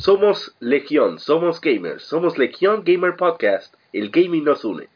Somos 0.00 0.56
Legión, 0.60 1.18
somos 1.18 1.60
gamers, 1.60 2.04
somos 2.04 2.38
Legión 2.38 2.84
Gamer 2.86 3.16
Podcast, 3.16 3.74
el 3.92 4.08
gaming 4.08 4.44
nos 4.44 4.64
une. 4.64 4.88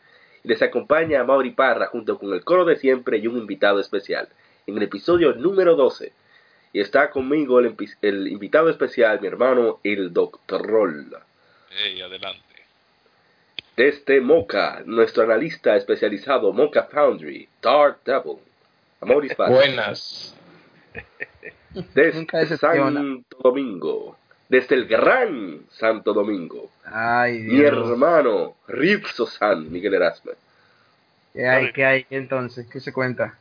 Les 0.45 0.63
acompaña 0.63 1.21
a 1.21 1.25
Mauri 1.25 1.51
Parra 1.51 1.89
junto 1.89 2.19
con 2.19 2.33
el 2.33 2.43
coro 2.43 2.65
de 2.65 2.77
siempre 2.77 3.19
y 3.19 3.27
un 3.27 3.37
invitado 3.37 3.81
especial, 3.81 4.31
en 4.67 4.79
el 4.79 4.85
episodio 4.85 5.35
número 5.35 5.77
12. 5.77 6.11
Y 6.73 6.81
está 6.81 7.11
conmigo 7.11 7.61
el, 7.61 8.29
invitado 8.29 8.71
especial, 8.71 9.21
mi 9.21 9.27
hermano, 9.27 9.79
el 9.85 10.11
Doctor 10.11 10.67
Roll. 10.67 11.15
Ey, 11.85 12.01
adelante. 12.01 12.65
Desde 13.77 14.23
Mocha, 14.23 14.85
nuestro 14.87 15.25
analista 15.25 15.77
especializado 15.77 16.51
Mocha 16.55 16.85
Foundry, 16.85 17.47
Dark 17.61 17.99
Devil. 18.07 18.39
Amaury 19.03 19.35
Parra. 19.35 19.51
Buenas. 19.51 20.35
Desde. 21.95 22.57
Santo 22.57 23.37
Domingo. 23.43 24.17
Desde 24.49 24.75
el 24.75 24.87
gran 24.87 25.61
Santo 25.71 26.13
Domingo. 26.13 26.71
Ay, 26.85 27.41
Mi 27.41 27.61
hermano, 27.63 28.55
Rizzo 28.69 29.27
San, 29.27 29.71
Miguel 29.73 29.95
Erasme. 29.95 30.33
¿Qué 31.33 31.49
hay? 31.49 31.73
¿Qué 31.73 31.85
hay 31.85 32.07
entonces? 32.11 32.67
¿Qué 32.71 32.79
se 32.81 32.93
cuenta? 32.93 33.37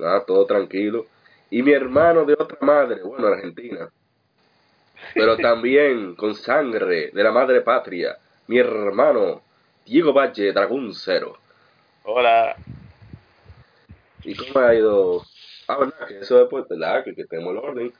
Ah, 0.00 0.22
todo 0.26 0.44
tranquilo. 0.46 1.06
Y 1.50 1.62
mi 1.62 1.72
hermano 1.72 2.24
de 2.24 2.32
otra 2.32 2.58
madre, 2.62 3.02
bueno, 3.02 3.28
Argentina. 3.28 3.88
Pero 5.14 5.36
también 5.36 6.14
con 6.14 6.34
sangre 6.34 7.10
de 7.12 7.22
la 7.22 7.30
madre 7.30 7.60
patria, 7.60 8.16
mi 8.46 8.58
hermano 8.58 9.42
Diego 9.84 10.12
Valle, 10.12 10.52
Dragón 10.52 10.94
Cero. 10.94 11.38
Hola. 12.04 12.56
¿Y 14.24 14.34
cómo 14.34 14.64
ha 14.64 14.74
ido? 14.74 15.22
Ah, 15.68 15.78
verdad, 15.78 16.06
que 16.08 16.18
eso 16.20 16.38
después, 16.38 16.66
¿verdad? 16.68 17.04
Que, 17.04 17.14
que 17.14 17.24
tenemos 17.24 17.52
el 17.52 17.58
orden. 17.58 17.92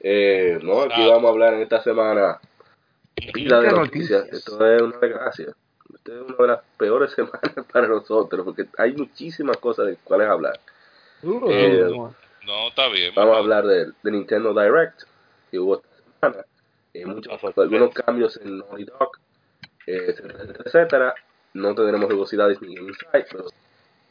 Eh, 0.00 0.58
no, 0.62 0.82
aquí 0.82 1.02
Ah. 1.02 1.08
vamos 1.08 1.24
a 1.24 1.32
hablar 1.32 1.54
en 1.54 1.62
esta 1.62 1.82
semana 1.82 2.38
pila 3.32 3.60
de 3.60 3.68
¿Qué 3.68 3.74
noticias. 3.74 4.20
noticias? 4.20 4.32
Esto 4.32 4.66
es 4.74 4.82
una 4.82 4.98
desgracia. 4.98 5.46
Esto 5.94 6.12
es 6.14 6.20
una 6.28 6.36
de 6.38 6.46
las 6.46 6.60
peores 6.76 7.10
semanas 7.16 7.52
para 7.72 7.88
nosotros, 7.88 8.44
porque 8.44 8.66
hay 8.78 8.92
muchísimas 8.94 9.56
cosas 9.56 9.86
de 9.86 9.96
cuales 9.96 10.28
hablar. 10.28 10.58
Duro, 11.22 11.50
Eh, 11.50 11.78
duro. 11.84 12.14
No, 12.46 12.68
está 12.68 12.88
bien. 12.88 13.12
Vamos 13.14 13.36
a 13.36 13.38
hablar 13.40 13.66
de, 13.66 13.86
de 14.02 14.10
Nintendo 14.10 14.54
Direct, 14.54 15.02
que 15.50 15.58
hubo 15.58 15.76
esta 15.76 15.88
semana. 16.20 16.44
Eh, 16.94 17.04
muchos, 17.04 17.58
algunos 17.58 17.92
cambios 17.92 18.36
en 18.42 18.58
Naughty 18.58 18.84
Dog, 18.84 19.10
eh, 19.86 20.06
etcétera, 20.08 20.34
etcétera, 20.42 20.62
etcétera. 20.64 21.14
No 21.54 21.74
tendremos 21.74 22.08
velocidades 22.08 22.60
ni 22.62 22.74
insight, 22.74 23.26
pero... 23.30 23.46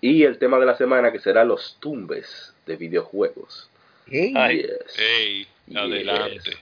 Y 0.02 0.24
el 0.24 0.38
tema 0.38 0.60
de 0.60 0.66
la 0.68 0.76
semana 0.78 1.12
que 1.12 1.20
será 1.20 1.44
los 1.44 1.78
tumbes 1.80 2.54
de 2.68 2.76
videojuegos. 2.76 3.70
Ey, 4.06 4.34
Ay. 4.38 4.62
Yes. 4.62 5.00
Ey, 5.00 5.48
Yes. 5.68 5.78
adelante. 5.78 6.58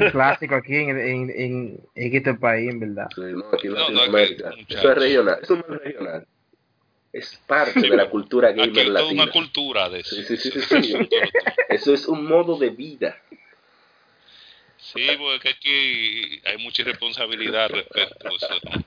un 0.00 0.10
clásico 0.10 0.54
aquí 0.56 0.74
en, 0.76 0.90
en, 0.90 1.30
en, 1.30 1.80
en 1.94 2.16
este 2.16 2.34
país, 2.34 2.70
en 2.70 2.80
verdad. 2.80 3.06
Sí, 3.14 3.20
no, 3.20 3.44
aquí 3.52 3.66
en 3.68 3.72
No, 3.74 3.78
no, 3.78 3.88
Latinoamérica. 3.90 4.48
aquí, 4.48 4.66
Eso 4.74 4.90
es 4.90 4.98
regional. 4.98 5.38
Eso 5.42 5.56
no 5.56 5.74
es 5.74 5.80
regional. 5.82 6.26
Es 7.12 7.40
parte 7.46 7.80
de 7.80 7.96
la 7.96 8.10
cultura 8.10 8.48
Aquí 8.50 8.58
gamer 8.58 8.86
toda 8.86 9.00
latina. 9.02 9.22
una 9.22 9.32
cultura 9.32 9.88
de 9.88 10.00
eso. 10.00 10.16
Sí, 10.16 10.22
sí, 10.24 10.36
sí, 10.36 10.50
sí, 10.50 10.58
Eso 10.58 10.80
sí. 10.82 10.88
es 10.88 10.94
un 10.94 11.08
todo- 11.08 11.20
Eso 11.70 11.94
es 11.94 12.06
un 12.08 12.24
modo 12.26 12.58
de 12.58 12.70
vida. 12.70 13.16
Sí, 14.78 15.06
porque 15.18 15.48
aquí 15.50 16.40
hay 16.44 16.58
mucha 16.58 16.82
irresponsabilidad 16.82 17.70
respecto 17.70 18.28
a 18.28 18.30
eso. 18.34 18.84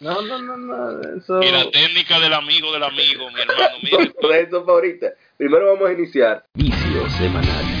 ¿no? 0.00 0.22
No, 0.22 0.22
no, 0.22 0.38
no, 0.38 0.56
no. 0.56 1.16
Eso. 1.18 1.42
Y 1.42 1.50
la 1.50 1.68
técnica 1.70 2.20
del 2.20 2.32
amigo 2.34 2.72
del 2.72 2.84
amigo, 2.84 3.28
mi 3.30 3.40
hermano, 3.40 3.76
mire. 3.82 4.10
Todo 4.20 4.32
eso 4.34 4.64
para 4.64 4.74
ahorita. 4.76 5.06
Primero 5.36 5.72
vamos 5.74 5.88
a 5.88 5.92
iniciar 5.92 6.44
Vicio 6.54 7.08
semanal. 7.18 7.77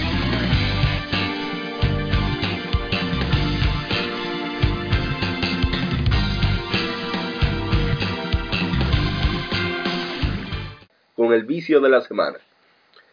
Con 11.28 11.36
el 11.36 11.44
vicio 11.44 11.80
de 11.80 11.90
la 11.90 12.00
semana. 12.00 12.38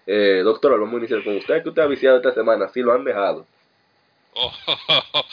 Eh, 0.08 0.40
doctora, 0.42 0.78
vamos 0.78 0.94
a 0.94 0.98
iniciar 1.00 1.22
con 1.24 1.36
usted. 1.36 1.62
¿Qué 1.62 1.70
usted 1.70 1.82
ha 1.82 1.88
viciado 1.88 2.18
esta 2.18 2.34
semana? 2.34 2.70
Sí, 2.74 2.80
lo 2.80 2.94
han 2.94 3.04
dejado. 3.04 3.46
Oh, 4.34 4.54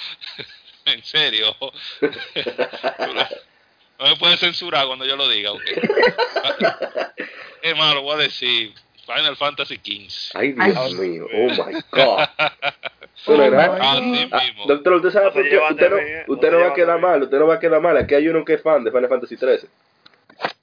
en 0.87 1.03
serio. 1.05 1.55
No 3.99 4.09
me 4.09 4.17
puede 4.17 4.37
censurar 4.37 4.87
cuando 4.89 5.07
yo 5.07 5.15
lo 5.15 5.29
diga, 5.29 5.53
ok. 5.53 5.63
Es 7.63 7.77
más, 7.77 7.95
lo 7.95 8.03
voy 8.03 8.15
a 8.15 8.25
decir. 8.25 8.75
Final 9.07 9.37
Fantasy 9.37 9.77
XV. 9.77 10.37
Ay, 10.37 10.53
Dios 10.53 10.77
Ay. 10.77 10.95
mío. 10.95 11.29
Oh, 11.33 11.49
my 11.51 11.75
God. 11.93 12.29
Así 12.37 14.29
Ah, 14.33 14.43
doctor, 14.67 14.95
usted 14.95 15.11
sabe 15.11 15.31
por 15.31 15.49
qué 15.49 15.57
usted 15.57 15.89
no, 15.89 16.33
usted 16.35 16.51
no 16.51 16.59
va 16.59 16.69
a 16.69 16.75
quedar 16.75 17.01
mal, 17.01 17.23
usted 17.23 17.39
no 17.39 17.47
va 17.47 17.55
a 17.55 17.61
quedar 17.61 17.81
mal. 17.81 17.97
Aquí 17.97 18.17
hay 18.17 18.27
uno 18.27 18.45
que 18.45 18.55
es 18.55 18.63
fan 18.63 18.83
de 18.83 18.91
Final 18.91 19.09
Fantasy 19.09 19.37
13. 19.37 19.69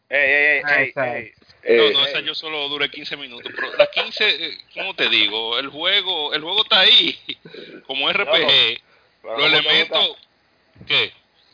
Ey, 0.09 0.19
ey, 0.19 0.19
ey, 0.19 0.61
ey, 0.65 0.87
exacto. 0.87 1.17
ey. 1.17 1.33
Eh, 1.71 1.91
No, 1.93 1.99
no, 1.99 2.05
esa 2.07 2.19
yo 2.21 2.33
solo 2.33 2.67
duré 2.67 2.89
15 2.89 3.15
minutos. 3.17 3.51
Pero 3.55 3.75
las 3.77 3.89
15, 3.89 4.45
eh, 4.45 4.57
¿cómo 4.73 4.95
te 4.95 5.07
digo? 5.09 5.59
El 5.59 5.67
juego 5.69 6.33
el 6.33 6.41
juego 6.41 6.63
está 6.63 6.79
ahí. 6.79 7.17
Como 7.85 8.09
RPG. 8.11 8.25
Pero 8.25 8.81
Los 9.23 9.35
¿cómo 9.35 9.37
te 9.37 9.45
elementos. 9.45 10.17
¿Qué? 10.87 11.11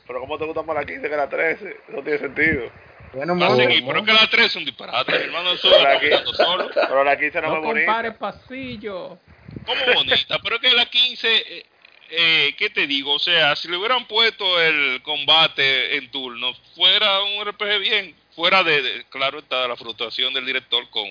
Pero 0.07 0.19
¿cómo 0.21 0.37
te 0.37 0.45
gusta 0.45 0.61
más 0.61 0.75
la 0.75 0.85
15 0.85 1.09
que 1.09 1.15
la 1.17 1.27
13? 1.29 1.77
Eso 1.89 2.01
tiene 2.03 2.17
sentido. 2.19 2.71
Bueno, 3.13 3.37
Va 3.39 3.47
a 3.47 3.49
mo- 3.49 3.55
seguir, 3.55 3.83
pero 3.85 4.03
que 4.05 4.13
la 4.13 4.27
3 4.29 4.45
es 4.47 4.55
un 4.55 4.65
disparate. 4.65 5.11
Mi 5.17 5.23
hermano, 5.25 5.51
eso 5.53 5.69
Pero 5.69 5.81
lo 5.83 5.89
aquí- 5.89 6.05
está 6.07 6.33
solo. 6.45 6.69
Pero 6.73 7.03
la 7.03 7.17
15 7.17 7.41
no, 7.41 7.47
No 7.49 7.55
es 7.57 7.61
bonita. 7.63 7.85
compare 7.85 8.11
pasillo. 8.13 9.17
como 9.65 9.93
bonita, 9.95 10.39
pero 10.43 10.55
es 10.57 10.61
que 10.61 10.69
la 10.71 10.85
15, 10.85 11.37
eh, 11.57 11.65
eh, 12.11 12.55
¿qué 12.57 12.69
te 12.69 12.85
digo? 12.87 13.13
O 13.13 13.19
sea, 13.19 13.55
si 13.55 13.67
le 13.67 13.77
hubieran 13.77 14.05
puesto 14.05 14.61
el 14.61 15.01
combate 15.01 15.95
en 15.97 16.11
turno, 16.11 16.53
fuera 16.75 17.21
un 17.23 17.45
RPG 17.45 17.79
bien, 17.79 18.15
fuera 18.35 18.63
de, 18.63 18.81
de- 18.81 19.03
claro 19.05 19.39
está 19.39 19.67
la 19.67 19.75
frustración 19.75 20.33
del 20.33 20.45
director 20.45 20.89
con, 20.89 21.05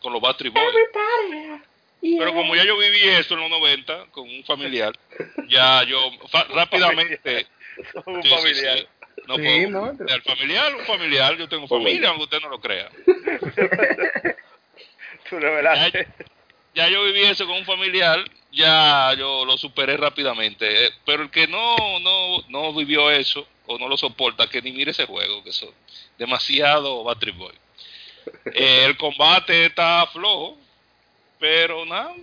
con 0.00 0.12
los 0.12 0.20
Battery 0.22 0.50
Boys. 0.50 0.74
Pero 2.00 2.32
como 2.32 2.56
ya 2.56 2.64
yo 2.64 2.78
viví 2.78 3.00
eso 3.02 3.34
en 3.34 3.40
los 3.40 3.50
90 3.50 4.06
con 4.10 4.28
un 4.28 4.42
familiar, 4.44 4.92
ya 5.48 5.82
yo 5.84 6.00
rápidamente... 6.54 7.46
un 8.06 8.22
sí, 8.22 8.28
familiar. 8.30 8.78
sí, 8.78 8.86
no 9.26 9.36
Sí, 9.36 9.42
puedo- 9.42 9.68
¿no? 9.70 9.92
del 9.92 10.22
familiar, 10.22 10.74
un 10.74 10.84
familiar, 10.86 11.36
yo 11.36 11.48
tengo 11.48 11.68
familia, 11.68 12.08
aunque 12.08 12.24
usted 12.24 12.40
no 12.40 12.48
lo 12.48 12.60
crea. 12.60 12.88
Tú 15.28 15.38
revelaste. 15.38 16.08
ya 16.74 16.88
yo 16.88 17.04
viví 17.04 17.22
eso 17.22 17.46
con 17.46 17.56
un 17.58 17.64
familiar, 17.64 18.18
ya 18.52 19.12
yo 19.14 19.44
lo 19.44 19.56
superé 19.58 19.96
rápidamente. 19.96 20.86
eh, 20.86 20.90
Pero 21.04 21.22
el 21.24 21.30
que 21.30 21.46
no, 21.46 21.76
no, 22.00 22.42
no 22.48 22.72
vivió 22.74 23.10
eso 23.10 23.46
o 23.70 23.78
no 23.78 23.88
lo 23.88 23.96
soporta, 23.96 24.48
que 24.48 24.60
ni 24.62 24.72
mire 24.72 24.90
ese 24.90 25.06
juego, 25.06 25.42
que 25.44 25.52
son 25.52 25.70
demasiado 26.18 27.04
Battery 27.04 27.32
Boy. 27.32 27.54
Eh, 28.54 28.84
el 28.86 28.96
combate 28.96 29.66
está 29.66 30.06
flojo, 30.12 30.56
pero 31.38 31.84
nada. 31.86 32.14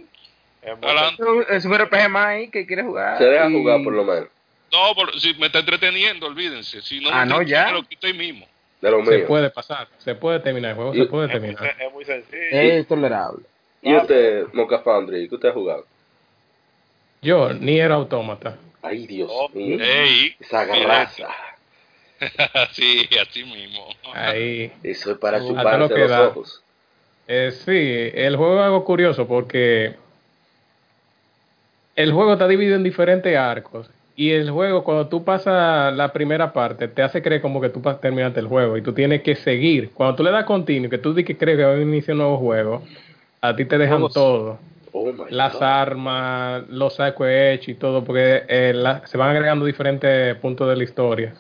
Es 1.50 1.66
un 1.66 1.74
RPG 1.78 2.10
más 2.10 2.26
ahí 2.28 2.50
que 2.50 2.66
quiere 2.68 2.84
jugar. 2.84 3.18
se 3.18 3.24
deja 3.26 3.50
y- 3.50 3.54
jugar 3.54 3.84
por 3.84 3.94
lo 3.94 4.04
menos. 4.04 4.28
No, 4.72 4.94
por- 4.96 5.18
si 5.20 5.34
me 5.36 5.46
está 5.48 5.60
entreteniendo, 5.60 6.28
olvídense. 6.28 6.82
Si 6.82 7.00
no, 7.00 7.10
Ah, 7.12 7.26
no, 7.26 7.42
ya. 7.42 7.72
lo 7.72 7.84
quito 7.84 8.06
ahí 8.08 8.14
mismo. 8.14 8.46
De 8.82 8.92
lo 8.92 9.04
Se 9.06 9.18
mío. 9.20 9.28
puede 9.28 9.50
pasar, 9.50 9.88
se 9.98 10.14
puede 10.14 10.40
terminar 10.42 10.72
el 10.72 10.76
juego, 10.76 10.94
Y- 10.94 11.00
se 11.00 11.06
puede 11.06 11.26
Es 11.34 11.42
muy, 11.42 11.56
terminar. 11.56 11.76
es 11.82 11.94
muy 11.94 12.06
sencillo. 12.06 12.40
Es 12.52 12.88
tolerable. 12.88 13.44
¿Y 13.82 13.96
usted, 13.96 14.46
Mocha 14.54 14.80
Foundry, 14.80 15.30
qué 15.30 15.36
usted 15.36 15.50
ha 15.50 15.54
jugado? 15.54 15.86
Yo, 17.22 17.54
ni 17.54 17.80
era 17.80 17.96
autómata. 17.96 18.58
Ay, 18.82 19.08
Dios 19.08 19.30
Oh, 19.32 19.50
mío. 19.50 19.78
Esa 20.40 20.66
garraza. 20.66 21.28
sí, 22.72 23.08
así 23.22 23.44
mismo. 23.44 23.88
Ahí. 24.14 24.72
Eso 24.84 25.12
es 25.12 25.18
para 25.18 25.40
lo 25.40 25.48
chuparse 25.48 25.94
que 25.94 26.00
los 26.00 26.10
da. 26.10 26.28
ojos. 26.30 26.64
Eh, 27.28 27.52
sí, 27.52 28.18
el 28.20 28.38
juego 28.38 28.60
es 28.60 28.66
algo 28.66 28.86
curioso 28.86 29.28
porque 29.28 29.96
el 31.96 32.14
juego 32.14 32.34
está 32.34 32.48
dividido 32.48 32.76
en 32.76 32.84
diferentes 32.84 33.36
arcos. 33.36 33.90
Y 34.16 34.32
el 34.32 34.50
juego, 34.50 34.84
cuando 34.84 35.08
tú 35.08 35.24
pasas 35.24 35.94
la 35.96 36.12
primera 36.12 36.52
parte, 36.52 36.88
te 36.88 37.04
hace 37.04 37.22
creer 37.22 37.40
como 37.42 37.62
que 37.62 37.70
tú 37.70 37.82
terminaste 38.02 38.40
el 38.40 38.48
juego 38.48 38.76
y 38.78 38.82
tú 38.82 38.94
tienes 38.94 39.22
que 39.22 39.36
seguir. 39.36 39.92
Cuando 39.92 40.16
tú 40.16 40.24
le 40.24 40.32
das 40.32 40.46
continuo, 40.46 40.90
que 40.90 40.98
tú 40.98 41.14
dices 41.14 41.28
que 41.28 41.38
crees 41.38 41.58
que 41.58 41.64
va 41.66 41.74
a 41.74 41.82
iniciar 41.82 42.14
un 42.16 42.20
nuevo 42.20 42.38
juego, 42.38 42.84
a 43.42 43.56
ti 43.56 43.66
te 43.66 43.78
dejan 43.78 44.08
todo. 44.12 44.58
Oh 45.00 45.26
las 45.30 45.54
God. 45.54 45.64
armas, 45.64 46.68
los 46.70 46.96
sacos 46.96 47.28
hechos 47.30 47.70
y 47.70 47.76
todo, 47.76 48.04
porque 48.04 48.44
eh, 48.48 48.74
la- 48.76 49.06
se 49.08 49.18
van 49.18 49.30
agregando 49.36 49.66
diferentes 49.66 50.36
puntos 50.38 50.68
de 50.70 50.76
la 50.76 50.84
historia. 50.84 51.34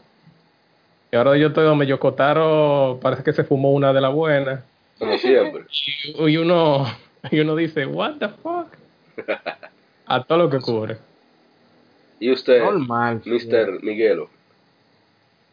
Y 1.12 1.15
ahora 1.15 1.38
yo 1.38 1.48
estoy 1.48 1.63
donde 1.65 1.86
Yokotaro 1.88 3.00
parece 3.01 3.24
que 3.24 3.33
se 3.33 3.44
fumó 3.44 3.71
una 3.74 3.94
de 3.94 4.01
las 4.01 4.13
buenas. 4.13 4.62
Como 5.00 5.18
siempre. 5.18 5.63
Y, 6.04 6.30
y 6.31 6.38
uno 6.38 6.86
y 7.31 7.39
uno 7.39 7.56
dice, 7.56 7.86
what 7.86 8.15
the 8.19 8.30
fuck? 8.30 8.68
A 10.06 10.24
todo 10.24 10.38
lo 10.38 10.50
que 10.50 10.59
cubre. 10.59 10.98
¿Y 12.19 12.31
usted, 12.31 12.63
Normal. 12.63 13.21
Mr. 13.25 13.83
Miguelo? 13.83 14.30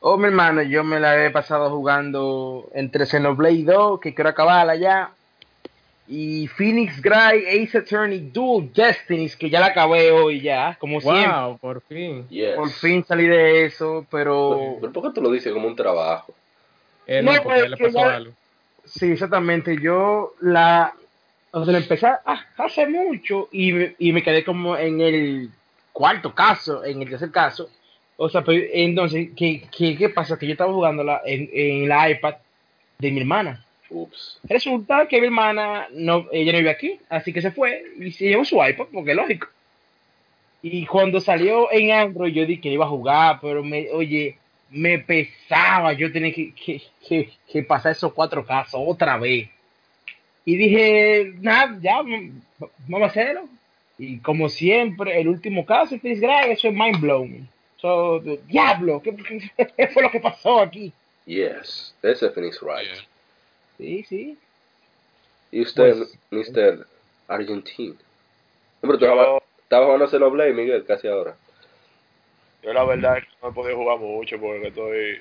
Oh, 0.00 0.16
mi 0.16 0.26
hermano, 0.26 0.62
yo 0.62 0.84
me 0.84 1.00
la 1.00 1.24
he 1.24 1.30
pasado 1.30 1.70
jugando 1.70 2.68
entre 2.74 3.06
Xenoblade 3.06 3.64
2, 3.64 4.00
que 4.00 4.14
quiero 4.14 4.30
acabarla 4.30 4.76
ya, 4.76 5.10
y 6.06 6.46
Phoenix 6.48 7.00
Gray, 7.00 7.44
Ace 7.64 7.78
Attorney, 7.78 8.18
Dual 8.32 8.70
Destinies, 8.74 9.36
que 9.36 9.48
ya 9.48 9.60
la 9.60 9.66
acabé 9.66 10.10
hoy 10.12 10.40
ya, 10.40 10.76
como 10.78 11.00
siempre. 11.00 11.32
Wow, 11.32 11.58
por 11.58 11.80
fin. 11.82 12.26
Yes. 12.28 12.54
Por 12.56 12.70
fin 12.70 13.04
salí 13.04 13.26
de 13.26 13.64
eso, 13.64 14.06
pero... 14.10 14.76
¿Pero 14.80 14.92
por 14.92 15.02
qué 15.04 15.14
tú 15.14 15.22
lo 15.22 15.30
dices 15.30 15.52
como 15.52 15.66
un 15.66 15.76
trabajo? 15.76 16.34
Eh, 17.06 17.22
no, 17.22 17.32
No, 17.32 17.42
porque 17.42 17.68
le 17.68 17.76
pasó 17.76 17.98
ya- 17.98 18.14
algo. 18.16 18.32
Sí, 18.84 19.12
exactamente. 19.12 19.76
Yo 19.80 20.34
la... 20.40 20.92
O 21.52 21.64
sea, 21.64 21.72
la 21.72 21.78
empecé 21.78 22.06
a- 22.06 22.20
hace 22.58 22.86
mucho 22.86 23.48
y, 23.52 23.72
me- 23.72 23.94
y 23.98 24.12
me 24.12 24.22
quedé 24.22 24.44
como 24.44 24.76
en 24.76 25.00
el 25.00 25.50
cuarto 25.92 26.34
caso, 26.34 26.84
en 26.84 27.00
el 27.00 27.08
tercer 27.08 27.30
caso. 27.30 27.70
O 28.16 28.28
sea, 28.28 28.42
pues, 28.42 28.62
entonces, 28.74 29.30
¿qué, 29.36 29.66
qué, 29.76 29.96
qué 29.96 30.08
pasa? 30.10 30.38
Que 30.38 30.46
yo 30.46 30.52
estaba 30.52 30.72
jugándola 30.72 31.22
en, 31.24 31.48
en 31.52 31.88
la 31.88 32.10
iPad 32.10 32.34
de 32.98 33.10
mi 33.10 33.20
hermana. 33.20 33.63
Ups. 33.94 34.38
Resulta 34.44 35.06
que 35.08 35.20
mi 35.20 35.26
hermana 35.26 35.88
no, 35.92 36.26
ella 36.32 36.52
no 36.52 36.58
vive 36.58 36.70
aquí, 36.70 36.98
así 37.08 37.32
que 37.32 37.42
se 37.42 37.50
fue 37.50 37.82
y 37.98 38.10
se 38.12 38.28
llevó 38.28 38.44
su 38.44 38.56
iPad, 38.56 38.86
porque 38.92 39.10
es 39.12 39.16
lógico. 39.16 39.48
Y 40.62 40.86
cuando 40.86 41.20
salió 41.20 41.70
en 41.72 41.92
Android, 41.92 42.32
yo 42.32 42.46
dije 42.46 42.62
que 42.62 42.72
iba 42.72 42.86
a 42.86 42.88
jugar, 42.88 43.38
pero 43.40 43.62
me, 43.62 43.90
oye, 43.90 44.38
me 44.70 44.98
pesaba, 44.98 45.92
yo 45.92 46.10
tenía 46.10 46.32
que, 46.32 46.52
que, 46.54 46.82
que, 47.06 47.30
que 47.50 47.62
pasar 47.62 47.92
esos 47.92 48.12
cuatro 48.12 48.44
casos 48.44 48.80
otra 48.84 49.18
vez. 49.18 49.48
Y 50.44 50.56
dije, 50.56 51.32
nada, 51.40 51.78
ya, 51.80 52.02
vamos 52.88 53.02
a 53.02 53.06
hacerlo. 53.06 53.48
Y 53.98 54.18
como 54.18 54.48
siempre, 54.48 55.20
el 55.20 55.28
último 55.28 55.64
caso, 55.64 55.98
Chris 56.00 56.20
Gray, 56.20 56.50
eso 56.50 56.68
es 56.68 56.74
mind 56.74 57.00
blowing. 57.00 57.48
So, 57.76 58.20
diablo, 58.20 59.02
¿qué, 59.02 59.14
qué 59.76 59.88
fue 59.88 60.02
lo 60.02 60.10
que 60.10 60.20
pasó 60.20 60.60
aquí? 60.60 60.92
Yes. 61.26 61.94
Ese 62.02 62.26
es 62.26 62.34
Phoenix 62.34 62.60
Wright. 62.62 62.90
Bien. 62.90 63.04
Sí, 63.78 64.04
sí. 64.04 64.38
¿Y 65.50 65.62
usted, 65.62 65.94
Pues- 66.30 66.50
Mr. 66.50 66.86
Argentine? 67.28 67.96
Hombre, 68.82 68.98
tú 68.98 69.06
estabas 69.06 69.86
jugando 69.86 70.08
Xenoblade, 70.08 70.52
Miguel, 70.52 70.84
casi 70.84 71.08
ahora. 71.08 71.36
Yo 72.62 72.72
la 72.72 72.84
verdad 72.84 73.18
es 73.18 73.24
que 73.24 73.30
no 73.42 73.48
he 73.48 73.52
podido 73.52 73.76
jugar 73.76 73.98
mucho 73.98 74.38
porque 74.40 74.68
estoy 74.68 75.20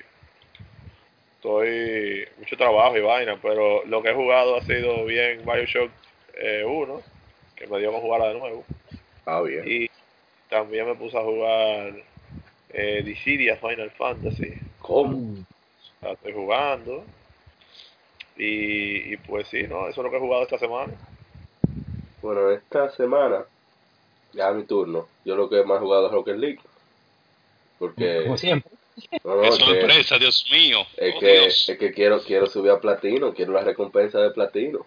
estoy 1.36 2.26
mucho 2.38 2.56
trabajo 2.56 2.96
y 2.96 3.02
vaina, 3.02 3.38
pero 3.40 3.84
lo 3.84 4.02
que 4.02 4.10
he 4.10 4.14
jugado 4.14 4.56
ha 4.56 4.62
sido 4.62 5.04
bien 5.04 5.44
Bioshock 5.44 5.90
eh, 6.34 6.64
1, 6.66 7.02
que 7.54 7.66
me 7.66 7.78
dio 7.80 7.92
con 7.92 8.00
jugarla 8.00 8.28
de 8.28 8.38
nuevo. 8.38 8.64
Ah, 9.26 9.42
bien. 9.42 9.62
Y 9.66 9.90
también 10.48 10.86
me 10.86 10.94
puse 10.94 11.18
a 11.18 11.22
jugar 11.22 11.94
eh, 12.70 13.02
Dissidia 13.04 13.56
Final 13.56 13.90
Fantasy. 13.90 14.54
¿Cómo? 14.78 15.44
La 16.00 16.12
estoy 16.12 16.32
jugando. 16.32 17.04
Y, 18.36 19.12
y 19.14 19.16
pues 19.18 19.48
sí, 19.48 19.62
no, 19.64 19.88
eso 19.88 20.00
es 20.00 20.04
lo 20.04 20.10
que 20.10 20.16
he 20.16 20.20
jugado 20.20 20.42
esta 20.42 20.58
semana. 20.58 20.92
Bueno, 22.22 22.50
esta 22.50 22.90
semana, 22.90 23.44
ya 24.32 24.50
mi 24.52 24.64
turno, 24.64 25.06
yo 25.24 25.36
lo 25.36 25.48
que 25.48 25.62
más 25.62 25.76
he 25.78 25.84
jugado 25.84 26.06
es 26.06 26.12
Rocket 26.12 26.36
League. 26.36 26.60
Porque, 27.78 28.22
Como 28.24 28.36
siempre. 28.36 28.70
no, 29.24 29.36
no, 29.36 29.44
es 29.44 29.58
que, 29.58 29.64
sorpresa, 29.64 30.18
Dios 30.18 30.46
mío. 30.50 30.86
es 30.96 31.14
Oh, 31.16 31.20
que, 31.20 31.32
Dios. 31.40 31.68
es 31.68 31.78
que 31.78 31.92
quiero, 31.92 32.22
quiero 32.22 32.46
subir 32.46 32.70
a 32.72 32.80
platino, 32.80 33.34
quiero 33.34 33.52
la 33.52 33.62
recompensa 33.62 34.18
de 34.20 34.30
platino. 34.30 34.86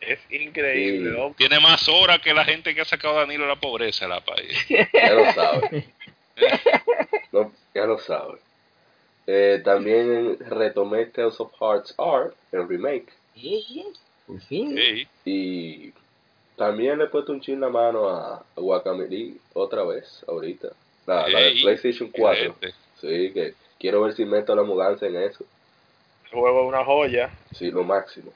Es 0.00 0.18
increíble, 0.30 1.10
Sí. 1.16 1.34
Tiene 1.38 1.58
más 1.58 1.88
horas 1.88 2.20
que 2.20 2.34
la 2.34 2.44
gente 2.44 2.74
que 2.74 2.82
ha 2.82 2.84
sacado 2.84 3.16
a 3.16 3.20
Danilo 3.20 3.44
de 3.44 3.48
la 3.48 3.56
pobreza, 3.60 4.06
la 4.06 4.20
país. 4.20 4.56
Ya 4.68 5.12
lo 5.14 5.32
sabe. 5.32 5.84
No, 7.32 7.50
ya 7.74 7.84
lo 7.86 7.98
sabe. 7.98 8.38
Eh, 9.26 9.60
también 9.64 10.38
retomé 10.38 11.06
Tales 11.06 11.40
of 11.40 11.52
Hearts 11.60 11.94
R, 11.98 12.30
el 12.52 12.68
remake. 12.68 13.12
Por 14.26 14.40
fin. 14.40 14.78
Ey, 14.78 15.08
Y 15.24 15.92
también 16.56 16.98
le 16.98 17.04
he 17.04 17.08
puesto 17.08 17.32
un 17.32 17.40
chin 17.40 17.60
la 17.60 17.68
mano 17.68 18.08
a 18.08 18.44
Guacamole 18.56 19.34
otra 19.52 19.82
vez, 19.84 20.24
ahorita. 20.28 20.68
La, 21.06 21.28
la 21.28 21.40
de 21.40 21.52
PlayStation 21.62 22.10
4. 22.10 22.54
gente. 22.54 22.74
Sí, 23.00 23.32
que 23.32 23.54
quiero 23.78 24.02
ver 24.02 24.14
si 24.14 24.24
meto 24.24 24.54
la 24.54 24.62
mudanza 24.62 25.06
en 25.06 25.16
eso. 25.16 25.44
El 26.24 26.30
juego 26.40 26.62
es 26.62 26.68
una 26.68 26.84
joya. 26.84 27.30
Sí, 27.52 27.70
lo 27.70 27.84
máximo. 27.84 28.32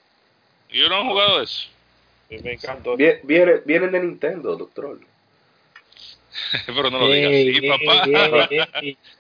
Yo 0.70 0.88
no 0.88 1.00
he 1.00 1.04
jugado 1.08 1.42
eso. 1.42 1.68
Me 2.28 2.52
encantó. 2.52 2.96
Vie- 2.96 3.20
Viene, 3.24 3.60
vienen 3.64 3.90
de 3.90 4.00
Nintendo, 4.00 4.54
doctor. 4.56 4.98
Pero 6.66 6.90
no 6.90 6.98
lo 7.00 7.10
digas 7.10 7.32
Ey, 7.32 7.56
así, 7.56 7.66
ey, 7.66 7.68
papá. 7.70 8.80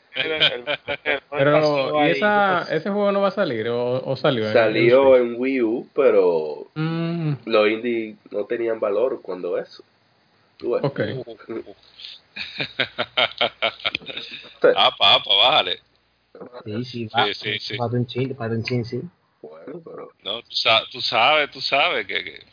Pero, 1.30 2.06
¿y 2.06 2.10
esa, 2.10 2.66
¿Qué 2.68 2.76
ese 2.76 2.90
juego 2.90 3.12
no 3.12 3.20
va 3.20 3.28
a 3.28 3.32
salir 3.32 3.68
o, 3.68 4.02
o 4.04 4.16
salió? 4.16 4.46
en- 4.46 4.52
Salió 4.52 5.16
en 5.16 5.34
Wii 5.38 5.62
U, 5.62 5.88
pero 5.94 6.68
Mm, 6.74 7.32
los 7.46 7.68
indie 7.68 8.16
no 8.30 8.44
tenían 8.44 8.80
valor 8.80 9.20
cuando 9.22 9.58
eso. 9.58 9.82
Tú 10.56 10.72
ves. 10.72 10.84
ok. 10.84 11.00
Ah, 14.76 14.90
papá, 14.96 15.22
bájale. 15.36 15.80
Sí, 16.64 16.84
sí, 16.84 17.06
va. 17.06 17.26
Sí, 17.26 17.34
sí, 17.34 17.58
sí. 17.58 17.76
Para 17.76 17.92
un 17.92 18.06
chin, 18.06 18.34
para 18.34 18.54
un 18.54 18.62
chin, 18.62 18.84
sí. 18.84 19.00
Bueno, 19.42 19.80
pero 19.84 20.12
No, 20.22 20.42
tú, 20.42 20.52
sa- 20.52 20.84
tú 20.90 21.00
sabes, 21.00 21.50
tú 21.50 21.60
sabes 21.60 22.06
que, 22.06 22.24
que 22.24 22.44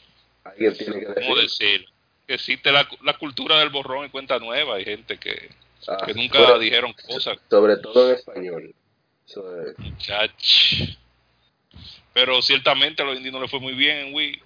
alguien 0.44 0.74
tiene 0.78 1.00
que 1.00 1.06
¿cómo 1.06 1.36
decir. 1.36 1.42
decir? 1.42 1.86
Que 2.26 2.34
existe 2.36 2.72
la, 2.72 2.88
la 3.04 3.14
cultura 3.18 3.60
del 3.60 3.70
borrón 3.70 4.06
y 4.06 4.10
cuenta 4.10 4.40
nueva. 4.40 4.76
Hay 4.76 4.86
gente 4.86 5.18
que, 5.18 5.50
Ah, 5.88 5.98
que 6.06 6.14
nunca 6.14 6.58
dijeron 6.60 6.94
cosas. 7.08 7.38
Sobre 7.50 7.78
todo 7.78 8.10
en 8.10 8.16
español. 8.16 8.76
Muchach. 9.78 10.32
Pero 12.14 12.42
ciertamente 12.42 13.04
a 13.04 13.06
los 13.06 13.18
indios 13.18 13.34
no 13.34 13.42
le 13.42 13.48
fue 13.48 13.60
muy 13.60 13.74
bien 13.74 14.08
en 14.08 14.14
Wii. 14.16 14.42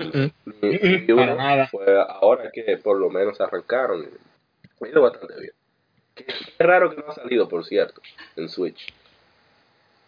Uno 0.00 1.16
para 1.16 1.34
nada. 1.34 1.68
Fue 1.68 1.84
ahora 2.08 2.50
que 2.52 2.76
por 2.78 2.98
lo 2.98 3.10
menos 3.10 3.40
arrancaron. 3.40 4.08
Ha 4.80 4.88
ido 4.88 5.02
bastante 5.02 5.34
bien. 5.40 5.52
Qué, 6.14 6.26
raro 6.58 6.90
que 6.90 6.96
no 7.02 7.08
ha 7.08 7.14
salido, 7.14 7.48
por 7.48 7.64
cierto, 7.64 8.00
en 8.36 8.48
Switch. 8.48 8.92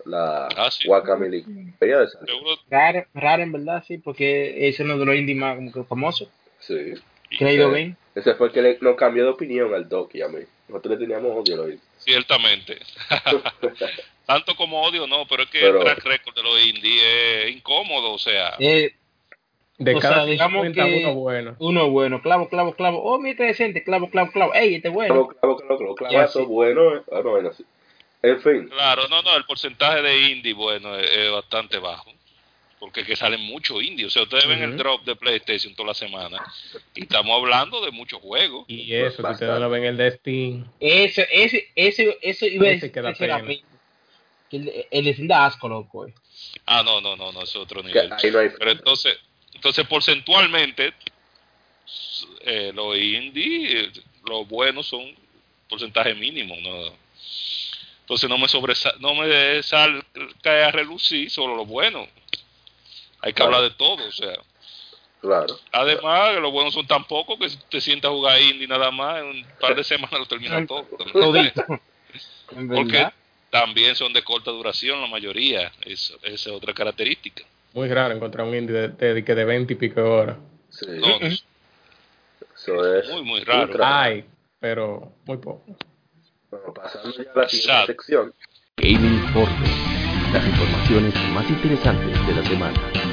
La 0.04 0.46
Ah, 0.56 0.70
sí. 0.70 0.88
De. 0.88 1.44
Seguro. 1.80 2.56
Raro, 2.70 3.06
raro 3.12 3.42
en 3.42 3.52
verdad, 3.52 3.84
sí, 3.86 3.98
porque 3.98 4.68
ese 4.68 4.82
es 4.82 4.88
uno 4.88 4.98
de 4.98 5.04
los 5.04 5.16
indies 5.16 5.36
más 5.36 5.56
como 5.56 5.72
que 5.72 5.82
famosos. 5.84 6.28
Sí. 6.60 6.94
Que 7.30 7.44
le 7.44 7.50
ha 7.50 7.54
ido 7.54 7.68
Sí. 7.70 7.74
bien. 7.74 7.96
Ese 8.14 8.34
fue 8.34 8.46
el 8.48 8.52
que 8.52 8.62
le, 8.62 8.78
nos 8.80 8.96
cambió 8.96 9.24
de 9.24 9.30
opinión 9.30 9.74
al 9.74 9.88
Doc 9.88 10.14
y 10.14 10.22
a 10.22 10.28
mí. 10.28 10.40
Nosotros 10.68 10.98
le 10.98 11.06
teníamos 11.06 11.32
odio 11.36 11.54
a 11.54 11.56
los 11.58 11.66
indies. 11.66 11.82
Ciertamente. 11.98 12.78
Tanto 14.26 14.56
como 14.56 14.82
odio, 14.82 15.06
no, 15.06 15.26
pero 15.28 15.44
es 15.44 15.50
que 15.50 15.60
Pero- 15.60 15.78
el 15.78 15.84
track 15.84 16.04
record 16.04 16.34
de 16.34 16.42
los 16.42 16.64
indies 16.64 17.02
es 17.02 17.50
incómodo, 17.56 18.12
o 18.12 18.18
sea. 18.18 18.56
Eh, 18.58 18.92
De 19.78 19.94
O 19.94 20.00
cada 20.00 20.14
sea, 20.16 20.24
digamos 20.24 20.64
50 20.66 20.84
que- 20.84 21.04
uno 21.04 21.14
bueno. 21.14 21.56
uno 21.58 21.90
bueno, 21.90 22.22
clavo, 22.22 22.48
clavo, 22.48 22.74
clavo. 22.74 23.02
Oh, 23.04 23.18
mira 23.18 23.32
este 23.32 23.44
decente, 23.44 23.84
clavo, 23.84 24.08
clavo, 24.10 24.32
clavo. 24.32 24.54
Ey, 24.54 24.76
este 24.76 24.88
bueno. 24.88 25.28
Claro, 25.28 25.56
claro, 25.56 25.56
claro, 25.56 25.94
claro, 25.94 25.94
clavazo, 25.94 26.40
sí. 26.40 26.44
bueno. 26.46 26.96
eh. 26.96 27.02
Ah, 27.12 27.20
no, 27.22 27.30
bueno, 27.30 27.52
sí. 27.52 27.64
En 28.22 28.40
fin, 28.40 28.68
Claro, 28.68 29.06
no, 29.08 29.22
no, 29.22 29.36
el 29.36 29.44
porcentaje 29.44 30.00
de 30.02 30.30
indie, 30.30 30.54
bueno, 30.54 30.96
es, 30.96 31.08
es 31.10 31.30
bastante 31.30 31.78
bajo. 31.78 32.10
Porque 32.78 33.04
que 33.04 33.16
salen 33.16 33.40
muchos 33.40 33.82
indies. 33.82 34.08
O 34.08 34.10
sea, 34.10 34.22
ustedes 34.24 34.46
ven 34.46 34.62
el 34.62 34.76
drop 34.76 35.02
de 35.04 35.16
PlayStation 35.16 35.74
toda 35.74 35.88
la 35.88 35.94
semana. 35.94 36.38
Y 36.94 37.02
estamos 37.02 37.34
hablando 37.40 37.82
de 37.82 37.90
muchos 37.90 38.20
juegos. 38.20 38.66
Y 38.68 38.92
eso, 38.92 39.22
que 39.22 39.32
ustedes 39.32 39.58
lo 39.60 39.70
ven 39.70 39.84
el 39.84 39.96
de 39.96 40.10
Steam. 40.12 40.66
Ese, 40.78 41.26
ese, 41.30 41.70
ese, 41.74 42.18
ese 42.20 42.48
iba 42.48 42.66
a 42.66 42.70
Ese 42.72 42.88
decir 42.88 43.62
que 44.50 44.56
El, 44.56 44.86
el 44.90 45.04
de 45.04 45.26
da 45.26 45.46
asco, 45.46 45.68
loco. 45.68 46.06
eh. 46.06 46.14
Ah, 46.66 46.82
no, 46.84 47.00
no, 47.00 47.16
no, 47.16 47.32
no, 47.32 47.42
es 47.42 47.56
otro 47.56 47.82
nivel. 47.82 48.12
ahí 48.12 48.30
no 48.30 48.38
hay. 48.40 48.50
Pero 48.58 48.70
entonces, 48.70 49.18
entonces 49.54 49.86
porcentualmente, 49.86 50.92
eh, 52.42 52.72
los 52.74 52.96
indie, 52.96 53.80
eh, 53.80 53.90
los 54.28 54.46
buenos 54.48 54.86
son 54.86 55.14
porcentaje 55.68 56.14
mínimo. 56.14 56.54
¿no? 56.60 56.92
Entonces 58.00 58.28
no 58.28 58.38
me 58.38 58.46
sobresa 58.48 58.92
no 59.00 59.14
me 59.14 59.62
sal, 59.62 60.04
cae 60.42 60.62
a 60.64 60.70
relucir 60.70 61.30
solo 61.30 61.56
lo 61.56 61.64
bueno. 61.64 62.06
Hay 63.26 63.32
que 63.32 63.36
Claro. 63.42 63.56
hablar 63.56 63.70
de 63.70 63.76
todo, 63.76 64.06
o 64.06 64.12
sea. 64.12 64.34
Claro. 65.20 65.58
Además, 65.72 66.36
los 66.36 66.52
buenos 66.52 66.72
son 66.72 66.86
tan 66.86 67.04
pocos 67.04 67.36
que 67.40 67.48
si 67.48 67.56
te 67.68 67.80
sientas 67.80 68.10
a 68.10 68.14
jugar 68.14 68.40
indie 68.40 68.68
nada 68.68 68.92
más, 68.92 69.18
en 69.20 69.26
un 69.26 69.46
par 69.60 69.74
de 69.74 69.82
semanas 69.82 70.20
lo 70.20 70.26
terminas 70.26 70.64
todo. 70.68 70.86
Porque 72.74 73.08
también 73.50 73.96
son 73.96 74.12
de 74.12 74.22
corta 74.22 74.52
duración 74.52 75.00
la 75.00 75.08
mayoría. 75.08 75.72
Eso, 75.84 76.14
esa 76.22 76.32
es 76.34 76.46
otra 76.46 76.72
característica. 76.72 77.42
Muy 77.74 77.88
raro 77.88 78.14
encontrar 78.14 78.46
un 78.46 78.54
indie 78.54 78.72
de, 78.76 78.88
de, 78.90 79.14
de, 79.14 79.24
que 79.24 79.34
de 79.34 79.44
20 79.44 79.72
y 79.72 79.76
pico 79.76 80.00
de 80.00 80.08
horas. 80.08 80.36
Sí. 80.70 80.86
No, 80.88 81.16
Eso 82.54 82.96
es 82.96 83.08
Muy, 83.10 83.22
muy 83.22 83.40
raro. 83.40 83.84
Hay, 83.84 84.24
pero 84.60 85.12
muy 85.24 85.38
poco. 85.38 85.64
Bueno, 86.50 86.72
pasando 86.72 87.10
ya 87.16 87.32
a 87.34 87.38
la 87.40 87.48
siguiente 87.48 87.86
sección. 87.86 88.32
Gaming 88.76 89.14
Informe. 89.24 89.95
Las 90.32 90.46
informaciones 90.46 91.14
más 91.32 91.48
interesantes 91.48 92.26
de 92.26 92.34
la 92.34 92.42
semana. 92.44 93.06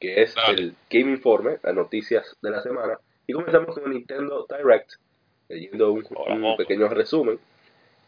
que 0.00 0.22
es 0.22 0.34
Dale. 0.34 0.62
el 0.62 0.74
Game 0.88 1.12
Informe, 1.12 1.58
las 1.62 1.74
noticias 1.74 2.36
de 2.40 2.50
la 2.50 2.62
semana. 2.62 2.98
Y 3.26 3.34
comenzamos 3.34 3.78
con 3.78 3.92
Nintendo 3.92 4.46
Direct, 4.48 4.92
leyendo 5.48 5.92
un, 5.92 6.04
un 6.08 6.56
pequeño 6.56 6.88
resumen, 6.88 7.38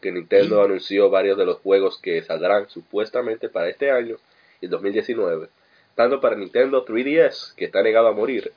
que 0.01 0.11
Nintendo 0.11 0.61
anunció 0.63 1.09
varios 1.09 1.37
de 1.37 1.45
los 1.45 1.59
juegos 1.59 1.99
que 2.01 2.21
saldrán 2.23 2.67
supuestamente 2.67 3.47
para 3.47 3.69
este 3.69 3.91
año 3.91 4.17
y 4.59 4.65
el 4.65 4.71
2019, 4.71 5.47
tanto 5.95 6.19
para 6.19 6.35
Nintendo 6.35 6.83
3DS, 6.83 7.53
que 7.55 7.65
está 7.65 7.81
negado 7.81 8.07
a 8.07 8.13
morir, 8.13 8.51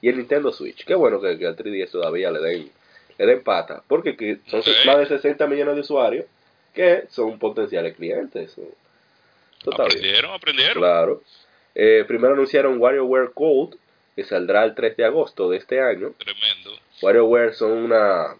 y 0.00 0.08
el 0.08 0.16
Nintendo 0.16 0.52
Switch. 0.52 0.84
Qué 0.84 0.94
bueno 0.94 1.20
que, 1.20 1.38
que 1.38 1.46
al 1.46 1.56
3DS 1.56 1.90
todavía 1.90 2.30
le 2.30 2.40
den, 2.40 2.70
le 3.18 3.26
den 3.26 3.42
pata, 3.42 3.82
porque 3.86 4.16
que 4.16 4.38
son 4.46 4.62
más 4.86 4.98
de 4.98 5.06
60 5.06 5.46
millones 5.46 5.74
de 5.76 5.80
usuarios 5.82 6.26
que 6.74 7.04
son 7.10 7.38
potenciales 7.38 7.96
clientes. 7.96 8.54
Aprendieron, 9.72 10.32
aprendieron. 10.32 10.74
Claro. 10.74 11.22
Eh, 11.74 12.04
primero 12.06 12.34
anunciaron 12.34 12.80
WarioWare 12.80 13.30
Gold, 13.34 13.76
que 14.16 14.24
saldrá 14.24 14.64
el 14.64 14.74
3 14.74 14.96
de 14.96 15.04
agosto 15.04 15.50
de 15.50 15.58
este 15.58 15.80
año. 15.80 16.12
Tremendo. 16.18 16.72
WarioWare 17.02 17.54
son 17.54 17.72
una... 17.72 18.34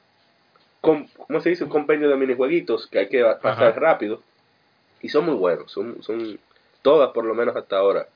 ¿Cómo 0.81 1.40
se 1.43 1.50
dice? 1.50 1.64
Un 1.64 1.71
compendio 1.71 2.09
de 2.09 2.17
minijueguitos 2.17 2.87
que 2.87 3.00
hay 3.00 3.09
que 3.09 3.23
pa- 3.23 3.38
pasar 3.38 3.69
Ajá. 3.73 3.81
rápido. 3.81 4.23
Y 5.02 5.11
son 5.11 5.26
muy 5.26 5.35
buenos. 5.35 5.71
Son, 5.71 6.02
son 6.02 6.38
Todas, 6.83 7.11
por 7.11 7.26
lo 7.26 7.35
menos 7.35 7.55
hasta 7.57 7.76
ahora, 7.76 8.09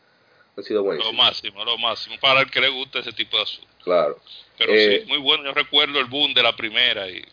han 0.56 0.64
sido 0.64 0.80
Lo 0.80 0.84
buenísimas. 0.84 1.14
máximo, 1.26 1.64
lo 1.64 1.78
máximo. 1.78 2.16
Para 2.20 2.40
el 2.40 2.50
que 2.50 2.60
le 2.60 2.68
gusta 2.68 3.00
ese 3.00 3.12
tipo 3.12 3.36
de 3.36 3.42
asuntos. 3.42 3.70
Claro. 3.82 4.18
Pero 4.58 4.72
Eh, 4.72 5.00
sí, 5.04 5.08
muy 5.08 5.18
bueno. 5.18 5.44
Yo 5.44 5.52
recuerdo 5.52 5.98
el 5.98 6.06
boom 6.06 6.32
de 6.34 6.42
la 6.42 6.54
primera 6.54 7.08
y 7.08 7.24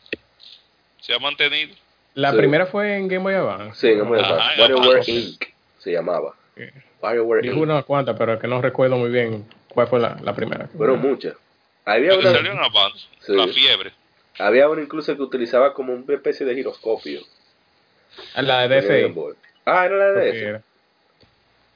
se 0.99 1.13
ha 1.13 1.19
mantenido. 1.19 1.75
La 2.15 2.31
Sí. 2.31 2.37
primera 2.37 2.65
fue 2.65 2.97
en 2.97 3.07
Game 3.07 3.23
Boy 3.23 3.33
Advance. 3.35 3.79
Sí, 3.89 3.95
no 3.95 4.05
me 4.05 4.19
Ajá, 4.19 4.27
acuerdo. 4.33 4.51
en 4.53 4.59
WarioWare 4.61 4.89
Advance. 5.01 5.11
Inc. 5.11 5.43
se 5.79 5.91
llamaba. 5.91 6.35
Sí. 6.57 6.63
WarioWare 7.01 7.41
Dijo 7.43 7.55
Inc. 7.55 7.63
unas 7.63 7.85
cuantas, 7.85 8.15
pero 8.17 8.37
que 8.39 8.47
no 8.47 8.61
recuerdo 8.61 8.97
muy 8.97 9.09
bien 9.09 9.45
cuál 9.69 9.87
fue 9.87 9.99
la, 9.99 10.17
la 10.21 10.35
primera. 10.35 10.67
Fueron 10.75 10.99
muchas. 10.99 11.35
Había 11.85 12.13
una, 12.15 12.31
salió 12.31 12.51
en 12.51 12.59
Advance, 12.59 13.05
Sí. 13.21 13.33
la 13.33 13.47
fiebre. 13.47 13.91
había 14.39 14.67
una 14.69 14.81
incluso 14.81 15.15
que 15.15 15.21
utilizaba 15.21 15.73
como 15.73 15.93
una 15.93 16.13
especie 16.15 16.45
de 16.45 16.53
giroscopio. 16.55 17.21
Ah, 18.35 18.41
La 18.41 18.67
de 18.67 18.77
en 18.79 18.87
Game 18.87 18.99
DSi. 19.03 19.13
Boy. 19.13 19.33
Ah, 19.65 19.85
era 19.85 19.95
la 19.97 20.11
de 20.11 20.39
era. 20.49 20.61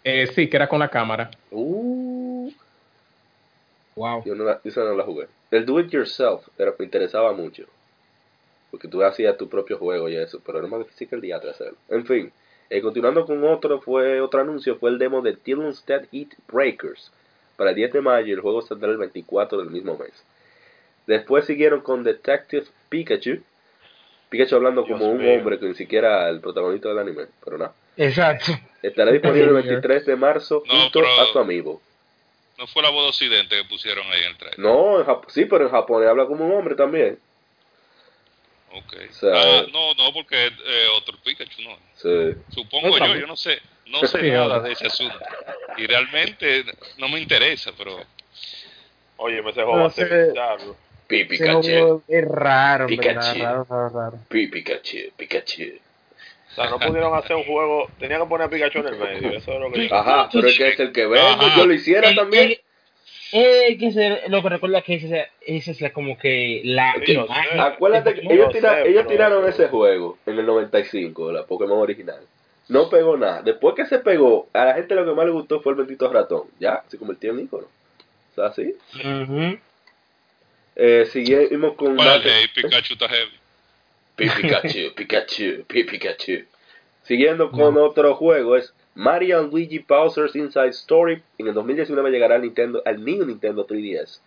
Eh, 0.05 0.27
sí, 0.27 0.47
que 0.49 0.55
era 0.57 0.69
con 0.69 0.79
la 0.79 0.87
cámara. 0.89 1.31
Uh, 1.51 2.51
Wow. 3.95 4.23
yo 4.25 4.35
no 4.35 4.43
la, 4.43 4.59
esa 4.63 4.81
no 4.83 4.93
la 4.93 5.03
jugué. 5.03 5.27
El 5.51 5.65
do 5.65 5.79
it 5.79 5.89
yourself 5.89 6.47
era- 6.57 6.73
me 6.77 6.85
interesaba 6.85 7.31
mucho. 7.33 7.65
Porque 8.69 8.87
tú 8.89 9.01
hacías 9.03 9.37
tu 9.37 9.47
propio 9.47 9.77
juego 9.77 10.09
y 10.09 10.15
eso, 10.17 10.41
pero 10.45 10.59
era 10.59 10.67
más 10.67 10.79
difícil 10.79 11.07
que 11.07 11.15
el 11.15 11.21
día 11.21 11.39
de 11.39 11.49
hacerlo. 11.49 11.77
En 11.89 12.05
fin, 12.05 12.31
eh, 12.69 12.81
continuando 12.81 13.25
con 13.25 13.41
otro, 13.45 13.79
fue 13.79 14.19
otro 14.19 14.41
anuncio, 14.41 14.75
fue 14.77 14.89
el 14.89 14.99
demo 14.99 15.21
de 15.21 15.37
Dylan's 15.43 15.85
Dead 15.85 16.05
Eat 16.11 16.29
Breakers. 16.51 17.11
Para 17.55 17.69
el 17.69 17.77
10 17.77 17.93
de 17.93 18.01
mayo 18.01 18.27
y 18.27 18.31
el 18.31 18.41
juego 18.41 18.61
saldrá 18.61 18.91
el 18.91 18.97
24 18.97 19.57
del 19.59 19.69
mismo 19.69 19.97
mes. 19.97 20.11
Después 21.07 21.45
siguieron 21.45 21.79
con 21.79 22.03
Detective 22.03 22.65
Pikachu. 22.89 23.37
Pikachu 24.29 24.55
hablando 24.57 24.83
Dios 24.83 24.99
como 24.99 25.11
un 25.11 25.25
hombre 25.25 25.57
que 25.57 25.67
ni 25.67 25.75
siquiera 25.75 26.27
el 26.29 26.41
protagonista 26.41 26.89
del 26.89 26.99
anime, 26.99 27.27
pero 27.45 27.57
no. 27.57 27.71
Exacto. 27.97 28.51
Estará 28.81 29.11
disponible 29.11 29.47
el 29.47 29.53
Weird. 29.53 29.67
23 29.67 30.05
de 30.05 30.15
marzo 30.15 30.63
No, 30.65 30.81
junto 30.81 30.99
a 31.05 31.25
su 31.31 31.39
amigo. 31.39 31.81
No 32.57 32.67
fue 32.67 32.83
la 32.83 32.89
voz 32.89 33.03
de 33.03 33.09
Occidente 33.09 33.57
que 33.57 33.65
pusieron 33.65 34.05
ahí 34.07 34.21
en 34.21 34.27
el 34.31 34.37
trailer. 34.37 34.59
No, 34.59 34.99
en 34.99 35.05
Jap- 35.05 35.29
sí, 35.29 35.45
pero 35.45 35.65
en 35.65 35.71
japonés 35.71 36.09
habla 36.09 36.25
como 36.25 36.45
un 36.45 36.51
hombre 36.53 36.75
también. 36.75 37.19
Ok. 38.73 38.93
O 39.09 39.13
sea, 39.13 39.29
ah, 39.33 39.65
no, 39.71 39.93
no, 39.95 40.13
porque 40.13 40.47
eh, 40.47 40.87
otro 40.97 41.17
Pikachu, 41.23 41.61
no. 41.63 41.77
Sí. 41.95 42.37
Supongo 42.49 42.97
yo, 42.97 43.15
yo 43.15 43.27
no 43.27 43.35
sé, 43.35 43.59
no 43.87 44.05
sé 44.05 44.21
nada 44.31 44.59
de 44.59 44.73
ese 44.73 44.87
asunto. 44.87 45.17
Y 45.77 45.87
realmente 45.87 46.65
no 46.97 47.09
me 47.09 47.19
interesa, 47.19 47.71
pero 47.77 47.97
Oye, 49.17 49.41
me 49.41 49.53
se 49.53 49.63
juego 49.63 49.77
No 49.79 49.89
Pikachu. 49.89 50.75
es 52.07 52.25
raro, 52.25 52.87
Pikachu. 52.87 53.41
Raro, 53.41 53.65
raro, 53.69 53.89
raro. 53.89 54.17
Pi 54.29 54.47
Pikachu. 54.47 55.11
Pikachu. 55.15 55.79
O 56.57 56.61
sea, 56.61 56.69
no 56.69 56.79
pudieron 56.79 57.13
hacer 57.15 57.35
un 57.35 57.43
juego. 57.43 57.89
Tenían 57.99 58.21
que 58.21 58.27
poner 58.27 58.47
a 58.47 58.49
Pikachu 58.49 58.79
en 58.79 58.87
el 58.87 58.97
medio. 58.97 59.29
Eso 59.37 59.51
es 59.53 59.59
lo 59.59 59.71
que 59.71 59.87
yo- 59.89 59.95
Ajá, 59.95 60.29
pero 60.31 60.47
es 60.47 60.57
que 60.57 60.67
es 60.69 60.79
el 60.79 60.91
que. 60.93 61.03
Ajá. 61.03 61.57
Yo 61.57 61.65
lo 61.65 61.73
hiciera 61.73 62.09
Eh, 62.11 62.15
también. 62.15 62.51
eh, 62.51 62.61
eh, 63.33 63.77
que 63.77 63.91
se, 63.91 64.29
lo 64.29 64.41
que 64.41 64.49
recuerda 64.49 64.81
que 64.81 64.95
esa, 64.95 65.27
esa 65.41 65.71
es 65.71 65.81
la, 65.81 65.91
como 65.91 66.17
que 66.17 66.61
la 66.63 66.93
Sí, 67.05 67.11
imagen. 67.13 67.59
Acuérdate 67.59 68.13
que 68.13 68.21
ellos, 68.21 68.47
lo 68.47 68.51
tira- 68.51 68.75
sé, 68.75 68.81
ellos 68.89 69.03
pero- 69.03 69.07
tiraron 69.09 69.49
ese 69.49 69.67
juego 69.67 70.17
en 70.25 70.39
el 70.39 70.45
95, 70.45 71.31
la 71.31 71.45
Pokémon 71.45 71.79
original. 71.79 72.21
No 72.69 72.89
pegó 72.89 73.17
nada. 73.17 73.41
Después 73.41 73.75
que 73.75 73.85
se 73.85 73.99
pegó, 73.99 74.47
a 74.53 74.65
la 74.65 74.73
gente 74.75 74.95
lo 74.95 75.05
que 75.05 75.11
más 75.11 75.25
le 75.25 75.31
gustó 75.31 75.59
fue 75.61 75.73
el 75.73 75.77
bendito 75.79 76.11
ratón. 76.11 76.43
Ya, 76.59 76.83
se 76.87 76.97
convirtió 76.97 77.31
en 77.31 77.41
ícono. 77.41 77.67
O 78.31 78.35
sea, 78.35 78.45
así. 78.47 78.75
Ujú. 78.95 79.57
Eh, 80.77 81.05
seguimos 81.11 81.75
con... 81.75 81.95
¿cuál 81.95 82.07
es 82.07 82.13
Mario- 82.25 82.31
el 82.31 82.41
de 82.41 82.61
Pikachu 82.63 82.93
está 82.93 83.07
heavy? 83.09 83.31
Pi 84.15 84.29
Pikachu, 84.41 84.93
Pikachu, 84.95 85.65
Pi 85.67 85.83
Pikachu. 85.83 86.45
Siguiendo 87.03 87.51
con 87.51 87.77
otro 87.77 88.15
juego 88.15 88.55
es 88.55 88.73
Mario 88.95 89.39
and 89.39 89.51
Luigi 89.51 89.79
Bowser's 89.79 90.35
Inside 90.35 90.69
Story. 90.69 91.21
En 91.37 91.47
el 91.47 91.53
2019 91.53 92.09
llegará 92.09 92.35
al 92.35 92.41
Nintendo, 92.41 92.81
al 92.85 93.03
New 93.03 93.25
Nintendo 93.25 93.67
3DS, 93.67 94.21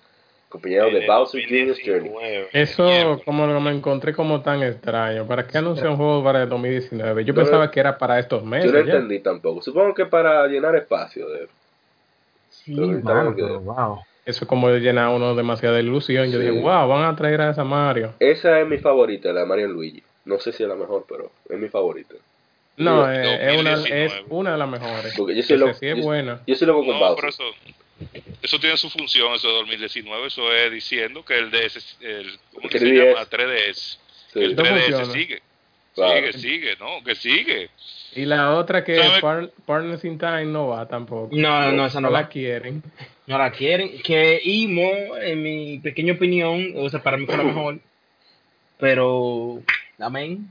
acompañado 0.49 0.90
de 0.90 1.07
Bowser 1.07 1.42
Jr.'s 1.42 1.83
Journey. 1.85 2.11
2019. 2.11 2.49
Eso 2.52 3.23
como 3.25 3.47
lo 3.47 3.61
me 3.61 3.73
encontré 3.73 4.12
como 4.12 4.42
tan 4.42 4.62
extraño. 4.62 5.26
¿Para 5.26 5.47
qué 5.47 5.59
anunciar 5.59 5.88
un 5.88 5.97
juego 5.97 6.23
para 6.23 6.42
el 6.42 6.49
2019? 6.49 7.25
Yo 7.25 7.33
No, 7.33 7.40
pensaba 7.40 7.71
que 7.71 7.80
era 7.80 7.99
para 7.99 8.18
estos 8.18 8.45
meses. 8.45 8.71
Yo 8.71 8.78
no 8.78 8.87
ya. 8.87 8.92
entendí 8.92 9.18
tampoco. 9.21 9.62
Supongo 9.62 9.95
que 9.95 10.07
para 10.07 10.47
llenar 10.47 10.76
espacio. 10.76 11.28
De... 11.28 11.49
Sí, 12.50 12.76
pero 12.76 13.61
wow. 13.61 13.99
Eso 14.28 14.44
es 14.44 14.49
como 14.49 14.68
llenar 14.70 15.08
uno 15.08 15.35
demasiada 15.35 15.80
ilusión. 15.80 16.30
Yo 16.30 16.38
dije, 16.38 16.52
wow, 16.52 16.87
van 16.87 17.04
a 17.04 17.16
traer 17.16 17.40
a 17.40 17.50
esa 17.50 17.64
Mario. 17.64 18.14
Esa 18.20 18.61
es 18.61 18.66
mi 18.68 18.76
favorita, 18.78 19.32
la 19.32 19.40
de 19.40 19.47
Mario 19.47 19.68
Luigi. 19.68 20.02
No 20.26 20.38
sé 20.38 20.52
si 20.52 20.62
es 20.62 20.68
la 20.68 20.75
mejor, 20.75 21.06
pero 21.08 21.32
es 21.49 21.58
mi 21.58 21.68
favorita. 21.68 22.14
No, 22.76 23.11
eh, 23.11 23.54
es, 23.54 23.58
una, 23.61 23.70
2019. 23.76 24.04
es 24.04 24.12
una 24.28 24.52
de 24.52 24.58
las 24.58 24.68
mejores. 24.68 25.14
Porque 25.16 25.35
yo 25.35 25.42
soy 25.42 25.56
Ese 25.56 25.64
loco. 25.64 25.75
sí 25.75 25.87
es 25.87 25.97
yo, 25.97 26.02
buena. 26.02 26.40
yo 26.47 26.54
soy 26.54 26.66
loco 26.66 26.80
con 26.85 26.94
No, 26.94 26.99
Bowser. 27.00 27.16
pero 27.16 27.28
eso, 27.30 27.42
eso 28.42 28.58
tiene 28.61 28.76
su 28.76 28.90
función, 28.90 29.32
eso 29.32 29.49
de 29.49 29.54
2019, 29.54 30.26
eso 30.26 30.52
es 30.52 30.70
diciendo 30.73 31.25
que 31.25 31.38
el 31.38 31.50
DS, 31.50 31.97
el, 32.02 32.38
¿cómo 32.54 32.68
que 32.68 32.78
se 32.78 32.85
3DS. 32.87 33.08
llama? 33.14 33.26
3DS. 33.30 33.99
Sí. 34.32 34.40
El 34.40 34.54
No 34.56 34.62
3DS 34.62 34.80
funciona. 34.82 35.04
sigue. 35.12 35.42
Claro. 35.94 36.14
Sigue, 36.14 36.32
sigue, 36.35 36.76
no, 36.78 37.02
que 37.04 37.14
sigue. 37.14 37.70
Y 38.14 38.25
la 38.26 38.54
otra 38.54 38.85
que 38.85 38.97
¿Sabe? 39.02 39.20
Par- 39.23 39.50
Partners 39.66 40.04
in 40.04 40.18
Time 40.18 40.44
no 40.44 40.68
va 40.68 40.87
tampoco. 40.87 41.30
No, 41.32 41.73
no, 41.73 41.87
esa 41.87 42.00
no 42.00 42.11
la 42.11 42.23
va. 42.23 42.28
quieren. 42.28 42.82
No 43.28 43.37
la 43.37 43.52
quieren. 43.52 44.00
Que 44.02 44.40
Imo, 44.42 45.16
en 45.20 45.42
mi 45.42 45.78
pequeña 45.80 46.14
opinión, 46.14 46.73
o 46.76 46.88
sea, 46.88 47.02
para 47.02 47.18
mí 47.18 47.26
fue 47.26 47.37
la 47.37 47.42
mejor. 47.44 47.78
Pero, 48.78 49.62
amén. 49.99 50.50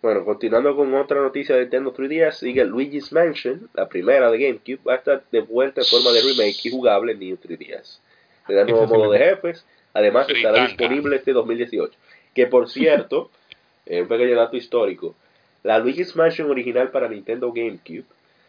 Bueno, 0.00 0.24
continuando 0.24 0.76
con 0.76 0.94
otra 0.94 1.20
noticia 1.20 1.56
de 1.56 1.62
Nintendo 1.62 1.92
3DS, 1.92 2.32
sigue 2.32 2.64
Luigi's 2.64 3.10
Mansion, 3.10 3.68
la 3.74 3.88
primera 3.88 4.30
de 4.30 4.38
GameCube, 4.38 4.78
va 4.86 4.92
a 4.92 4.96
estar 4.96 5.24
de 5.32 5.40
vuelta 5.40 5.80
en 5.80 5.86
forma 5.86 6.12
de 6.12 6.20
remake 6.20 6.60
y 6.64 6.70
jugable 6.70 7.12
en 7.12 7.18
New 7.18 7.38
3DS. 7.38 7.98
Le 8.46 8.54
da 8.54 8.64
nuevo 8.64 8.86
modo 8.86 9.10
de 9.10 9.18
jefes, 9.18 9.66
además 9.94 10.28
estará 10.28 10.66
Fritanga. 10.66 10.68
disponible 10.68 11.16
este 11.16 11.32
2018. 11.32 11.98
Que 12.34 12.46
por 12.46 12.68
cierto, 12.68 13.30
eh, 13.86 14.02
un 14.02 14.08
pequeño 14.08 14.36
dato 14.36 14.56
histórico, 14.56 15.16
la 15.64 15.78
Luigi's 15.78 16.14
Mansion 16.14 16.50
original 16.50 16.90
para 16.90 17.08
Nintendo 17.08 17.50
GameCube 17.52 18.04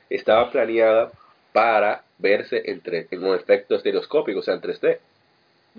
estaba 0.10 0.52
planeada 0.52 1.12
para 1.56 2.04
verse 2.18 2.64
en, 2.70 2.84
tre- 2.84 3.08
en 3.12 3.24
un 3.24 3.34
efecto 3.34 3.76
estereoscópico, 3.76 4.40
o 4.40 4.44
sea, 4.44 4.56
en 4.56 4.62
3D. 4.62 5.00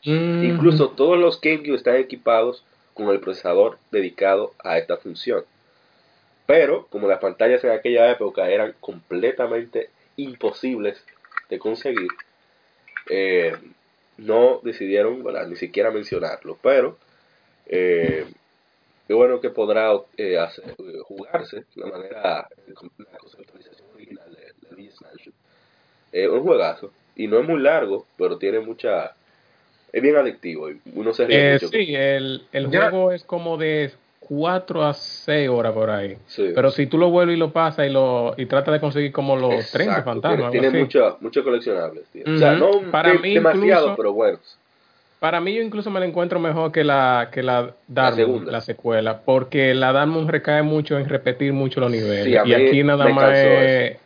Mm, 0.07 0.45
Incluso 0.45 0.89
todos 0.93 1.19
los 1.19 1.39
GameCube 1.39 1.77
están 1.77 1.97
equipados 1.97 2.65
con 2.95 3.11
el 3.11 3.21
procesador 3.21 3.77
dedicado 3.91 4.55
a 4.65 4.79
esta 4.79 4.97
función. 4.97 5.45
Pero, 6.47 6.87
como 6.87 7.09
las 7.09 7.19
pantallas 7.21 7.63
en 7.65 7.73
aquella 7.73 8.11
época 8.11 8.49
eran 8.49 8.75
completamente 8.81 9.91
imposibles 10.17 11.05
de 11.51 11.59
conseguir, 11.59 12.09
eh, 13.11 13.55
no 14.17 14.61
decidieron 14.63 15.23
¿verdad? 15.23 15.47
ni 15.47 15.57
siquiera 15.57 15.91
mencionarlo. 15.91 16.59
Pero, 16.63 16.97
eh, 17.67 18.25
qué 19.07 19.13
bueno 19.13 19.43
que 19.43 19.51
podrá 19.51 19.93
eh, 20.17 20.39
hacer- 20.39 20.71
eh, 20.79 21.01
jugarse 21.05 21.65
de 21.75 21.83
la 21.83 21.87
manera, 21.87 22.49
eh, 22.67 22.73
la 23.13 23.19
conceptualización 23.19 23.89
original 23.95 24.35
de, 24.35 24.41
de. 24.77 24.91
Eh, 26.13 26.29
un 26.29 26.43
juegazo. 26.43 26.91
Y 27.17 27.27
no 27.27 27.39
es 27.41 27.47
muy 27.49 27.61
largo, 27.61 28.07
pero 28.19 28.37
tiene 28.39 28.61
mucha... 28.61 29.13
Es 29.93 30.03
bien 30.03 30.17
adictivo 30.17 30.71
y 30.71 30.79
uno 30.95 31.15
se 31.15 31.27
ríe 31.27 31.39
eh, 31.51 31.53
mucho. 31.55 31.69
sí, 31.69 31.95
el, 31.95 32.43
el 32.53 32.67
juego 32.67 33.13
es 33.13 33.23
como 33.25 33.57
de 33.57 33.93
4 34.21 34.85
a 34.85 34.93
6 34.93 35.49
horas 35.49 35.73
por 35.73 35.89
ahí. 35.89 36.19
Sí. 36.27 36.51
Pero 36.55 36.71
si 36.71 36.87
tú 36.87 36.99
lo 36.99 37.09
vuelves 37.11 37.37
y 37.37 37.39
lo 37.39 37.51
pasas 37.53 37.87
y 37.87 37.91
lo 37.91 38.35
y 38.37 38.45
tratas 38.47 38.75
de 38.75 38.81
conseguir 38.81 39.13
como 39.13 39.37
los 39.37 39.71
30 39.71 39.93
Exacto, 39.93 40.11
fantasmas. 40.11 40.51
Tiene, 40.51 40.69
tiene 40.71 40.85
así. 40.85 40.99
mucho- 40.99 41.17
muchos 41.21 41.45
coleccionables, 41.45 42.05
tío. 42.13 42.25
O 42.27 42.37
sea, 42.37 42.53
no 42.53 42.83
Para 42.91 43.13
de- 43.13 43.19
mí 43.21 43.35
demasiado, 43.35 43.65
incluso- 43.65 43.97
pero 43.97 44.13
buenos. 44.13 44.59
Para 45.21 45.41
mí 45.41 45.55
yo 45.55 45.63
incluso 45.63 45.91
me 45.91 45.99
la 45.99 46.05
encuentro 46.07 46.39
mejor 46.41 46.73
que 46.73 46.85
la 46.85 47.31
que 47.33 47.43
la 47.43 47.73
la 47.89 48.61
secuela, 48.61 49.21
porque 49.25 49.73
la 49.73 49.93
Dark 49.93 50.09
Moon 50.11 50.29
recae 50.29 50.63
mucho 50.63 50.99
en 50.99 51.09
repetir 51.09 51.55
mucho 51.55 51.81
los 51.81 51.91
niveles. 51.91 52.25
Sí, 52.25 52.51
y 52.51 52.53
aquí 52.53 52.83
nada 52.85 53.09
más 53.09 53.33
es 53.39 53.97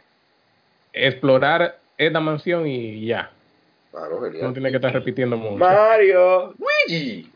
explorar 0.93 1.80
esta 2.07 2.21
mansión 2.21 2.67
y 2.67 3.05
ya. 3.07 3.31
Ah, 3.95 4.07
no, 4.11 4.21
No 4.21 4.27
genial. 4.31 4.53
tiene 4.53 4.71
que 4.71 4.77
estar 4.77 4.93
repitiendo 4.93 5.37
mucho. 5.37 5.57
Mario, 5.57 6.55
Luigi. 6.59 7.29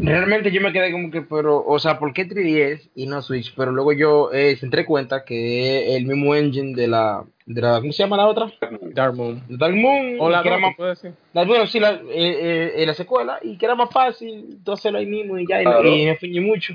Realmente 0.00 0.52
yo 0.52 0.60
me 0.60 0.72
quedé 0.72 0.92
como 0.92 1.10
que, 1.10 1.22
pero, 1.22 1.64
o 1.66 1.78
sea, 1.80 1.98
¿por 1.98 2.12
qué 2.12 2.24
3DS 2.28 2.88
y 2.94 3.06
no 3.06 3.20
Switch? 3.20 3.52
Pero 3.56 3.72
luego 3.72 3.92
yo 3.92 4.30
eh, 4.32 4.56
se 4.56 4.64
entré 4.64 4.84
cuenta 4.86 5.24
que 5.24 5.88
es 5.90 5.96
el 5.96 6.06
mismo 6.06 6.36
engine 6.36 6.74
de 6.76 6.86
la, 6.86 7.24
de 7.46 7.60
la, 7.60 7.80
¿cómo 7.80 7.92
se 7.92 8.04
llama 8.04 8.16
la 8.16 8.28
otra? 8.28 8.52
Dark 8.92 9.14
Moon. 9.16 9.42
Dark 9.48 9.74
Moon. 9.74 10.16
O 10.20 10.30
la 10.30 10.42
que 10.42 10.48
era 10.48 10.58
más, 10.58 10.70
¿tú 10.70 10.76
puedes 10.76 11.02
decir? 11.02 11.18
la- 11.32 11.44
bueno, 11.44 11.66
sí, 11.66 11.80
la, 11.80 11.94
eh, 11.94 12.00
eh, 12.10 12.72
eh, 12.76 12.86
la 12.86 12.94
secuela, 12.94 13.40
y 13.42 13.58
que 13.58 13.66
era 13.66 13.74
más 13.74 13.90
fácil, 13.90 14.58
tú 14.64 14.70
hacerlo 14.72 15.00
ahí 15.00 15.06
mismo 15.06 15.36
y 15.36 15.46
ya, 15.48 15.60
y, 15.60 15.64
Claro. 15.64 15.88
y 15.88 16.06
me 16.06 16.16
fui 16.16 16.40
mucho. 16.40 16.74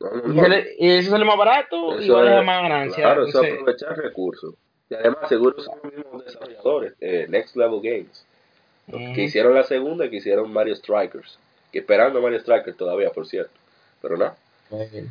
No, 0.00 0.34
Y, 0.34 0.40
sale- 0.40 0.66
y 0.78 0.90
eso 0.90 1.10
sale 1.10 1.24
más 1.26 1.36
barato 1.36 2.00
y 2.00 2.04
Eso 2.04 2.14
va 2.14 2.20
a 2.20 2.24
dejar 2.24 2.40
es- 2.40 2.46
más 2.46 2.62
ganancia. 2.62 3.02
Claro, 3.04 3.26
eso 3.26 3.38
aprovechar 3.42 3.96
recursos. 3.98 4.54
Y 4.94 4.96
además, 4.96 5.28
seguro 5.28 5.60
son 5.62 5.78
los 5.82 5.92
mismos 5.92 6.24
desarrolladores, 6.24 6.94
eh, 7.00 7.26
Next 7.28 7.56
Level 7.56 7.80
Games, 7.82 8.24
que 9.14 9.22
hicieron 9.22 9.54
la 9.54 9.64
segunda 9.64 10.06
y 10.06 10.10
que 10.10 10.16
hicieron 10.16 10.52
Mario 10.52 10.76
Strikers. 10.76 11.38
Que 11.72 11.80
esperando 11.80 12.20
Mario 12.20 12.38
Strikers 12.40 12.76
todavía, 12.76 13.10
por 13.10 13.26
cierto. 13.26 13.52
Pero 14.00 14.16
no. 14.16 14.34
Eh, 14.70 15.06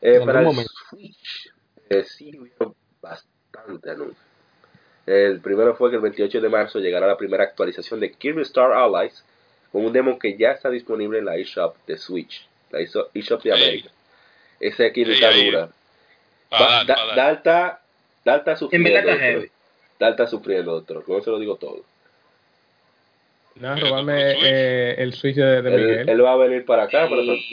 Eh, 0.00 0.20
para 0.24 0.40
el 0.40 0.44
momento. 0.46 0.72
Switch, 0.90 1.52
eh, 1.88 2.04
sí 2.04 2.36
hubieron 2.38 2.74
bastante 3.00 3.90
anuncios. 3.90 4.16
El 5.06 5.40
primero 5.40 5.74
fue 5.76 5.90
que 5.90 5.96
el 5.96 6.02
28 6.02 6.40
de 6.40 6.48
marzo 6.48 6.78
llegará 6.80 7.06
la 7.06 7.16
primera 7.16 7.44
actualización 7.44 8.00
de 8.00 8.12
Kirby 8.12 8.42
Star 8.42 8.72
Allies 8.72 9.24
con 9.70 9.84
un 9.84 9.92
demo 9.92 10.18
que 10.18 10.36
ya 10.36 10.52
está 10.52 10.70
disponible 10.70 11.18
en 11.20 11.24
la 11.24 11.36
eShop 11.36 11.76
de 11.86 11.96
Switch, 11.96 12.46
la 12.70 12.80
eShop 12.80 13.10
eShop 13.14 13.42
de. 13.42 13.52
América. 13.52 13.90
Ese 14.60 14.86
aquí 14.86 15.02
Ey, 15.02 15.12
está 15.12 15.30
dura. 15.32 15.68
Da- 16.50 16.84
pa' 17.42 17.81
dar. 18.24 18.44
Dalta, 18.44 18.50
Dalta 18.50 18.50
En 18.52 18.56
sufriendo. 18.58 18.88
verdad 18.90 19.00
está 19.02 19.12
doctor. 19.12 19.32
heavy. 19.40 19.50
Dalta 19.98 20.26
sufriendo, 20.26 20.72
doctor. 20.72 21.04
Con 21.04 21.18
eso 21.18 21.30
lo 21.30 21.38
digo 21.38 21.56
todo. 21.56 21.80
Pero 23.60 23.76
robarme 23.76 24.32
eh, 24.42 24.94
el 24.98 25.12
Switch 25.12 25.36
de, 25.36 25.60
de 25.62 25.74
Él, 25.74 25.80
Miguel. 25.86 26.08
él 26.08 26.24
va 26.24 26.32
a 26.32 26.36
venir 26.36 26.64
para 26.64 26.84
acá, 26.84 27.08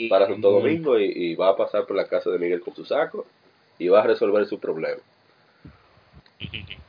para, 0.08 0.26
Santo 0.26 0.50
Domingo, 0.50 0.98
y, 0.98 1.04
y 1.14 1.34
va 1.34 1.50
a 1.50 1.56
pasar 1.56 1.84
por 1.86 1.94
la 1.94 2.06
casa 2.08 2.30
de 2.30 2.38
Miguel 2.38 2.60
con 2.60 2.74
su 2.74 2.84
saco 2.86 3.26
y 3.78 3.88
va 3.88 4.00
a 4.00 4.06
resolver 4.06 4.46
su 4.46 4.58
problema. 4.58 5.00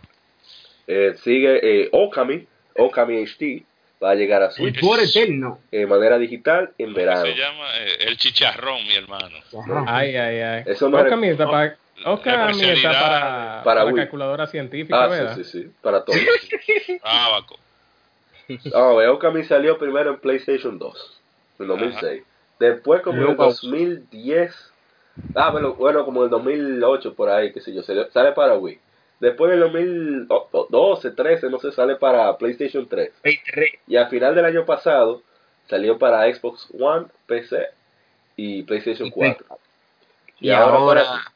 Eh, 0.87 1.13
sigue 1.23 1.83
eh, 1.83 1.89
Okami, 1.93 2.45
Okami 2.75 3.23
HD, 3.25 3.63
va 4.03 4.09
a 4.11 4.15
llegar 4.15 4.41
a 4.43 4.51
Switch 4.51 4.81
por 4.81 4.99
eterno. 4.99 5.59
de 5.71 5.85
manera 5.85 6.17
digital 6.17 6.71
en 6.77 6.93
verano. 6.93 7.21
Se 7.23 7.35
llama 7.35 7.65
eh, 7.77 7.97
el 8.07 8.17
chicharrón, 8.17 8.85
mi 8.87 8.95
hermano. 8.95 9.37
Ay, 9.87 10.15
ay, 10.17 10.39
ay. 10.39 10.63
Eso 10.65 10.89
me 10.89 10.99
Okami 11.01 11.29
está 11.29 11.45
para, 11.49 11.77
Okami 12.05 12.61
está 12.63 12.91
para, 12.91 13.61
para 13.63 13.83
para 13.85 13.93
calculadora 13.95 14.47
científica, 14.47 15.03
Ah, 15.03 15.07
¿verdad? 15.07 15.35
sí, 15.35 15.43
sí, 15.43 15.63
sí, 15.63 15.71
para 15.81 16.03
todo. 16.03 16.15
Abaco. 17.03 17.57
Vamos 18.47 18.73
a 18.75 18.97
ver, 18.97 19.09
Okami 19.09 19.43
salió 19.43 19.77
primero 19.77 20.11
en 20.11 20.19
PlayStation 20.19 20.77
2, 20.79 21.21
en 21.59 21.67
2006. 21.67 22.23
Después, 22.59 23.01
como 23.01 23.17
en 23.17 23.21
el 23.21 23.25
Luego- 23.27 23.45
2010, 23.45 24.71
ah, 25.35 25.51
bueno, 25.51 25.73
bueno, 25.75 26.05
como 26.05 26.21
en 26.21 26.25
el 26.25 26.29
2008, 26.31 27.13
por 27.13 27.29
ahí, 27.29 27.51
qué 27.53 27.61
sé 27.61 27.73
yo, 27.73 27.83
sale, 27.83 28.09
sale 28.11 28.31
para 28.33 28.55
Wii. 28.55 28.79
Después 29.19 29.49
en 29.51 29.55
el 29.55 29.59
2012, 29.61 31.11
13, 31.11 31.49
no 31.51 31.59
sé, 31.59 31.71
sale 31.71 31.95
para 31.97 32.35
PlayStation 32.37 32.87
3. 32.87 33.11
P3. 33.23 33.79
Y 33.87 33.95
al 33.95 34.09
final 34.09 34.33
del 34.33 34.45
año 34.45 34.65
pasado 34.65 35.21
salió 35.69 35.99
para 35.99 36.23
Xbox 36.33 36.67
One, 36.79 37.05
PC 37.27 37.67
y 38.35 38.63
PlayStation 38.63 39.07
Y 39.09 39.11
4. 39.11 39.45
Y 40.39 40.49
ahora, 40.49 41.03
para- 41.03 41.30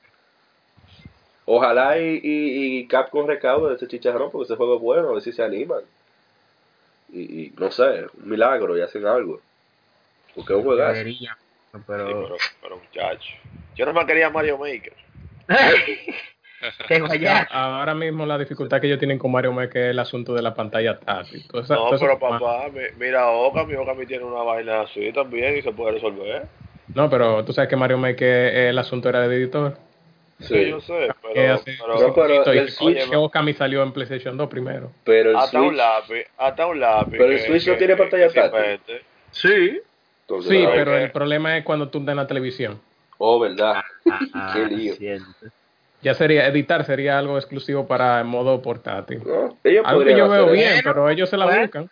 Ojalá 1.46 2.00
y, 2.00 2.20
y, 2.24 2.80
y 2.80 2.88
Capcom 2.88 3.28
recaude 3.28 3.70
de 3.70 3.76
ese 3.76 3.88
chicharrón 3.88 4.32
porque 4.32 4.46
ese 4.46 4.56
juego 4.56 4.76
es 4.76 4.82
bueno, 4.82 5.10
a 5.10 5.14
ver 5.14 5.22
si 5.22 5.32
se 5.32 5.44
animan. 5.44 5.82
Y, 7.14 7.46
y 7.46 7.54
no 7.58 7.72
sé, 7.72 8.06
un 8.22 8.30
milagro 8.30 8.78
y 8.78 8.82
hacen 8.82 9.06
algo. 9.06 9.40
Porque 10.36 10.54
es 10.54 10.60
un 10.60 10.66
juegazo. 10.66 10.94
debería. 10.94 11.38
Sí, 11.74 11.82
Pero, 11.88 12.06
pero, 12.06 12.38
pero 12.62 12.78
muchacho. 12.78 13.30
Yo 13.76 13.86
no 13.86 13.94
me 13.94 14.06
quería 14.06 14.30
Mario 14.30 14.58
Maker. 14.58 14.94
Ahora 17.52 17.94
mismo 17.94 18.26
la 18.26 18.38
dificultad 18.38 18.80
que 18.80 18.88
ellos 18.88 19.00
tienen 19.00 19.20
con 19.20 19.32
Mario 19.32 19.52
Maker 19.52 19.84
es 19.84 19.92
el 19.92 20.00
asunto 20.00 20.34
de 20.34 20.42
la 20.42 20.54
pantalla 20.54 20.98
táctil. 21.00 21.44
No, 21.70 21.90
todo 21.90 22.00
pero 22.00 22.20
papá, 22.20 22.70
mi- 22.70 22.82
mira 23.00 23.30
Okami, 23.30 23.76
Okami 23.76 24.06
tiene 24.06 24.24
una 24.24 24.44
vaina 24.44 24.82
así 24.82 25.12
también 25.12 25.58
y 25.58 25.62
se 25.62 25.72
puede 25.72 25.94
resolver. 25.94 26.44
No, 26.94 27.10
pero 27.10 27.44
tú 27.44 27.54
sabes 27.54 27.70
que 27.70 27.76
Mario 27.76 27.98
Maker 27.98 28.28
eh, 28.28 28.70
el 28.70 28.78
asunto 28.78 29.10
era 29.10 29.28
de 29.28 29.36
editor. 29.36 29.85
Sí, 30.40 30.70
yo 30.70 30.82
sé, 30.82 31.08
pero, 31.22 31.54
hace- 31.54 31.78
pero, 31.80 32.08
No, 32.08 32.14
pero 32.14 32.54
y 32.54 32.58
el 32.58 32.70
Switch- 32.70 33.10
que 33.10 33.16
Okami 33.16 33.54
salió 33.54 33.82
en 33.84 33.94
PlayStation 33.94 34.36
2 34.36 34.50
primero. 34.50 34.92
Pero 35.06 35.30
el 35.32 35.36
hasta 35.38 35.62
un 35.62 35.68
Switch, 35.70 35.78
lápiz, 35.78 36.26
hasta 36.38 36.68
un 36.68 36.80
lápiz. 36.80 37.12
Pero 37.18 37.32
el 37.32 37.40
Switch 37.40 37.68
no 37.68 37.76
tiene 37.78 37.96
pantalla 37.96 38.30
táctil. 38.30 39.02
Sí. 39.32 39.80
entonces, 40.22 40.50
Sí, 40.52 40.66
ah, 40.66 40.72
pero 40.74 40.98
el 40.98 41.12
problema 41.12 41.58
es 41.58 41.64
cuando 41.64 41.88
tú 41.90 42.00
en 42.00 42.16
la 42.16 42.28
televisión. 42.28 42.80
Oh, 43.18 43.40
verdad. 43.40 43.82
Ah, 44.34 44.54
Qué 44.54 44.66
lío. 44.76 44.94
Ya 46.02 46.14
sería, 46.14 46.48
editar 46.48 46.86
sería 46.86 47.18
algo 47.18 47.38
exclusivo 47.38 47.88
para 47.88 48.20
el 48.20 48.26
modo 48.26 48.62
portátil. 48.62 49.22
¿No? 49.26 49.58
Ellos 49.64 49.84
Algo 49.88 50.04
que 50.04 50.16
yo 50.18 50.28
veo 50.30 50.52
bien, 50.52 50.82
pero 50.84 51.10
ellos 51.10 51.30
se 51.30 51.38
la 51.38 51.46
Bueno. 51.46 51.62
buscan. 51.62 51.90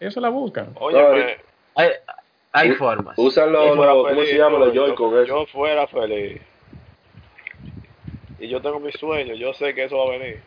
Ellos 0.00 0.12
se 0.14 0.20
la 0.20 0.28
buscan. 0.30 0.68
Óyeme, 0.74 1.36
Hay, 1.76 1.88
hay 2.52 2.70
U- 2.72 2.74
formas. 2.74 3.14
Usan 3.18 3.52
los, 3.52 3.76
¿cómo 3.76 4.22
se 4.24 4.36
llama? 4.36 4.58
Los 4.58 4.74
Joy-Con 4.74 5.24
yo 5.26 5.46
fuera 5.46 5.86
feliz. 5.86 6.42
Y 8.44 8.48
yo 8.48 8.60
tengo 8.60 8.78
mis 8.78 8.94
sueños, 8.96 9.38
yo 9.38 9.54
sé 9.54 9.74
que 9.74 9.84
eso 9.84 9.96
va 9.96 10.04
a 10.14 10.18
venir. 10.18 10.38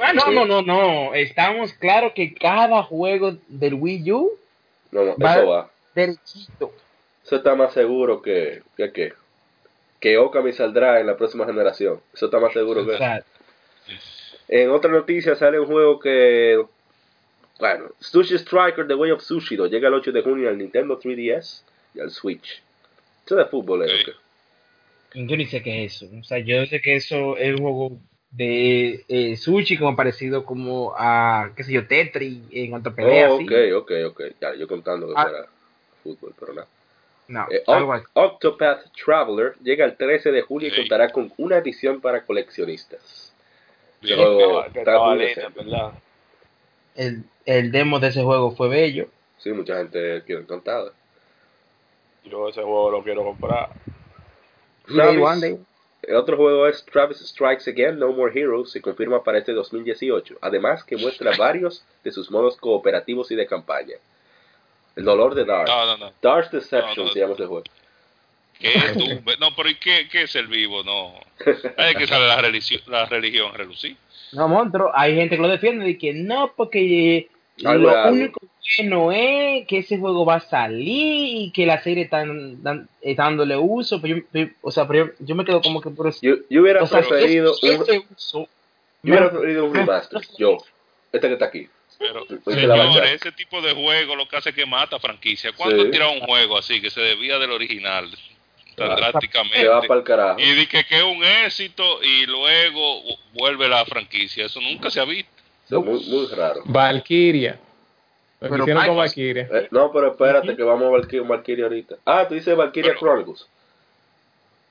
Ah, 0.00 0.12
no, 0.12 0.30
no, 0.30 0.44
no, 0.44 0.62
no. 0.62 1.14
Estamos 1.14 1.72
claros 1.72 2.12
que 2.14 2.32
cada 2.32 2.84
juego 2.84 3.32
del 3.48 3.74
Wii 3.74 4.12
U, 4.12 4.30
No, 4.92 5.04
no, 5.04 5.16
Va- 5.16 5.34
eso 5.34 5.46
va. 5.48 5.70
derechito. 5.92 6.72
Eso 7.24 7.36
está 7.36 7.56
más 7.56 7.72
seguro 7.72 8.22
que, 8.22 8.62
que, 8.76 8.92
que, 8.92 9.12
que 9.98 10.16
Okami 10.16 10.52
saldrá 10.52 11.00
en 11.00 11.08
la 11.08 11.16
próxima 11.16 11.44
generación. 11.44 12.00
Eso 12.14 12.26
está 12.26 12.38
más 12.38 12.52
seguro 12.52 12.86
que 12.86 12.96
En 14.46 14.70
otra 14.70 14.92
noticia 14.92 15.34
sale 15.34 15.58
un 15.58 15.66
juego 15.66 15.98
que, 15.98 16.62
bueno, 17.58 17.86
Sushi 17.98 18.36
Striker 18.36 18.86
The 18.86 18.94
Way 18.94 19.10
of 19.10 19.22
Sushido 19.22 19.66
llega 19.66 19.88
el 19.88 19.94
8 19.94 20.12
de 20.12 20.22
junio 20.22 20.48
al 20.48 20.58
Nintendo 20.58 21.00
3DS 21.00 21.62
y 21.94 22.00
al 22.00 22.10
Switch. 22.12 22.62
Eso 23.26 23.34
de 23.34 23.44
fútbol, 23.46 23.82
¿eh? 23.84 23.88
Sí. 23.88 23.94
¿o 24.02 24.04
qué? 24.04 24.12
Yo 25.14 25.36
ni 25.36 25.46
sé 25.46 25.62
qué 25.62 25.84
es 25.84 25.96
eso. 26.02 26.06
O 26.20 26.24
sea, 26.24 26.38
yo 26.38 26.64
sé 26.66 26.80
que 26.80 26.96
eso 26.96 27.36
es 27.36 27.52
un 27.52 27.58
juego 27.62 27.92
de 28.30 29.04
eh, 29.08 29.36
sushi 29.36 29.76
como 29.76 29.96
parecido 29.96 30.44
como 30.44 30.94
a, 30.96 31.50
qué 31.56 31.64
sé 31.64 31.72
yo, 31.72 31.86
Tetris 31.86 32.42
en 32.52 32.70
cuanto 32.70 32.90
a 32.90 32.94
pelea. 32.94 33.30
Oh, 33.30 33.36
así. 33.36 33.44
ok, 33.44 33.82
ok, 33.82 33.92
ok. 34.10 34.20
Ya, 34.40 34.54
yo 34.54 34.68
contando 34.68 35.08
que 35.08 35.14
Ah. 35.16 35.22
fuera 35.24 35.46
fútbol, 36.04 36.34
pero 36.38 36.52
nada. 36.54 36.68
No, 37.28 37.46
Eh, 37.50 37.62
algo 37.66 37.92
Oc- 37.92 37.96
así. 37.96 38.06
Octopath 38.14 38.86
Traveler 39.04 39.54
llega 39.62 39.84
el 39.84 39.96
13 39.96 40.32
de 40.32 40.42
julio 40.42 40.68
y 40.68 40.76
contará 40.76 41.10
con 41.10 41.32
una 41.38 41.58
edición 41.58 42.00
para 42.00 42.24
coleccionistas. 42.24 43.32
Bien. 44.00 44.16
Pero- 44.16 44.64
que 44.72 44.78
está. 44.80 45.92
El, 46.96 47.22
el 47.46 47.70
demo 47.70 48.00
de 48.00 48.08
ese 48.08 48.22
juego 48.22 48.50
fue 48.52 48.68
bello. 48.68 49.06
Sí, 49.38 49.50
mucha 49.50 49.76
gente 49.78 50.22
quedó 50.26 50.40
encantada. 50.40 50.92
Yo 52.24 52.48
ese 52.48 52.62
juego 52.62 52.90
lo 52.90 53.02
quiero 53.02 53.24
comprar. 53.24 53.70
Travis- 54.94 55.22
One 55.22 55.40
Day. 55.40 55.58
El 56.02 56.16
otro 56.16 56.36
juego 56.38 56.66
es 56.66 56.82
Travis 56.86 57.18
Strikes 57.18 57.70
Again, 57.70 57.98
No 57.98 58.10
More 58.12 58.32
Heroes, 58.38 58.70
se 58.70 58.80
confirma 58.80 59.22
para 59.22 59.38
este 59.38 59.52
2018. 59.52 60.38
Además 60.40 60.82
que 60.82 60.96
muestra 60.96 61.32
varios 61.36 61.84
de 62.02 62.10
sus 62.10 62.30
modos 62.30 62.56
cooperativos 62.56 63.30
y 63.30 63.34
de 63.36 63.46
campaña. 63.46 63.96
El 64.96 65.04
dolor 65.04 65.34
de 65.34 65.44
Dark. 65.44 65.68
No, 65.68 65.86
no, 65.86 65.96
no. 65.98 66.12
Dark's 66.22 66.50
Deception 66.50 66.96
No, 66.96 67.04
no. 67.04 67.10
se 67.12 67.20
llama 67.20 67.34
ese 67.34 67.46
juego. 67.46 67.64
¿Qué 68.58 68.72
tú? 68.94 69.30
No, 69.40 69.54
pero 69.54 69.68
¿y 69.68 69.74
qué, 69.76 70.08
qué 70.10 70.22
es 70.22 70.34
el 70.36 70.46
vivo? 70.48 70.82
No. 70.82 71.14
Hay 71.76 71.94
que 71.94 72.06
sale 72.06 72.26
la 72.26 72.40
religión, 72.40 72.80
la 72.86 73.04
religión 73.06 73.52
relucir. 73.54 73.96
No, 74.32 74.48
monstruo, 74.48 74.90
hay 74.94 75.14
gente 75.16 75.36
que 75.36 75.42
lo 75.42 75.48
defiende 75.48 75.88
y 75.88 75.98
que 75.98 76.12
no, 76.14 76.52
porque 76.56 77.28
Algo 77.64 77.84
lo 77.84 77.96
algo. 77.96 78.10
único 78.16 78.40
bueno 78.78 79.12
es 79.12 79.66
que 79.66 79.78
ese 79.78 79.98
juego 79.98 80.24
va 80.24 80.36
a 80.36 80.40
salir 80.40 81.42
y 81.46 81.50
que 81.50 81.66
la 81.66 81.82
serie 81.82 82.04
está, 82.04 82.24
dándole 83.16 83.56
uso. 83.56 84.00
Pero 84.00 84.16
yo, 84.18 84.22
pero- 84.30 84.50
o 84.62 84.70
sea, 84.70 84.86
pero 84.86 85.06
yo, 85.06 85.12
yo 85.20 85.34
me 85.34 85.44
quedo 85.44 85.60
como 85.60 85.80
que 85.80 85.90
por 85.90 86.08
eso. 86.08 86.18
Yo, 86.22 86.34
yo 86.48 86.62
hubiera 86.62 86.82
o 86.82 86.86
sea, 86.86 87.00
preferido 87.00 87.52
ese- 87.54 87.76
un, 87.76 87.82
ese 87.82 88.04
uso. 88.14 88.48
yo 89.02 89.12
hubiera 89.12 89.30
preferido 89.30 89.64
un 89.64 89.74
remaster. 89.74 90.20
Yo. 90.38 90.58
Este 91.12 91.26
que 91.26 91.32
está 91.34 91.46
aquí. 91.46 91.68
Pero, 91.98 92.24
señores, 92.46 93.12
ese 93.12 93.32
tipo 93.32 93.60
de 93.60 93.74
juego 93.74 94.16
lo 94.16 94.26
que 94.26 94.36
hace 94.36 94.50
es 94.50 94.54
que 94.56 94.64
mata 94.64 94.98
franquicia. 94.98 95.52
¿Cuándo 95.52 95.84
Sí. 95.84 95.90
tirado 95.90 96.12
un 96.12 96.20
juego 96.20 96.56
así 96.56 96.80
que 96.80 96.88
se 96.90 97.00
debía 97.00 97.38
del 97.38 97.50
original? 97.50 98.08
tan 98.76 98.86
Claro. 98.86 98.96
drásticamente. 99.10 99.58
Se 99.60 99.68
va 99.68 99.82
para 99.82 100.00
el 100.00 100.06
carajo. 100.06 100.40
Y 100.40 100.52
di 100.52 100.66
que, 100.66 100.84
que 100.84 100.96
es 100.96 101.02
un 101.02 101.22
éxito 101.22 102.02
y 102.02 102.24
luego 102.24 103.02
vuelve 103.34 103.68
la 103.68 103.84
franquicia. 103.84 104.46
Eso 104.46 104.60
nunca 104.62 104.88
se 104.90 105.00
ha 105.00 105.04
visto. 105.04 105.30
Muy, 105.78 106.04
muy 106.06 106.26
raro. 106.34 106.62
Valkyria. 106.64 107.58
Lo 108.40 108.48
que 108.48 108.52
Pero 108.52 108.62
hicieron 108.64 108.86
con 108.86 108.96
Valkyria. 108.96 109.48
Eh, 109.52 109.68
no, 109.70 109.92
pero 109.92 110.12
espérate 110.12 110.56
que 110.56 110.62
vamos 110.62 110.88
a 110.88 110.90
Valkyria, 110.90 111.28
Valkyria 111.28 111.64
ahorita. 111.66 111.96
Ah, 112.06 112.26
tú 112.26 112.34
dices 112.34 112.56
Valkyria 112.56 112.92
Pero- 112.92 113.00
Chronicles. 113.00 113.46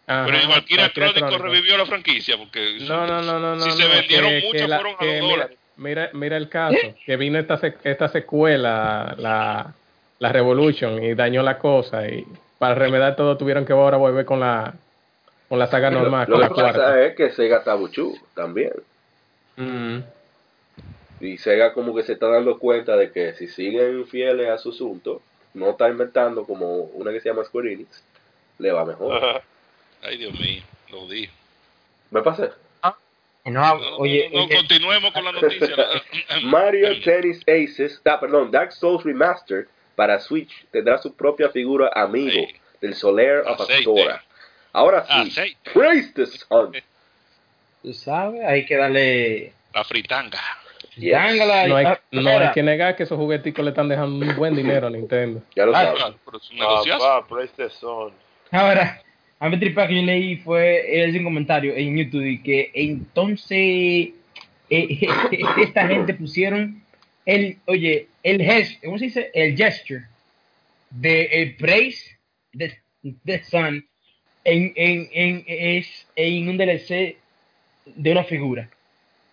Ajá, 0.08 0.26
Pero 0.26 0.38
el 0.40 0.48
Valkyria 0.48 0.84
Valkyria 0.86 0.90
Chronicle 0.92 1.20
Chronicles. 1.22 1.42
revivió 1.52 1.78
la 1.78 1.86
franquicia 1.86 2.38
porque 2.38 2.78
No, 2.82 3.06
no, 3.06 3.22
no, 3.22 3.40
no, 3.40 3.56
no. 3.56 3.62
si 3.62 3.72
se 3.72 3.84
no, 3.88 3.90
vendieron 3.94 4.30
que- 4.32 4.42
muchas 4.48 4.62
que 4.62 4.68
fueron 4.76 4.94
a 4.96 4.98
que 4.98 5.06
los 5.06 5.14
mira, 5.22 5.32
dólares. 5.36 5.58
mira, 5.78 6.10
mira 6.14 6.38
el 6.38 6.50
caso, 6.50 6.78
que 7.06 7.16
vino 7.18 7.38
esta, 7.38 7.60
sec- 7.62 7.78
esta 7.84 8.08
secuela, 8.10 9.14
la, 9.20 9.72
la 10.18 10.32
Revolution, 10.32 11.04
y 11.04 11.14
dañó 11.14 11.44
la 11.44 11.60
cosa, 11.60 12.08
y 12.08 12.26
para 12.58 12.74
remediar 12.74 13.16
todo 13.16 13.38
tuvieron 13.38 13.66
que 13.66 13.74
ahora 13.74 13.98
volver 13.98 14.26
con 14.26 14.40
la 14.40 14.74
con 15.48 15.58
la 15.60 15.66
saga 15.68 15.90
normal, 15.90 16.26
Lo 16.28 16.36
con 16.36 16.42
que 16.44 16.50
la 16.50 16.54
cuarta. 16.54 16.80
pasa 16.80 17.06
es 17.06 17.16
que 17.16 17.32
Sega 17.32 17.58
está 17.58 17.74
buchú 17.76 18.16
también. 18.36 18.72
Mm. 19.58 19.98
Y 21.20 21.38
Sega 21.38 21.74
como 21.74 21.94
que 21.96 22.04
se 22.04 22.14
está 22.14 22.28
dando 22.28 22.60
cuenta 22.60 22.96
de 22.96 23.12
que 23.12 23.34
si 23.34 23.48
siguen 23.48 24.08
fieles 24.08 24.50
a 24.50 24.58
su 24.58 24.70
asunto, 24.70 25.22
no 25.54 25.72
está 25.72 25.90
inventando 25.90 26.46
como 26.46 26.84
una 26.84 27.12
que 27.12 27.20
se 27.20 27.30
llama 27.30 27.44
Square 27.44 27.74
Enix, 27.74 28.04
le 28.58 28.72
va 28.72 28.86
mejor. 28.86 29.42
Ay, 30.02 30.18
Dios 30.18 30.40
mío, 30.40 30.64
lo 30.90 31.08
dije. 31.08 31.32
¿Me 32.12 32.22
pasé? 32.22 32.50
No, 32.84 32.96
No, 33.46 33.78
no, 33.78 33.98
oye, 33.98 34.30
no, 34.32 34.46
oye, 34.46 34.56
continuemos 34.56 35.12
con 35.14 35.26
la 35.26 35.32
noticia. 35.32 35.76
Mario 36.44 37.02
Tennis 37.02 37.42
Aces, 37.48 38.02
ah, 38.06 38.20
perdón, 38.20 38.52
Dark 38.52 38.72
Souls 38.74 39.04
Remastered 39.04 39.68
para 39.96 40.20
Switch 40.20 40.66
tendrá 40.72 40.98
su 40.98 41.14
propia 41.14 41.50
figura 41.50 41.92
amigo 41.94 42.46
Ay. 42.48 42.56
del 42.80 42.96
Soler 42.96 43.40
of. 43.40 43.60
Astora. 43.60 44.24
Ahora 44.72 45.06
sí, 45.06 45.30
Aceite. 45.30 45.72
praise 45.74 46.14
the 46.14 46.26
sun. 46.26 46.74
tú 47.82 47.94
sabes, 47.94 48.42
hay 48.46 48.66
que 48.66 48.78
darle... 48.78 49.54
La 49.74 49.84
fritanga. 49.84 50.40
Dángala, 51.00 51.68
No 51.68 51.76
hay, 51.76 51.86
ah, 51.86 52.00
no 52.12 52.30
hay 52.30 52.52
que 52.52 52.64
negar 52.64 52.96
que 52.96 53.04
esos 53.04 53.18
jugueticos 53.18 53.64
le 53.64 53.70
están 53.72 53.88
dejando 53.90 54.26
un 54.26 54.36
buen 54.36 54.56
dinero 54.56 54.88
a 54.88 54.90
Nintendo. 54.90 55.42
Ya 55.56 55.66
lo 55.66 55.76
Ah, 55.76 55.84
sabes. 55.84 56.00
Claro, 56.00 56.16
pero 56.26 56.38
es 56.38 56.52
un 56.52 57.28
PlayStation. 57.28 58.12
Ahora, 58.52 59.02
a 59.40 59.50
mí 59.50 59.60
tripa 59.60 59.88
que 59.88 59.96
yo 59.96 60.02
leí 60.02 60.38
fue 60.38 61.04
es 61.06 61.16
un 61.16 61.24
comentario 61.24 61.74
en 61.76 61.98
YouTube 61.98 62.26
y 62.26 62.42
que 62.42 62.72
entonces 62.74 63.58
eh, 63.60 64.14
esta 65.62 65.88
gente 65.88 66.14
pusieron 66.14 66.84
el, 67.26 67.58
oye, 67.68 68.08
el 68.24 68.42
gest, 68.42 68.84
¿cómo 68.84 68.98
se 68.98 69.06
dice? 69.06 69.32
El 69.34 69.56
gesture 69.56 70.06
de 70.90 71.24
el 71.26 71.56
praise 71.56 72.18
de, 72.54 72.78
de 73.04 73.44
Sun 73.44 73.86
en, 74.44 74.74
en, 74.76 75.10
en, 75.14 75.44
es, 75.48 76.08
en 76.16 76.50
un 76.50 76.58
DLC 76.58 77.16
de 77.86 78.12
una 78.12 78.24
figura. 78.24 78.70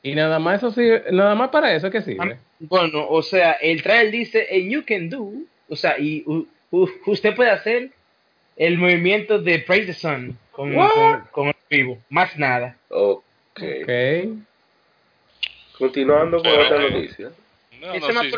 Y 0.06 0.14
nada 0.14 0.38
más 0.38 0.58
eso 0.58 0.70
sí, 0.70 0.88
nada 1.10 1.34
más 1.34 1.50
para 1.50 1.74
eso 1.74 1.90
que 1.90 2.00
sirve. 2.02 2.36
Bueno, 2.60 3.06
o 3.08 3.22
sea, 3.22 3.52
el 3.52 3.82
trailer 3.82 4.12
dice, 4.12 4.46
and 4.52 4.70
you 4.70 4.84
can 4.86 5.10
do, 5.10 5.32
o 5.68 5.74
sea, 5.76 5.98
y 5.98 6.22
u- 6.26 6.46
u- 6.70 6.88
usted 7.06 7.34
puede 7.34 7.50
hacer 7.50 7.90
el 8.56 8.78
movimiento 8.78 9.38
de 9.40 9.58
Praise 9.58 9.86
the 9.86 9.92
Sun 9.94 10.38
con, 10.52 10.72
con, 10.74 11.20
con 11.32 11.46
el 11.48 11.54
vivo, 11.68 11.98
más 12.08 12.38
nada. 12.38 12.76
Ok. 12.88 13.60
Continuando 15.78 16.38
con 16.42 16.52
otra 16.52 16.78
noticia. 16.78 17.30
No, 17.80 17.86
no. 17.88 17.92
Vamos 18.00 18.32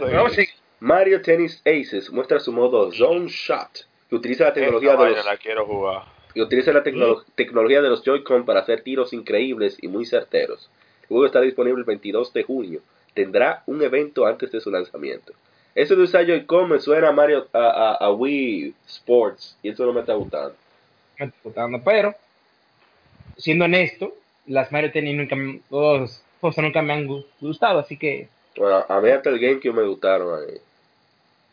a. 0.00 0.16
Vamos 0.16 0.38
a. 0.38 0.42
Mario 0.80 1.22
Tennis 1.22 1.60
Aces 1.66 2.10
muestra 2.10 2.38
su 2.38 2.52
modo 2.52 2.92
Zone 2.92 3.28
Shot, 3.28 3.86
que 4.08 4.14
utiliza 4.16 4.44
la 4.44 4.52
tecnología 4.52 4.92
Esta 4.92 5.04
de 5.04 5.10
los 5.10 5.24
la 5.24 5.36
quiero 5.38 5.66
jugar. 5.66 6.02
Que 6.36 6.42
utiliza 6.42 6.70
la 6.72 6.84
tecno- 6.84 7.24
tecnología 7.34 7.80
de 7.80 7.88
los 7.88 8.02
Joy-Con 8.02 8.44
para 8.44 8.60
hacer 8.60 8.82
tiros 8.82 9.12
increíbles 9.14 9.78
y 9.80 9.88
muy 9.88 10.04
certeros. 10.04 10.68
El 11.02 11.08
juego 11.08 11.26
está 11.26 11.40
disponible 11.40 11.78
el 11.80 11.84
22 11.86 12.32
de 12.34 12.42
junio. 12.42 12.80
Tendrá 13.14 13.62
un 13.66 13.82
evento 13.82 14.26
antes 14.26 14.52
de 14.52 14.60
su 14.60 14.70
lanzamiento. 14.70 15.32
Eso 15.74 15.96
de 15.96 16.02
usar 16.02 16.26
Joy-Con 16.26 16.68
me 16.68 16.78
suena 16.78 17.08
a 17.08 17.12
Mario 17.12 17.48
a, 17.54 17.58
a- 17.58 17.94
a 17.94 18.12
Wii 18.12 18.74
Sports 18.86 19.56
y 19.62 19.70
eso 19.70 19.86
no 19.86 19.92
me 19.94 20.00
está 20.00 20.12
gustando. 20.12 20.54
me 21.18 21.24
está 21.26 21.38
gustando, 21.42 21.80
pero 21.82 22.14
siendo 23.38 23.64
honesto, 23.64 24.14
las 24.46 24.70
Mario 24.70 24.92
Tennis 24.92 25.16
nunca, 25.16 25.36
me- 25.36 25.60
los 25.70 26.22
nunca 26.58 26.82
me 26.82 26.92
han 26.92 27.08
gu- 27.08 27.24
gustado, 27.40 27.78
así 27.78 27.96
que 27.96 28.28
Bueno, 28.56 28.84
a 28.88 29.00
mí 29.00 29.08
hasta 29.10 29.30
el 29.30 29.38
GameCube 29.38 29.72
me 29.72 29.82
gustaron. 29.88 30.38
ahí. 30.38 30.56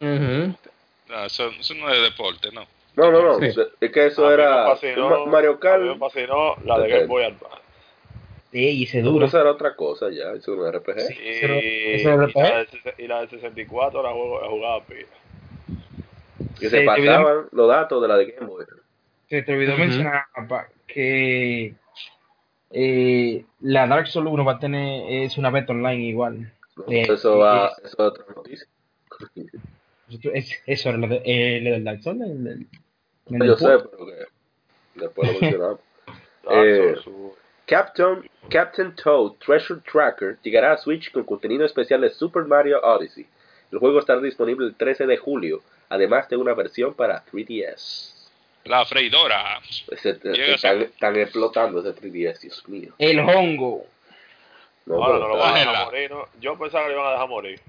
Ujú. 0.02 0.54
No, 1.10 1.26
eso, 1.26 1.48
eso 1.60 1.74
no 1.76 1.90
es 1.90 2.02
deporte, 2.02 2.50
no. 2.52 2.66
No, 2.96 3.12
no, 3.12 3.22
no. 3.24 3.40
Sí. 3.40 3.60
Es 3.82 3.92
que 3.92 4.06
eso 4.08 4.26
A 4.28 4.30
mí 4.32 4.38
me 4.38 4.44
era 4.44 4.66
fascinó- 4.68 5.26
Mario 5.26 5.50
A 5.52 5.54
mí 5.54 5.60
Kart. 5.60 5.82
me 5.84 5.98
fascinó 5.98 6.56
la 6.66 6.80
de. 6.80 6.90
Game 6.90 7.06
Boy 7.06 7.24
Advance. 7.24 7.58
sí, 8.52 8.60
y 8.84 8.86
se 8.86 9.00
Pero 9.00 9.12
dura. 9.12 9.26
eso 9.28 9.42
era 9.42 9.52
otra 9.52 9.76
cosa 9.76 10.10
ya. 10.12 10.32
Eso 10.34 10.56
no 10.56 10.68
es 10.68 10.74
RPG. 10.76 11.00
Sí. 11.00 11.14
Y, 11.14 11.42
Pero, 11.42 11.54
y 11.56 11.94
¿eso 11.96 12.10
es 12.12 12.18
la 12.18 12.26
RPG? 12.26 12.84
de, 12.98 13.04
y 13.04 13.08
la 13.08 13.22
de 13.22 13.28
64 13.30 14.04
la, 14.04 14.12
juego, 14.12 14.42
la 14.42 14.48
jugaba 14.48 14.84
pila. 14.86 15.08
Que 16.60 16.66
Sí, 16.66 16.70
se 16.70 16.80
te 16.82 16.86
pasaban 16.86 17.46
los 17.52 17.68
datos 17.68 18.02
de 18.02 18.08
la 18.08 18.18
de 18.18 18.26
Game 18.32 18.48
Boy. 18.48 18.66
Se 19.30 19.42
te 19.42 19.54
olvidó 19.54 19.76
mencionar 19.78 20.26
papá, 20.36 20.68
que 20.86 21.74
eh, 22.70 23.46
la 23.62 23.88
Dark 23.88 24.08
Souls 24.08 24.30
1 24.30 24.46
va 24.46 24.54
a 24.54 24.60
tener 24.60 25.12
es 25.24 25.38
una 25.40 25.50
beta 25.50 25.74
online 25.74 26.04
igual. 26.04 26.52
¿no? 26.78 26.84
Eh, 26.92 27.08
eso 27.10 27.40
va, 27.40 27.68
es- 27.70 27.86
eso 27.86 27.88
es 27.88 28.00
otra 28.00 28.26
noticia. 28.36 28.68
Es, 30.34 30.62
eso 30.66 30.90
era 30.90 30.98
lo, 30.98 31.08
de, 31.08 31.22
eh, 31.26 31.62
lo 31.62 31.72
del 31.72 31.84
Dark 31.84 32.02
Souls. 32.02 32.22
el- 32.22 32.48
el- 32.48 32.68
el- 33.42 33.48
Yo 33.48 33.56
sé, 33.58 33.68
pero 33.92 34.06
que 34.06 34.26
después 34.96 35.34
lo 35.34 35.40
mencionamos. 35.40 35.80
Eh, 36.50 36.96
Captain, 37.66 38.30
Captain 38.50 38.94
Toad 38.96 39.34
Treasure 39.46 39.80
Tracker 39.90 40.38
llegará 40.44 40.74
a 40.74 40.78
Switch 40.78 41.12
con 41.12 41.24
contenido 41.24 41.66
especial 41.66 42.02
de 42.02 42.10
Super 42.10 42.44
Mario 42.44 42.82
Odyssey. 42.84 43.26
El 43.72 43.80
juego 43.80 44.00
estará 44.00 44.20
disponible 44.22 44.68
el 44.68 44.76
13 44.76 45.06
de 45.08 45.18
julio, 45.18 45.62
además 45.90 46.28
de 46.30 46.36
una 46.38 46.54
versión 46.54 46.94
para 46.94 47.24
3DS. 47.26 48.12
La 48.66 48.86
freidora. 48.86 49.58
A 49.58 49.62
están, 49.92 51.16
explotando 51.18 51.80
ese 51.80 51.94
3DS, 51.96 52.40
Dios 52.42 52.68
mío. 52.68 52.94
el 52.98 53.20
hongo. 53.20 53.86
No, 54.86 54.96
Ahora 55.02 55.20
no 55.20 55.28
lo 55.30 55.38
van 55.38 55.56
a 55.56 55.60
dejar 55.60 55.86
morir, 55.86 56.12
¿no? 56.12 56.28
Yo 56.42 56.58
pensaba 56.60 56.84
que 56.86 56.92
lo 56.92 56.98
iban 57.00 57.08
a 57.08 57.12
dejar 57.14 57.30
morir. 57.30 57.62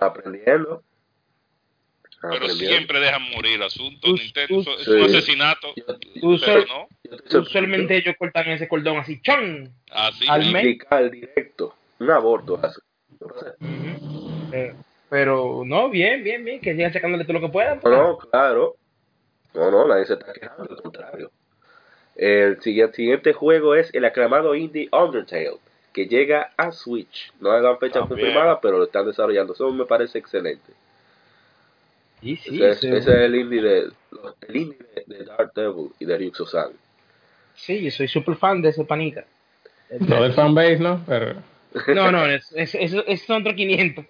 aprendiendo. 0.00 0.82
Pero 2.22 2.48
siempre 2.48 3.00
dejan 3.00 3.22
morir 3.34 3.54
el 3.56 3.62
asunto. 3.62 4.12
Us- 4.12 4.20
Nintendo, 4.22 4.56
us- 4.58 4.66
eso 4.66 4.78
es 4.80 4.84
Sí. 4.84 4.90
un 4.92 5.02
asesinato. 5.04 5.68
Pero 6.44 6.64
no. 6.66 6.88
Usualmente 7.40 7.96
ellos 7.96 8.14
cortan 8.18 8.48
ese 8.48 8.66
cordón 8.68 8.96
así, 8.98 9.20
¡chon! 9.22 9.70
Así. 9.90 10.24
Al. 10.28 10.52
Clicar 10.52 11.10
directo. 11.10 11.74
Un 11.98 12.10
aborto. 12.10 12.60
Eh, 14.52 14.74
pero 15.08 15.62
no, 15.64 15.90
bien, 15.90 16.22
bien, 16.24 16.44
bien, 16.44 16.60
que 16.60 16.74
sigan 16.74 16.92
sacándole 16.92 17.24
todo 17.24 17.34
lo 17.34 17.40
que 17.40 17.48
puedan. 17.52 17.80
No, 17.84 17.90
no, 17.90 18.18
claro. 18.18 18.76
No, 19.54 19.70
no, 19.70 19.86
nadie 19.86 20.06
se 20.06 20.14
está 20.14 20.32
quejando, 20.32 20.64
al 20.68 20.82
contrario. 20.82 21.30
El 22.16 22.60
siguiente, 22.62 22.96
siguiente 22.96 23.32
juego 23.32 23.74
es 23.74 23.92
el 23.94 24.04
aclamado 24.04 24.54
indie 24.54 24.88
Undertale, 24.92 25.58
que 25.92 26.06
llega 26.06 26.50
a 26.56 26.72
Switch. 26.72 27.32
No 27.40 27.52
hay 27.52 27.62
dan 27.62 27.78
fecha 27.78 28.00
confirmada, 28.00 28.60
pero 28.60 28.78
lo 28.78 28.84
están 28.84 29.06
desarrollando. 29.06 29.52
Eso 29.52 29.70
me 29.72 29.84
parece 29.84 30.18
excelente. 30.18 30.72
Sí, 32.24 32.36
sí, 32.36 32.56
ese, 32.56 32.70
es, 32.70 32.80
sí. 32.80 32.86
ese 32.88 32.96
es 32.98 33.06
el 33.08 33.34
indie 33.34 33.60
de, 33.60 33.90
el 34.48 34.56
indie 34.56 34.78
de, 35.06 35.14
de 35.18 35.24
Dark 35.26 35.52
Devil 35.54 35.90
y 35.98 36.06
de 36.06 36.16
Ryuk 36.16 36.34
Sosan. 36.36 36.70
Sí, 37.54 37.82
yo 37.82 37.90
soy 37.90 38.08
súper 38.08 38.36
fan 38.36 38.62
de 38.62 38.70
ese 38.70 38.84
panita. 38.84 39.24
No 40.00 40.22
del 40.22 40.32
fanbase, 40.32 40.78
¿no? 40.78 41.04
Pero 41.06 41.34
No, 41.88 42.10
no, 42.10 42.24
es, 42.26 42.50
es, 42.52 42.74
es, 42.74 42.94
es 43.06 43.30
otros 43.30 43.54
500. 43.54 44.06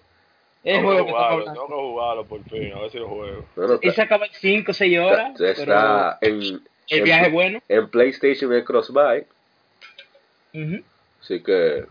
Es 0.63 0.77
Tengo 0.77 0.87
juego 0.87 1.05
que 1.05 1.11
jugarlo, 1.11 1.43
tengo 1.43 1.67
que 1.67 1.73
jugarlo 1.73 2.25
por 2.25 2.43
fin, 2.45 2.73
a 2.73 2.79
ver 2.79 2.89
si 2.89 2.97
lo 2.99 3.09
juego. 3.09 3.45
No, 3.57 3.67
no, 3.67 3.73
Él 3.73 3.79
se 3.81 3.87
está, 3.89 4.03
acaba 4.03 4.25
en 4.27 4.33
5 4.33 4.71
o 4.71 4.73
6 4.73 4.97
horas. 4.99 5.31
está- 5.41 5.51
está 5.51 6.17
en, 6.21 6.39
pero 6.39 6.45
en- 6.47 6.61
el 6.87 7.03
viaje 7.03 7.25
es 7.27 7.31
bueno. 7.33 7.59
en 7.67 7.89
PlayStation 7.89 8.53
y 8.53 8.55
en 8.55 8.63
Crossbuy, 8.63 9.25
así 11.21 11.43
que 11.43 11.85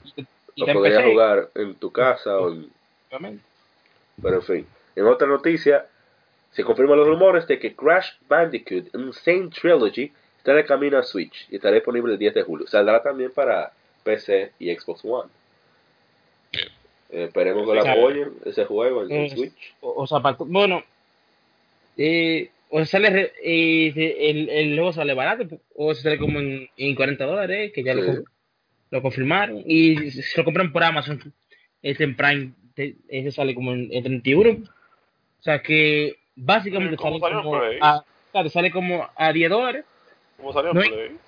Y 0.57 0.67
lo 0.67 0.73
podrías 0.73 1.05
jugar 1.05 1.51
en 1.55 1.75
tu 1.75 1.93
casa 1.93 2.39
o 2.39 2.51
en. 2.51 2.71
Pero 4.23 4.37
en 4.37 4.43
fin, 4.43 4.67
en 4.97 5.07
otra 5.07 5.27
noticia, 5.27 5.87
se 6.55 6.65
confirman 6.65 6.97
los 6.99 7.07
rumores 7.09 7.47
de 7.47 7.59
que 7.59 7.75
Crash 7.75 8.13
Bandicoot 8.29 8.95
Insane 8.95 9.49
Trilogy 9.51 10.11
está 10.39 10.55
de 10.55 10.65
camino 10.65 10.99
a 10.99 11.03
Switch 11.03 11.47
y 11.51 11.57
estará 11.57 11.75
disponible 11.75 12.13
el 12.15 12.19
10 12.19 12.35
de 12.35 12.43
julio. 12.43 12.67
Saldrá 12.67 13.03
también 13.03 13.31
para 13.33 13.73
PC 14.05 14.53
y 14.59 14.75
Xbox 14.75 15.05
One. 15.05 15.31
Eh, 17.11 17.25
esperemos 17.25 17.69
que 17.69 17.75
lo 17.75 17.87
apoyen 17.87 18.31
ese 18.45 18.65
juego 18.65 19.07
en. 19.09 19.31
Switch. 19.31 19.75
O, 19.81 20.03
o 20.03 20.07
sea, 20.07 20.21
para 20.21 20.37
bueno, 20.39 20.83
eh, 21.97 22.51
o 22.71 22.85
sale, 22.85 23.33
eh, 23.43 24.17
el, 24.31 24.49
el 24.49 24.75
juego 24.75 24.93
sale 24.93 25.15
barato, 25.15 25.59
o 25.75 25.95
sale 25.95 26.19
como 26.19 26.41
en, 26.41 26.69
en 26.77 26.95
40 26.95 27.25
dólares, 27.25 27.73
que 27.73 27.83
ya 27.85 27.95
lo, 27.95 28.03
Sí. 28.03 28.07
con- 28.09 28.25
lo 28.91 29.03
confirmaron. 29.03 29.63
Y 29.67 30.11
si 30.11 30.23
lo 30.37 30.45
compran 30.45 30.73
por 30.73 30.83
Amazon, 30.85 31.33
este 31.83 32.05
en 32.05 32.17
Prime, 32.17 32.53
ese 33.09 33.31
sale 33.33 33.55
como 33.55 33.73
en, 33.73 33.89
en 33.93 34.03
31. 34.05 34.51
O 34.51 35.43
sea 35.43 35.63
que 35.63 36.17
básicamente 36.37 36.97
¿Cómo 36.97 37.19
sale 37.19 37.37
como 37.43 37.57
a, 37.81 38.05
te 38.33 38.51
sale 38.51 38.71
como 38.71 39.09
a 39.17 39.33
10 39.33 39.51
dólares. 39.51 39.85
¿Cómo 40.37 40.53
salió 40.53 40.73
No 40.75 40.83
en 40.83 40.87
hay- 40.93 40.93
Play? 40.93 41.19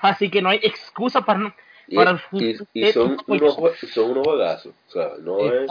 Así 0.00 0.30
que 0.30 0.42
no 0.42 0.50
hay 0.50 0.60
excusa 0.62 1.22
para 1.24 1.38
no. 1.38 1.54
Para- 1.94 2.22
y- 2.32 2.56
y 2.74 2.84
eh, 2.84 2.92
son, 2.92 3.16
unos, 3.26 3.56
son 3.92 4.10
unos 4.10 4.26
juegazos. 4.26 4.74
O 4.88 4.92
sea, 4.92 5.12
no 5.20 5.40
es, 5.52 5.70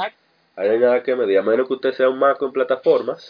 hay 0.56 0.80
nada 0.80 1.04
que 1.04 1.16
medir. 1.16 1.38
A 1.38 1.44
menos 1.44 1.68
que 1.68 1.74
usted 1.74 1.94
sea 1.94 2.10
un 2.10 2.18
maco 2.18 2.46
en 2.46 2.52
plataformas, 2.52 3.30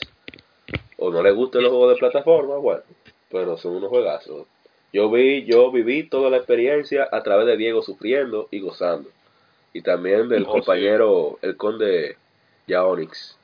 o 0.98 1.12
no 1.12 1.22
le 1.22 1.32
gusten 1.32 1.62
los 1.64 1.72
juegos 1.72 1.94
de 1.94 2.00
plataformas, 2.00 2.58
bueno, 2.62 2.82
pero 3.30 3.58
son 3.58 3.76
unos 3.76 3.90
juegazos. 3.90 4.48
Yo 4.94 5.12
vi, 5.12 5.44
yo 5.46 5.70
viví 5.70 6.04
toda 6.04 6.30
la 6.30 6.38
experiencia 6.38 7.08
a 7.12 7.22
través 7.22 7.46
de 7.46 7.58
Diego 7.58 7.82
sufriendo 7.82 8.48
y 8.52 8.62
gozando. 8.62 9.10
Y 9.74 9.82
también 9.82 10.30
del 10.30 10.44
Oh, 10.44 10.46
sí. 10.46 10.52
compañero, 10.54 11.38
el 11.42 11.58
conde 11.58 12.16
Yaonix. 12.68 13.37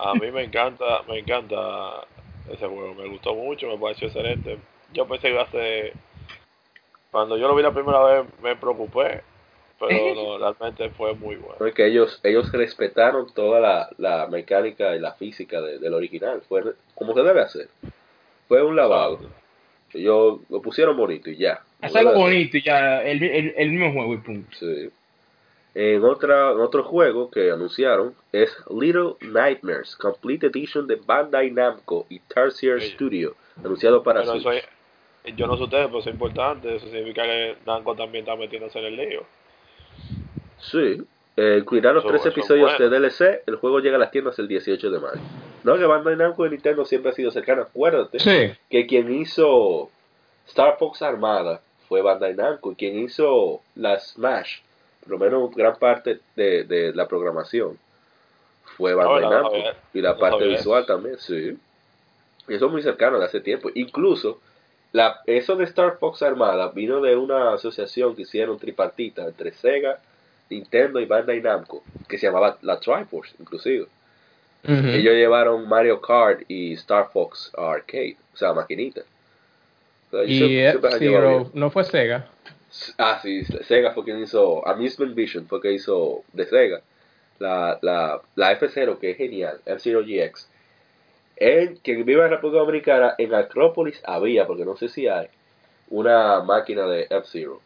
A 0.00 0.14
mí 0.14 0.30
me 0.30 0.44
encanta, 0.44 1.02
me 1.08 1.18
encanta 1.18 2.04
ese 2.48 2.66
juego, 2.66 2.94
me 2.94 3.08
gustó 3.08 3.34
mucho, 3.34 3.66
me 3.66 3.78
pareció 3.78 4.06
excelente. 4.06 4.58
Yo 4.92 5.06
pensé 5.06 5.28
que 5.28 5.34
iba 5.34 5.42
a 5.42 5.50
ser, 5.50 5.92
cuando 7.10 7.36
yo 7.36 7.48
lo 7.48 7.54
vi 7.56 7.62
la 7.62 7.72
primera 7.74 8.02
vez 8.04 8.26
me 8.42 8.54
preocupé, 8.56 9.22
pero 9.80 10.14
no, 10.14 10.38
realmente 10.38 10.90
fue 10.90 11.14
muy 11.14 11.36
bueno. 11.36 11.56
¿no? 11.58 11.72
que 11.72 11.86
ellos, 11.86 12.20
ellos 12.22 12.50
respetaron 12.52 13.32
toda 13.34 13.60
la, 13.60 13.88
la 13.98 14.26
mecánica 14.28 14.94
y 14.94 15.00
la 15.00 15.12
física 15.14 15.60
de- 15.60 15.78
del 15.78 15.94
original. 15.94 16.42
Fue 16.48 16.62
como 16.94 17.12
se 17.14 17.22
debe 17.22 17.40
hacer. 17.40 17.68
Fue 18.46 18.62
un 18.62 18.76
lavado. 18.76 19.20
Ellos 19.92 20.40
lo 20.48 20.62
pusieron 20.62 20.96
bonito 20.96 21.30
y 21.30 21.36
ya. 21.38 21.62
Debe 21.80 22.14
bonito 22.14 22.56
y 22.56 22.62
ya, 22.62 23.02
el, 23.02 23.22
el, 23.22 23.54
el 23.56 23.70
mismo 23.70 23.92
juego 23.92 24.14
y 24.14 24.18
punto. 24.18 24.56
Sí. 24.58 24.90
En, 25.80 26.02
otra, 26.04 26.50
en 26.50 26.58
otro 26.60 26.82
juego 26.82 27.30
que 27.30 27.52
anunciaron 27.52 28.12
es 28.32 28.56
Little 28.68 29.14
Nightmares 29.20 29.94
Complete 29.94 30.48
Edition 30.48 30.88
de 30.88 30.96
Bandai 30.96 31.52
Namco 31.52 32.04
y 32.08 32.18
Tarsier 32.18 32.80
Sí. 32.82 32.90
Studio, 32.94 33.36
anunciado 33.62 34.02
para 34.02 34.22
Bueno, 34.22 34.34
eso 34.40 34.50
Switch. 34.50 34.64
es- 35.24 35.36
yo 35.36 35.46
no 35.46 35.56
sé 35.56 35.62
ustedes, 35.64 35.86
pero 35.86 35.98
eso 36.00 36.08
es 36.08 36.14
importante, 36.14 36.74
eso 36.74 36.86
significa 36.88 37.22
que 37.22 37.56
Namco 37.64 37.94
también 37.94 38.24
está 38.24 38.34
metiéndose 38.34 38.78
en 38.80 38.84
el 38.86 38.96
lío. 38.96 39.22
Sí. 40.58 41.02
Eh, 41.36 41.58
incluirá 41.60 41.92
los 41.92 42.02
Eso- 42.02 42.08
tres 42.10 42.22
eso 42.22 42.30
episodios 42.30 42.72
bueno. 42.76 42.90
de 42.90 42.98
DLC. 42.98 43.42
El 43.46 43.56
juego 43.56 43.78
llega 43.78 43.96
a 43.96 44.00
las 44.00 44.10
tiendas 44.10 44.36
el 44.40 44.48
18 44.48 44.90
de 44.90 44.98
mayo. 44.98 45.20
No, 45.62 45.76
que 45.78 45.84
Bandai 45.84 46.16
Namco 46.16 46.44
y 46.46 46.50
Nintendo 46.50 46.84
siempre 46.84 47.12
ha 47.12 47.14
sido 47.14 47.30
cercano. 47.30 47.62
Acuérdate 47.62 48.18
Sí. 48.18 48.56
que 48.68 48.86
quien 48.86 49.12
hizo 49.14 49.90
Star 50.48 50.76
Fox 50.78 51.02
Armada 51.02 51.60
fue 51.88 52.02
Bandai 52.02 52.34
Namco 52.34 52.72
y 52.72 52.74
quien 52.74 52.98
hizo 52.98 53.60
la 53.76 54.00
Smash, 54.00 54.58
por 55.08 55.18
lo 55.18 55.24
menos 55.24 55.54
gran 55.54 55.76
parte 55.78 56.20
de, 56.36 56.64
de 56.64 56.92
la 56.94 57.08
programación, 57.08 57.78
fue 58.76 58.94
Bandai 58.94 59.22
no, 59.22 59.30
no 59.30 59.42
Namco. 59.42 59.56
y 59.94 60.00
la 60.02 60.12
no 60.12 60.18
parte 60.18 60.46
visual 60.46 60.82
eso. 60.84 60.92
también, 60.92 61.18
sí. 61.18 61.56
Y 62.48 62.54
eso 62.54 62.66
es 62.66 62.72
muy 62.72 62.82
cercano 62.82 63.18
de 63.18 63.24
hace 63.24 63.40
tiempo. 63.40 63.70
Incluso, 63.74 64.40
la, 64.92 65.20
eso 65.26 65.56
de 65.56 65.64
Star 65.64 65.96
Fox 65.98 66.22
Armada 66.22 66.68
vino 66.68 67.00
de 67.00 67.16
una 67.16 67.54
asociación 67.54 68.14
que 68.14 68.22
hicieron 68.22 68.58
tripartita 68.58 69.24
entre 69.26 69.52
Sega, 69.52 69.98
Nintendo 70.50 71.00
y 71.00 71.06
Bandai 71.06 71.40
Namco, 71.40 71.82
que 72.08 72.18
se 72.18 72.26
llamaba 72.26 72.58
la 72.62 72.78
Triforce, 72.78 73.34
inclusive. 73.38 73.86
Ellos 74.64 75.14
llevaron 75.14 75.68
Mario 75.68 76.00
Kart 76.00 76.42
y 76.48 76.74
Star 76.74 77.08
Fox 77.12 77.50
Arcade, 77.56 78.16
o 78.34 78.36
sea, 78.36 78.52
maquinita. 78.52 79.02
O 80.08 80.10
sea, 80.10 80.22
ellos 80.22 80.50
Y 80.50 80.58
F-Zero 80.58 81.38
bien. 81.40 81.50
no 81.54 81.70
fue 81.70 81.84
Sega. 81.84 82.26
Ah, 82.98 83.18
sí, 83.22 83.44
Sega 83.44 83.92
fue 83.92 84.04
quien 84.04 84.22
hizo, 84.22 84.66
Amusement 84.68 85.14
Vision 85.14 85.46
fue 85.48 85.60
que 85.60 85.72
hizo 85.72 86.22
de 86.32 86.46
Sega, 86.46 86.80
la, 87.38 87.78
la, 87.82 88.20
la 88.34 88.58
F0, 88.60 88.98
que 88.98 89.12
es 89.12 89.16
genial, 89.16 89.60
F0 89.64 90.04
GX. 90.04 90.48
En 91.36 91.76
quien 91.76 92.04
vive 92.04 92.24
en 92.24 92.30
República 92.30 92.60
Dominicana, 92.60 93.14
en 93.16 93.34
Acrópolis 93.34 94.02
había, 94.04 94.46
porque 94.46 94.64
no 94.64 94.76
sé 94.76 94.88
si 94.88 95.06
hay, 95.08 95.28
una 95.88 96.40
máquina 96.42 96.86
de 96.86 97.08
F0. 97.08 97.58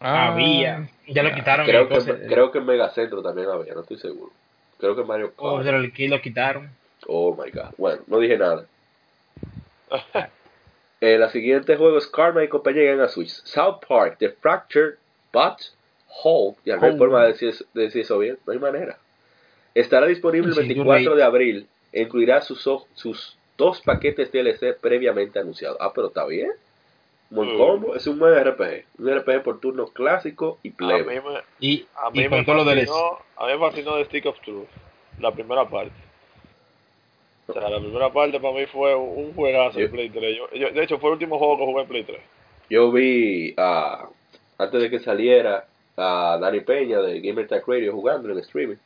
Ah, 0.00 0.32
Había. 0.32 0.88
Ya 1.08 1.22
lo 1.22 1.32
quitaron. 1.34 1.66
Creo 1.66 1.82
el 1.82 1.88
que, 1.88 1.94
cosa- 1.94 2.16
creo 2.26 2.50
que 2.50 2.58
en 2.58 2.66
Megacentro 2.66 3.22
también 3.22 3.48
había, 3.50 3.74
no 3.74 3.82
estoy 3.82 3.98
seguro. 3.98 4.32
Creo 4.78 4.94
que 4.94 5.02
en 5.02 5.06
Mario 5.06 5.32
Oh, 5.36 5.58
Kart. 5.62 5.66
lo, 5.76 5.92
que 5.92 6.08
lo 6.08 6.20
quitaron. 6.22 6.70
Oh 7.06 7.32
my 7.36 7.50
god. 7.50 7.74
Bueno, 7.76 8.02
no 8.06 8.18
dije 8.18 8.38
nada. 8.38 8.64
Eh, 11.00 11.16
la 11.18 11.30
siguiente 11.30 11.76
juego 11.76 11.96
es 11.98 12.06
Karma 12.06 12.44
y 12.44 12.48
compañía 12.48 12.82
llegan 12.82 13.00
a 13.00 13.08
Switch. 13.08 13.30
South 13.44 13.80
Park, 13.88 14.16
The 14.18 14.30
Fractured 14.30 14.96
But 15.32 15.56
Whole. 16.22 16.56
Ya 16.64 16.76
no 16.76 16.86
hay 16.86 16.96
forma 16.98 17.22
de 17.22 17.28
decir, 17.32 17.54
de 17.72 17.82
decir 17.82 18.02
eso 18.02 18.18
bien, 18.18 18.38
no 18.46 18.52
hay 18.52 18.58
manera. 18.58 18.98
Estará 19.74 20.06
disponible 20.06 20.48
el 20.48 20.54
Sí, 20.54 20.60
24 20.60 21.00
yo 21.02 21.10
leí. 21.10 21.16
de 21.18 21.22
abril 21.22 21.66
e 21.92 22.02
incluirá 22.02 22.42
sus, 22.42 22.60
sus 22.94 23.36
dos 23.56 23.80
paquetes 23.80 24.30
DLC 24.32 24.74
previamente 24.80 25.38
anunciados. 25.38 25.78
Ah, 25.80 25.92
pero 25.94 26.08
está 26.08 26.26
bien. 26.26 26.50
Buen 27.30 27.54
Mm. 27.54 27.58
combo. 27.58 27.94
Es 27.94 28.06
un 28.08 28.18
buen 28.18 28.34
RPG. 28.34 28.84
Un 28.98 29.08
RPG 29.08 29.42
por 29.44 29.60
turno 29.60 29.86
clásico 29.86 30.58
y 30.64 30.68
A 30.68 30.70
mí 30.72 30.76
plebe. 30.76 31.20
me, 31.20 31.40
Y, 31.60 31.86
a 31.94 32.08
y 32.12 32.18
mí 32.18 32.28
me 32.28 32.38
lo 32.42 32.44
fascinó, 32.44 33.18
a 33.36 33.46
mí 33.46 33.52
me 33.52 33.58
fascinó 33.58 33.96
The 33.96 34.04
Stick 34.06 34.26
of 34.26 34.40
Truth, 34.40 34.66
la 35.20 35.32
primera 35.32 35.64
parte. 35.68 35.92
O 37.50 37.60
sea, 37.60 37.68
la 37.70 37.78
primera 37.80 38.12
parte 38.12 38.40
para 38.40 38.54
mí 38.54 38.66
fue 38.66 38.94
un 38.94 39.32
juegazo 39.34 39.78
Yo- 39.78 39.86
en 39.86 39.90
Play 39.92 40.10
3. 40.10 40.36
Yo- 40.36 40.50
yo- 40.54 40.70
de 40.70 40.82
hecho, 40.82 40.98
fue 40.98 41.10
el 41.10 41.14
último 41.14 41.38
juego 41.38 41.58
que 41.58 41.64
jugué 41.64 41.82
en 41.82 41.88
Play 41.88 42.04
3. 42.04 42.20
Yo 42.68 42.90
vi 42.92 43.54
a 43.56 44.06
antes 44.58 44.82
de 44.82 44.90
que 44.90 44.98
saliera 45.00 45.66
a 45.96 46.38
Dani 46.40 46.60
Peña 46.60 47.00
de 47.00 47.20
Gamer 47.20 47.48
Tag 47.48 47.62
Radio 47.66 47.92
jugando 47.92 48.28
en 48.30 48.36
el 48.36 48.42
streaming. 48.42 48.76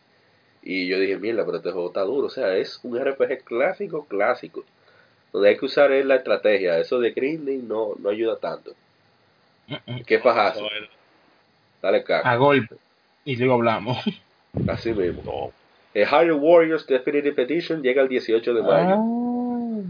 Y 0.62 0.86
yo 0.86 0.98
dije, 0.98 1.16
mierda, 1.18 1.44
pero 1.44 1.58
este 1.58 1.70
juego 1.72 1.88
está 1.88 2.00
duro. 2.02 2.28
O 2.28 2.30
sea, 2.30 2.56
es 2.56 2.80
un 2.82 2.96
RPG 2.98 3.44
clásico, 3.44 4.06
clásico. 4.06 4.64
Donde 5.32 5.50
hay 5.50 5.58
que 5.58 5.66
usar 5.66 5.92
es 5.92 6.06
la 6.06 6.14
estrategia. 6.16 6.78
Eso 6.78 6.98
de 7.00 7.10
grinding 7.10 7.66
no, 7.68 7.94
no 7.98 8.08
ayuda 8.08 8.36
tanto. 8.38 8.72
Qué 10.06 10.14
era- 10.14 10.88
Dale 11.82 12.04
caca. 12.04 12.30
a 12.30 12.36
golpe. 12.36 12.76
Y 13.24 13.36
luego 13.36 13.54
hablamos. 13.54 13.98
Así 14.68 14.92
mismo. 14.92 15.22
No, 15.24 15.52
El 15.94 16.06
Hyrule 16.06 16.32
Warriors 16.34 16.86
Definitive 16.86 17.40
Edition 17.42 17.82
llega 17.82 18.02
el 18.02 18.08
18 18.08 18.52
de 18.54 18.62
mayo. 18.62 18.96
Ah. 18.98 19.80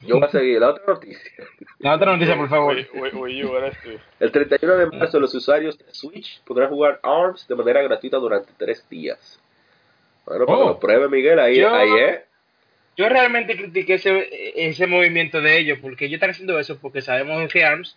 Yo 0.00 0.16
voy 0.16 0.24
a 0.26 0.30
seguir 0.30 0.58
la 0.60 0.70
otra 0.70 0.82
noticia. 0.86 1.30
La 1.78 1.94
otra 1.94 2.12
noticia, 2.12 2.36
por 2.36 2.48
favor. 2.48 2.76
El 4.18 4.32
31 4.32 4.76
de 4.76 4.86
marzo 4.98 5.20
los 5.20 5.32
usuarios 5.34 5.78
de 5.78 5.84
Switch 5.92 6.42
podrán 6.44 6.70
jugar 6.70 6.98
ARMS 7.02 7.46
de 7.46 7.54
manera 7.54 7.82
gratuita 7.82 8.16
durante 8.16 8.50
tres 8.56 8.88
días. 8.88 9.38
Bueno, 10.26 10.46
para 10.46 10.56
que 10.58 10.62
Oh. 10.64 10.68
lo 10.70 10.80
pruebe 10.80 11.08
Miguel, 11.08 11.38
ahí, 11.38 11.58
Yo- 11.60 11.72
ahí 11.74 11.90
es. 12.08 12.20
Yo 12.96 13.08
realmente 13.08 13.56
critiqué 13.56 13.94
ese, 13.94 14.28
ese 14.68 14.86
movimiento 14.86 15.40
de 15.40 15.58
ellos, 15.58 15.78
porque 15.80 16.06
ellos 16.06 16.16
están 16.16 16.30
haciendo 16.30 16.58
eso 16.58 16.78
porque 16.78 17.00
sabemos 17.00 17.50
que 17.50 17.64
ARMS, 17.64 17.96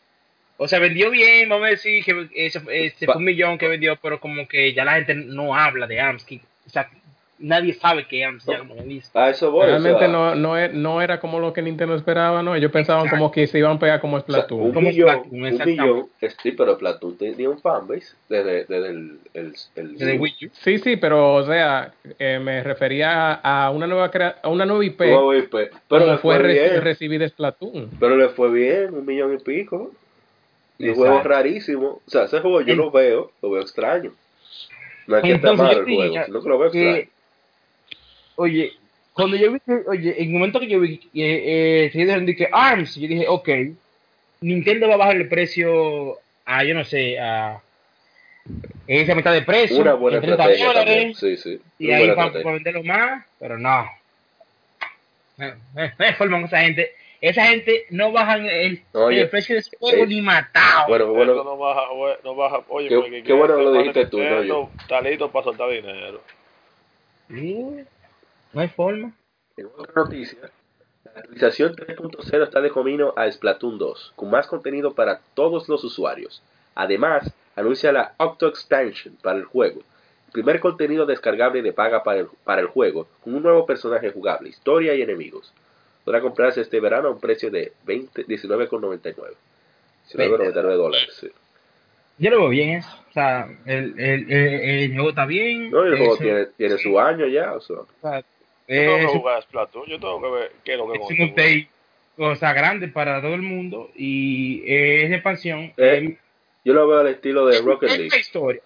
o 0.57 0.67
sea, 0.67 0.79
vendió 0.79 1.09
bien, 1.11 1.49
vamos 1.49 1.67
a 1.67 1.71
decir 1.71 2.03
que 2.05 2.29
ese, 2.33 2.61
ese 2.69 3.05
Pa- 3.05 3.13
fue 3.13 3.19
un 3.19 3.25
millón 3.25 3.57
que 3.57 3.67
vendió, 3.67 3.97
pero 4.01 4.19
como 4.19 4.47
que 4.47 4.73
ya 4.73 4.85
la 4.85 4.93
gente 4.93 5.13
no 5.15 5.53
habla 5.55 5.85
de 5.87 5.99
ARMS, 5.99 6.23
que, 6.23 6.39
o 6.65 6.69
sea, 6.69 6.89
nadie 7.37 7.73
sabe 7.73 8.07
que 8.07 8.23
ARMS 8.23 8.45
ya 8.45 8.59
como 8.59 8.75
dice. 8.75 9.09
A 9.13 9.29
eso 9.29 9.51
voy. 9.51 9.63
o 9.63 9.67
Realmente 9.67 9.99
sea, 9.99 10.07
no, 10.07 10.35
no, 10.35 10.57
e- 10.57 10.69
no 10.69 11.01
era 11.01 11.19
como 11.19 11.39
lo 11.39 11.51
que 11.53 11.61
Nintendo 11.61 11.95
esperaba, 11.95 12.41
¿no? 12.43 12.55
Ellos 12.55 12.71
pensaban 12.71 13.03
Exacto. 13.05 13.17
como 13.19 13.31
que 13.31 13.45
se 13.47 13.59
iban 13.59 13.75
a 13.75 13.79
pegar 13.79 13.99
como 13.99 14.15
o 14.17 14.19
sea, 14.19 14.25
Splatoon. 14.27 14.61
un 14.61 14.73
Como 14.73 14.87
millón, 14.89 15.09
Splatoon, 15.09 15.39
un 15.41 15.45
exactamente. 15.47 15.83
millón, 15.83 16.07
sí, 16.41 16.51
pero 16.53 16.77
Platoon 16.77 17.17
tenía 17.17 17.49
un 17.49 17.59
fanbase 17.59 18.15
desde, 18.29 18.65
desde 18.65 18.89
el, 18.89 19.19
el, 19.33 19.53
el- 19.75 19.97
De 19.97 20.17
Wii 20.17 20.35
U. 20.45 20.49
Sí, 20.53 20.77
sí, 20.79 20.95
pero 20.97 21.33
o 21.35 21.43
sea, 21.45 21.93
eh, 22.19 22.39
me 22.41 22.63
refería 22.63 23.33
a 23.33 23.69
una 23.71 23.85
nueva 23.87 24.09
crea- 24.11 24.37
a 24.41 24.49
una 24.49 24.65
nueva 24.65 24.85
IP 24.85 25.01
nuevo 25.01 25.33
IP. 25.35 25.53
Pero 25.89 26.05
le 26.05 26.17
fue 26.17 26.37
fue 26.39 26.79
recibida 26.79 27.27
Splatoon. 27.27 27.89
pero 27.99 28.15
le 28.15 28.29
fue 28.29 28.51
bien, 28.51 28.93
un 28.93 29.05
millón 29.05 29.33
y 29.33 29.37
pico. 29.43 29.91
Y 30.77 30.89
un 30.89 30.95
juego 30.95 31.21
rarísimo. 31.23 32.01
O 32.05 32.09
sea, 32.09 32.23
ese 32.25 32.41
juego 32.41 32.59
yo 32.61 32.75
lo 32.75 32.91
veo, 32.91 33.31
lo 33.41 33.49
veo 33.51 33.61
extraño. 33.61 34.11
No 35.07 35.17
es 35.17 35.23
que 35.23 35.37
malo 35.37 35.71
yo 35.71 35.79
el 35.79 35.85
juego, 35.85 36.25
sino 36.25 36.41
que 36.41 36.49
lo 36.49 36.57
veo 36.57 36.67
extraño. 36.67 37.07
Oye, 38.35 38.73
cuando 39.13 39.37
yo 39.37 39.51
vi 39.51 39.59
que, 39.59 39.73
oye, 39.87 40.15
en 40.21 40.27
el 40.29 40.33
momento 40.33 40.59
que 40.59 40.67
yo 40.67 40.79
vi 40.79 40.97
que 40.97 41.85
eh, 41.85 41.91
se 41.91 41.99
dijeron 41.99 42.25
de 42.25 42.35
que 42.35 42.49
ARMS, 42.51 42.95
yo 42.95 43.07
dije, 43.07 43.25
ok, 43.27 43.49
Nintendo 44.41 44.87
va 44.87 44.95
a 44.95 44.97
bajar 44.97 45.15
el 45.15 45.27
precio 45.29 46.19
a, 46.45 46.63
yo 46.63 46.73
no 46.75 46.83
sé, 46.83 47.17
a 47.19 47.61
esa 48.87 49.15
mitad 49.15 49.33
de 49.33 49.41
precio, 49.41 49.77
Una 49.79 49.93
buena 49.95 50.17
en 50.17 50.23
30 50.23 50.43
estrategia 50.43 50.67
dólares. 50.67 51.17
Sí, 51.17 51.37
sí. 51.37 51.59
y 51.79 51.87
Una 51.87 51.97
ahí 51.97 52.11
para, 52.11 52.29
venderlo 52.53 52.83
más, 52.83 53.25
pero 53.39 53.57
no. 53.57 53.89
No, 55.37 55.47
no, 55.47 55.55
no 55.97 56.05
es 56.05 56.17
forma 56.17 56.37
con 56.37 56.45
esa 56.45 56.59
gente. 56.61 56.91
Esa 57.21 57.47
gente 57.47 57.85
no 57.89 58.11
bajan 58.11 58.45
el, 58.45 58.83
Oye, 58.93 59.21
el 59.21 59.29
precio 59.29 59.55
de 59.55 59.63
su 59.63 59.71
juego 59.79 60.03
eh, 60.03 60.07
ni 60.07 60.21
matado. 60.21 60.87
Bueno, 60.87 61.05
Eso 61.05 61.13
bueno, 61.13 61.43
no 61.43 61.57
baja, 61.57 61.81
no 62.23 62.35
baja. 62.35 62.61
Oye, 62.67 62.89
Qué- 62.89 63.23
qué 63.23 63.33
bueno 63.33 63.57
que 63.57 63.63
lo 63.63 63.71
dijiste 63.73 64.05
tú, 64.07 64.19
no 64.21 64.43
yo. 64.43 64.69
Está 64.79 65.01
listo 65.01 65.31
para 65.31 65.45
soltar 65.45 65.69
dinero. 65.71 66.21
Sí, 67.29 67.57
no 68.55 68.61
hay 68.61 68.69
forma. 68.69 69.13
En 69.57 69.67
otra 69.67 70.03
noticia, 70.03 70.39
la 71.03 71.11
actualización 71.11 71.75
3.0 71.75 72.43
está 72.43 72.61
de 72.61 72.71
camino 72.71 73.13
a 73.15 73.29
Splatoon 73.31 73.77
2, 73.77 74.13
con 74.15 74.29
más 74.29 74.47
contenido 74.47 74.95
para 74.95 75.19
todos 75.33 75.69
los 75.69 75.83
usuarios. 75.83 76.41
Además, 76.73 77.33
anuncia 77.55 77.91
la 77.91 78.13
Octo 78.17 78.47
Expansion 78.47 79.17
para 79.21 79.37
el 79.37 79.45
juego, 79.45 79.81
el 80.27 80.31
primer 80.31 80.59
contenido 80.59 81.05
descargable 81.05 81.61
de 81.61 81.73
paga 81.73 82.03
para 82.03 82.21
el, 82.21 82.27
para 82.43 82.61
el 82.61 82.67
juego, 82.67 83.07
con 83.23 83.35
un 83.35 83.43
nuevo 83.43 83.65
personaje 83.65 84.11
jugable, 84.11 84.49
historia 84.49 84.95
y 84.95 85.01
enemigos. 85.01 85.53
podrá 86.03 86.21
comprarse 86.21 86.61
este 86.61 86.79
verano 86.79 87.09
a 87.09 87.11
un 87.11 87.19
precio 87.19 87.51
de 87.51 87.73
20 87.85 88.25
19,99. 88.25 89.13
19,99 90.13 90.75
dólares. 90.75 91.17
Sí. 91.19 91.29
Yo 92.17 92.29
lo 92.29 92.39
veo 92.41 92.49
bien 92.49 92.69
eso. 92.77 92.89
O 93.09 93.13
sea, 93.13 93.49
el, 93.65 93.99
el, 93.99 94.31
el, 94.31 94.51
el 94.83 94.93
juego 94.93 95.09
está 95.09 95.25
bien. 95.25 95.71
No, 95.71 95.83
el 95.83 95.97
juego 95.97 96.17
tiene, 96.17 96.45
tiene 96.57 96.77
su 96.77 96.97
año 96.99 97.25
ya, 97.27 97.53
o 97.53 97.59
sea. 97.61 98.23
Tengo 98.67 98.95
que 98.97 99.03
es, 99.05 99.11
jugar 99.11 99.37
a 99.37 99.41
Splatoon, 99.41 99.85
yo 99.87 99.99
tengo 99.99 100.21
que 100.21 100.29
ver 100.29 100.51
qué 100.63 100.71
es 100.73 100.77
lo 100.77 100.87
que 100.87 100.93
es 100.93 100.99
un 101.01 101.07
consigo. 101.07 101.31
update 101.31 101.69
cosa 102.15 102.53
grande 102.53 102.87
para 102.87 103.21
todo 103.21 103.33
el 103.33 103.41
mundo 103.41 103.89
y 103.95 104.61
es 104.65 105.09
de 105.09 105.15
expansión. 105.15 105.73
Eh, 105.77 106.17
Yo 106.63 106.73
lo 106.73 106.87
veo 106.87 106.99
al 106.99 107.07
estilo 107.07 107.45
de 107.45 107.59
Rocket 107.61 107.89
es 107.89 107.97
League. 107.97 108.09
una 108.13 108.19
historia. 108.21 108.61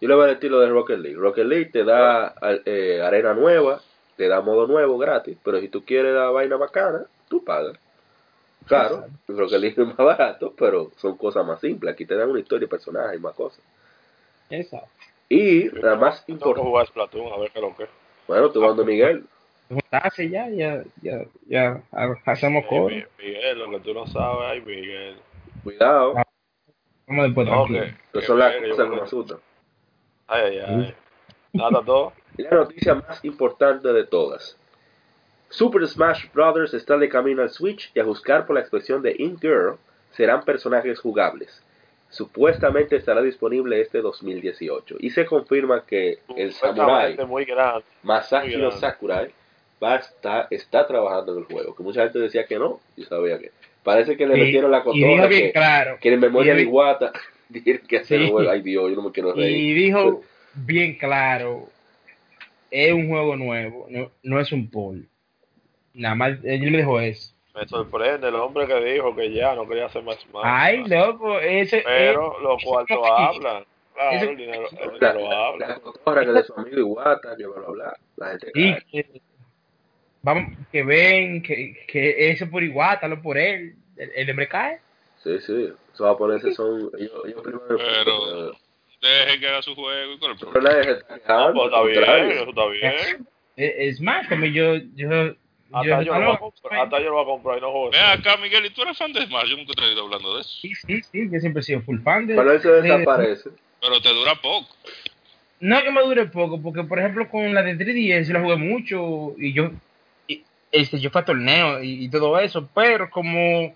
Yo 0.00 0.08
lo 0.08 0.16
veo 0.18 0.26
al 0.26 0.32
estilo 0.32 0.60
de 0.60 0.68
Rocket 0.68 0.98
League. 0.98 1.16
Rocket 1.16 1.46
League 1.46 1.66
te 1.66 1.84
da 1.84 2.34
eh, 2.64 3.00
arena 3.02 3.34
nueva, 3.34 3.80
te 4.16 4.28
da 4.28 4.40
modo 4.40 4.66
nuevo 4.66 4.98
gratis, 4.98 5.36
pero 5.44 5.60
si 5.60 5.68
tú 5.68 5.84
quieres 5.84 6.12
la 6.14 6.30
vaina 6.30 6.56
bacana, 6.56 7.06
tú 7.28 7.44
pagas. 7.44 7.78
Claro, 8.66 9.04
Rocket 9.28 9.58
League 9.60 9.80
es 9.80 9.86
más 9.86 9.96
barato, 9.96 10.52
pero 10.58 10.90
son 10.96 11.16
cosas 11.16 11.46
más 11.46 11.60
simples. 11.60 11.92
Aquí 11.94 12.04
te 12.04 12.16
dan 12.16 12.30
una 12.30 12.40
historia, 12.40 12.66
personajes 12.66 13.16
y 13.18 13.22
más 13.22 13.34
cosas. 13.34 13.62
Exacto. 14.50 14.88
Y 15.28 15.68
la 15.70 15.96
más 15.96 16.20
que 16.22 16.32
importante, 16.32 16.68
jugar 16.68 16.82
a 16.84 16.86
Splatoon, 16.86 17.32
a 17.32 17.36
ver 17.38 17.50
qué 17.50 17.58
es 17.58 17.62
lo 17.62 17.76
que 17.76 17.84
es. 17.84 17.90
Bueno, 18.26 18.50
tú 18.50 18.60
vas 18.60 18.76
donde 18.76 18.92
Miguel. 18.92 19.24
Juntarse 19.68 20.28
ya, 20.28 20.48
ya, 20.50 20.82
ya, 21.02 21.24
ya 21.46 21.82
ha- 21.92 22.14
hacemos. 22.26 22.64
Mi- 22.70 23.04
Miguel, 23.18 23.58
lo 23.58 23.70
que 23.70 23.80
tú 23.80 23.94
no 23.94 24.06
sabes, 24.06 24.42
ay, 24.50 24.60
Miguel. 24.60 25.16
Cuidado, 25.62 26.14
Vamos 27.06 27.24
después 27.26 27.46
tranquilo. 27.46 27.80
las 27.80 28.54
Miguel, 28.54 28.70
cosas 28.70 28.76
yo- 28.86 28.90
que 28.90 28.96
me 28.96 29.02
asustan. 29.02 29.38
Ay, 30.26 30.42
ay, 30.58 30.58
ay. 30.66 30.94
Nada, 31.52 31.82
todo. 31.84 32.12
Y 32.36 32.42
la 32.42 32.50
noticia 32.50 32.94
más 32.96 33.24
importante 33.24 33.92
de 33.92 34.04
todas. 34.04 34.58
Super 35.50 35.86
Smash 35.86 36.32
Bros. 36.32 36.74
está 36.74 36.96
de 36.98 37.08
camino 37.08 37.42
al 37.42 37.50
Switch 37.50 37.92
y 37.94 38.00
a 38.00 38.04
juzgar 38.04 38.44
por 38.44 38.54
la 38.54 38.60
expresión 38.60 39.02
de 39.02 39.14
In 39.18 39.38
Girl, 39.38 39.76
serán 40.10 40.44
personajes 40.44 40.98
jugables. 40.98 41.63
Supuestamente 42.14 42.94
estará 42.96 43.20
disponible 43.22 43.80
este 43.80 44.00
2018. 44.00 44.96
Y 45.00 45.10
se 45.10 45.26
confirma 45.26 45.84
que 45.84 46.18
el 46.36 46.52
samurai 46.52 47.16
muy 47.26 47.44
grande. 47.44 47.84
Masashi 48.04 48.50
muy 48.52 48.56
no 48.56 48.68
grande. 48.68 48.80
Sakurai 48.80 49.30
va 49.82 49.94
a 49.94 49.96
estar, 49.96 50.46
está 50.50 50.86
trabajando 50.86 51.32
en 51.32 51.38
el 51.40 51.44
juego. 51.46 51.74
Que 51.74 51.82
mucha 51.82 52.02
gente 52.04 52.20
decía 52.20 52.46
que 52.46 52.56
no, 52.56 52.80
yo 52.96 53.04
sabía 53.06 53.38
que. 53.38 53.50
Parece 53.82 54.16
que 54.16 54.26
le 54.26 54.34
Sí, 54.36 54.40
metieron 54.42 54.70
la 54.70 54.78
y 54.78 54.92
dijo 54.96 55.08
cotorra 55.08 55.26
bien 55.26 55.42
que, 55.46 55.52
claro. 55.52 55.98
que 56.00 56.12
en 56.12 56.20
memoria 56.20 56.54
y 56.54 56.56
de 56.58 56.62
Iwata 56.62 57.12
que 57.88 57.98
hacer 57.98 58.18
Sí. 58.20 58.24
el 58.26 58.30
juego. 58.30 58.48
Ay 58.50 58.62
Dios, 58.62 58.90
yo 58.90 58.96
no 58.96 59.02
me 59.02 59.10
quiero 59.12 59.34
reír. 59.34 59.56
Y 59.56 59.72
dijo 59.74 60.22
bien 60.54 60.96
claro, 60.96 61.68
es 62.70 62.92
un 62.92 63.08
juego 63.08 63.34
nuevo, 63.36 63.86
no, 63.90 64.10
no 64.22 64.40
es 64.40 64.52
un 64.52 64.70
poll. 64.70 65.08
Nada 65.92 66.14
más, 66.14 66.38
él 66.44 66.60
me 66.70 66.78
dijo 66.78 67.00
eso. 67.00 67.33
Me 67.54 67.66
sorprende 67.68 68.28
el 68.28 68.34
hombre 68.34 68.66
que 68.66 68.80
dijo 68.80 69.14
que 69.14 69.32
ya 69.32 69.54
no 69.54 69.66
quería 69.68 69.86
hacer 69.86 70.02
más 70.02 70.18
más. 70.32 70.42
Ay, 70.44 70.84
loco, 70.88 71.38
ese... 71.38 71.82
Pero 71.84 72.36
eh, 72.38 72.42
los 72.42 72.64
cuartos 72.64 72.98
no 72.98 73.04
hablan. 73.04 73.64
Claro, 73.94 74.16
eso- 74.16 74.30
el 74.30 74.36
dinero, 74.36 74.68
el 74.72 74.98
La, 75.00 75.12
dinero 75.12 75.30
la, 75.30 75.46
habla. 75.46 75.68
la 75.68 75.74
cotorra 75.80 76.24
que 76.24 76.32
de 76.32 76.42
su 76.42 76.54
amigo 76.58 76.78
Iwata, 76.78 77.36
que 77.36 77.46
bla 77.46 77.60
bla 77.60 77.68
bla. 77.70 77.96
La 78.16 78.28
gente 78.30 78.50
Sí, 78.54 78.74
que, 78.90 79.20
vamos, 80.22 80.52
que 80.72 80.82
ven, 80.82 81.42
que, 81.42 81.74
que 81.86 82.30
eso 82.30 82.50
por 82.50 82.64
Iguata, 82.64 83.08
por 83.22 83.38
él, 83.38 83.76
el, 83.96 84.10
el 84.16 84.30
hombre 84.30 84.48
cae. 84.48 84.80
Sí, 85.22 85.38
sí. 85.40 85.72
Esos 85.94 86.06
japoneses 86.08 86.56
son. 86.56 86.90
Ellos, 86.98 87.12
ellos 87.24 87.40
primero. 87.42 87.68
Pero- 87.78 88.52
Deje 89.00 89.38
que 89.38 89.46
haga 89.48 89.62
su 89.62 89.74
juego 89.74 90.12
y 90.14 90.18
con 90.18 90.30
el 90.32 90.38
Pero 90.38 90.50
problema. 90.50 90.70
nadie 90.76 90.84
se 90.84 90.90
está 90.98 91.14
quejando, 91.18 91.52
Pues 91.52 91.66
está 91.66 91.82
bien, 91.84 92.30
eso 92.32 92.48
está 92.48 92.66
bien. 92.66 93.26
Es, 93.56 93.72
es 93.76 94.00
más, 94.00 94.26
como 94.28 94.46
yo, 94.46 94.76
yo, 94.96 95.34
Hasta 95.74 96.02
yo, 96.02 96.12
lo 96.12 96.20
voy 96.20 96.22
a 96.22 96.32
no, 96.32 96.38
comprar, 96.38 96.80
hasta 96.80 96.98
yo 97.00 97.04
lo 97.06 97.12
voy 97.14 97.22
a 97.22 97.26
comprar 97.26 97.58
y 97.58 97.60
no 97.60 97.70
juego. 97.72 97.90
Ven 97.90 98.00
acá, 98.04 98.36
Miguel, 98.36 98.66
¿y 98.66 98.70
tú 98.70 98.82
eres 98.82 98.96
fan 98.96 99.12
de 99.12 99.26
Smash? 99.26 99.48
Yo 99.50 99.56
nunca 99.56 99.72
te 99.74 99.82
he 99.82 99.88
oído 99.88 100.02
hablando 100.04 100.34
de 100.34 100.40
eso. 100.42 100.50
sí, 100.60 100.72
sí, 100.74 101.02
sí, 101.02 101.28
yo 101.30 101.40
siempre 101.40 101.60
he 101.60 101.64
sido 101.64 101.80
full 101.82 102.00
fan 102.02 102.26
de, 102.26 102.36
se 102.60 102.68
de- 102.68 102.82
desaparece. 102.82 103.50
Pero 103.80 104.00
te 104.00 104.08
dura 104.10 104.34
poco. 104.36 104.68
No 105.60 105.82
que 105.82 105.90
me 105.90 106.02
dure 106.02 106.26
poco, 106.26 106.60
porque 106.60 106.84
por 106.84 106.98
ejemplo 106.98 107.28
con 107.28 107.52
la 107.54 107.62
de 107.62 107.76
3DS 107.76 108.26
yo 108.28 108.34
la 108.34 108.40
jugué 108.40 108.56
mucho 108.56 109.34
y 109.38 109.52
yo 109.52 109.70
y, 110.26 110.42
este, 110.72 110.98
yo 110.98 111.10
fui 111.10 111.20
a 111.20 111.24
torneo 111.24 111.82
y, 111.82 112.04
y 112.04 112.08
todo 112.10 112.38
eso, 112.38 112.68
pero 112.74 113.08
como 113.10 113.74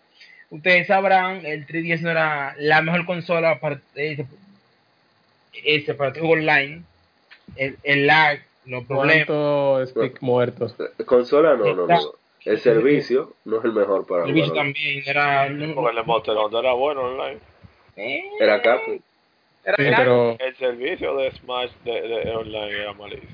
ustedes 0.50 0.86
sabrán, 0.86 1.44
el 1.46 1.66
3DS 1.66 2.02
no 2.02 2.10
era 2.10 2.54
la 2.58 2.82
mejor 2.82 3.06
consola 3.06 3.60
para 3.60 3.80
este, 3.94 4.26
este, 5.64 5.94
para 5.94 6.12
juego 6.12 6.30
online, 6.30 6.82
el, 7.56 7.78
el 7.82 8.06
lag, 8.06 8.40
problemas. 8.86 9.26
¿Cuántos 9.26 9.90
stick 9.90 10.20
muertos? 10.22 10.74
Consola 11.06 11.54
no, 11.56 11.74
no, 11.74 11.86
no. 11.86 11.98
El 12.44 12.58
servicio 12.60 13.34
no 13.44 13.58
es 13.58 13.64
el 13.64 13.72
mejor 13.72 14.06
para 14.06 14.24
El 14.24 14.32
jugar. 14.32 14.52
también 14.54 15.02
era 15.06 15.48
no- 15.48 15.74
Porque 15.74 15.98
el 15.98 16.06
Monster 16.06 16.34
Hunter 16.36 16.60
era 16.60 16.72
bueno 16.74 17.00
online. 17.02 17.38
eh, 17.96 18.22
Era 18.40 18.62
pero 19.96 20.36
El 20.38 20.56
servicio 20.56 21.16
de 21.16 21.30
Smash 21.32 21.70
de, 21.84 22.00
de 22.00 22.30
online 22.36 22.70
era 22.70 22.92
malísimo. 22.94 23.32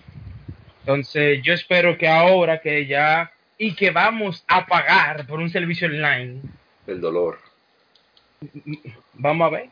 Entonces 0.81 1.41
yo 1.43 1.53
espero 1.53 1.97
que 1.97 2.09
ahora 2.09 2.61
que 2.61 2.87
ya 2.87 3.31
y 3.57 3.75
que 3.77 3.91
vamos 3.91 4.43
a 4.49 4.67
pagar 4.67 5.27
por 5.27 5.39
un 5.39 5.49
servicio 5.51 5.87
online, 5.87 6.41
El 6.87 7.01
dolor. 7.01 7.39
vamos 9.15 9.47
a 9.47 9.51
ver. 9.51 9.69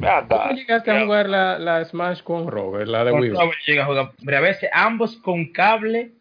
Acá. 0.00 0.26
¿cómo 0.28 0.52
llegaste 0.52 0.90
a 0.90 1.04
jugar 1.04 1.28
la, 1.28 1.58
la 1.58 1.84
Smash 1.84 2.22
con 2.22 2.46
Robert, 2.48 2.88
la 2.88 3.04
de 3.04 3.10
Con 3.10 3.20
Wii 3.20 3.30
U? 3.30 3.34
cable 3.36 3.56
llega 3.66 3.82
a 3.82 3.86
jugar. 3.86 4.12
Pero 4.24 4.36
a 4.36 4.40
veces 4.40 4.70
ambos 4.72 5.16
con 5.16 5.52
cable 5.52 6.12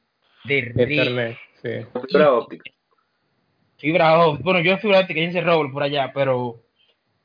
de 0.43 0.61
red. 0.75 0.79
Ethernet, 0.91 1.37
sí. 1.61 1.85
Con 1.93 2.07
fibra 2.07 2.33
óptica. 2.33 2.71
Fibra 3.77 4.17
óptica. 4.19 4.43
Bueno, 4.43 4.59
yo 4.61 4.77
fibra 4.77 4.99
óptica, 4.99 5.19
yo 5.19 5.27
hice 5.27 5.41
Robert 5.41 5.71
por 5.71 5.83
allá, 5.83 6.11
pero 6.13 6.61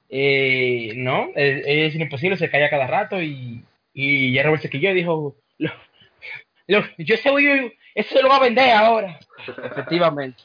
eh, 0.08 0.92
no, 0.96 1.28
es, 1.34 1.62
es 1.66 1.94
imposible, 1.96 2.36
se 2.36 2.50
caía 2.50 2.70
cada 2.70 2.86
rato 2.86 3.20
y, 3.20 3.64
y 3.92 4.32
ya 4.32 4.42
Robert 4.42 4.62
se 4.62 4.70
quilló 4.70 4.90
y 4.90 4.94
dijo, 4.94 5.36
lo, 5.58 5.70
lo- 6.66 6.84
yo 6.98 7.14
ese 7.14 7.30
Wii 7.30 7.64
U, 7.64 7.72
eso 7.94 8.14
se 8.14 8.22
lo 8.22 8.28
va 8.28 8.36
a 8.36 8.40
vender 8.40 8.70
ahora. 8.70 9.18
Efectivamente. 9.46 10.42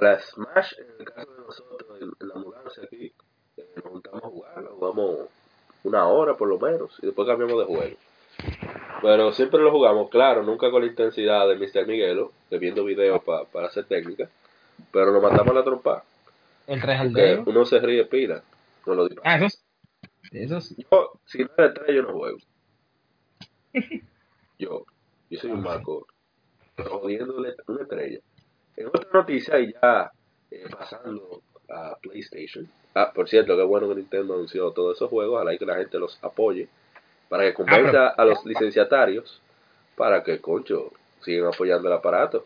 La 0.00 0.18
Smash, 0.20 0.72
en 0.78 0.86
el 1.00 1.04
caso 1.06 1.32
de 1.32 1.40
nosotros, 1.46 1.98
la 2.20 2.34
mudanza 2.34 2.82
aquí, 2.82 3.12
juntamos 4.20 4.24
a 4.24 4.28
jugar, 4.60 4.64
jugamos 4.78 5.28
una 5.84 6.06
hora 6.08 6.34
por 6.36 6.48
lo 6.48 6.58
menos, 6.58 6.96
y 7.02 7.06
después 7.06 7.26
cambiamos 7.28 7.58
de 7.58 7.64
juego. 7.64 7.96
Pero 9.02 9.32
siempre 9.32 9.60
lo 9.60 9.70
jugamos, 9.70 10.10
claro, 10.10 10.42
nunca 10.42 10.70
con 10.70 10.82
la 10.82 10.88
intensidad 10.88 11.48
de 11.48 11.56
Mr. 11.56 11.86
Miguelo, 11.86 12.32
de 12.50 12.58
viendo 12.58 12.84
videos 12.84 13.22
pa- 13.22 13.44
para 13.44 13.68
hacer 13.68 13.84
técnica, 13.84 14.28
pero 14.92 15.12
nos 15.12 15.22
matamos 15.22 15.52
a 15.52 15.58
la 15.58 15.64
trompa. 15.64 16.02
El 16.66 16.80
3 16.80 17.00
al 17.00 17.14
Que 17.14 17.20
dedo. 17.20 17.44
uno 17.46 17.64
se 17.64 17.78
ríe 17.78 18.04
pila. 18.06 18.42
No 18.86 18.94
lo 18.94 19.08
digo. 19.08 19.22
Ah, 19.24 19.36
eso, 19.36 19.46
es- 19.46 19.62
eso 20.32 20.60
sí. 20.60 20.76
Yo, 20.90 21.12
si 21.26 21.38
no 21.38 21.50
es 21.56 21.74
tres, 21.74 21.94
yo 21.96 22.02
no 22.02 22.12
juego. 22.12 22.38
Yo, 24.58 24.84
yo 25.30 25.38
soy 25.40 25.50
un 25.52 25.62
marco, 25.62 26.06
jodiéndole 26.76 27.54
una 27.68 27.82
estrella. 27.82 28.18
En 28.76 28.86
otra 28.88 29.08
noticia, 29.12 29.60
y 29.60 29.72
ya 29.72 30.10
eh, 30.50 30.64
pasando 30.70 31.42
a 31.68 31.96
PlayStation. 32.00 32.68
Ah, 32.98 33.12
por 33.14 33.28
cierto, 33.28 33.56
qué 33.56 33.62
bueno 33.62 33.88
que 33.88 33.94
Nintendo 33.94 34.34
anunció 34.34 34.70
todos 34.72 34.96
esos 34.96 35.08
juegos. 35.08 35.36
Ojalá 35.36 35.54
y 35.54 35.58
que 35.58 35.66
la 35.66 35.76
gente 35.76 35.98
los 35.98 36.18
apoye. 36.22 36.66
Para 37.28 37.44
que 37.44 37.54
convenza 37.54 38.08
a 38.08 38.24
los 38.24 38.44
licenciatarios. 38.44 39.40
Para 39.94 40.24
que, 40.24 40.40
concho, 40.40 40.92
sigan 41.20 41.46
apoyando 41.52 41.86
el 41.88 41.94
aparato. 41.94 42.44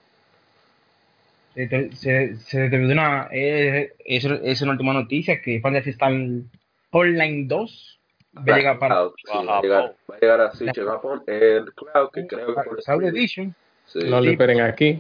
Se, 1.54 1.66
te- 1.66 1.92
se, 1.92 2.36
una. 2.76 3.28
Eh, 3.30 3.92
eso 4.04 4.34
es 4.42 4.60
una 4.62 4.72
última 4.72 4.92
noticia: 4.92 5.40
que 5.40 5.60
Fantasy 5.60 5.90
está 5.90 6.08
en 6.08 6.50
Online 6.90 7.44
2. 7.46 7.98
Va 8.36 8.54
a 8.54 8.56
llegar 8.58 8.78
para 8.78 8.94
Cloud, 8.94 9.12
sí, 9.16 9.46
va, 9.46 9.58
a 9.58 9.62
llegar, 9.62 9.94
va 10.10 10.16
a 10.16 10.20
llegar 10.20 10.40
a 10.40 10.52
Switch 10.52 10.78
en 10.78 10.86
Japón. 10.86 11.22
El 11.26 11.72
Cloud, 11.74 12.10
que 12.12 12.26
creo 12.26 12.46
que 12.46 12.52
por 12.62 12.82
Cloud. 12.82 13.04
Edition. 13.04 13.54
Sí. 13.86 14.00
No 14.04 14.20
lo 14.20 14.30
esperen 14.30 14.60
aquí. 14.60 14.98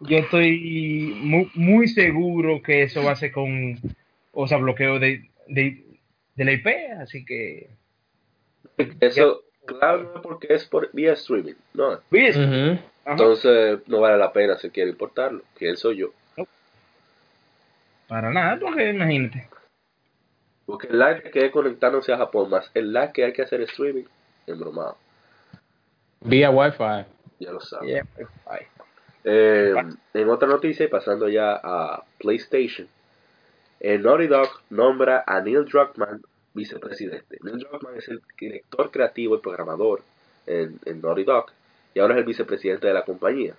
Yo 0.00 0.18
estoy 0.18 1.14
muy, 1.20 1.50
muy 1.54 1.88
seguro 1.88 2.62
que 2.62 2.82
eso 2.82 3.02
va 3.02 3.12
a 3.12 3.16
ser 3.16 3.32
con. 3.32 3.78
O 4.38 4.46
sea, 4.46 4.58
bloqueo 4.58 4.98
de, 4.98 5.30
de, 5.48 5.82
de 6.34 6.44
la 6.44 6.52
IP. 6.52 6.66
Así 7.00 7.24
que. 7.24 7.70
Eso, 9.00 9.44
claro, 9.64 10.12
no 10.14 10.20
porque 10.20 10.48
es 10.50 10.66
por 10.66 10.92
vía 10.92 11.14
streaming, 11.14 11.54
no. 11.72 11.92
Ujú. 11.92 11.98
Ajá. 12.04 13.12
Entonces 13.12 13.78
no 13.86 14.00
vale 14.00 14.18
la 14.18 14.32
pena 14.32 14.58
si 14.58 14.68
quiere 14.68 14.90
importarlo. 14.90 15.42
¿Quién 15.56 15.78
soy 15.78 15.96
yo? 15.96 16.12
Para 18.08 18.30
nada, 18.30 18.58
porque 18.60 18.90
imagínate. 18.90 19.48
Porque 20.66 20.88
el 20.88 20.98
lag 20.98 21.22
que 21.30 21.46
es 21.46 21.50
conectarnos 21.50 22.06
a 22.10 22.18
Japón 22.18 22.50
más 22.50 22.70
el 22.74 22.92
lag 22.92 23.12
que 23.12 23.24
hay 23.24 23.32
que 23.32 23.42
hacer 23.42 23.62
streaming, 23.62 24.04
embromado. 24.46 24.98
Vía 26.20 26.50
Wi-Fi. 26.50 27.06
Ya 27.38 27.52
lo 27.52 27.60
sabes. 27.60 27.88
Yeah. 27.88 28.06
Eh, 29.24 29.74
en 30.14 30.28
otra 30.28 30.46
noticia, 30.46 30.84
y 30.84 30.88
pasando 30.88 31.28
ya 31.28 31.58
a 31.62 32.04
PlayStation, 32.18 32.86
eh, 33.80 33.98
Naughty 33.98 34.26
Dog 34.26 34.48
nombra 34.70 35.24
a 35.26 35.40
Neil 35.40 35.64
Druckmann 35.64 36.22
vicepresidente. 36.54 37.38
Neil 37.42 37.58
Druckmann 37.58 37.96
es 37.96 38.08
el 38.08 38.22
director 38.38 38.90
creativo 38.90 39.36
y 39.36 39.40
programador 39.40 40.02
en, 40.46 40.78
en 40.84 41.00
Naughty 41.00 41.24
Dog 41.24 41.46
y 41.94 42.00
ahora 42.00 42.14
es 42.14 42.18
el 42.20 42.24
vicepresidente 42.24 42.86
de 42.86 42.94
la 42.94 43.04
compañía. 43.04 43.54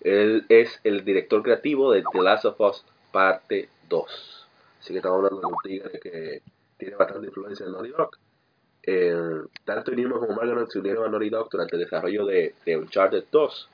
Él 0.00 0.44
es 0.48 0.80
el 0.84 1.04
director 1.04 1.42
creativo 1.42 1.92
de 1.92 2.02
The 2.12 2.22
Last 2.22 2.44
of 2.44 2.60
Us 2.60 2.84
Parte 3.12 3.68
2. 3.88 4.46
Así 4.80 4.92
que 4.92 4.98
estamos 4.98 5.18
hablando 5.18 5.40
de 5.40 5.46
un 5.46 5.56
tigre 5.62 6.00
que 6.00 6.42
tiene 6.76 6.96
bastante 6.96 7.28
influencia 7.28 7.66
en 7.66 7.72
Naughty 7.72 7.90
Dog. 7.90 8.10
Eh, 8.84 9.42
tanto 9.64 9.92
Nirma 9.92 10.18
como 10.18 10.34
Margaret 10.34 10.68
se 10.68 10.80
unieron 10.80 11.04
a 11.04 11.08
Naughty 11.08 11.30
Dog 11.30 11.48
durante 11.50 11.76
el 11.76 11.82
desarrollo 11.82 12.26
de, 12.26 12.54
de 12.66 12.76
Uncharted 12.76 13.24
2 13.30 13.68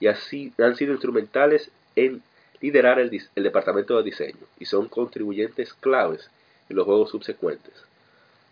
y 0.00 0.08
así 0.08 0.52
han 0.58 0.76
sido 0.76 0.92
instrumentales 0.92 1.70
en 1.96 2.22
liderar 2.62 2.98
el, 3.00 3.10
el 3.34 3.42
departamento 3.42 3.96
de 3.98 4.04
diseño 4.04 4.46
y 4.58 4.64
son 4.64 4.88
contribuyentes 4.88 5.74
claves 5.74 6.30
en 6.68 6.76
los 6.76 6.86
juegos 6.86 7.10
subsecuentes. 7.10 7.74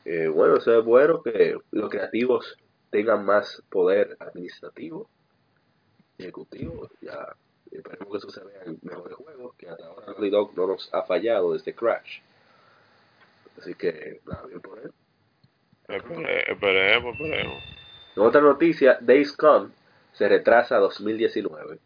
Eh, 0.04 0.28
bueno, 0.28 0.56
eso 0.58 0.78
es 0.78 0.84
bueno 0.84 1.22
que 1.22 1.56
los 1.70 1.88
creativos 1.90 2.56
tengan 2.90 3.24
más 3.24 3.62
poder 3.70 4.16
administrativo, 4.20 5.08
ejecutivo, 6.18 6.90
ya 7.00 7.34
esperemos 7.70 8.08
que 8.10 8.18
eso 8.18 8.30
se 8.30 8.44
vea 8.44 8.62
en 8.66 8.78
mejores 8.82 9.14
juegos, 9.16 9.54
que 9.56 9.68
hasta 9.68 9.86
ahora 9.86 10.06
Naughty 10.08 10.30
Dog 10.30 10.56
no 10.56 10.66
nos 10.66 10.92
ha 10.92 11.02
fallado 11.04 11.52
desde 11.52 11.74
Crash. 11.74 12.18
Así 13.60 13.74
que, 13.74 14.20
nada, 14.26 14.46
bien 14.46 14.60
por 14.60 14.78
él. 14.80 14.90
Espere- 15.88 16.50
Esperemos, 16.52 17.14
esperemos. 17.14 17.62
En 18.16 18.22
otra 18.22 18.40
noticia, 18.40 18.98
Days 19.00 19.36
Gone 19.36 19.70
se 20.12 20.28
retrasa 20.28 20.76
a 20.76 20.80
2019. 20.80 21.78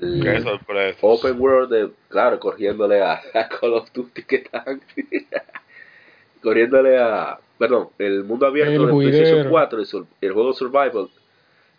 El 0.00 0.22
Qué 0.22 0.42
sorpresa. 0.42 0.98
Open 1.00 1.40
World, 1.40 1.72
de, 1.72 1.90
claro, 2.08 2.38
corriéndole 2.38 3.00
a, 3.02 3.20
a 3.34 3.48
Call 3.48 3.74
of 3.74 3.92
Duty 3.92 4.22
que 4.22 4.36
están. 4.36 4.80
corriéndole 6.42 6.98
a. 6.98 7.38
Perdón, 7.58 7.88
el 7.98 8.22
mundo 8.24 8.46
abierto 8.46 8.72
El 8.72 8.86
de 8.86 8.92
PlayStation 8.92 9.48
juidero. 9.48 9.50
4, 9.50 9.82
el, 10.20 10.32
juego 10.32 10.52
Survival 10.52 11.08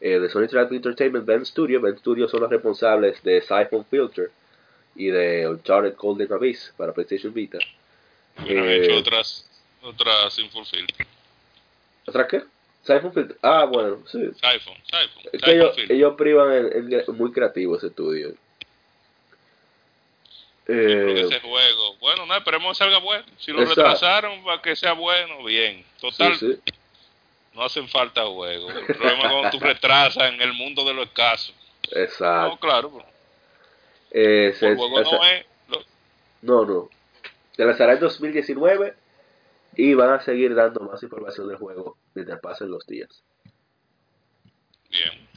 eh, 0.01 0.19
de 0.19 0.29
Sony 0.29 0.43
Interactive 0.43 0.75
Entertainment, 0.75 1.25
Ben 1.25 1.45
Studio. 1.45 1.79
Ben 1.79 1.97
Studio 1.97 2.27
son 2.27 2.41
los 2.41 2.49
responsables 2.49 3.23
de 3.23 3.41
Siphon 3.41 3.85
Filter 3.85 4.29
y 4.95 5.07
de 5.07 5.47
Uncharted 5.47 5.95
Golden 5.95 6.31
Abyss 6.33 6.73
para 6.75 6.93
PlayStation 6.93 7.33
Vita. 7.33 7.59
Hubieran 8.43 8.65
Eh, 8.65 8.85
hecho 8.85 8.97
otras, 8.97 9.49
otras 9.81 10.33
sin 10.33 10.49
fulfill. 10.49 10.85
¿Otra 12.05 12.27
qué? 12.27 12.43
Siphon 12.95 13.13
Filter. 13.13 13.37
Ah, 13.43 13.65
bueno, 13.65 13.99
sí. 14.07 14.17
Siphon, 14.19 14.75
Siphon, 14.85 15.23
Es 15.33 15.41
que 15.41 15.93
ellos, 15.93 16.15
privan 16.17 16.51
en- 16.53 17.03
muy 17.15 17.31
creativo 17.31 17.77
ese 17.77 17.87
estudio. 17.87 18.33
Eh, 20.67 21.21
ese 21.25 21.39
juego. 21.39 21.95
Bueno, 21.99 22.25
no, 22.25 22.35
esperemos 22.35 22.77
que 22.77 22.83
salga 22.83 22.99
bueno. 22.99 23.25
Si 23.39 23.51
lo 23.51 23.61
Exacto. 23.61 23.81
retrasaron 23.83 24.43
para 24.43 24.61
que 24.61 24.75
sea 24.75 24.93
bueno, 24.93 25.43
bien. 25.43 25.83
Total, 25.99 26.35
sí, 26.37 26.53
sí. 26.53 26.73
no 27.55 27.63
hacen 27.63 27.87
falta 27.87 28.25
juegos. 28.25 28.73
El 28.75 28.95
problema 28.95 29.23
es 29.23 29.31
cuando 29.31 29.49
tú 29.49 29.59
retrasas 29.59 30.31
en 30.31 30.41
el 30.41 30.53
mundo 30.53 30.83
de 30.85 30.93
lo 30.93 31.03
escaso. 31.03 31.53
Exacto. 31.91 32.49
No, 32.51 32.57
claro, 32.59 33.03
Eh, 34.11 34.55
se- 34.59 34.67
el 34.69 34.75
juego 34.77 35.01
no 35.01 35.23
es. 35.25 35.45
lo- 35.69 35.83
no, 36.41 36.65
no. 36.65 36.89
Se 37.55 37.65
lanzará 37.65 37.93
en 37.93 37.99
2019 37.99 38.93
y 39.75 39.93
van 39.93 40.11
a 40.11 40.21
seguir 40.21 40.53
dando 40.55 40.79
más 40.81 41.01
información 41.03 41.47
del 41.47 41.57
juego 41.57 41.97
mientras 42.15 42.39
pasen 42.39 42.69
los 42.71 42.85
días. 42.85 43.09
Bien. 44.89 45.27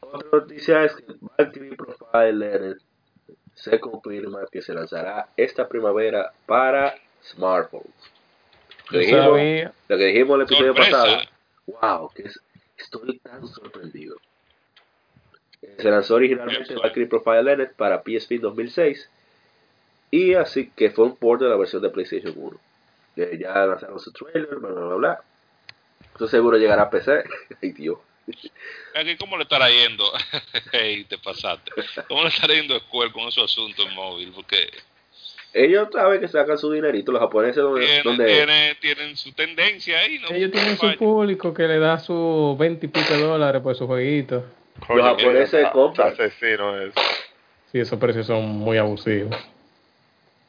Otra 0.00 0.28
noticia 0.32 0.84
es 0.84 0.94
que 0.96 1.04
Valkyrie 1.38 1.76
Profiler 1.76 2.76
se 3.54 3.80
confirma 3.80 4.40
que 4.50 4.62
se 4.62 4.74
lanzará 4.74 5.28
esta 5.36 5.68
primavera 5.68 6.32
para 6.46 6.94
smartphones. 7.22 7.88
Lo 8.90 9.00
Yo 9.00 9.34
dijimos, 9.36 9.72
lo 9.88 9.96
que 9.96 10.04
dijimos 10.04 10.34
en 10.34 10.40
el 10.40 10.46
episodio 10.46 10.74
Sorpresa. 10.74 10.90
pasado. 10.90 11.18
Wow, 11.66 12.10
que 12.14 12.22
es- 12.24 12.40
estoy 12.76 13.18
tan 13.20 13.46
sorprendido. 13.48 14.16
Eh, 15.62 15.76
Se 15.78 15.90
lanzó 15.90 16.16
originalmente 16.16 16.74
Valkyrie 16.74 17.08
Profile 17.08 17.42
Lenneth 17.44 17.72
para 17.74 18.02
PSP 18.02 18.32
en 18.34 18.40
2006 18.42 19.08
y 20.10 20.34
así 20.34 20.70
que 20.76 20.90
fue 20.90 21.06
un 21.06 21.16
port 21.16 21.40
de 21.40 21.48
la 21.48 21.56
versión 21.56 21.80
de 21.80 21.88
PlayStation 21.90 22.34
1. 22.36 22.58
Eh, 23.16 23.38
ya 23.40 23.64
lanzaron 23.64 23.98
su 24.00 24.12
trailer, 24.12 24.56
bla 24.56 24.70
bla 24.70 24.84
bla 24.86 24.94
bla. 24.96 25.24
Esto 26.14 26.28
seguro 26.28 26.56
llegará 26.56 26.82
a 26.82 26.90
PC. 26.90 27.24
Ay 27.62 27.72
Dios. 27.72 27.98
Aquí, 28.94 29.16
¿cómo 29.16 29.36
le 29.36 29.42
estará 29.42 29.68
yendo? 29.68 30.04
hey, 30.72 31.04
te 31.08 31.18
pasaste. 31.18 31.70
¿Cómo 32.08 32.22
le 32.22 32.28
estará 32.28 32.54
yendo 32.54 32.74
a 32.74 32.80
Square 32.80 33.12
con 33.12 33.24
esos 33.28 33.50
asuntos 33.50 33.84
en 33.86 33.94
móvil? 33.94 34.32
Porque 34.34 34.70
Ellos 35.52 35.88
saben 35.92 36.20
que 36.20 36.28
sacan 36.28 36.56
su 36.56 36.72
dinerito, 36.72 37.12
los 37.12 37.20
japoneses 37.20 37.62
donde, 37.62 37.84
tienen, 37.84 38.04
donde 38.04 38.24
tienen, 38.26 38.76
tienen 38.80 39.16
su 39.16 39.32
tendencia 39.32 39.98
ahí, 39.98 40.18
¿no? 40.20 40.28
Ellos 40.34 40.50
tienen 40.52 40.78
su 40.78 40.96
público 40.96 41.52
que 41.52 41.64
le 41.64 41.78
da 41.78 41.98
sus 41.98 42.56
20 42.56 42.86
y 42.86 42.88
pico 42.88 43.12
de 43.12 43.22
dólares 43.22 43.60
por 43.60 43.74
su 43.74 43.86
jueguito. 43.86 44.46
Coño, 44.86 45.02
Los 45.02 45.18
japoneses 45.18 45.68
compran. 45.70 46.12
Asesino 46.12 46.80
es. 46.80 46.94
Sí, 47.72 47.80
esos 47.80 47.98
precios 47.98 48.26
son 48.26 48.44
muy 48.46 48.78
abusivos. 48.78 49.36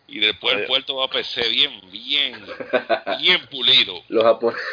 Y 0.07 0.19
después 0.19 0.55
el 0.55 0.65
puerto 0.65 0.95
va 0.95 1.05
a 1.05 1.09
PC 1.09 1.49
bien, 1.49 1.81
bien, 1.91 2.35
bien 3.19 3.41
pulido. 3.51 4.01
los 4.07 4.23
japoneses 4.23 4.63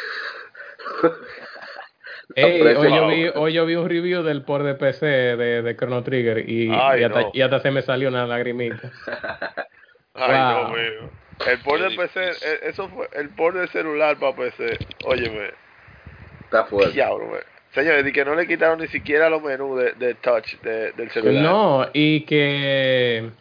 Ey, 2.35 2.59
japoneses- 2.59 2.77
hoy, 2.77 2.95
yo 2.95 3.07
vi, 3.07 3.27
hoy 3.35 3.53
yo 3.53 3.65
vi 3.65 3.75
un 3.75 3.87
review 3.89 4.23
del 4.23 4.43
port 4.43 4.65
de 4.65 4.75
PC 4.75 5.05
de, 5.05 5.61
de 5.61 5.75
Chrono 5.75 6.03
Trigger 6.03 6.49
y, 6.49 6.69
Ay, 6.71 7.01
y, 7.01 7.03
hasta, 7.03 7.21
no. 7.21 7.31
y 7.33 7.41
hasta 7.41 7.59
se 7.59 7.71
me 7.71 7.81
salió 7.81 8.09
una 8.09 8.25
lagrimita. 8.25 8.91
Ay, 10.15 10.31
Wow. 10.55 10.67
Dios 10.67 10.69
mío. 10.71 11.09
El 11.47 11.59
port 11.61 11.77
Qué 11.81 11.83
del 11.89 11.97
PC, 11.97 12.29
eh, 12.29 12.59
eso 12.63 12.87
fue, 12.89 13.09
el 13.13 13.29
port 13.29 13.55
del 13.57 13.67
celular 13.69 14.17
para 14.17 14.35
PC. 14.35 14.77
Óyeme, 15.05 15.49
está 16.45 16.63
fuerte. 16.65 16.93
diablo. 16.93 17.25
Señores, 17.73 18.05
y 18.07 18.11
que 18.11 18.23
no 18.23 18.35
le 18.35 18.47
quitaron 18.47 18.79
ni 18.79 18.87
siquiera 18.87 19.29
los 19.29 19.41
menús 19.43 19.79
de, 19.81 19.93
de 19.93 20.13
touch 20.15 20.53
de- 20.61 20.91
del 20.93 21.09
celular. 21.09 21.43
No, 21.43 21.87
y 21.91 22.21
que 22.25 23.31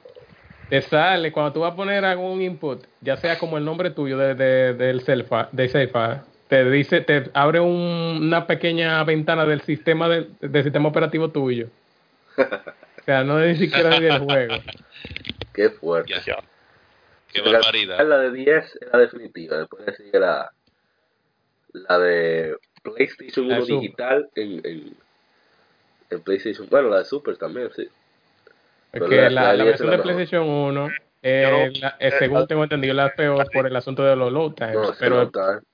te 0.71 0.83
sale 0.83 1.31
cuando 1.33 1.53
tú 1.53 1.61
vas 1.61 1.75
a 1.75 1.77
poner 1.77 2.05
algún 2.05 2.41
input, 2.41 2.85
ya 3.03 3.17
sea 3.19 3.39
como 3.39 3.59
el 3.59 3.65
nombre 3.65 3.91
tuyo 3.91 4.17
de, 4.19 4.35
de- 4.35 4.73
del 4.75 5.03
Selfa, 5.03 5.49
de 5.53 5.69
Selfa, 5.69 6.25
te 6.53 6.71
dice, 6.71 7.01
te 7.01 7.31
abre 7.33 7.61
un- 7.61 8.19
una 8.21 8.47
pequeña 8.47 9.03
ventana 9.05 9.47
del 9.47 9.63
sistema 9.63 10.07
del, 10.07 10.35
del 10.39 10.63
sistema 10.63 10.91
operativo 10.91 11.31
tuyo. 11.31 11.69
O 13.01 13.05
sea, 13.05 13.25
no 13.25 13.41
es 13.41 13.59
ni 13.59 13.67
siquiera 13.67 13.99
del 13.99 14.19
juego. 14.21 14.55
Qué 15.55 15.71
fuerte. 15.71 16.13
Ya, 16.13 16.21
Ya. 16.25 16.37
qué 17.33 17.41
La- 17.41 17.53
barbaridad. 17.59 18.07
La 18.07 18.19
de 18.19 18.33
10 18.33 18.65
es 18.81 18.93
la 18.93 18.99
definitiva. 19.01 19.57
Después 19.57 19.85
le 19.87 19.95
sigue 19.97 20.21
la, 20.21 20.53
la 21.73 21.99
de 21.99 22.57
PlayStation 22.83 23.49
La 23.49 23.57
1 23.57 23.65
de 23.65 23.67
Super. 23.73 23.81
digital 23.81 24.29
en, 24.37 24.61
en, 24.67 24.97
en 26.11 26.21
PlayStation. 26.21 26.69
Bueno, 26.71 26.91
la 26.91 26.99
de 26.99 27.05
Super 27.07 27.37
también, 27.39 27.71
sí. 27.75 27.89
Porque 28.93 29.17
la- 29.17 29.31
la, 29.31 29.43
la 29.43 29.55
la 29.55 29.65
10 29.65 29.67
versión 29.67 29.91
de. 29.91 29.99
PlayStation 29.99 30.49
1, 30.49 30.89
eh, 31.23 31.71
no- 31.73 31.81
la- 31.81 31.97
eh, 31.99 32.13
según 32.21 32.47
tengo 32.47 32.63
entendido, 32.63 32.93
la 32.95 33.09
peor 33.15 33.47
por 33.53 33.67
el 33.67 33.75
asunto 33.75 34.05
de 34.05 34.15
los 34.17 34.31
load 34.31 34.53
times. 34.53 34.75
No, 34.75 34.95
pero. 35.01 35.31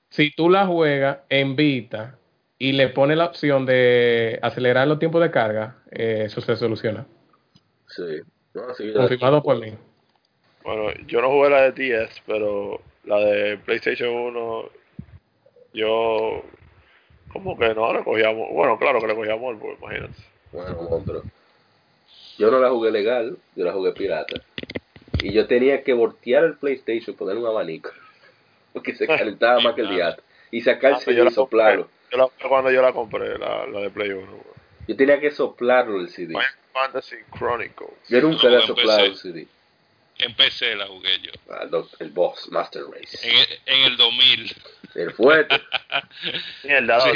Si 0.09 0.31
tú 0.31 0.49
la 0.49 0.65
juegas 0.65 1.19
en 1.29 1.55
Vita 1.55 2.17
y 2.57 2.73
le 2.73 2.89
pones 2.89 3.17
la 3.17 3.25
opción 3.25 3.65
de 3.65 4.39
acelerar 4.41 4.87
los 4.87 4.99
tiempos 4.99 5.21
de 5.21 5.31
carga, 5.31 5.77
eh, 5.91 6.23
eso 6.25 6.41
se 6.41 6.55
soluciona. 6.55 7.05
Sí. 7.87 8.21
No, 8.53 8.73
sí, 8.73 8.91
Confirmado 8.93 9.41
por 9.43 9.59
mí. 9.59 9.73
Bueno, 10.63 10.91
yo 11.07 11.21
no 11.21 11.29
jugué 11.29 11.49
la 11.49 11.61
de 11.63 11.71
10, 11.71 12.23
pero 12.25 12.81
la 13.05 13.19
de 13.19 13.57
PlayStation 13.57 14.09
1, 14.09 14.69
yo 15.73 16.43
como 17.31 17.57
que 17.57 17.73
no 17.73 17.93
le 17.93 18.03
cogía 18.03 18.29
amor. 18.29 18.49
Bueno, 18.51 18.77
claro 18.77 18.99
que 18.99 19.07
le 19.07 19.15
cogía 19.15 19.33
amor, 19.33 19.57
pues 19.59 19.77
imagínate. 19.79 20.13
Bueno, 20.51 20.81
monstruo. 20.89 21.23
Yo 22.37 22.49
no 22.49 22.59
la 22.59 22.69
jugué 22.69 22.91
legal, 22.91 23.37
yo 23.55 23.65
la 23.65 23.73
jugué 23.73 23.91
pirata. 23.93 24.41
Y 25.21 25.33
yo 25.33 25.47
tenía 25.47 25.83
que 25.83 25.93
voltear 25.93 26.43
el 26.43 26.55
PlayStation, 26.55 27.15
poner 27.15 27.37
un 27.37 27.45
abanico. 27.45 27.91
Porque 28.73 28.95
se 28.95 29.07
calentaba 29.07 29.59
más 29.59 29.73
que 29.75 29.81
el 29.81 29.89
diablo. 29.89 30.23
Y 30.51 30.61
sacar 30.61 30.93
Ah, 30.93 30.97
el 30.97 31.03
pero 31.05 31.11
CD 31.11 31.15
yo 31.17 31.21
y 31.23 31.25
la 31.25 31.31
soplarlo. 31.31 31.89
Yo 32.11 32.17
la, 32.17 32.47
cuando 32.47 32.71
yo 32.71 32.81
la 32.81 32.91
compré, 32.93 33.37
la, 33.37 33.67
la 33.67 33.79
de 33.81 33.89
Play 33.89 34.09
1. 34.11 34.43
Yo 34.87 34.95
tenía 34.95 35.19
que 35.19 35.31
soplarlo 35.31 35.99
el 35.99 36.09
CD. 36.09 36.29
Final 36.29 36.45
Fantasy 36.73 37.15
Chronicles. 37.37 37.91
Yo 38.07 38.21
nunca 38.21 38.43
No, 38.43 38.49
le 38.49 38.63
he 38.63 38.67
soplado 38.67 39.05
el 39.05 39.15
CD. 39.15 39.47
En 40.17 40.35
PC 40.35 40.75
la 40.75 40.87
jugué 40.87 41.19
yo. 41.21 41.31
Ah, 41.49 41.65
el 41.99 42.09
boss, 42.09 42.49
Master 42.51 42.83
Race. 42.91 43.17
En 43.27 43.37
el, 43.37 43.47
en 43.65 43.91
el 43.91 43.97
2000. 43.97 44.55
El 44.95 45.11
fuerte. 45.13 45.55
Mierda, 46.63 46.99
Sí. 47.01 47.09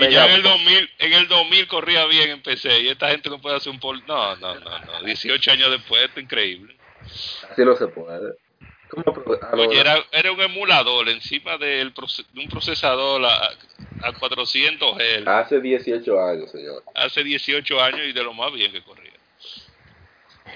Y 0.00 0.10
ya 0.10 0.26
en 0.26 0.32
el 0.34 0.42
2000, 0.42 0.90
en 0.98 1.12
el 1.12 1.28
2000 1.28 1.66
corría 1.66 2.04
bien 2.06 2.30
en 2.30 2.42
PC 2.42 2.80
y 2.82 2.88
esta 2.88 3.08
gente 3.08 3.30
no 3.30 3.40
puede 3.40 3.56
hacer 3.56 3.72
un 3.72 3.80
pol... 3.80 4.02
No, 4.06 4.36
no, 4.36 4.54
no, 4.60 4.78
no. 4.78 5.02
18 5.02 5.50
años 5.50 5.70
después, 5.72 6.02
esto 6.04 6.20
es 6.20 6.24
increíble. 6.24 6.76
Así 7.50 7.64
no 7.64 7.74
se 7.74 7.88
puede. 7.88 8.34
¿Cómo 8.90 9.04
pro- 9.04 9.38
ah, 9.42 9.50
no, 9.54 9.62
Oye, 9.62 9.74
no. 9.76 9.80
era, 9.80 10.04
era 10.12 10.32
un 10.32 10.40
emulador 10.40 11.08
encima 11.08 11.56
del 11.58 11.94
proce- 11.94 12.26
de 12.32 12.40
un 12.40 12.48
procesador 12.48 13.24
a, 13.24 13.50
a 14.02 14.12
400 14.18 14.96
Hz 14.98 15.26
Hace 15.26 15.60
18 15.60 16.20
años, 16.22 16.50
señor. 16.50 16.82
hace 16.94 17.22
18 17.24 17.80
años 17.80 18.00
y 18.06 18.12
de 18.12 18.22
lo 18.24 18.32
más 18.34 18.52
bien 18.52 18.72
que 18.72 18.82
corría. 18.82 19.10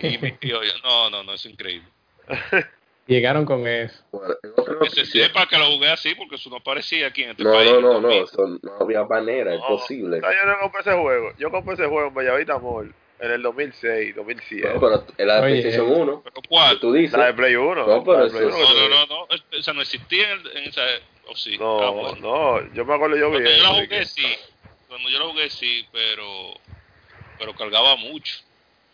Y, 0.00 0.18
y 0.48 0.52
oye, 0.52 0.72
no, 0.82 1.10
no, 1.10 1.22
no, 1.22 1.34
es 1.34 1.46
increíble. 1.46 1.88
Llegaron 3.06 3.44
con 3.44 3.66
eso. 3.68 4.02
Bueno, 4.12 4.34
Que 4.82 4.90
se 4.90 5.04
sepa 5.04 5.46
que 5.46 5.58
lo 5.58 5.66
jugué 5.66 5.90
así 5.90 6.14
porque 6.14 6.36
eso 6.36 6.48
no 6.48 6.56
aparecía 6.56 7.08
aquí 7.08 7.22
en 7.22 7.30
este 7.32 7.44
No, 7.44 7.52
país. 7.52 7.70
no, 7.70 7.76
el 7.76 7.82
no, 7.82 7.92
no, 8.00 8.08
2000. 8.08 8.22
eso 8.24 8.58
no 8.62 8.72
había 8.80 9.04
manera, 9.04 9.50
No, 9.50 9.56
imposible. 9.58 10.20
yo 10.22 10.46
no 10.46 10.58
compré 10.62 10.80
ese 10.80 10.92
juego. 10.94 11.32
Yo 11.38 11.50
compré 11.50 11.74
ese 11.74 11.86
juego 11.86 12.08
en 12.08 12.14
Bellavista 12.14 12.58
Mall. 12.58 12.94
En 13.20 13.30
el 13.30 13.42
2006, 13.42 14.16
2007. 14.16 14.68
No, 14.74 14.80
pero 14.80 15.04
la 15.18 15.34
de 15.36 15.40
PlayStation 15.42 15.86
eh. 15.88 16.00
1. 16.02 16.22
¿Pero 16.24 16.36
cuál? 16.48 16.80
tú 16.80 16.92
dices. 16.92 17.18
La 17.18 17.26
de 17.26 17.34
Play 17.34 17.54
1. 17.56 17.86
No, 17.86 18.04
pero 18.04 18.18
la 18.18 18.20
de 18.24 18.26
eso 18.28 18.36
Play 18.38 18.48
es- 18.48 18.54
1 18.54 18.58
No, 18.58 18.66
que 18.66 18.88
no, 18.88 19.00
se- 19.02 19.08
no, 19.08 19.26
no, 19.28 19.58
esa 19.58 19.72
no 19.72 19.80
existía 19.82 20.32
en, 20.32 20.40
en 20.58 20.64
esa... 20.64 20.82
¿O 21.26 21.34
sí? 21.36 21.56
No, 21.58 21.80
Ah, 21.80 21.90
bueno. 21.90 22.16
no, 22.20 22.72
yo 22.74 22.84
me 22.84 22.94
acuerdo 22.94 23.16
yo 23.16 23.30
vi 23.30 23.36
Cuando 23.38 23.50
yo 23.56 23.62
la 23.62 23.68
jugué, 23.70 23.88
que- 23.88 24.04
sí. 24.06 24.22
Cuando 24.88 25.08
yo 25.08 25.18
la 25.20 25.24
jugué, 25.26 25.50
sí, 25.50 25.88
pero... 25.92 26.52
Pero 27.38 27.54
cargaba 27.54 27.96
mucho. 27.96 28.34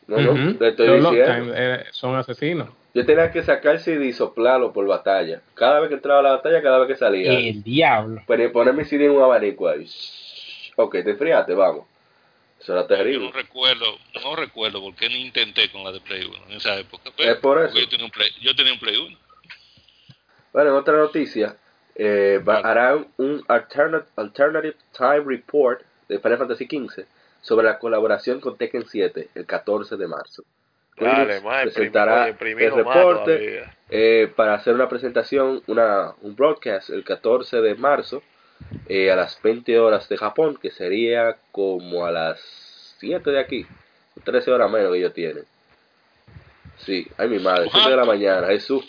No, 0.06 0.18
no, 0.18 0.32
Ujú. 0.32 0.54
te 0.54 0.68
estoy 0.68 0.86
Los 0.86 1.10
diciendo. 1.10 1.32
Lifetime, 1.34 1.52
eh, 1.56 1.84
son 1.92 2.16
asesinos. 2.16 2.68
Yo 2.94 3.06
tenía 3.06 3.30
que 3.30 3.42
sacar 3.42 3.78
CD 3.78 4.06
y 4.06 4.12
soplarlo 4.12 4.72
por 4.72 4.86
batalla. 4.86 5.42
Cada 5.54 5.78
vez 5.80 5.88
que 5.88 5.94
entraba 5.96 6.20
a 6.20 6.22
la 6.22 6.30
batalla, 6.32 6.62
cada 6.62 6.78
vez 6.80 6.88
que 6.88 6.96
salía. 6.96 7.32
El 7.38 7.62
diablo. 7.62 8.22
Pero 8.26 8.50
poner 8.50 8.74
mi 8.74 8.84
CD 8.84 9.04
en 9.04 9.12
un 9.12 9.22
abanico 9.22 9.68
ahí. 9.68 9.86
Ok, 10.76 10.92
te 11.04 11.10
enfriaste, 11.10 11.54
vamos. 11.54 11.86
Eso 12.60 12.72
era 12.72 12.82
Yo 12.82 12.86
terrible. 12.88 13.26
no 13.26 13.32
recuerdo, 13.32 13.86
no 14.22 14.36
recuerdo 14.36 14.80
por 14.80 14.94
qué 14.94 15.08
ni 15.08 15.24
intenté 15.26 15.70
con 15.70 15.82
la 15.82 15.92
de 15.92 16.00
Play 16.00 16.24
1 16.24 16.36
en 16.48 16.52
esa 16.52 16.76
época. 16.78 17.10
Pero, 17.16 17.32
Es 17.32 17.38
por 17.38 17.58
eso. 17.58 17.68
porque 17.68 17.80
Yo 17.84 17.88
tenía 17.88 18.04
un 18.04 18.10
Play, 18.10 18.30
yo 18.42 18.54
tenía 18.54 18.72
un 18.74 18.78
Play 18.78 18.96
1. 18.96 19.18
Bueno, 20.52 20.70
en 20.70 20.76
otra 20.76 20.96
noticia, 20.96 21.56
eh, 21.94 22.40
Ah. 22.46 22.60
harán 22.64 23.06
un 23.18 23.42
alternate, 23.48 24.08
alternative 24.16 24.76
time 24.96 25.22
report 25.26 25.82
de 26.08 26.18
Final 26.18 26.38
Fantasy 26.38 26.66
XV 26.66 27.04
sobre 27.40 27.66
la 27.66 27.78
colaboración 27.78 28.40
con 28.40 28.56
Tekken 28.58 28.84
7 28.86 29.28
el 29.34 29.46
14 29.46 29.96
de 29.96 30.06
marzo. 30.06 30.42
Dale, 30.98 31.40
más 31.40 31.62
presentará 31.62 32.24
el 32.24 32.30
imprimido 32.32 32.76
más 32.84 32.94
reporte 32.94 33.64
eh, 33.88 34.30
para 34.36 34.54
hacer 34.54 34.74
una 34.74 34.86
presentación, 34.86 35.62
una, 35.66 36.12
un 36.20 36.36
broadcast 36.36 36.90
el 36.90 37.04
14 37.04 37.62
de 37.62 37.74
marzo 37.76 38.22
eh, 38.88 39.10
a 39.10 39.16
las 39.16 39.40
20 39.42 39.78
horas 39.78 40.08
de 40.08 40.16
Japón, 40.16 40.58
que 40.60 40.70
sería 40.70 41.36
como 41.52 42.04
a 42.06 42.10
las 42.10 42.40
7 42.98 43.30
de 43.30 43.40
aquí, 43.40 43.66
13 44.24 44.50
horas 44.50 44.70
menos 44.70 44.92
que 44.92 44.98
ellos 44.98 45.14
tienen. 45.14 45.44
Sí, 46.78 47.06
ay 47.18 47.28
mi 47.28 47.38
madre, 47.38 47.68
7 47.72 47.90
de 47.90 47.96
la 47.96 48.04
mañana, 48.04 48.46
Jesús. 48.48 48.84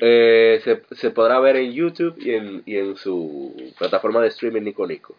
Eh, 0.00 0.60
se, 0.62 0.82
se 0.94 1.10
podrá 1.10 1.40
ver 1.40 1.56
en 1.56 1.72
YouTube 1.72 2.16
y 2.18 2.32
en, 2.34 2.62
y 2.66 2.76
en 2.76 2.96
su 2.96 3.72
plataforma 3.78 4.20
de 4.20 4.28
streaming 4.28 4.62
Nico 4.62 4.86
Nico. 4.86 5.16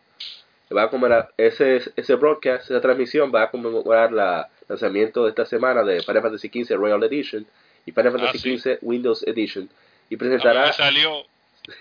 Va 0.75 0.83
a 0.83 1.29
ese, 1.37 1.81
ese 1.95 2.15
broadcast, 2.15 2.69
esa 2.69 2.79
transmisión 2.79 3.31
va 3.33 3.43
a 3.43 3.51
conmemorar 3.51 4.11
el 4.11 4.45
lanzamiento 4.67 5.23
de 5.23 5.29
esta 5.29 5.45
semana 5.45 5.83
de 5.83 6.01
Final 6.01 6.21
Fantasy 6.21 6.47
XV 6.47 6.75
Royal 6.75 7.03
Edition 7.03 7.45
y 7.87 7.91
Final 7.91 8.11
Fantasy 8.11 8.37
Ah, 8.37 8.41
sí. 8.41 8.57
XV 8.59 8.77
Windows 8.83 9.27
Edition 9.27 9.63
y 9.65 9.67
A 9.67 9.71
mí 10.09 10.17
presentará 10.17 10.67
me 10.67 10.73
salió, 10.73 11.23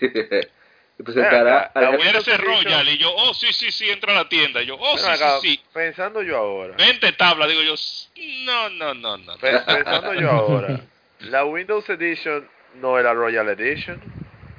y 0.98 1.02
presentará 1.02 1.58
acá, 1.60 1.80
la 1.80 1.88
al 1.90 1.98
mira 1.98 2.18
ese 2.18 2.32
Edition- 2.34 2.64
Royal, 2.64 2.88
y 2.88 2.98
yo, 2.98 3.14
oh, 3.14 3.32
sí, 3.34 3.52
sí, 3.52 3.70
sí, 3.70 3.88
entra 3.90 4.12
a 4.12 4.16
la 4.16 4.28
tienda. 4.28 4.62
Y 4.62 4.66
yo, 4.66 4.76
oh, 4.78 4.96
Ven 4.96 5.04
sí, 5.04 5.10
acá, 5.10 5.38
sí, 5.40 5.50
sí. 5.56 5.62
Pensando 5.72 6.22
yo 6.22 6.36
ahora, 6.36 6.74
Vente 6.76 7.12
tabla, 7.12 7.46
digo 7.46 7.62
yo, 7.62 7.74
no, 8.44 8.68
no, 8.70 8.94
no, 8.94 9.16
no. 9.18 9.36
pe- 9.38 9.60
pensando 9.60 10.14
yo 10.14 10.30
ahora, 10.30 10.80
la 11.20 11.44
Windows 11.44 11.88
Edition 11.88 12.48
no 12.80 12.98
es 12.98 13.04
la 13.04 13.14
Royal 13.14 13.48
Edition. 13.48 14.00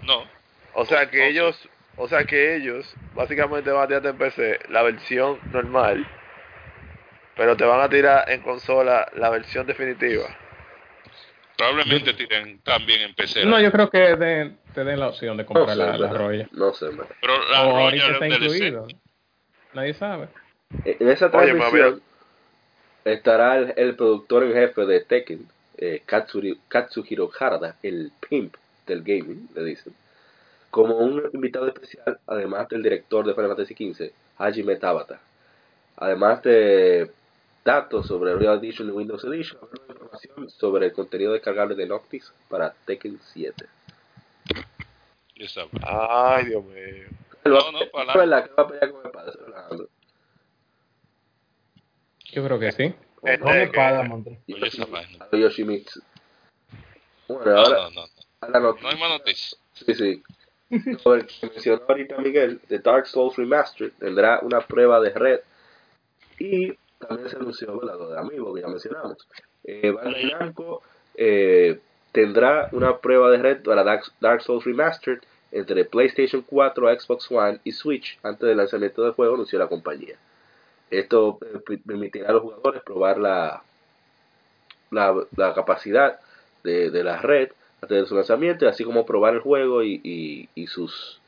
No, 0.04 0.26
O 0.74 0.86
sea 0.86 1.10
que 1.10 1.28
ellos, 1.28 1.60
o 1.98 2.08
sea 2.08 2.24
que 2.24 2.56
ellos 2.56 2.86
básicamente 3.14 3.70
van 3.72 3.84
a 3.84 3.88
tirarte 3.88 4.10
en 4.10 4.18
PC 4.18 4.60
la 4.70 4.82
versión 4.84 5.40
normal, 5.52 6.08
pero 7.36 7.58
te 7.58 7.66
van 7.66 7.82
a 7.82 7.90
tirar 7.90 8.30
en 8.30 8.42
consola 8.42 9.10
la 9.16 9.30
versión 9.30 9.68
definitiva. 9.68 10.26
Probablemente 11.60 12.14
tiren 12.14 12.60
también 12.62 13.02
en 13.02 13.14
PC. 13.14 13.46
No, 13.46 13.60
yo 13.60 13.70
creo 13.72 13.90
que 13.90 14.16
te 14.74 14.84
den 14.86 15.00
la 15.00 15.10
opción 15.10 15.36
de 15.36 15.44
no 15.44 15.48
comprar 15.48 15.76
sé, 15.76 15.76
la, 15.76 15.98
la. 15.98 16.48
No 16.54 16.74
sé, 16.74 16.86
¿verdad? 16.86 17.08
Pero 17.20 17.50
la 17.50 17.68
O 17.68 17.78
ahorita 17.78 18.08
Royal 18.08 18.24
está 18.24 18.28
incluido. 18.28 18.88
Nadie 19.74 19.94
sabe. 19.94 20.30
En 20.86 21.10
esa 21.10 21.26
Oye, 21.28 21.52
transmisión 21.52 22.02
estará 23.04 23.58
el, 23.58 23.74
el 23.76 23.96
productor 23.96 24.44
en 24.46 24.54
jefe 24.54 24.86
de 24.86 25.02
Tekken, 25.02 25.48
eh, 25.78 26.02
Katsuri- 26.08 26.60
Katsuhiro 26.70 27.30
Harada, 27.38 27.76
el 27.84 28.12
pimp 28.30 28.56
del 28.88 29.04
gaming, 29.04 29.50
le 29.54 29.64
dicen, 29.66 29.94
como 30.72 30.96
un 30.98 31.30
invitado 31.34 31.68
especial, 31.68 32.20
además 32.26 32.70
del 32.70 32.84
director 32.84 33.26
de 33.26 33.34
Final 33.34 33.50
Fantasy 33.50 33.74
XV, 33.76 34.12
Hajime 34.38 34.78
Tabata. 34.78 35.20
Además 35.98 36.42
de 36.44 37.12
datos 37.66 38.08
sobre 38.08 38.34
Real 38.36 38.60
Edition 38.60 38.88
y 38.88 38.92
Windows 38.92 39.24
Edition, 39.26 39.60
información 40.26 40.50
sobre 40.50 40.88
el 40.88 40.94
contenido 40.94 41.34
descargable 41.34 41.76
de 41.76 41.86
Noctis 41.88 42.32
para 42.50 42.74
Tekken 42.86 43.20
7. 43.34 43.66
Ya 45.36 45.48
sabes. 45.50 45.70
Ay, 45.84 46.46
Dios 46.46 46.64
mío. 46.66 47.08
No, 47.46 47.72
no, 47.72 47.80
para 47.92 48.12
Es 48.12 48.18
verdad 48.18 48.46
que 48.46 48.54
va 48.54 48.64
a 48.64 48.68
pelear 48.68 48.92
con 48.92 49.06
el 49.06 49.12
padre, 49.12 49.32
estoy 49.32 49.46
relajando. 49.46 49.90
Yo 52.32 52.44
creo 52.46 52.60
que 52.60 52.72
sí. 52.72 52.94
Con 53.16 53.30
eh, 53.30 53.64
espada, 53.64 54.04
que- 54.04 54.10
montre. 54.10 54.40
Yoshimitsu. 55.32 56.02
Bueno, 57.28 57.46
No, 57.46 57.58
ahora 57.58 57.78
no, 57.78 57.90
no, 57.92 58.02
no. 58.02 58.08
a 58.42 58.50
la 58.50 58.60
noticia. 58.60 58.84
No 58.90 58.94
hay 58.96 59.00
más 59.00 59.10
noticias. 59.20 59.56
Sí, 59.74 59.94
sí. 59.96 60.24
Como 61.04 61.16
el 61.16 61.26
que 61.26 61.48
mencionó 61.48 61.82
ahorita 61.88 62.18
Miguel, 62.20 62.62
de 62.68 62.80
Dark 62.80 63.08
Souls 63.08 63.36
Remastered 63.38 63.94
tendrá 63.94 64.40
una 64.42 64.62
prueba 64.62 65.00
de 65.00 65.10
red 65.12 65.40
y 66.38 66.74
también 67.00 67.30
se 67.30 67.38
anunció 67.38 67.74
lo 67.74 68.10
de 68.10 68.20
Amiibo 68.20 68.54
que 68.54 68.62
ya 68.62 68.68
mencionamos. 68.68 69.18
Eh, 69.64 69.92
Bandai 69.92 70.26
Namco 70.40 70.82
eh, 71.16 71.80
tendrá 72.12 72.70
una 72.72 72.98
prueba 72.98 73.30
de 73.32 73.38
red 73.38 73.64
para 73.64 73.84
Dark, 73.84 74.04
Dark 74.20 74.42
Souls 74.42 74.64
Remastered 74.66 75.20
entre 75.52 75.84
PlayStation 75.86 76.42
4, 76.44 77.00
Xbox 77.00 77.30
One 77.32 77.60
y 77.64 77.72
Switch 77.72 78.18
antes 78.24 78.48
del 78.48 78.58
lanzamiento 78.58 79.04
del 79.04 79.14
juego, 79.14 79.34
anunció 79.36 79.58
la 79.60 79.68
compañía. 79.68 80.16
Esto 80.92 81.38
eh, 81.42 81.60
per- 81.66 81.80
permitirá 81.86 82.30
a 82.30 82.34
los 82.34 82.44
jugadores 82.44 82.82
probar 82.84 83.18
la, 83.20 83.62
la, 84.92 85.16
la 85.36 85.54
capacidad 85.54 86.20
de, 86.64 86.90
de 86.90 87.04
la 87.04 87.18
red 87.22 87.50
antes 87.82 88.02
de 88.02 88.06
su 88.08 88.16
lanzamiento, 88.16 88.68
así 88.68 88.84
como 88.84 89.06
probar 89.06 89.34
el 89.36 89.40
juego 89.40 89.84
y, 89.84 90.00
y, 90.04 90.50
y 90.56 90.68
sus 90.68 91.20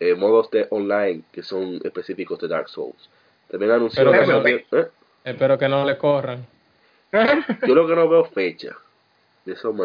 eh, 0.00 0.14
modos 0.14 0.50
de 0.50 0.66
online 0.70 1.22
que 1.32 1.42
son 1.42 1.80
específicos 1.84 2.38
de 2.40 2.48
Dark 2.48 2.68
Souls. 2.68 3.08
También 3.50 3.70
anunció 3.72 4.02
que 4.12 4.26
no- 4.32 4.42
¿eh? 4.72 4.88
Espero 5.24 5.58
que 5.58 5.68
no 5.68 5.84
le 5.84 5.96
corran. 5.98 6.46
Yo 7.66 7.74
lo 7.74 7.86
que 7.86 7.94
no 7.96 8.08
veo 8.08 8.24
fecha. 8.24 8.76
De 9.44 9.52
eso 9.52 9.72
me... 9.72 9.84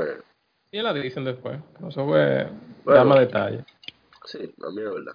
Y 0.72 0.82
la 0.82 0.94
dicen 0.94 1.24
después. 1.26 1.60
No 1.80 1.92
se 1.92 2.02
puede 2.04 2.46
Bueno. 2.84 2.98
dar 3.00 3.06
más 3.06 3.20
detalles. 3.20 3.64
Sí, 4.26 4.40
a 4.40 4.70
mí 4.70 4.82
es 4.82 4.90
verdad. 4.94 5.14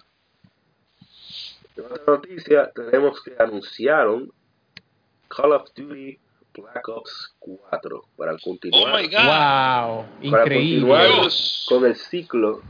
En 1.75 1.85
otra 1.85 2.03
noticia, 2.07 2.71
tenemos 2.73 3.21
que 3.23 3.33
anunciaron 3.37 4.31
Call 5.27 5.51
of 5.53 5.69
Duty 5.75 6.17
Black 6.55 6.87
Ops 6.89 7.35
4 7.39 8.03
para 8.17 8.33
Oh 8.33 8.37
continuar, 8.43 9.01
my 9.01 9.07
God. 9.07 9.13
Wow, 9.13 10.05
para 10.31 10.43
increíble. 10.43 10.79
continuar 10.81 11.07
Dios. 11.21 11.65
con 11.69 11.85
el 11.85 11.95
ciclo 11.95 12.61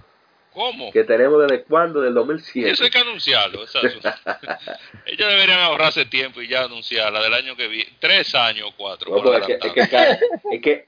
¿Cómo? 0.58 0.92
que 0.92 1.04
tenemos 1.04 1.40
desde 1.48 1.64
cuándo, 1.66 2.02
del 2.02 2.16
2007. 2.16 2.72
Eso 2.72 2.84
hay 2.84 2.90
que 2.90 2.98
anunciarlo. 2.98 3.60
Ellos 5.06 5.30
deberían 5.30 5.60
ahorrarse 5.60 6.06
tiempo 6.06 6.42
y 6.42 6.48
ya 6.48 6.64
anunciarla 6.64 7.22
del 7.22 7.34
año 7.36 7.56
que 7.56 7.68
viene. 7.68 7.92
Tres 8.00 8.34
años 8.34 8.70
o 8.72 8.74
cuatro. 8.76 9.12
No, 9.16 9.22
por 9.22 9.34
pero 9.34 9.38
es, 9.48 9.60
que, 9.60 9.68
es, 9.68 9.74
que 9.74 9.88
cae- 9.88 10.20
es 10.52 10.62
que 10.64 10.88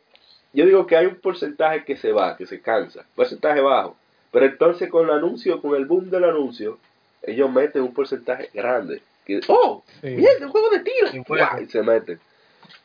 yo 0.54 0.66
digo 0.66 0.88
que 0.88 0.98
hay 0.98 1.06
un 1.06 1.18
porcentaje 1.18 1.86
que 1.86 1.98
se 1.98 2.12
va, 2.12 2.36
que 2.36 2.48
se 2.48 2.60
cansa, 2.62 3.06
porcentaje 3.16 3.62
bajo. 3.62 3.96
Pero 4.32 4.48
entonces 4.48 4.90
con 4.90 5.08
el 5.08 5.16
anuncio, 5.16 5.62
con 5.62 5.76
el 5.76 5.86
boom 5.86 6.10
del 6.10 6.24
anuncio, 6.24 6.80
ellos 7.22 7.52
meten 7.52 7.84
un 7.84 7.94
porcentaje 7.94 8.50
grande. 8.54 9.04
Que, 9.24 9.40
oh, 9.50 9.84
Sí. 10.02 10.08
mierda, 10.08 10.48
un 10.48 10.52
juego 10.52 10.70
de 10.72 10.80
tiro. 10.80 11.62
Y 11.62 11.66
se 11.68 11.84
meten. 11.84 12.20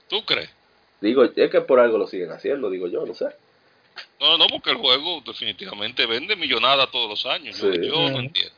¿Tú 0.09 0.23
crees? 0.27 0.51
Digo, 1.01 1.25
es 1.25 1.51
que 1.51 1.61
por 1.63 1.81
algo 1.81 1.97
lo 1.97 2.07
siguen 2.07 2.31
haciendo, 2.33 2.69
digo 2.69 2.89
yo, 2.89 3.07
no 3.07 3.15
sé. 3.15 3.27
No, 4.21 4.39
no, 4.39 4.47
porque 4.49 4.71
el 4.71 4.77
juego 4.77 5.23
definitivamente 5.25 6.07
vende 6.07 6.37
millonadas 6.37 6.91
todos 6.91 7.09
los 7.11 7.27
años. 7.27 7.59
Yo, 7.59 7.73
Sí. 7.73 7.79
yo 7.83 7.93
no 7.95 8.07
Ujú. 8.07 8.19
entiendo. 8.19 8.55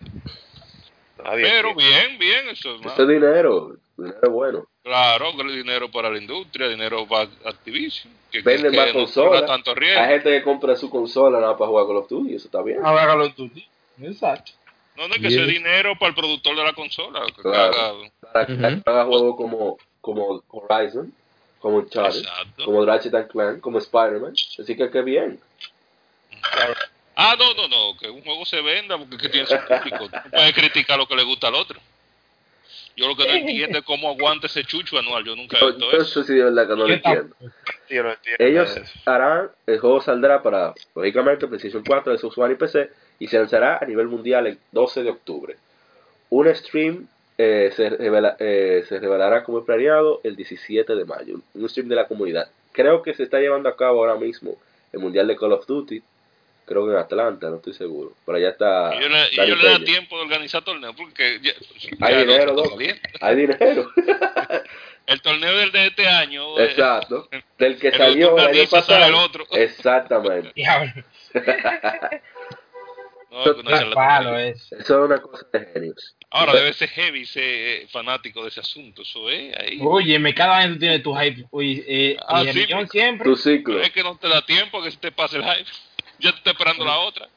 Nadie 1.25 1.43
Pero 1.45 1.71
entiende. 1.71 1.95
bien, 1.99 2.19
bien, 2.19 2.49
eso 2.51 2.75
es 2.75 2.81
más. 2.83 2.93
Este 2.99 3.13
dinero, 3.13 3.77
dinero 3.97 4.31
bueno. 4.31 4.67
Claro, 4.83 5.37
que 5.37 5.43
dinero 5.45 5.91
para 5.91 6.11
la 6.11 6.19
industria, 6.19 6.69
dinero 6.69 7.07
para 7.09 7.29
Activision. 7.45 8.13
Que, 8.31 8.41
Venden 8.43 8.71
que 8.71 8.77
más 8.77 8.87
no 8.89 8.93
consolas. 9.01 9.51
Hay 9.51 10.09
gente 10.09 10.31
que 10.31 10.43
compra 10.43 10.77
su 10.77 10.89
consola 10.91 11.41
nada 11.41 11.57
para 11.57 11.69
jugar 11.69 11.87
con 11.87 11.97
los 11.97 12.07
tuyos, 12.09 12.37
eso 12.37 12.47
está 12.49 12.63
bien. 12.63 12.85
Hágalo 12.85 13.33
tú. 13.33 13.49
tío. 13.49 13.65
Exacto. 14.03 14.53
No, 14.97 15.09
no, 15.09 15.15
es 15.15 15.21
que 15.21 15.29
ese 15.29 15.45
dinero 15.45 15.95
para 15.99 16.11
el 16.11 16.15
productor 16.15 16.57
de 16.57 16.63
la 16.65 16.73
consola. 16.73 17.25
Que 17.27 17.43
Claro. 17.43 17.75
haga- 17.75 18.11
Para 18.33 18.47
que 18.47 18.53
haga 18.91 19.05
juegos 19.05 19.37
como, 19.37 19.77
como 20.01 20.43
Horizon, 20.49 21.13
como 21.67 21.79
Uncharted, 21.79 22.21
Exacto. 22.21 22.65
como 22.65 22.87
Ratchet 22.87 23.13
and 23.13 23.29
Clank, 23.29 23.61
como 23.61 23.79
Spider-Man. 23.79 24.35
Así 24.57 24.77
que 24.77 24.89
qué 24.89 25.03
bien. 25.03 25.41
Ah, 27.17 27.35
no, 27.37 27.55
no, 27.55 27.67
no, 27.67 27.99
que 27.99 28.09
un 28.09 28.23
juego 28.23 28.45
se 28.45 28.63
venda 28.63 28.97
porque 28.97 29.17
es 29.17 29.23
que 29.23 29.29
tiene 29.31 29.49
su 29.49 29.57
público. 29.57 30.09
Tú 30.09 30.15
no 30.15 30.31
puedes 30.31 30.55
criticar 30.55 30.97
lo 30.97 31.09
que 31.09 31.17
le 31.17 31.25
gusta 31.25 31.49
al 31.49 31.57
otro. 31.57 31.81
Yo 32.95 33.09
lo 33.09 33.17
que 33.17 33.27
no 33.27 33.35
entiendo 33.35 33.79
es 33.81 33.85
cómo 33.85 34.11
aguanta 34.11 34.47
ese 34.47 34.63
chucho 34.63 34.97
anual. 34.97 35.25
Yo 35.25 35.35
nunca 35.35 35.59
he 35.61 35.67
visto 35.67 35.91
yo 35.91 35.99
eso. 35.99 36.03
eso 36.03 36.23
sí 36.23 36.35
de 36.35 36.45
verdad 36.45 36.69
que 36.69 36.77
no 36.77 36.87
lo 36.87 36.95
entiendo. 36.95 37.35
Ellos 38.39 38.81
harán, 39.05 39.51
el 39.67 39.81
juego 39.81 40.01
saldrá 40.01 40.45
para, 40.45 40.73
lógicamente, 40.95 41.49
PlayStation 41.49 41.83
4, 41.85 42.17
Xbox 42.17 42.39
One 42.39 42.55
y 42.55 42.57
PC, 42.57 42.91
y 43.19 43.27
se 43.27 43.39
lanzará 43.39 43.81
a 43.83 43.85
nivel 43.87 44.07
mundial 44.07 44.47
el 44.47 44.61
12 44.71 45.03
de 45.03 45.11
octubre. 45.11 45.57
Un 46.31 46.55
stream 46.55 47.09
eh, 47.39 47.73
se, 47.77 47.91
revela- 47.91 48.37
eh, 48.39 48.85
se 48.89 48.99
revelará 48.99 49.45
como 49.45 49.65
planeado 49.65 50.21
el 50.25 50.37
17 50.37 50.95
de 50.95 51.05
mayo, 51.05 51.41
un 51.55 51.69
stream 51.69 51.89
de 51.89 51.97
la 51.97 52.07
comunidad. 52.09 52.49
Creo 52.73 53.03
que 53.03 53.15
se 53.15 53.23
está 53.25 53.39
llevando 53.41 53.69
a 53.69 53.77
cabo 53.77 54.01
ahora 54.01 54.17
mismo 54.17 54.57
el 54.93 55.01
Mundial 55.01 55.27
de 55.27 55.37
Call 55.37 55.53
of 55.53 55.67
Duty, 55.67 56.03
creo 56.67 56.85
que 56.87 56.93
en 56.93 56.99
Atlanta, 56.99 57.49
no 57.51 57.57
estoy 57.57 57.75
seguro. 57.75 58.13
Por 58.25 58.35
allá 58.37 58.51
está 58.51 58.95
Y 58.97 59.03
yo 59.03 59.09
le, 59.09 59.29
y 59.33 59.37
Dani 59.37 59.49
yo 59.51 59.57
le 59.57 59.69
da 59.71 59.79
tiempo 59.85 60.17
de 60.17 60.23
organizar 60.23 60.63
torneo 60.65 60.95
porque 60.95 61.39
ya, 61.43 61.53
Hay 62.01 62.15
ya 62.15 62.21
dinero, 62.21 62.55
no. 62.55 62.63
Hay 63.21 63.37
dinero. 63.37 63.91
El 65.07 65.23
torneo 65.23 65.57
del 65.57 65.71
de 65.71 65.87
este 65.87 66.05
año. 66.09 66.59
eh, 66.59 66.65
Exacto. 66.65 67.29
Del 67.59 67.79
que 67.79 67.89
el 67.89 67.95
salió 67.97 68.37
el 68.37 68.39
año 68.41 68.49
organiza, 68.49 68.83
sale 68.83 69.07
el 69.07 69.13
pasado. 69.13 69.25
otro. 69.25 69.47
Exactamente. 69.53 70.53
No, 73.45 73.55
qué 73.63 73.91
palo 73.95 74.39
es. 74.39 74.73
Eso 74.73 74.79
es 74.79 74.91
una 75.11 75.21
cosa 75.21 75.47
de 75.53 75.67
genios. 75.67 76.17
Ahora 76.31 76.55
debe 76.55 76.73
ser 76.73 76.89
heavy 76.89 77.27
ser 77.27 77.43
eh, 77.45 77.89
fanático 77.91 78.43
de 78.43 78.49
ese 78.49 78.61
asunto. 78.61 79.03
Eso 79.03 79.29
es 79.29 79.55
ahí. 79.59 79.79
Oye, 79.83 80.19
me 80.19 80.35
cada 80.35 80.59
vez 80.59 80.69
tú 80.73 80.79
tienes 80.79 81.03
tu 81.03 81.15
hype. 81.15 81.45
Oye, 81.51 81.85
eh, 81.87 82.17
Ah, 82.27 82.43
y 82.43 82.49
el 82.49 82.55
sí, 82.55 82.61
millón 82.61 82.89
siempre. 82.89 83.29
Tu 83.29 83.37
ciclo. 83.37 83.81
Es 83.81 83.91
que 83.91 84.03
no 84.03 84.17
te 84.17 84.29
da 84.29 84.41
tiempo 84.45 84.83
que 84.83 84.91
se 84.91 84.97
te 84.99 85.13
pase 85.13 85.37
el 85.37 85.45
hype. 85.45 85.71
Ya 86.19 86.31
te 86.33 86.39
está 86.39 86.51
esperando 86.53 86.85
la 86.85 86.99
otra. 86.99 87.29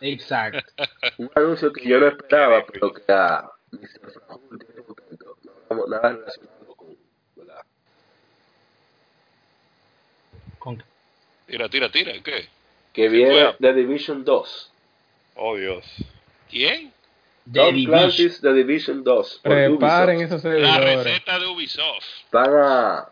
Exacto. 0.00 0.60
Un 1.18 1.30
anuncio 1.34 1.72
que 1.72 1.88
yo 1.88 1.98
no 2.00 2.08
esperaba, 2.08 2.64
pero 2.66 2.92
que 2.92 3.02
a 3.12 3.44
Mr. 3.70 4.12
Fajul 4.26 4.58
tiene 4.58 4.82
contento. 4.82 5.36
No, 5.70 5.86
nada 5.86 6.08
relacionado 6.12 6.74
con. 6.76 6.96
¿verdad? 7.36 7.62
Con- 10.58 10.82
Tira, 11.46 11.68
tira, 11.68 11.90
tira. 11.90 12.12
¿Qué? 12.22 12.48
Que 12.92 13.08
viene? 13.08 13.54
The 13.60 13.72
Division 13.74 14.24
2. 14.24 14.70
Oh, 15.36 15.56
Dios. 15.56 15.84
¿Quién? 16.50 16.92
The 17.50 17.60
Tom. 17.60 17.84
Clancy's 17.84 18.40
The 18.40 18.52
Division 18.52 19.04
2. 19.04 19.40
por 19.42 19.52
Preparen 19.52 20.20
esos 20.22 20.42
La 20.44 20.78
receta 20.78 21.38
de 21.38 21.46
Ubisoft. 21.46 22.04
Van 22.32 22.50
a. 22.54 23.04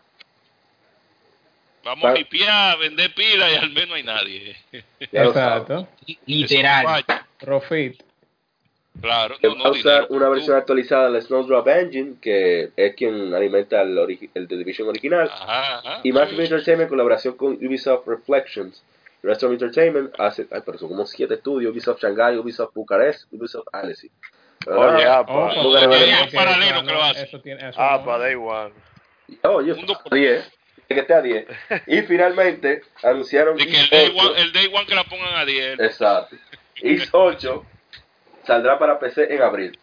Vamos 1.85 2.05
a 2.05 2.13
limpiar, 2.15 2.79
vender 2.79 3.13
pila 3.13 3.51
y 3.51 3.57
al 3.57 3.71
menos 3.71 3.89
no 3.89 3.95
hay 3.97 4.03
nadie. 4.05 4.57
Exacto. 5.01 5.89
Literal. 6.27 7.05
Profit. 7.41 8.01
Claro, 9.01 9.37
no, 9.43 9.57
va 9.57 9.69
a 9.69 9.71
usar 9.71 9.83
dinero. 10.03 10.07
una 10.11 10.29
versión 10.29 10.55
Tú- 10.55 10.61
actualizada 10.61 11.11
del 11.11 11.23
Snowdrop 11.23 11.67
Engine, 11.67 12.17
que 12.21 12.71
es 12.77 12.95
quien 12.95 13.35
alimenta 13.35 13.81
el, 13.81 13.99
el 14.35 14.47
The 14.49 14.57
Division 14.57 14.89
original. 14.89 15.29
Ajá, 15.33 15.79
ajá. 15.79 16.01
Y 16.05 16.13
Massive 16.13 16.45
Entertainment 16.45 16.83
en 16.87 16.89
colaboración 16.91 17.37
con 17.37 17.55
Ubisoft 17.55 18.07
Reflections. 18.07 18.83
Restaurant 19.23 19.61
Entertainment 19.61 20.15
hace, 20.19 20.47
ay, 20.51 20.63
pero 20.67 20.79
son 20.79 20.89
como 20.89 21.07
siete 21.07 21.35
estudios, 21.35 21.73
Ubisoft 21.73 22.03
Shanghai, 22.03 22.37
Ubisoft 22.39 22.75
Bucarest, 22.75 23.33
Ubisoft 23.33 23.69
Annecy. 23.73 24.11
Ah, 24.67 25.25
Lugar 25.63 25.81
de 25.83 25.87
Oye, 25.87 26.07
verano. 26.07 26.25
un 26.25 26.33
paralelo 26.33 26.81
que 26.83 26.87
lo 26.93 26.93
no, 26.99 27.03
hace. 27.05 27.23
Eso 27.25 27.41
tiene, 27.41 27.69
eso 27.69 27.81
Ah, 27.81 27.97
no- 27.99 28.05
para 28.05 28.19
Day 28.19 28.35
One. 28.35 28.73
Oye, 29.45 29.75
Mundo 29.75 29.99
a 30.11 30.15
10, 30.15 30.53
que 30.89 31.01
esté 31.01 31.15
a 31.15 31.23
10. 31.23 31.47
Y 31.87 32.03
finalmente 32.03 32.83
anunciaron 33.03 33.57
De 33.57 33.67
que 33.67 33.81
el 33.81 33.89
day, 33.91 34.13
8. 34.15 34.31
one, 34.31 34.41
el 34.41 34.53
day 34.53 34.67
one 34.73 34.87
que 34.87 34.95
la 34.95 35.05
pongan 35.05 35.35
a 35.37 35.45
10. 35.45 35.81
Exacto. 35.81 36.37
East 36.77 37.09
8 37.13 37.65
saldrá 38.45 38.79
para 38.79 38.99
PC 38.99 39.33
en 39.35 39.43
abril. 39.43 39.79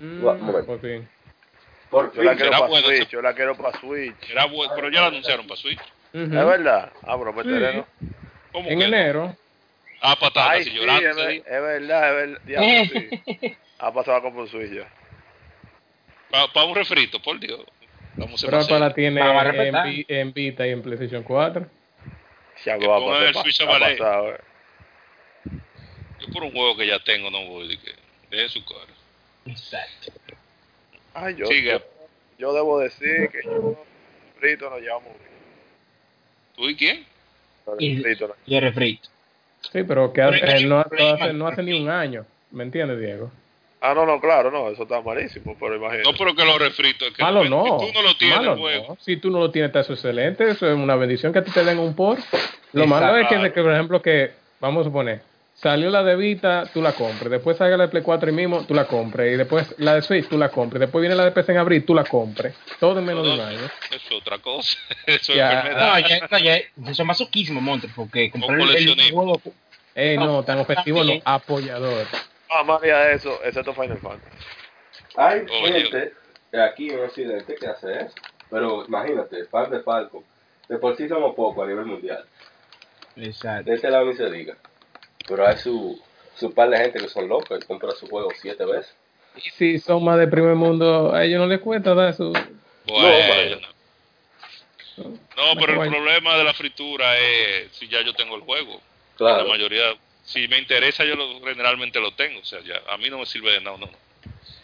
Mm, 0.00 0.24
Un 0.26 0.40
momento. 0.42 0.66
por 0.66 0.80
fin. 0.80 1.08
Por 1.90 2.12
Yo 2.12 2.22
la 2.22 2.32
fin. 2.32 2.38
quiero 2.38 2.52
será 2.52 2.58
para 2.58 2.68
bueno, 2.70 2.86
Switch, 2.88 3.08
yo 3.08 3.22
la 3.22 3.34
quiero 3.34 3.56
para 3.56 3.78
Switch. 3.80 4.30
Era 4.30 4.44
bueno, 4.46 4.72
pero 4.74 4.90
ya 4.90 5.00
la 5.02 5.06
anunciaron 5.06 5.46
para 5.46 5.60
Switch. 5.60 5.80
Ujú. 6.12 6.22
¿Es 6.24 6.30
verdad? 6.46 6.92
Ah, 7.02 7.16
pero 7.18 7.32
meteré, 7.32 7.72
Sí. 8.00 8.06
¿No? 8.56 8.62
¿Cómo 8.62 8.68
En 8.70 8.78
que 8.78 8.88
no? 8.88 8.96
enero. 8.96 9.36
Ah, 10.00 10.16
patadas 10.18 10.50
Ay, 10.52 10.60
y 10.62 10.64
sí, 10.64 10.70
llorando. 10.70 11.08
es, 11.10 11.16
ver- 11.16 11.30
sí. 11.30 11.36
es 11.46 11.62
verdad, 11.62 12.20
es 12.22 12.40
verdad. 12.44 12.62
Sí. 12.62 13.56
Ha 13.78 13.92
pasado 13.92 14.22
como 14.22 14.40
un 14.40 14.74
ya. 14.74 14.88
Para 16.30 16.64
un 16.66 16.74
refrito, 16.74 17.20
por 17.20 17.38
Dios. 17.38 17.60
Vamos 18.14 18.42
a 18.42 18.46
Pero 18.46 18.66
para 18.66 18.78
la 18.88 18.94
tiene 18.94 19.20
en, 19.20 20.04
en 20.08 20.32
Vita 20.32 20.66
y 20.66 20.70
en 20.70 20.80
PlayStation 20.80 21.22
4. 21.22 21.66
Se 22.56 22.70
ha 22.70 22.78
pasado, 22.78 23.12
a 23.12 23.18
ha 23.28 23.78
pasado, 23.78 24.34
eh. 24.34 24.40
Yo 26.20 26.32
por 26.32 26.42
un 26.44 26.52
juego 26.52 26.74
que 26.78 26.86
ya 26.86 26.98
tengo 27.00 27.30
no 27.30 27.44
voy. 27.44 27.68
De 27.68 27.78
que, 27.78 27.92
deje 28.30 28.48
su 28.48 28.64
cara. 28.64 28.86
Exacto. 29.44 30.12
Ay, 31.12 31.36
yo, 31.36 31.46
Sigue. 31.46 31.72
yo, 31.72 31.82
yo 32.38 32.52
debo 32.54 32.78
decir 32.80 33.28
que 33.30 33.42
yo 33.44 33.84
frito 34.40 34.70
no 34.70 34.78
llamo. 34.78 35.14
¿Tú 36.56 36.70
y 36.70 36.76
quién? 36.76 37.06
Y- 37.78 38.02
el 38.54 38.62
refrito. 38.62 39.08
Sí, 39.72 39.82
pero 39.82 40.12
que 40.12 40.22
hace- 40.22 40.56
él 40.56 40.68
no, 40.68 40.84
pero 40.88 41.04
no 41.04 41.14
hace, 41.14 41.26
que- 41.26 41.32
no 41.32 41.48
hace 41.48 41.62
ni 41.62 41.72
un 41.80 41.88
año. 41.88 42.24
¿Me 42.52 42.62
entiendes, 42.62 43.00
Diego? 43.00 43.30
Ah, 43.80 43.92
no, 43.94 44.06
no, 44.06 44.20
claro, 44.20 44.50
no, 44.50 44.70
eso 44.70 44.84
está 44.84 45.00
malísimo, 45.02 45.56
pero 45.60 45.76
imagínate. 45.76 46.10
No, 46.10 46.16
pero 46.16 46.34
que 46.34 46.44
los 46.44 46.58
refritos. 46.58 47.10
Que 47.12 47.22
Malo 47.22 47.44
si 47.44 47.50
no. 47.50 47.64
tú 47.64 47.86
no 47.94 48.02
lo 48.02 48.16
tienes, 48.16 48.36
malo 48.38 48.56
no. 48.56 48.96
Si 49.00 49.16
tú 49.18 49.30
no 49.30 49.38
lo 49.38 49.50
tienes, 49.50 49.68
está 49.68 49.80
eso 49.80 49.92
excelente. 49.92 50.48
Eso 50.48 50.66
es 50.68 50.74
una 50.74 50.96
bendición 50.96 51.32
que 51.32 51.40
a 51.40 51.44
ti 51.44 51.50
te 51.50 51.64
den 51.64 51.78
un 51.78 51.94
por. 51.94 52.18
Lo 52.72 52.86
malo 52.86 53.16
es 53.18 53.28
que, 53.28 53.52
que, 53.52 53.62
por 53.62 53.72
ejemplo, 53.72 54.00
que, 54.00 54.30
vamos 54.60 54.82
a 54.82 54.84
suponer, 54.84 55.20
salió 55.56 55.90
la 55.90 56.02
de 56.04 56.14
Vita, 56.16 56.64
tú 56.72 56.80
la 56.82 56.92
compres. 56.92 57.30
Después 57.30 57.56
salga 57.56 57.76
la 57.76 57.84
de 57.84 57.90
Play 57.90 58.02
4 58.02 58.30
y 58.30 58.32
mismo, 58.32 58.64
tú 58.66 58.74
la 58.74 58.86
compres. 58.86 59.34
Y 59.34 59.36
después 59.36 59.74
la 59.78 59.94
de 59.94 60.02
Switch, 60.02 60.28
tú 60.28 60.38
la 60.38 60.50
compres. 60.50 60.80
Después 60.80 61.00
viene 61.00 61.14
la 61.16 61.24
de 61.24 61.32
PC 61.32 61.52
en 61.52 61.58
abril, 61.58 61.84
tú 61.84 61.94
la 61.94 62.04
compres. 62.04 62.54
Todo 62.78 62.98
en 62.98 63.04
menos 63.06 63.24
de 63.26 63.32
un 63.32 63.40
año. 63.40 63.58
Eso 63.90 63.96
es 63.96 64.12
otra 64.12 64.38
cosa. 64.38 64.78
Eso 65.06 65.32
es 65.32 65.38
Ya. 65.38 65.52
enfermedad. 65.60 65.92
No, 65.94 65.98
ya, 66.08 66.28
no, 66.30 66.38
ya, 66.38 66.56
eso 66.56 67.02
es 67.02 67.04
masoquismo, 67.04 67.60
Montre, 67.60 67.90
porque 67.94 68.30
comprar 68.30 68.58
el, 68.60 68.70
el 69.00 69.10
juego. 69.12 69.40
Ey, 69.94 70.18
no, 70.18 70.42
tan 70.44 70.58
ofensivo 70.58 71.02
no, 71.02 71.14
apoyador. 71.24 72.06
Ah, 72.50 72.62
más 72.62 72.82
allá 72.82 72.98
de 73.06 73.14
eso, 73.14 73.40
excepto 73.42 73.72
Final 73.72 73.98
Fantasy. 73.98 74.36
Hay 75.16 75.40
Oye. 75.62 75.82
gente 75.82 76.12
aquí 76.62 76.90
en 76.90 77.00
Occidente 77.00 77.54
que 77.54 77.66
hace 77.66 77.92
eso. 78.02 78.14
Pero 78.50 78.84
imagínate, 78.86 79.46
fan 79.46 79.70
de 79.70 79.80
Falcon. 79.80 80.22
De 80.68 80.76
por 80.78 80.96
sí 80.96 81.08
somos 81.08 81.34
pocos 81.34 81.64
a 81.64 81.66
nivel 81.68 81.86
mundial. 81.86 82.24
Exacto. 83.16 83.70
De 83.70 83.76
este 83.76 83.90
lado 83.90 84.04
ni 84.04 84.14
se 84.14 84.30
diga. 84.30 84.54
Pero 85.26 85.46
hay 85.46 85.56
su, 85.56 86.00
su 86.36 86.52
par 86.52 86.70
de 86.70 86.78
gente 86.78 86.98
que 86.98 87.08
son 87.08 87.28
locos 87.28 87.58
y 87.60 87.66
compran 87.66 87.94
su 87.96 88.06
juego 88.06 88.30
siete 88.40 88.64
veces. 88.64 88.94
Y 89.36 89.50
si 89.50 89.78
son 89.78 90.04
más 90.04 90.18
de 90.18 90.28
primer 90.28 90.54
mundo, 90.54 91.14
a 91.14 91.24
ellos 91.24 91.40
no 91.40 91.46
les 91.46 91.60
cuesta 91.60 91.94
dar 91.94 92.14
su... 92.14 92.32
Bueno. 92.86 93.66
No, 94.96 95.04
No, 95.04 95.60
pero 95.60 95.82
el 95.82 95.90
problema 95.90 96.38
de 96.38 96.44
la 96.44 96.54
fritura 96.54 97.18
es 97.18 97.72
si 97.72 97.88
ya 97.88 98.02
yo 98.02 98.14
tengo 98.14 98.36
el 98.36 98.42
juego. 98.42 98.80
Claro. 99.16 99.42
La 99.42 99.48
mayoría, 99.48 99.82
si 100.24 100.48
me 100.48 100.58
interesa, 100.58 101.04
yo 101.04 101.16
lo, 101.16 101.40
generalmente 101.40 102.00
lo 102.00 102.12
tengo. 102.12 102.40
O 102.40 102.44
sea, 102.44 102.60
ya, 102.60 102.80
a 102.90 102.96
mí 102.96 103.10
no 103.10 103.18
me 103.18 103.26
sirve 103.26 103.52
de 103.52 103.60
nada. 103.60 103.76
No. 103.76 103.90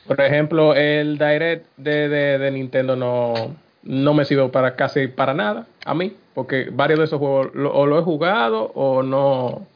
Por 0.07 0.21
ejemplo, 0.21 0.75
el 0.75 1.19
Direct 1.19 1.67
de, 1.77 2.09
de, 2.09 2.39
de 2.39 2.51
Nintendo 2.51 2.97
no, 2.97 3.55
no 3.83 4.15
me 4.15 4.25
sirve 4.25 4.49
para 4.49 4.75
casi 4.75 5.09
para 5.09 5.35
nada 5.35 5.67
a 5.85 5.95
mí, 5.95 6.17
porque 6.35 6.69
varios 6.71 6.99
de 6.99 7.05
esos 7.07 7.19
juegos 7.19 7.55
lo, 7.55 7.73
o 7.75 7.87
lo 7.87 7.99
he 7.99 8.03
jugado 8.03 8.73
o 8.75 9.03
no 9.03 9.67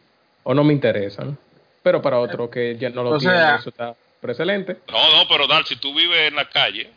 o 0.49 0.55
no 0.55 0.63
me 0.63 0.73
interesan. 0.73 1.37
Pero 1.83 2.01
para 2.01 2.21
otros 2.21 2.49
que 2.51 2.77
ya 2.79 2.89
no 2.91 3.03
lo 3.03 3.11
O 3.11 3.21
sea- 3.21 3.57
eso 3.57 3.71
está 3.71 3.95
excelente. 4.23 4.77
No, 4.91 5.17
no, 5.17 5.29
pero 5.29 5.47
Dar, 5.47 5.65
si 5.67 5.75
tú 5.77 5.93
vives 5.95 6.29
en 6.29 6.37
la 6.37 6.49
calle, 6.49 6.91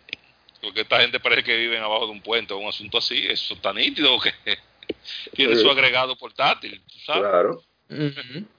porque 0.61 0.81
esta 0.81 0.99
gente 1.01 1.19
parece 1.19 1.43
que 1.43 1.57
viven 1.57 1.81
abajo 1.81 2.05
de 2.05 2.11
un 2.11 2.21
puente 2.21 2.53
o 2.53 2.57
un 2.57 2.67
asunto 2.69 2.97
así, 2.99 3.25
eso 3.27 3.53
está 3.55 3.73
nítido 3.73 4.19
que 4.19 4.31
tiene 5.35 5.55
Sí. 5.55 5.61
su 5.63 5.69
agregado 5.69 6.15
portátil, 6.15 6.81
¿tú 6.87 6.95
¿sabes? 7.05 7.21
Claro. 7.21 7.63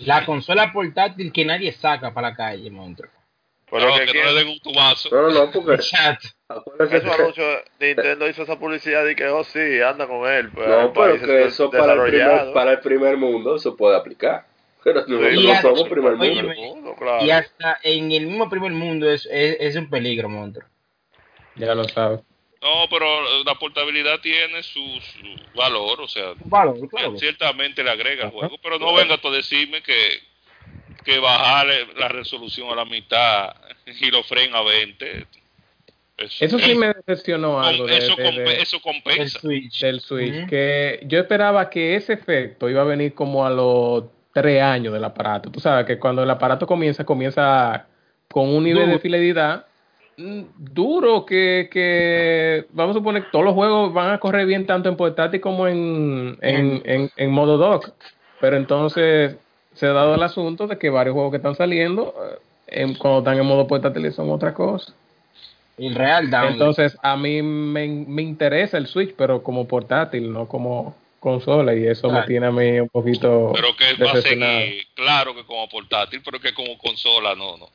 La 0.00 0.24
consola 0.26 0.72
portátil 0.72 1.32
que 1.32 1.44
nadie 1.44 1.72
saca 1.72 2.12
para 2.12 2.30
la 2.30 2.36
calle, 2.36 2.70
Montre. 2.70 3.08
Pero 3.70 3.88
No, 3.88 3.94
que, 3.96 4.06
que 4.06 4.22
no 4.22 4.30
le 4.30 4.38
den 4.38 4.48
un 4.48 4.60
tubazo. 4.60 5.08
No, 5.10 5.28
no, 5.30 5.50
porque 5.50 5.74
esos 5.74 5.90
que, 7.16 7.22
anuncios, 7.22 7.60
Nintendo 7.80 8.28
hizo 8.28 8.42
esa 8.44 8.58
publicidad 8.58 9.04
y 9.08 9.16
que, 9.16 9.26
oh 9.26 9.42
sí, 9.42 9.80
anda 9.80 10.06
con 10.06 10.30
él. 10.30 10.50
Pues, 10.52 10.68
no, 10.68 10.92
pero 10.92 11.20
que 11.20 11.44
eso 11.46 11.70
para 11.70 11.94
el, 11.94 12.02
primer, 12.10 12.52
para 12.52 12.72
el 12.72 12.80
primer 12.80 13.16
mundo 13.16 13.56
eso 13.56 13.76
puede 13.76 13.96
aplicar. 13.96 14.46
Pero 14.86 15.00
nosotros 15.04 15.44
no 15.44 15.50
hasta- 15.52 15.62
somos 15.62 15.88
primer 15.88 16.12
oye, 16.12 16.42
mundo. 16.44 16.94
claro. 16.96 17.24
Y 17.26 17.30
hasta 17.32 17.80
en 17.82 18.12
el 18.12 18.26
mismo 18.28 18.48
primer 18.48 18.70
mundo 18.70 19.10
es, 19.10 19.26
es, 19.32 19.56
es 19.58 19.74
un 19.74 19.90
peligro, 19.90 20.28
Montre. 20.28 20.62
Ya 21.56 21.74
lo 21.74 21.82
sabes. 21.88 22.20
No, 22.62 22.84
pero 22.88 23.42
la 23.44 23.54
portabilidad 23.56 24.20
tiene 24.20 24.62
su, 24.62 24.80
su 25.00 25.56
valor, 25.56 26.00
o 26.02 26.06
sea, 26.08 26.34
Vale, 26.44 26.72
claro. 26.88 27.16
ciertamente 27.18 27.82
le 27.82 27.90
agrega 27.90 28.26
al 28.26 28.30
juego, 28.30 28.56
pero 28.62 28.78
no 28.78 28.94
venga 28.94 29.18
tú 29.18 29.26
a 29.28 29.32
decirme 29.32 29.82
que, 29.82 29.94
que 31.06 31.18
bajarle 31.20 31.86
la 31.98 32.08
resolución 32.08 32.68
a 32.70 32.74
la 32.74 32.84
mitad 32.84 33.54
y 33.86 34.10
lo 34.10 34.22
frena 34.24 34.58
a 34.58 34.62
20. 34.62 35.26
Eso, 36.18 36.44
Eso 36.44 36.58
sí 36.58 36.72
es- 36.72 36.76
me 36.78 36.88
decepcionó 36.94 37.60
algo 37.62 37.86
de- 37.86 37.98
eso, 37.98 38.16
de- 38.16 38.24
compe- 38.24 38.44
de- 38.44 38.62
eso 38.62 38.76
El 38.78 38.82
compensa. 38.82 39.38
Switch. 39.38 39.80
del 39.80 40.00
Switch, 40.00 40.46
que 40.48 41.00
yo 41.06 41.18
esperaba 41.20 41.68
que 41.70 41.94
ese 41.94 42.14
efecto 42.14 42.68
iba 42.70 42.80
a 42.82 42.84
venir 42.84 43.14
como 43.14 43.46
a 43.46 43.50
los 43.50 44.04
tres 44.34 44.60
años 44.62 44.92
del 44.92 45.04
aparato. 45.04 45.50
Tú 45.50 45.60
sabes 45.60 45.86
que 45.86 45.98
cuando 45.98 46.22
el 46.22 46.30
aparato 46.30 46.66
comienza, 46.66 47.04
comienza 47.04 47.86
con 48.30 48.48
un 48.48 48.64
nivel 48.64 48.90
de 48.90 48.98
fidelidad 48.98 49.66
mm, 50.18 50.42
duro 50.56 51.26
que, 51.26 51.68
que 51.70 52.64
vamos 52.70 52.96
a 52.96 52.98
suponer 52.98 53.24
que 53.24 53.28
todos 53.30 53.44
los 53.44 53.52
juegos 53.54 53.92
van 53.92 54.12
a 54.12 54.18
correr 54.18 54.46
bien 54.46 54.66
tanto 54.66 54.88
en 54.88 54.96
portátil 54.96 55.42
como 55.42 55.68
en, 55.68 56.38
en, 56.40 56.82
en, 56.86 57.10
en 57.14 57.30
modo 57.30 57.58
dock. 57.58 57.90
Pero 58.40 58.56
entonces 58.56 59.36
se 59.76 59.86
ha 59.86 59.92
dado 59.92 60.14
el 60.14 60.22
asunto 60.22 60.66
de 60.66 60.78
que 60.78 60.90
varios 60.90 61.14
juegos 61.14 61.30
que 61.30 61.36
están 61.36 61.54
saliendo 61.54 62.14
eh, 62.30 62.38
en- 62.82 62.94
cuando 62.94 63.20
están 63.20 63.38
en 63.38 63.46
modo 63.46 63.66
portátil 63.66 64.12
son 64.12 64.30
otra 64.30 64.52
cosa. 64.52 64.92
El 65.78 65.94
real 65.94 66.30
down. 66.30 66.52
Entonces, 66.52 66.96
a 67.02 67.16
mí 67.16 67.42
me, 67.42 67.86
me 67.86 68.22
interesa 68.22 68.78
el 68.78 68.86
Switch, 68.86 69.14
pero 69.14 69.42
como 69.42 69.68
portátil, 69.68 70.32
no 70.32 70.48
como 70.48 70.96
consola, 71.20 71.74
y 71.74 71.86
eso 71.86 72.08
me 72.10 72.22
tiene 72.22 72.46
a 72.46 72.52
mí 72.52 72.80
un 72.80 72.88
poquito 72.88 73.52
Pero 73.54 73.76
que 73.76 74.02
va 74.02 74.12
a 74.12 74.22
seguir, 74.22 74.86
claro 74.94 75.34
que 75.34 75.44
como 75.44 75.68
portátil, 75.68 76.22
pero 76.24 76.40
que 76.40 76.54
como 76.54 76.78
consola 76.78 77.34
no, 77.34 77.56
no. 77.58 77.68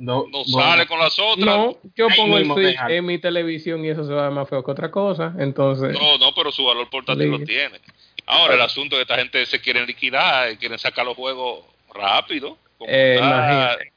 no, 0.00 0.26
No 0.26 0.44
bueno, 0.44 0.48
sale 0.48 0.86
con 0.86 0.98
las 0.98 1.18
otras. 1.18 1.46
No, 1.46 1.76
yo 1.94 2.08
pongo 2.16 2.38
el 2.38 2.46
Switch 2.52 2.78
en 2.88 3.06
mi 3.06 3.18
televisión 3.18 3.84
y 3.84 3.88
eso 3.90 4.04
se 4.04 4.12
va 4.12 4.30
más 4.30 4.48
feo 4.48 4.64
que 4.64 4.70
otra 4.70 4.90
cosa. 4.90 5.34
Entonces, 5.38 5.92
No, 5.92 6.18
no, 6.18 6.34
pero 6.34 6.50
su 6.50 6.64
valor 6.64 6.88
portátil 6.90 7.30
lo 7.30 7.38
tiene. 7.38 7.78
Ahora, 8.26 8.54
el 8.54 8.60
asunto 8.60 8.96
es 8.96 8.98
que 8.98 9.02
esta 9.02 9.16
gente 9.16 9.46
se 9.46 9.60
quiere 9.60 9.86
liquidar 9.86 10.56
quieren 10.58 10.78
sacar 10.78 11.06
los 11.06 11.16
juegos 11.16 11.64
rápido. 11.94 12.58
como 12.76 12.90
eh, 12.90 13.14
está- 13.14 13.26
imagínate. 13.26 13.92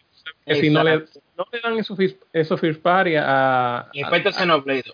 Que 0.45 0.55
si 0.55 0.69
no 0.69 0.83
le, 0.83 0.97
no 1.37 1.47
le 1.51 1.59
dan 1.61 1.77
esos 1.77 1.97
esos 2.33 2.59
first 2.59 2.81
party 2.81 3.15
a. 3.17 3.87
Y 3.93 3.99
después 3.99 4.35
Xenoblade. 4.35 4.93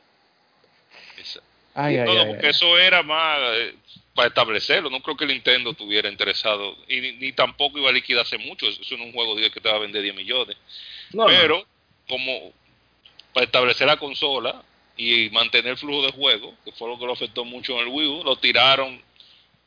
Esa- 1.17 1.41
ay, 1.73 1.97
ay, 1.97 2.05
no, 2.05 2.13
no, 2.13 2.21
ay, 2.21 2.27
porque 2.27 2.45
ay. 2.47 2.51
eso 2.51 2.77
era 2.77 3.03
más 3.03 3.38
eh, 3.41 3.75
para 4.13 4.29
establecerlo. 4.29 4.89
No 4.89 5.01
creo 5.01 5.17
que 5.17 5.25
Nintendo 5.25 5.71
estuviera 5.71 6.09
interesado. 6.09 6.75
Y 6.88 7.01
ni, 7.01 7.11
ni 7.13 7.31
tampoco 7.33 7.77
iba 7.77 7.89
a 7.89 7.93
liquidarse 7.93 8.38
mucho. 8.38 8.67
Eso 8.67 8.79
no 8.97 9.03
es 9.03 9.07
un 9.07 9.13
juego 9.13 9.36
de 9.36 9.51
que 9.51 9.61
te 9.61 9.69
va 9.69 9.75
a 9.75 9.79
vender 9.79 10.01
10 10.01 10.15
millones. 10.15 10.57
No, 11.13 11.25
pero, 11.25 11.65
como 12.07 12.53
para 13.33 13.45
establecer 13.45 13.88
la 13.88 13.97
consola 13.97 14.63
y 14.97 15.29
mantener 15.31 15.71
el 15.71 15.77
flujo 15.77 16.05
de 16.05 16.11
juego, 16.13 16.53
que 16.63 16.71
fue 16.71 16.88
lo 16.88 16.97
que 16.97 17.05
lo 17.05 17.13
afectó 17.13 17.43
mucho 17.43 17.73
en 17.73 17.79
el 17.79 17.88
Wii 17.88 18.07
U, 18.07 18.23
lo 18.23 18.38
tiraron 18.38 19.01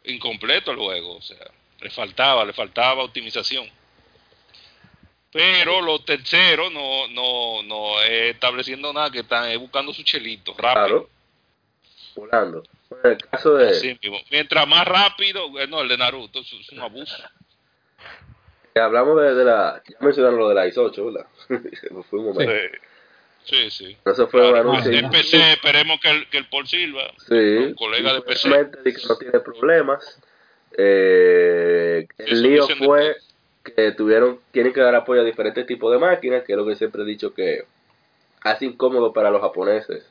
incompleto 0.09 0.71
el 0.71 0.79
juego. 0.79 1.17
O 1.17 1.23
sea, 1.23 1.47
le 1.81 1.91
faltaba, 1.91 2.45
le 2.45 2.53
faltaba 2.53 3.05
optimización. 3.05 3.67
Pero 5.31 5.83
los 5.83 6.05
terceros 6.05 6.73
no, 6.73 7.07
no, 7.09 7.63
no 7.63 8.01
es 8.03 8.35
estableciendo 8.35 8.93
nada, 8.93 9.11
que 9.11 9.21
están 9.21 9.51
es 9.51 9.59
buscando 9.59 9.93
su 9.93 10.03
chelito 10.03 10.55
rápido. 10.57 11.09
Claro. 12.31 12.63
En 13.05 13.11
el 13.13 13.19
caso 13.19 13.55
de. 13.55 13.71
Así 13.71 13.99
mismo. 14.03 14.19
Mientras 14.31 14.67
más 14.67 14.87
rápido, 14.87 15.49
no, 15.69 15.83
el 15.83 15.89
de 15.89 15.99
Naruto 15.99 16.41
es, 16.41 16.73
un 16.73 16.81
abuso. 16.81 17.17
hablamos 18.75 19.21
de, 19.21 19.35
de 19.35 19.45
la. 19.45 19.83
Ya 19.87 19.97
mencionaron 20.01 20.39
lo 20.39 20.49
de 20.49 20.55
la 20.55 20.67
IS 20.67 20.79
8, 20.79 21.05
¿verdad? 21.05 21.27
un 22.13 22.25
momento. 22.25 22.53
Sí. 22.53 22.79
Sí, 23.49 23.71
sí. 23.71 23.97
Eso 24.05 24.29
fue 24.29 24.51
Claro, 24.51 24.75
en 24.85 25.11
PC 25.11 25.53
esperemos 25.53 25.99
que 26.01 26.11
el, 26.11 26.29
que 26.29 26.39
el 26.39 26.47
Paul 26.47 26.67
Silva, 26.67 27.11
Sí, 27.27 27.35
un 27.35 27.75
colega 27.75 28.13
de 28.13 28.21
PC, 28.21 28.71
que 28.85 29.09
no 29.09 29.17
tiene 29.17 29.41
problemas. 29.41 30.21
Eh, 30.77 32.07
el 32.19 32.43
lío 32.43 32.69
fue 32.77 33.17
que 33.65 33.93
tuvieron, 33.93 34.39
tienen 34.51 34.73
que 34.73 34.81
dar 34.81 34.95
apoyo 34.95 35.23
a 35.23 35.25
diferentes 35.25 35.67
tipos 35.67 35.91
de 35.91 35.99
máquinas, 35.99 36.45
que 36.45 36.53
es 36.53 36.59
lo 36.59 36.67
que 36.67 36.77
siempre 36.77 37.03
he 37.03 37.07
dicho 37.07 37.33
que 37.33 37.65
hace 38.43 38.67
incómodo 38.67 39.15
para 39.15 39.31
los 39.31 39.41
japoneses, 39.41 40.05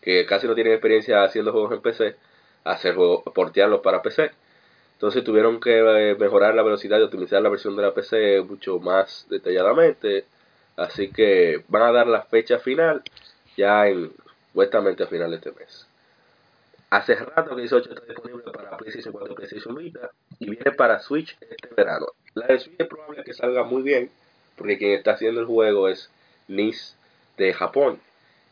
que 0.00 0.24
casi 0.24 0.46
no 0.46 0.54
tienen 0.54 0.74
experiencia 0.74 1.24
haciendo 1.24 1.50
juegos 1.50 1.72
en 1.72 1.80
PC, 1.80 2.16
hacer 2.62 2.94
juegos, 2.94 3.24
portearlos 3.34 3.80
para 3.80 4.02
PC. 4.02 4.30
Entonces 4.94 5.24
tuvieron 5.24 5.58
que 5.58 5.78
eh, 5.78 6.14
mejorar 6.14 6.54
la 6.54 6.62
velocidad 6.62 7.00
y 7.00 7.02
optimizar 7.02 7.42
la 7.42 7.48
versión 7.48 7.74
de 7.74 7.82
la 7.82 7.92
PC 7.92 8.40
mucho 8.42 8.78
más 8.78 9.26
detalladamente. 9.28 10.26
Así 10.76 11.10
que 11.10 11.64
van 11.68 11.82
a 11.82 11.92
dar 11.92 12.06
la 12.06 12.22
fecha 12.22 12.58
final 12.58 13.02
ya 13.56 13.86
en 13.86 14.12
supuestamente 14.52 15.02
a 15.02 15.06
final 15.06 15.30
de 15.30 15.36
este 15.36 15.52
mes. 15.52 15.86
Hace 16.90 17.14
rato 17.14 17.56
que 17.56 17.62
18 17.62 17.88
está 17.90 18.04
disponible 18.06 18.52
para 18.52 18.76
PlayStation 18.76 19.12
4 19.12 19.32
y 19.32 19.36
PlayStation 19.36 19.74
Vita 19.74 20.10
y 20.38 20.50
viene 20.50 20.72
para 20.72 21.00
Switch 21.00 21.38
este 21.40 21.74
verano. 21.74 22.06
La 22.34 22.48
de 22.48 22.58
Switch 22.58 22.76
es 22.78 22.86
probable 22.86 23.24
que 23.24 23.32
salga 23.32 23.64
muy 23.64 23.82
bien 23.82 24.10
porque 24.56 24.76
quien 24.76 24.92
está 24.92 25.12
haciendo 25.12 25.40
el 25.40 25.46
juego 25.46 25.88
es 25.88 26.10
NIS 26.48 26.94
de 27.38 27.54
Japón 27.54 27.98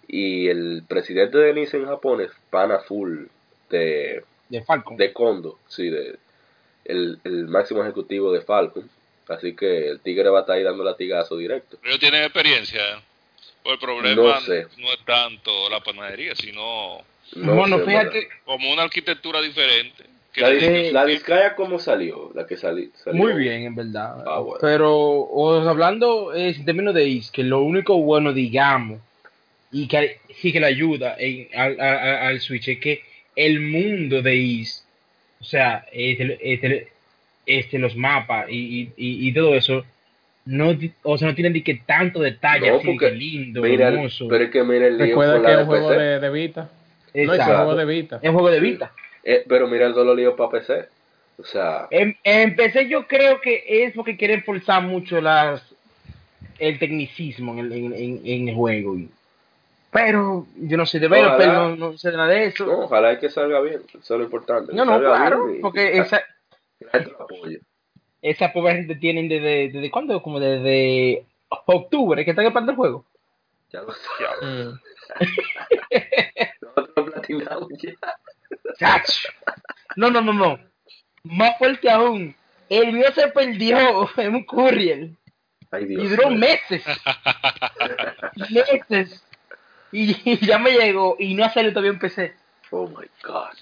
y 0.08 0.48
el 0.48 0.84
presidente 0.88 1.36
de 1.36 1.52
NIS 1.52 1.74
en 1.74 1.84
Japón 1.84 2.22
es 2.22 2.30
pana 2.48 2.78
full 2.78 3.26
de, 3.68 4.24
de 4.48 4.62
Falcon. 4.64 4.96
de 4.96 5.12
Kondo, 5.12 5.58
sí, 5.68 5.90
de, 5.90 6.18
el, 6.86 7.20
el 7.24 7.46
máximo 7.46 7.82
ejecutivo 7.82 8.32
de 8.32 8.40
Falcon. 8.40 8.88
Así 9.30 9.54
que 9.54 9.88
el 9.88 10.00
tigre 10.00 10.28
va 10.28 10.38
a 10.38 10.40
estar 10.42 10.56
ahí 10.56 10.62
dando 10.64 10.82
latigazo 10.84 11.36
directo. 11.36 11.78
ellos 11.84 11.98
tienen 12.00 12.22
experiencia. 12.24 12.80
Pues 13.62 13.74
el 13.74 13.78
problema 13.78 14.40
No 14.78 14.92
es 14.92 15.04
tanto 15.04 15.68
la 15.70 15.80
panadería, 15.80 16.34
sino 16.34 16.98
No 17.36 17.54
bueno, 17.54 17.78
sé, 17.78 17.84
fíjate, 17.84 18.28
como 18.44 18.72
una 18.72 18.82
arquitectura 18.82 19.40
diferente. 19.40 20.04
Que 20.32 20.40
La, 20.42 20.50
dis- 20.50 20.62
Eh, 20.62 20.90
la 20.92 21.04
Disgaea, 21.04 21.54
¿cómo 21.56 21.78
salió? 21.78 22.30
La 22.34 22.46
que 22.46 22.56
sali- 22.56 22.90
salió. 23.04 23.20
muy 23.22 23.34
bien, 23.34 23.64
en 23.64 23.74
verdad. 23.74 24.24
Ah, 24.26 24.38
bueno. 24.38 24.58
Pero, 24.60 24.96
os 25.28 25.66
hablando 25.66 26.32
eh, 26.34 26.50
en 26.50 26.64
términos 26.64 26.94
de 26.94 27.04
Is, 27.08 27.30
que 27.30 27.42
lo 27.42 27.60
único 27.62 27.96
bueno, 28.00 28.32
digamos, 28.32 29.00
y 29.72 29.86
que 29.88 30.20
sí 30.40 30.52
que 30.52 30.60
le 30.60 30.66
ayuda 30.66 31.16
en- 31.18 31.48
al, 31.54 31.80
al- 31.80 31.98
al 32.28 32.40
Switch, 32.40 32.68
es 32.68 32.78
que 32.78 33.02
el 33.36 33.60
mundo 33.60 34.22
de 34.22 34.34
Is, 34.36 34.84
o 35.40 35.44
sea, 35.44 35.84
este, 35.92 36.38
este, 36.42 36.88
este, 37.59 37.78
los 37.78 37.96
mapas 37.96 38.46
y, 38.51 38.92
y, 38.96 39.28
y, 39.28 39.32
todo 39.34 39.55
eso, 39.55 39.84
no, 40.46 40.76
o 41.03 41.18
sea, 41.18 41.28
no 41.28 41.34
tienen 41.34 41.53
ni 41.53 41.62
que 41.62 41.74
tanto 41.86 42.20
detalle, 42.20 42.70
No, 42.70 42.76
así, 42.76 42.86
porque 42.86 43.11
que 43.11 43.16
lindo, 43.16 43.62
Mira, 43.62 43.88
hermoso. 43.88 44.26
pero 44.28 44.44
es 44.44 44.51
que 44.51 44.62
mira 44.62 44.86
el 44.86 44.96
lío 44.98 45.07
Recuerda 45.07 45.34
con 45.34 45.44
que 45.44 45.51
es 45.51 45.57
de 45.57 45.62
un 45.62 45.68
juego 45.68 45.88
PC. 45.88 46.01
de, 46.01 46.20
de 46.20 46.30
Vita. 46.30 46.70
No, 47.14 47.32
es 47.34 47.38
un 47.40 47.44
juego 47.46 47.74
de 47.76 47.84
Vita. 47.84 48.18
Es 48.22 48.28
un 48.28 48.34
juego 48.34 48.51
de 48.51 48.61
Vita. 48.61 48.92
Eh, 49.24 49.44
pero 49.48 49.66
mira 49.68 49.86
el 49.86 49.94
solo 49.94 50.14
lío 50.14 50.34
para 50.36 50.51
PC. 50.51 50.86
O 51.38 51.44
sea, 51.44 51.86
Em- 51.90 52.14
empecé 52.22 52.88
yo 52.88 53.07
creo 53.07 53.40
que 53.40 53.64
es 53.84 53.92
porque 53.94 54.16
quieren 54.16 54.42
forzar 54.44 54.82
mucho 54.82 55.20
las 55.20 55.62
el 56.59 56.78
tecnicismo 56.78 57.53
en 57.55 57.59
el, 57.61 57.72
en, 57.72 57.92
en- 57.94 58.20
en 58.24 58.48
el 58.48 58.55
juego. 58.55 58.96
y- 58.96 59.09
pero 59.92 60.46
yo 60.57 60.76
no 60.76 60.86
soy 60.86 61.01
developer, 61.01 61.48
Ojalá. 61.48 61.68
no, 61.68 61.76
no 61.76 61.98
sé 61.98 62.12
nada 62.12 62.28
de 62.28 62.44
eso. 62.46 62.64
no, 62.66 62.80
ojalá 62.84 63.18
que 63.18 63.28
salga 63.28 63.61
bien. 63.61 63.80
Eso 63.88 64.14
es 64.14 64.18
lo 64.18 64.22
importante. 64.24 64.72
No, 64.72 64.84
no, 64.84 65.01
claro, 65.01 65.46
bien 65.46 65.61
porque 65.62 65.96
y 65.96 65.98
esa, 65.98 66.22
gente 66.93 67.11
lo 67.11 67.22
apoye. 67.22 67.61
esa 68.22 68.53
pobre 68.53 68.76
gente 68.76 68.97
tienen 68.97 69.28
desde, 69.28 69.70
desde 69.70 69.91
cuándo, 69.91 70.22
como 70.22 70.41
desde 70.41 71.24
octubre 71.49 72.24
que 72.24 72.30
están 72.30 72.47
esperando 72.47 72.72
el 72.72 72.76
juego. 72.76 73.07
Ya 73.72 73.80
lo. 73.82 73.93
Mm. 74.43 74.80
Nosotros 76.76 77.24
ya. 77.82 77.95
¡Chach! 78.78 79.26
No, 79.97 80.11
no, 80.11 80.20
no, 80.20 80.32
no. 80.32 80.59
Más 81.24 81.59
fuerte 81.59 81.91
aún. 81.91 82.34
El 82.68 82.93
mío 82.93 83.12
se 83.14 83.28
perdió 83.28 84.09
en 84.16 84.34
un 84.34 84.45
courier 84.45 85.11
Ay, 85.72 85.86
Dios 85.86 86.05
y 86.05 86.09
duró 86.09 86.30
meses. 86.30 86.82
meses. 88.51 89.24
Y, 89.93 90.32
y 90.32 90.47
ya 90.47 90.59
me 90.59 90.72
llegó 90.72 91.16
y 91.18 91.34
no 91.34 91.45
ha 91.45 91.51
salido 91.51 91.72
todavía 91.72 91.93
en 91.93 91.99
PC. 91.99 92.34
Oh 92.70 92.88
my 92.88 93.07
God. 93.24 93.57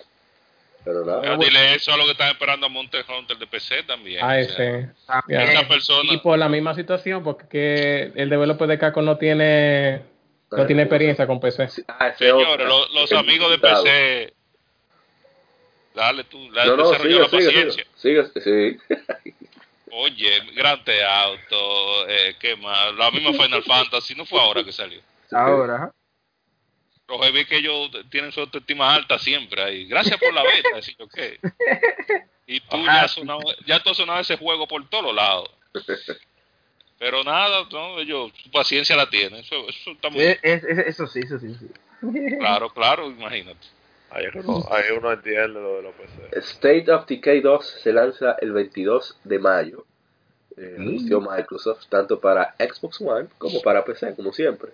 Pero 0.88 1.04
nada. 1.04 1.36
dile 1.36 1.74
eso 1.74 1.92
a 1.92 1.98
lo 1.98 2.06
que 2.06 2.12
están 2.12 2.30
esperando 2.30 2.64
a 2.64 2.68
Monster 2.70 3.04
Hunter 3.06 3.36
de 3.36 3.46
PC 3.46 3.82
también. 3.82 4.24
Ay, 4.24 4.44
o 4.44 4.48
sea. 4.48 4.94
Esa 5.28 5.68
persona. 5.68 6.14
Y 6.14 6.16
por 6.18 6.38
la 6.38 6.48
misma 6.48 6.74
situación, 6.74 7.22
porque 7.22 7.46
que 7.48 8.12
el 8.14 8.30
developer 8.30 8.66
de 8.66 8.78
Caco 8.78 9.02
no 9.02 9.18
tiene 9.18 10.00
no 10.50 10.66
tiene 10.66 10.82
experiencia 10.84 11.26
con 11.26 11.40
PC. 11.40 11.68
Ah. 11.88 12.14
Señores, 12.16 12.66
lo- 12.66 12.88
los, 12.88 13.12
amigos 13.12 13.50
de. 13.50 13.58
PC. 13.58 14.34
Dale 15.94 16.24
tú, 16.24 16.50
dale 16.52 16.70
No, 16.70 16.76
no, 16.78 16.94
sigue, 16.94 17.18
la 17.18 17.28
sigue, 17.28 17.44
paciencia. 17.44 17.84
sigue, 17.94 18.24
sigue, 18.24 18.78
sí. 18.78 18.96
Oye, 19.92 20.40
Theft 20.54 21.02
Auto, 21.06 22.08
eh, 22.08 22.34
¿qué 22.40 22.56
más? 22.56 22.94
La 22.94 23.10
misma 23.10 23.32
Final 23.44 23.62
Fantasy, 23.62 24.14
no 24.14 24.24
fue 24.24 24.40
ahora 24.40 24.64
que 24.64 24.72
salió. 24.72 25.00
Ahora, 25.32 25.74
ajá. 25.74 25.92
Los 27.08 27.32
vi 27.32 27.44
que 27.46 27.56
ellos 27.56 27.90
tienen 28.10 28.32
su 28.32 28.40
autoestima 28.40 28.94
alta 28.94 29.18
siempre 29.18 29.62
ahí. 29.62 29.86
Gracias 29.86 30.18
por 30.20 30.32
la 30.34 30.42
beta, 30.42 30.76
así 30.76 30.94
yo 30.98 31.08
qué. 31.08 31.38
Y 32.46 32.60
tú 32.60 32.76
ya 32.84 33.02
has 33.04 33.12
sonado, 33.12 33.40
ya 33.66 33.82
tú 33.82 33.90
has 33.90 33.96
sonado 33.96 34.20
ese 34.20 34.36
juego 34.36 34.66
por 34.68 34.86
todos 34.88 35.14
lados. 35.14 35.50
Pero 36.98 37.22
nada, 37.24 37.66
no, 37.70 37.98
ellos, 38.00 38.32
su 38.42 38.50
paciencia 38.50 38.96
la 38.96 39.08
tienen. 39.08 39.40
Eso, 39.40 39.68
eso 39.68 39.90
está 39.92 40.10
muy 40.10 40.22
Eh, 40.22 40.38
es- 40.42 40.64
es- 40.64 40.78
eso 40.86 41.06
sí, 41.06 41.20
eso 41.20 41.38
sí. 41.38 41.54
sí. 41.58 42.36
claro, 42.38 42.70
claro, 42.70 43.08
imagínate. 43.10 43.66
Ahí 44.10 44.24
uno, 44.34 44.66
ahí 44.70 44.84
uno 44.96 45.12
entiende 45.12 45.48
lo 45.60 45.76
de 45.76 45.82
los 45.82 45.94
PC. 45.94 46.38
State 46.40 46.90
of 46.90 47.06
Decay 47.06 47.40
2 47.40 47.66
se 47.82 47.92
lanza 47.92 48.36
el 48.40 48.52
22 48.52 49.18
de 49.24 49.38
mayo. 49.38 49.84
Eh, 50.56 50.76
anunció 50.78 51.20
Microsoft 51.20 51.86
tanto 51.88 52.18
para 52.18 52.54
Xbox 52.58 53.00
One 53.00 53.28
como 53.38 53.60
para 53.62 53.84
PC, 53.84 54.16
como 54.16 54.32
siempre. 54.32 54.70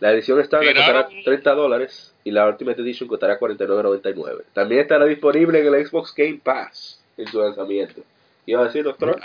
La 0.00 0.12
edición 0.12 0.40
estándar 0.40 0.74
costará 0.74 1.08
30 1.24 1.54
dólares 1.54 2.14
y 2.24 2.30
la 2.30 2.46
Ultimate 2.46 2.80
Edition 2.82 3.08
costará 3.08 3.38
49.99. 3.38 4.44
También 4.52 4.82
estará 4.82 5.04
disponible 5.06 5.60
en 5.60 5.74
el 5.74 5.86
Xbox 5.86 6.14
Game 6.14 6.40
Pass 6.42 7.02
en 7.16 7.26
su 7.26 7.40
lanzamiento. 7.40 8.02
¿Iba 8.46 8.62
a 8.62 8.64
decir, 8.64 8.84
doctor? 8.84 9.20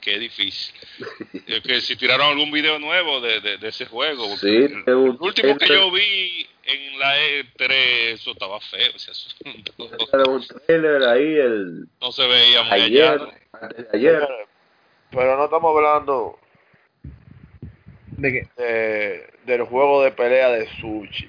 Qué 0.00 0.18
difícil. 0.18 0.74
Es 1.46 1.60
que 1.62 1.80
si 1.80 1.96
tiraron 1.96 2.28
algún 2.28 2.50
video 2.50 2.78
nuevo 2.78 3.20
de, 3.20 3.40
de, 3.40 3.58
de 3.58 3.68
ese 3.68 3.86
juego. 3.86 4.36
Sí, 4.36 4.68
el, 4.86 4.96
último 4.96 5.56
que 5.56 5.68
yo 5.68 5.90
vi 5.90 6.46
en 6.64 6.98
la 6.98 7.16
E3, 7.18 7.70
eso 8.14 8.32
estaba 8.32 8.60
feo. 8.60 8.92
ese 8.94 9.10
asunto. 9.10 9.72
Era 10.12 10.24
un 10.24 10.46
trailer 10.46 11.02
ahí 11.04 11.36
el 11.36 11.88
No 12.00 12.12
se 12.12 12.26
veía 12.26 12.62
muy 12.62 12.72
ayer, 12.72 13.04
allá. 13.04 13.16
¿no? 13.16 13.32
antes 13.60 13.92
de 13.92 13.98
ayer. 13.98 14.28
Pero 15.10 15.36
no 15.36 15.44
estamos 15.44 15.76
hablando 15.76 16.38
¿De 18.18 18.32
qué? 18.32 18.48
de- 18.62 19.30
del 19.46 19.62
juego 19.62 20.02
de 20.02 20.10
pelea 20.12 20.50
de 20.50 20.66
sushi. 20.80 21.28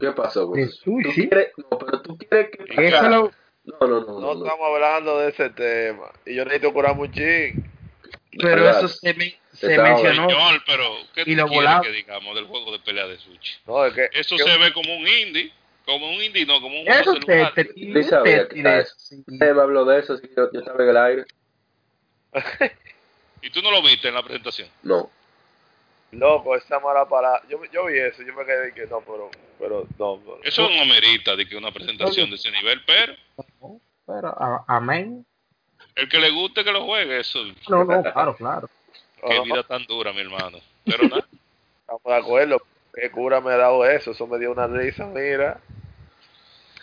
¿Qué 0.00 0.10
pasó 0.12 0.46
con 0.48 0.56
¿De 0.56 0.62
eso? 0.64 0.80
¿Tú 0.84 1.00
sushi? 1.02 1.28
quieres- 1.28 1.52
no, 1.58 1.78
pero 1.78 2.00
tú 2.02 2.18
quieres 2.18 2.50
que... 2.50 2.90
Lo- 2.90 3.30
No, 3.64 3.86
no, 3.86 4.00
no, 4.00 4.20
No, 4.20 4.32
estamos 4.32 4.66
hablando 4.74 5.18
de 5.20 5.28
ese 5.28 5.50
tema. 5.50 6.10
Y 6.26 6.34
yo 6.34 6.44
necesito 6.44 6.72
curar 6.72 6.98
un 6.98 7.12
pero 8.40 8.68
eso 8.70 8.88
se, 8.88 9.14
me- 9.14 9.36
se 9.52 9.70
Estaba- 9.70 9.90
mencionó. 9.90 10.28
Señor, 10.28 10.62
pero 10.66 10.84
¿qué 11.14 11.22
Y 11.26 11.34
lo 11.36 11.46
volado. 11.46 11.82
que 11.82 11.90
digamos 11.92 12.34
del 12.34 12.46
juego 12.46 12.72
de 12.72 12.78
pelea 12.80 13.06
de 13.06 13.18
sushi? 13.18 13.54
No, 13.66 13.84
es 13.84 13.92
que. 13.94 14.08
Eso 14.14 14.36
que- 14.36 14.42
se 14.44 14.58
ve 14.58 14.72
como 14.72 14.96
un 14.96 15.06
indie, 15.06 15.52
como 15.84 16.08
un 16.10 16.20
indie, 16.22 16.44
no, 16.46 16.60
como 16.60 16.80
un 16.80 16.88
Eso 16.88 17.14
te, 17.14 17.20
celular. 17.20 17.52
te, 17.54 18.02
sabía 18.04 18.48
te- 18.48 18.54
que 18.54 18.78
eso. 18.80 18.94
sí. 18.96 19.22
Me 19.26 19.46
habló 19.50 19.84
de 19.84 20.00
eso, 20.00 20.14
así 20.14 20.26
que 20.26 20.34
yo, 20.34 20.50
yo 20.50 20.58
estaba 20.60 20.82
en 20.82 20.90
el 20.90 20.96
aire. 20.96 21.24
Y 23.44 23.50
tú 23.50 23.60
no 23.60 23.70
lo 23.72 23.82
viste 23.82 24.06
en 24.08 24.14
la 24.14 24.22
presentación. 24.22 24.68
No. 24.84 25.10
Loco, 26.12 26.54
esa 26.56 26.78
mala 26.78 27.06
parada. 27.08 27.42
Yo, 27.48 27.58
yo 27.72 27.86
vi 27.86 27.98
eso, 27.98 28.22
yo 28.22 28.34
me 28.34 28.44
quedé 28.44 28.72
que 28.74 28.86
no, 28.86 29.00
pero. 29.00 29.30
Pero 29.58 29.86
no. 29.98 30.20
pero- 30.24 30.40
Eso 30.44 30.68
no 30.68 30.82
amerita 30.82 31.34
de 31.36 31.46
que 31.46 31.56
una 31.56 31.70
presentación 31.72 32.28
de 32.30 32.36
ese 32.36 32.50
nivel, 32.50 32.82
pero 32.84 33.14
Pero, 34.06 34.28
a- 34.28 34.64
amén. 34.68 35.24
el 35.94 36.08
que 36.08 36.18
le 36.18 36.30
guste 36.30 36.64
que 36.64 36.72
lo 36.72 36.84
juegue, 36.84 37.20
eso, 37.20 37.38
No, 37.68 37.84
no, 37.84 38.02
claro, 38.02 38.36
claro. 38.36 38.68
qué 39.26 39.40
vida 39.40 39.62
tan 39.62 39.84
dura, 39.86 40.12
mi 40.12 40.20
hermano. 40.20 40.58
Pero 40.84 41.04
nada, 41.08 41.24
Estamos 41.80 42.02
de 42.04 42.14
acuerdo. 42.14 42.62
¿Qué 42.94 43.10
cura 43.10 43.40
me 43.40 43.52
ha 43.52 43.56
dado 43.56 43.84
eso? 43.86 44.10
Eso 44.10 44.26
me 44.26 44.38
dio 44.38 44.52
una 44.52 44.66
risa, 44.66 45.06
mira. 45.06 45.60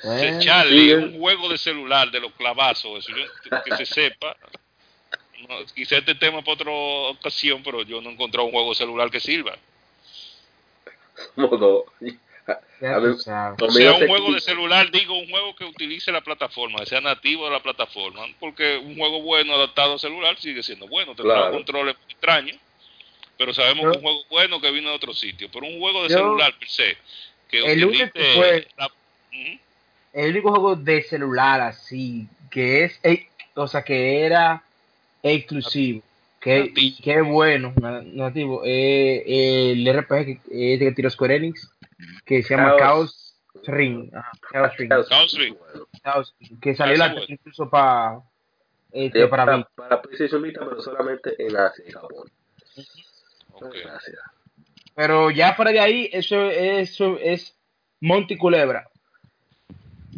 Eh, 0.03 0.39
Charlie, 0.41 0.87
sí, 0.89 0.93
un 0.93 1.19
juego 1.19 1.49
de 1.49 1.57
celular 1.57 2.09
de 2.09 2.19
los 2.21 2.31
clavazos, 2.33 2.99
eso 2.99 3.11
yo- 3.15 3.63
que 3.63 3.75
se 3.75 3.85
sepa. 3.85 4.35
No, 5.47 5.55
quizá 5.73 5.97
este 5.97 6.15
tema 6.15 6.41
para 6.41 6.53
otra 6.53 6.71
ocasión, 6.71 7.61
pero 7.63 7.81
yo 7.83 8.01
no 8.01 8.09
he 8.09 8.13
encontrado 8.13 8.45
un 8.45 8.51
juego 8.51 8.69
de 8.69 8.75
celular 8.75 9.09
que 9.09 9.19
sirva. 9.19 9.57
Tú 11.35 11.39
ver, 12.79 13.13
sea, 13.15 13.55
se 13.57 13.89
un 13.91 14.07
juego 14.07 14.33
de 14.33 14.39
celular, 14.41 14.89
digo, 14.89 15.17
un 15.17 15.29
juego 15.29 15.55
que 15.55 15.65
utilice 15.65 16.11
la 16.11 16.21
plataforma, 16.21 16.79
que 16.79 16.87
sea 16.87 17.01
nativo 17.01 17.45
de 17.45 17.51
la 17.51 17.61
plataforma, 17.61 18.25
porque 18.39 18.77
un 18.77 18.97
juego 18.97 19.21
bueno 19.21 19.53
adaptado 19.53 19.95
a 19.95 19.99
celular 19.99 20.37
sigue 20.39 20.63
siendo 20.63 20.87
bueno, 20.87 21.13
tendrá 21.15 21.35
Claro. 21.35 21.51
controles 21.53 21.95
extraños, 22.07 22.57
pero 23.37 23.53
sabemos 23.53 23.83
Yo- 23.85 23.91
que 23.91 23.97
un 23.97 24.03
juego 24.03 24.23
bueno 24.29 24.61
que 24.61 24.71
vino 24.71 24.89
de 24.89 24.95
otro 24.95 25.13
sitio, 25.13 25.49
pero 25.51 25.67
un 25.67 25.79
juego 25.79 26.03
de 26.03 26.09
Yo- 26.09 26.17
celular 26.17 26.53
per 26.57 26.69
se, 26.69 26.97
que 27.49 27.59
El 27.59 27.85
único 27.85 28.05
fue- 28.35 28.67
la- 28.77 28.87
Ujú. 28.87 29.59
El 30.13 30.31
único 30.31 30.49
juego 30.49 30.75
de 30.75 31.03
celular 31.03 31.61
así, 31.61 32.27
que 32.49 32.85
es, 32.85 32.99
eh, 33.03 33.27
o 33.55 33.67
sea, 33.67 33.83
que 33.83 34.21
era 34.21 34.63
exclusivo, 35.23 36.01
que, 36.39 36.71
y 36.75 36.95
que 37.01 37.21
bueno, 37.21 37.73
na- 37.81 38.01
nativo, 38.01 38.61
eh, 38.65 39.23
eh, 39.25 39.71
el 39.71 39.87
RPG 39.87 40.25
que, 40.25 40.73
eh, 40.73 40.79
que 40.79 40.91
tiró 40.91 41.09
Square 41.09 41.35
Enix, 41.35 41.69
que 42.25 42.43
se 42.43 42.55
llama 42.55 42.75
Chaos. 42.77 43.35
Chaos 43.53 43.67
Ring, 43.67 44.09
ajá, 44.15 44.31
Chaos 44.51 44.77
Ring, 44.77 44.89
Chaos 44.89 45.37
Ring. 45.37 45.55
Bueno. 45.57 45.87
Chaos 46.01 46.35
Ring, 46.39 46.59
que 46.61 46.75
salió 46.75 46.95
la, 46.97 47.09
bueno. 47.09 47.25
incluso 47.27 47.69
para 47.69 48.21
este, 48.91 49.27
para 49.27 49.45
para, 49.45 49.57
mí. 49.57 49.65
para 49.75 50.01
PlayStation 50.01 50.41
Vita, 50.41 50.61
pero 50.67 50.81
solamente 50.81 51.35
en 51.37 51.55
Asia 51.55 51.85
y 51.87 51.91
Japón. 51.91 52.29
Gracias. 53.61 54.19
Pero 54.95 55.31
ya 55.31 55.53
fuera 55.53 55.71
de 55.71 55.79
ahí, 55.79 56.09
eso, 56.11 56.49
eso 56.49 57.17
es 57.19 57.55
Monty 58.01 58.37
Culebra. 58.37 58.89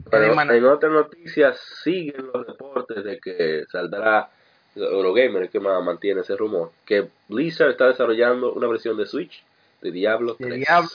Pero 0.09 0.41
en 0.41 0.65
otras 0.65 0.91
noticias 0.91 1.59
siguen 1.83 2.27
los 2.33 2.45
reportes 2.45 3.03
de 3.03 3.19
que 3.19 3.63
saldrá 3.71 4.29
Eurogamer, 4.75 5.49
que 5.49 5.59
más 5.59 5.83
mantiene 5.83 6.21
ese 6.21 6.35
rumor, 6.35 6.71
que 6.85 7.07
Blizzard 7.27 7.71
está 7.71 7.87
desarrollando 7.87 8.53
una 8.53 8.67
versión 8.67 8.97
de 8.97 9.05
Switch 9.05 9.43
de 9.81 9.91
Diablo 9.91 10.35
De 10.39 10.45
3. 10.45 10.59
Diablo. 10.59 10.89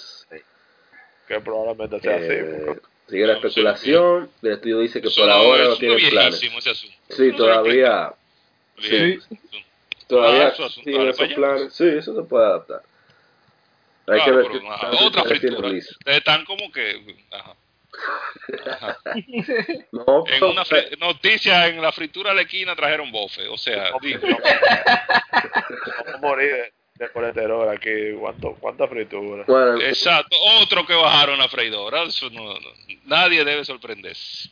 Que 1.29 1.41
probablemente 1.41 2.01
sea 2.01 2.16
así. 2.16 2.27
Eh, 2.31 2.62
porque- 2.66 2.81
sigue 3.09 3.27
la 3.27 3.35
No, 3.35 3.41
sí, 3.41 3.47
especulación, 3.47 4.31
el 4.43 4.53
estudio 4.53 4.79
dice 4.81 5.01
que 5.01 5.09
Eso 5.09 5.20
por 5.22 5.31
ahora 5.31 5.64
no 5.64 5.77
tiene 5.77 5.97
es 5.97 6.11
planes. 6.11 6.41
Sí, 7.09 7.33
todavía, 7.33 8.12
replica. 8.77 9.18
sí. 9.29 9.39
todavía 10.07 10.47
Ah, 10.47 10.55
es 10.66 10.72
siguen 10.74 11.09
esos 11.09 11.29
planes. 11.35 11.72
Sí, 11.72 11.85
eso 11.89 12.14
se 12.14 12.22
puede 12.22 12.47
adaptar. 12.47 12.83
Hay 14.09 14.20
que 14.24 14.31
ver 14.31 14.47
qué 14.49 14.61
otra 15.05 15.24
fritura. 15.24 15.68
Están 16.07 16.45
como 16.45 16.70
que... 16.70 17.16
Ajá. 17.33 17.55
No, 19.92 20.24
En 20.26 20.44
una 20.44 20.62
noticia 21.01 21.66
en 21.68 21.80
la 21.82 21.92
fritura 21.92 22.30
de 22.30 22.36
la 22.36 22.42
esquina 22.42 22.74
trajeron 22.76 23.11
bofe, 23.11 23.47
o 23.49 23.57
sea, 23.57 23.92
digo, 24.01 24.20
Vamos 24.22 26.14
a 26.14 26.18
morir 26.18 26.72
de, 26.94 27.09
colesterol 27.11 27.68
aquí. 27.68 28.12
¿Cuánto, 28.18 28.55
¿Cuánta 28.61 28.86
fritura? 28.88 29.44
bueno, 29.47 29.80
exacto, 29.80 30.36
otro 30.62 30.86
que 30.86 30.94
bajaron 30.94 31.38
la 31.38 31.49
freidora, 31.49 32.03
eso 32.05 32.30
no, 32.30 32.55
no- 32.55 32.70
nadie 33.05 33.44
debe 33.44 33.64
sorprenderse. 33.64 34.51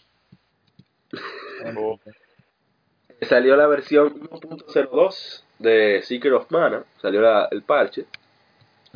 Salió 3.23 3.57
la 3.57 3.67
versión 3.67 4.21
1.02 4.29 5.43
de 5.59 6.03
Secret 6.03 6.33
of 6.35 6.51
Mana, 6.51 6.85
salió 7.01 7.21
la- 7.21 7.49
el 7.51 7.63
parche. 7.63 8.05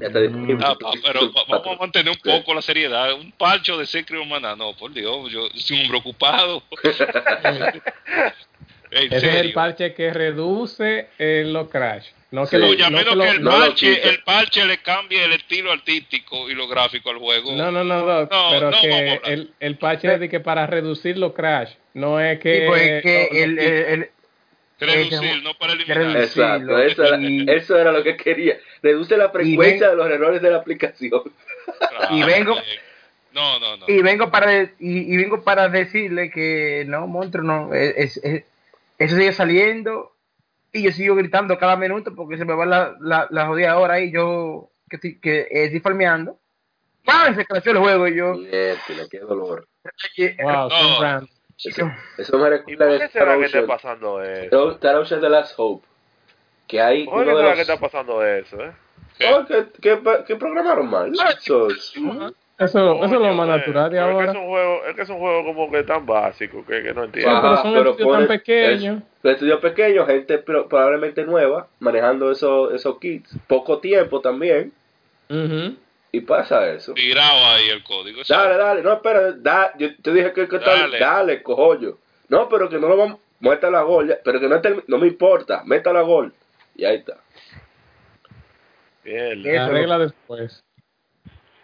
Ya 0.01 0.07
está 0.07 0.21
disponible. 0.21 0.65
Ah, 0.65 0.77
pero 1.05 1.33
va- 1.33 1.43
vamos 1.49 1.77
a 1.77 1.81
mantener 1.81 2.13
un 2.15 2.21
poco 2.23 2.55
la 2.55 2.63
seriedad, 2.63 3.13
un 3.15 3.33
parcho 3.33 3.77
de 3.77 3.87
Secret 3.87 4.21
Humana, 4.21 4.55
no, 4.57 4.75
por 4.77 4.93
Dios, 4.93 5.31
yo 5.31 5.49
soy 5.57 5.79
un 5.79 5.83
hombre 5.85 5.99
ocupado. 5.99 6.63
en 8.91 9.13
Ese 9.13 9.29
es 9.29 9.35
el 9.37 9.53
parche 9.53 9.93
que 9.95 10.13
reduce 10.13 11.09
eh, 11.19 11.45
los 11.47 11.69
crash. 11.69 12.07
No 12.31 12.47
que 12.47 12.57
Sí. 12.57 12.63
lo- 12.63 12.91
no 12.91 12.97
menos 12.99 13.05
que 13.11 13.17
lo- 13.17 13.25
que 13.25 13.31
el 13.31 13.43
no 13.43 13.51
parche, 13.51 14.09
el 14.09 14.23
parche 14.23 14.65
le 14.67 14.79
cambie 14.79 15.25
el 15.25 15.33
estilo 15.33 15.73
artístico 15.73 16.51
y 16.51 16.55
lo 16.55 16.69
gráfico 16.69 17.11
al 17.11 17.19
juego. 17.19 17.53
No, 17.53 17.71
no, 17.71 17.85
no, 17.85 18.05
Doc, 18.05 18.31
No, 18.31 18.49
pero 18.51 18.71
que 18.81 19.21
el, 19.25 19.51
el 19.61 19.79
parche 19.79 20.13
es 20.15 20.21
de 20.21 20.29
que 20.29 20.41
para 20.41 20.67
reducir 20.67 21.17
los 21.17 21.33
crash, 21.33 21.71
no 21.95 22.21
es 22.21 22.39
que... 22.39 22.61
Sí, 22.61 22.65
pues 22.67 22.83
es 22.83 23.03
que 23.03 23.29
no, 23.31 23.37
no 23.37 23.45
el, 23.45 23.51
quita. 23.59 23.63
el, 23.65 24.03
el- 24.03 24.11
Reducir, 24.81 25.43
no 25.43 25.55
para 25.55 25.73
eliminar. 25.73 25.99
Exacto, 26.23 26.79
eso, 26.79 27.03
era, 27.05 27.17
eso 27.53 27.77
era 27.79 27.93
lo 27.93 28.03
que 28.05 28.17
quería. 28.17 28.59
Reduce 28.83 29.17
la 29.17 29.31
frecuencia 29.31 29.89
de 29.91 29.97
los 29.97 30.09
errores 30.11 30.41
de 30.43 30.51
la 30.51 30.59
aplicación. 30.59 31.23
Ah, 31.99 32.09
y 32.11 32.23
vengo- 32.23 32.55
No, 33.33 33.59
no, 33.61 33.77
no. 33.77 33.85
y 33.89 34.01
vengo 34.03 34.31
para 34.31 34.51
de- 34.51 34.75
y, 34.79 35.13
y 35.13 35.17
vengo 35.17 35.43
para 35.43 35.69
decirle 35.69 36.31
que 36.31 36.85
no, 36.89 37.07
monstruo, 37.07 37.45
no, 37.45 37.75
es, 37.75 38.17
es- 38.19 38.45
eso 38.99 39.17
sigue 39.17 39.33
saliendo 39.33 40.13
y 40.73 40.83
yo 40.83 40.93
sigo 40.93 41.15
gritando 41.15 41.59
cada 41.59 41.77
minuto 41.77 42.15
porque 42.15 42.37
se 42.39 42.45
me 42.45 42.55
va 42.55 42.65
la, 42.67 42.97
la, 43.01 43.27
la 43.31 43.47
jodida 43.47 43.79
hora 43.79 44.01
y 44.01 44.11
yo 44.13 44.71
que 44.89 44.97
estoy, 44.97 45.19
que 45.21 45.47
estoy 45.51 45.81
farmeando. 45.81 46.39
¡Pam! 47.05 47.35
Se 47.37 47.45
creció 47.47 47.73
el 47.73 47.79
juego 47.79 48.09
y 48.09 48.17
yo. 48.17 48.35
Qué 49.11 49.19
dolor. 49.21 49.67
Wow, 50.43 50.69
No. 51.21 51.29
Son 51.59 51.73
random. 51.77 51.99
Eso, 52.19 52.23
eso 52.23 52.39
me 52.39 52.47
¿Y 52.47 52.51
recuerda 52.51 52.85
por 52.87 52.93
de 52.93 52.99
qué 53.01 53.09
será 53.09 53.39
que 53.39 53.45
está 53.45 53.67
pasando 53.67 54.23
eso? 54.23 54.71
Star 54.73 54.97
Ocean 54.97 55.21
The 55.21 55.29
Last 55.29 55.55
Hope. 55.59 55.87
Que 56.67 56.81
hay 56.81 57.05
¿Por 57.07 57.25
qué 57.25 57.31
será 57.31 57.43
los... 57.49 57.55
que 57.55 57.61
está 57.63 57.77
pasando 57.81 58.25
eso, 58.25 58.63
eh? 58.63 58.73
¿Qué? 59.19 59.27
Oh, 59.33 59.45
que, 59.47 59.67
que, 59.81 59.99
que 60.27 60.37
programaron 60.37 60.89
mal. 60.89 61.13
Eso 61.37 61.69
es- 61.69 61.95
Eso, 62.59 62.95
eso 63.05 63.05
es 63.05 63.11
lo 63.13 63.33
más 63.35 63.49
natural 63.49 63.91
de 63.91 63.99
pero 63.99 64.11
ahora. 64.11 64.27
Es 64.27 64.33
que 64.33 64.39
es 64.39 64.43
un 64.45 64.49
juego, 64.51 64.85
es 64.89 64.97
que 64.97 65.03
es 65.03 65.09
un 65.11 65.19
juego 65.19 65.45
como 65.45 65.71
que 65.71 65.83
tan 65.85 66.07
básico 66.07 66.65
que, 66.67 66.83
que 66.83 66.93
no 66.93 67.03
Sí, 67.03 67.07
entiendo. 67.07 67.41
pero 67.41 67.53
Ajá, 67.53 67.63
son 67.63 67.75
pero 67.75 67.91
estudios 67.93 68.19
tan 68.19 68.27
pequeños. 68.29 69.03
es- 69.23 69.31
estudios 69.33 69.61
pequeños, 69.61 70.07
gente 70.07 70.39
pro- 70.39 70.69
probablemente 70.69 71.25
nueva, 71.25 71.69
manejando 71.81 72.31
esos, 72.33 72.75
esos 72.75 72.99
kits. 72.99 73.37
Poco 73.47 73.79
tiempo 73.79 74.21
también. 74.21 74.73
Ujú. 75.31 75.77
Y 76.11 76.21
pasa 76.23 76.71
eso. 76.71 76.95
Tirado 76.95 77.45
ahí 77.47 77.69
el 77.69 77.85
código. 77.85 78.23
Dale, 78.27 78.57
dale, 78.57 78.83
no, 78.83 78.95
espera, 78.95 79.33
da, 79.33 79.75
yo 79.79 79.95
te 80.03 80.13
dije 80.13 80.33
que, 80.33 80.49
que 80.49 80.57
está, 80.57 80.71
Dale. 80.77 80.99
dale, 80.99 81.43
cojollo. 81.43 81.99
No, 82.29 82.49
pero 82.49 82.69
que 82.69 82.79
no 82.79 82.89
lo 82.89 82.97
vamos, 82.97 83.21
muerta 83.41 83.71
la 83.71 83.83
gol, 83.83 84.09
ya, 84.09 84.19
pero 84.25 84.41
que 84.41 84.49
no, 84.49 84.57
termi- 84.63 84.85
no 84.87 84.99
me 84.99 85.07
importa, 85.07 85.63
meta 85.65 85.93
la 85.93 86.01
gol. 86.03 86.33
Y 86.75 86.85
ahí 86.85 86.97
está. 86.97 87.19
Mierda. 89.05 89.51
Eso 89.51 89.63
Arregla 89.63 89.99
después. 89.99 90.65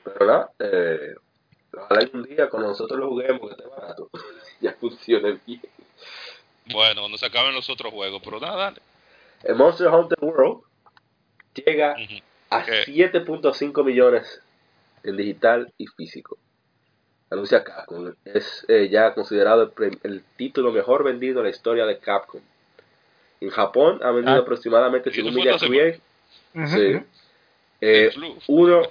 Pero 0.04 0.26
nada, 0.26 0.50
eh, 0.58 1.14
ojalá 1.76 2.08
un 2.12 2.22
día 2.24 2.48
cuando 2.48 2.68
nosotros 2.68 2.98
lo 2.98 3.08
juguemos, 3.08 3.40
que 3.48 3.56
esté 3.62 3.66
barato, 3.68 4.10
ya 4.60 4.72
funcione 4.74 5.38
bien. 5.46 5.62
Bueno, 6.66 7.00
cuando 7.02 7.18
se 7.18 7.26
acaben 7.26 7.54
los 7.54 7.68
otros 7.70 7.92
juegos, 7.92 8.20
pero 8.24 8.40
nada, 8.40 8.56
dale. 8.56 8.80
El 9.42 9.56
Monster 9.56 9.88
Hunter 9.88 10.18
World 10.20 10.62
llega. 11.54 11.96
A 12.58 12.64
¿Qué? 12.64 12.84
7.5 12.86 13.84
millones 13.84 14.40
en 15.02 15.16
digital 15.16 15.72
y 15.78 15.86
físico. 15.86 16.36
Anuncia 17.30 17.64
Capcom. 17.64 18.12
Es 18.24 18.64
eh, 18.68 18.88
ya 18.90 19.14
considerado 19.14 19.72
el, 19.78 19.98
el 20.02 20.22
título 20.36 20.72
mejor 20.72 21.04
vendido 21.04 21.40
en 21.40 21.44
la 21.44 21.50
historia 21.50 21.86
de 21.86 21.98
Capcom. 21.98 22.40
En 23.40 23.50
Japón 23.50 24.00
ha 24.02 24.10
vendido 24.10 24.36
Ah. 24.36 24.40
aproximadamente, 24.40 25.10
¿Y 25.10 25.14
según 25.14 25.30
eso 25.30 25.38
fue 25.38 25.44
Media 25.44 25.54
esta 25.56 25.66
Create, 25.66 26.00
ujú, 26.54 26.66
sí, 26.68 26.94
ujú. 26.94 27.04
eh, 27.80 28.10
flu. 28.12 28.38
uno, 28.46 28.82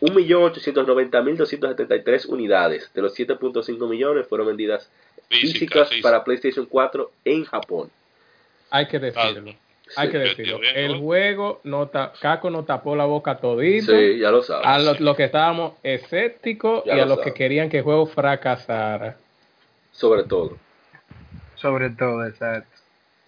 1.890.273 0.00 2.26
unidades. 2.26 2.90
De 2.94 3.02
los 3.02 3.14
7.5 3.18 3.88
millones 3.88 4.26
fueron 4.28 4.46
vendidas 4.48 4.88
Física, 5.28 5.52
físicas 5.52 5.88
física. 5.90 6.08
para 6.08 6.24
PlayStation 6.24 6.66
4 6.66 7.10
en 7.24 7.44
Japón. 7.44 7.90
Hay 8.70 8.86
que 8.88 8.96
Ah, 8.96 9.00
decirlo. 9.00 9.54
Hay 9.96 10.10
que 10.10 10.18
decirlo. 10.18 10.60
El 10.74 10.98
juego, 10.98 11.60
no 11.64 11.88
ta- 11.88 12.12
Caco 12.20 12.50
nos 12.50 12.66
tapó 12.66 12.96
la 12.96 13.04
boca 13.04 13.38
todito. 13.38 13.92
Sí, 13.92 14.18
ya 14.18 14.30
lo 14.30 14.42
sabes. 14.42 14.66
A 14.66 14.78
los 14.78 15.00
los 15.00 15.16
que 15.16 15.24
estábamos 15.24 15.74
escépticos 15.82 16.84
Ya 16.84 16.96
y 16.96 17.00
a 17.00 17.06
lo 17.06 17.16
los 17.16 17.24
que 17.24 17.34
querían 17.34 17.68
que 17.68 17.78
el 17.78 17.84
juego 17.84 18.06
fracasara. 18.06 19.16
Sobre 19.92 20.24
todo. 20.24 20.56
Sobre 21.56 21.90
todo, 21.90 22.26
exacto. 22.26 22.76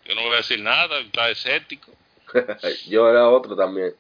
Yo 0.05 0.15
no 0.15 0.23
voy 0.23 0.35
a 0.35 0.37
decir 0.37 0.61
nada, 0.61 0.99
está 1.01 1.31
escéptico. 1.31 1.93
Yo 2.89 3.09
era 3.11 3.29
otro 3.29 3.55
también. 3.55 3.93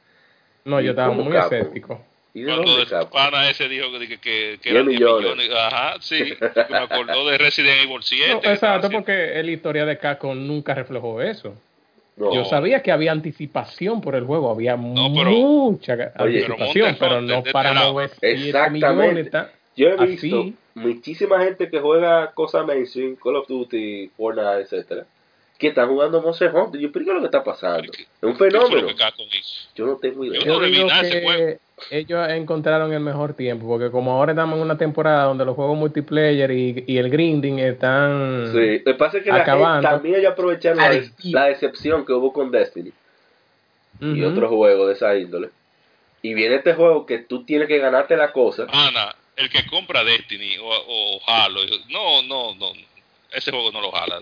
No, 0.64 0.80
¿Y 0.80 0.84
yo 0.84 0.90
estaba 0.90 1.12
muy 1.12 1.36
escéptico. 1.36 2.00
¿Y 2.34 2.42
de 2.42 2.54
Cuando 2.54 2.80
el 2.80 3.08
pana 3.08 3.50
ese 3.50 3.68
dijo 3.68 3.86
que, 3.98 4.08
que, 4.18 4.58
que, 4.62 4.70
eran 4.70 4.86
10 4.86 5.00
millones. 5.00 5.36
millones. 5.36 5.50
Ajá, 5.54 5.96
sí. 6.00 6.34
que 6.36 6.66
me 6.70 6.78
acordó 6.78 7.28
de 7.28 7.36
Resident 7.36 7.82
Evil 7.82 8.02
7. 8.02 8.32
No, 8.32 8.40
que 8.40 8.52
estaba 8.52 8.76
exacto, 8.76 8.96
porque 8.96 9.42
la 9.42 9.50
historia 9.50 9.84
de 9.84 9.98
Capcom 9.98 10.46
nunca 10.46 10.72
reflejó 10.74 11.20
eso. 11.20 11.54
No. 12.16 12.34
Yo 12.34 12.44
sabía 12.44 12.82
que 12.82 12.92
había 12.92 13.10
anticipación 13.12 14.00
por 14.02 14.14
el 14.14 14.24
juego, 14.24 14.50
había 14.50 14.72
pero- 14.76 15.30
mucha 15.30 15.94
Oye, 15.94 16.44
anticipación, 16.44 16.96
pero 17.00 17.20
no 17.22 17.42
para 17.52 17.72
mover 17.74 18.10
7 18.20 18.48
Exactamente. 18.48 19.22
millones. 19.24 19.30
Yo 19.74 19.88
he 19.88 19.94
Así. 19.94 20.06
visto 20.06 20.50
muchísima 20.74 21.42
gente 21.42 21.70
que 21.70 21.80
juega 21.80 22.32
cosas 22.32 22.66
mainstream, 22.66 23.16
Call 23.16 23.36
of 23.36 23.48
Duty, 23.48 24.10
Fortnite, 24.16 24.60
etcétera, 24.60 25.06
que 25.58 25.68
están 25.68 25.88
jugando 25.88 26.20
Monster 26.20 26.54
Hunter. 26.54 26.78
Yo, 26.80 26.92
¿pero 26.92 27.04
qué 27.04 27.10
es 27.10 27.14
lo 27.14 27.20
que 27.20 27.26
está 27.26 27.42
pasando? 27.42 27.90
¿Qué- 27.90 28.02
Es 28.02 28.08
un 28.22 28.32
¿Qué 28.32 28.38
fue 28.38 28.50
lo 28.50 28.66
fenómeno. 28.68 28.88
Yo 29.74 29.86
no 29.86 29.96
tengo 29.96 30.24
idea. 30.24 30.40
Yo 30.40 30.52
no 30.54 30.60
le 30.60 30.68
vi 30.68 30.74
digo 30.76 30.88
nada 30.88 31.00
a 31.00 31.06
ese 31.06 31.22
juego. 31.22 31.58
Ellos 31.90 32.28
encontraron 32.30 32.92
el 32.92 33.00
mejor 33.00 33.34
tiempo, 33.34 33.66
porque 33.66 33.90
como 33.90 34.12
ahora 34.12 34.32
estamos 34.32 34.56
en 34.56 34.62
una 34.64 34.78
temporada 34.78 35.24
donde 35.24 35.44
los 35.44 35.54
juegos 35.56 35.76
multiplayer 35.76 36.50
y, 36.50 36.84
y 36.86 36.98
el 36.98 37.10
grinding 37.10 37.58
están... 37.58 38.50
Sí, 38.52 38.78
lo 38.78 38.84
que 38.92 38.94
pasa 38.94 39.18
es 39.18 39.24
que 39.24 39.30
la 39.30 39.42
Acabando. 39.42 39.88
también 39.88 40.16
ellos 40.16 40.32
aprovecharon 40.32 40.78
la, 40.78 41.02
la 41.24 41.44
decepción 41.46 42.04
que 42.06 42.12
hubo 42.12 42.32
con 42.32 42.50
Destiny 42.50 42.92
y 44.00 44.22
otros 44.24 44.50
juegos 44.50 44.88
de 44.88 44.94
esa 44.94 45.16
índole. 45.16 45.50
Y 46.22 46.34
viene 46.34 46.56
este 46.56 46.74
juego 46.74 47.04
que 47.06 47.18
tú 47.18 47.44
tienes 47.44 47.68
que 47.68 47.78
ganarte 47.78 48.16
la 48.16 48.32
cosa. 48.32 48.66
Ana, 48.72 49.14
el 49.36 49.48
que 49.50 49.64
compra 49.66 50.02
Destiny 50.04 50.56
o, 50.58 50.66
o 50.68 51.20
Halo, 51.26 51.64
yo- 51.64 51.76
no, 51.90 52.22
no, 52.22 52.54
no. 52.54 52.72
Ese 53.32 53.50
juego 53.50 53.70
no 53.72 53.80
lo 53.80 53.90
jala. 53.92 54.20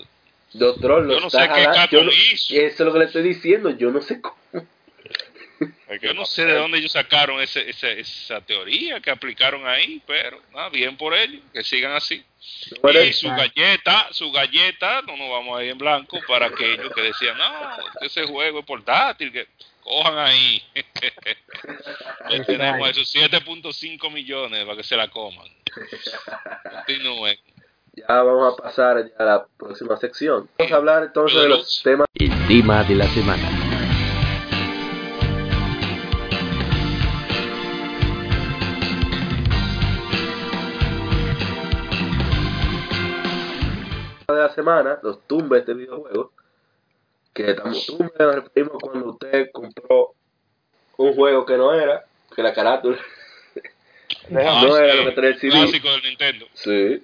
Doctor, 0.52 1.02
lo 1.04 1.12
Yo 1.14 1.20
no 1.20 1.26
está 1.28 1.42
sé 1.42 1.48
qué 1.54 1.64
jalando. 1.64 1.90
Yo 1.92 2.02
no- 2.04 2.10
hizo. 2.12 2.54
Eso 2.54 2.58
es 2.58 2.80
lo 2.80 2.92
que 2.92 2.98
le 2.98 3.04
estoy 3.06 3.22
diciendo. 3.22 3.70
Yo 3.70 3.90
no 3.90 4.00
sé 4.02 4.20
cómo. 4.20 4.34
Yo 6.00 6.14
no 6.14 6.24
sé 6.24 6.46
de 6.46 6.54
dónde 6.54 6.78
ellos 6.78 6.92
sacaron 6.92 7.40
ese, 7.40 7.68
ese- 7.68 8.00
esa 8.00 8.40
teoría 8.40 9.00
que 9.00 9.10
aplicaron 9.10 9.66
ahí, 9.66 10.00
pero 10.06 10.40
nada, 10.54 10.68
bien 10.70 10.96
por 10.96 11.12
ellos, 11.14 11.42
que 11.52 11.62
sigan 11.62 11.92
así. 11.92 12.24
Y 13.08 13.12
su 13.12 13.28
galleta, 13.28 14.08
su 14.12 14.32
galleta, 14.32 15.02
no 15.02 15.16
nos 15.16 15.30
vamos 15.30 15.58
a 15.58 15.64
ir 15.64 15.70
en 15.72 15.78
blanco 15.78 16.18
para 16.26 16.46
aquellos 16.46 16.90
que 16.94 17.02
decían, 17.02 17.36
no, 17.36 17.52
ese 18.00 18.24
juego 18.26 18.60
es 18.60 18.64
portátil, 18.64 19.30
que 19.32 19.48
cojan 19.82 20.18
ahí. 20.18 20.62
Ya 22.30 22.44
tenemos 22.44 22.88
esos 22.90 23.12
7.5 23.14 24.10
millones 24.12 24.64
para 24.64 24.76
que 24.76 24.82
se 24.84 24.96
la 24.96 25.08
coman. 25.08 25.46
Continúen. 26.86 27.38
Ya 27.94 28.06
vamos 28.22 28.54
a 28.54 28.62
pasar 28.62 29.04
ya 29.08 29.14
a 29.18 29.24
la 29.24 29.46
próxima 29.58 29.96
sección. 29.96 30.48
Vamos 30.58 30.72
a 30.72 30.76
hablar 30.76 31.02
entonces 31.02 31.42
de 31.42 31.48
los 31.48 31.82
temas. 31.82 32.06
El 32.14 32.46
tema 32.46 32.84
de 32.84 32.94
la 32.94 33.06
semana. 33.08 33.59
De 44.42 44.48
la 44.48 44.54
semana, 44.54 44.98
los 45.02 45.26
tumbes 45.26 45.64
de 45.66 45.74
videojuegos. 45.74 46.30
Que 47.32 47.50
estamos 47.50 47.86
tumbes 47.86 48.10
nos 48.18 48.34
referimos 48.34 48.76
cuando 48.80 49.10
usted 49.10 49.50
compró 49.52 50.14
un 50.96 51.14
juego 51.14 51.46
que 51.46 51.56
no 51.56 51.72
era, 51.72 52.04
que 52.34 52.42
la 52.42 52.52
carátula 52.52 52.98
Ah, 54.36 54.62
no 54.66 54.76
era 54.76 54.94
lo 54.94 55.04
que 55.06 55.12
traía 55.12 55.30
el 55.30 55.38
CD. 55.40 55.50
Clásico 55.52 55.88
del 55.90 56.02
Nintendo. 56.02 56.46
Sí. 56.54 57.02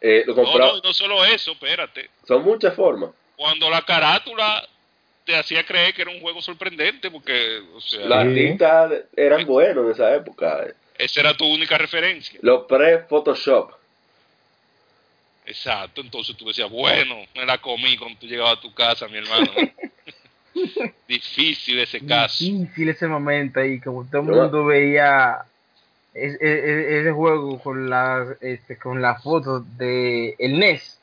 Eh, 0.00 0.24
lo 0.26 0.34
No, 0.34 0.42
compró. 0.44 0.66
no, 0.76 0.80
no 0.82 0.92
solo 0.92 1.24
eso, 1.24 1.52
espérate. 1.52 2.10
Son 2.26 2.42
muchas 2.42 2.74
formas. 2.74 3.10
Cuando 3.36 3.68
la 3.70 3.82
carátula 3.82 4.66
te 5.24 5.36
hacía 5.36 5.64
creer 5.64 5.92
que 5.94 6.02
era 6.02 6.10
un 6.10 6.20
juego 6.20 6.40
sorprendente, 6.40 7.10
porque, 7.10 7.60
o 7.74 7.80
sea, 7.80 8.06
Sí. 8.06 8.12
artistas 8.12 8.92
eran 9.16 9.44
buenos 9.44 9.84
en 9.86 9.90
esa 9.92 10.14
época. 10.14 10.64
eh. 10.66 10.74
esa 10.98 11.20
era 11.20 11.36
tu 11.36 11.44
única 11.46 11.76
referencia. 11.76 12.38
Los 12.42 12.64
pre-Photoshop. 12.66 13.72
Exacto, 15.46 16.00
entonces 16.00 16.36
tú 16.36 16.44
decías, 16.46 16.68
bueno, 16.68 17.14
me 17.34 17.46
la 17.46 17.58
comí 17.58 17.96
cuando 17.96 18.18
tú 18.18 18.26
llegabas 18.26 18.58
a 18.58 18.60
tu 18.60 18.74
casa, 18.74 19.06
mi 19.08 19.18
hermano. 19.18 19.50
Difícil 21.08 21.78
ese 21.78 22.00
caso. 22.04 22.44
Difícil 22.44 22.88
ese 22.88 23.06
momento 23.06 23.60
ahí, 23.60 23.78
como 23.80 24.04
todo 24.04 24.22
el 24.22 24.28
mundo 24.42 24.64
veía 24.64 25.38
es- 26.14 26.34
es- 26.40 26.86
ese 27.00 27.12
juego 27.12 27.58
con 27.60 27.88
las 27.90 28.40
este, 28.40 28.76
con 28.78 29.00
las 29.02 29.22
fotos 29.22 29.64
de 29.76 30.34
el 30.38 30.58
NES, 30.58 30.98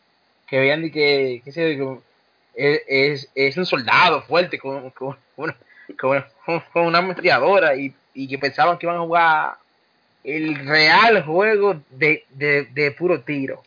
que 0.47 0.59
veían 0.59 0.81
de 0.81 0.91
que, 0.91 1.41
qué 1.45 1.51
sé 1.51 1.77
yo, 1.77 2.01
es, 2.55 2.81
es, 2.87 3.29
es 3.35 3.57
un 3.57 3.65
soldado 3.65 4.23
fuerte 4.23 4.57
con, 4.59 4.89
con, 4.91 5.15
una, 5.37 5.55
con, 5.99 6.09
una- 6.47 6.65
con 6.73 6.85
una 6.85 6.97
ametralladora 6.99 7.75
y, 7.75 7.93
y 8.13 8.27
que 8.27 8.37
pensaban 8.39 8.77
que 8.77 8.87
iban 8.87 8.97
a 8.97 9.01
jugar 9.01 9.53
el 10.23 10.55
real 10.65 11.23
juego 11.23 11.79
de, 11.91 12.25
de, 12.29 12.65
de 12.65 12.91
puro 12.91 13.21
tiro. 13.21 13.63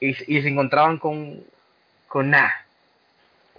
Y, 0.00 0.10
y 0.10 0.42
se 0.42 0.48
encontraban 0.48 0.98
con, 0.98 1.42
con 2.08 2.30
nada. 2.30 2.66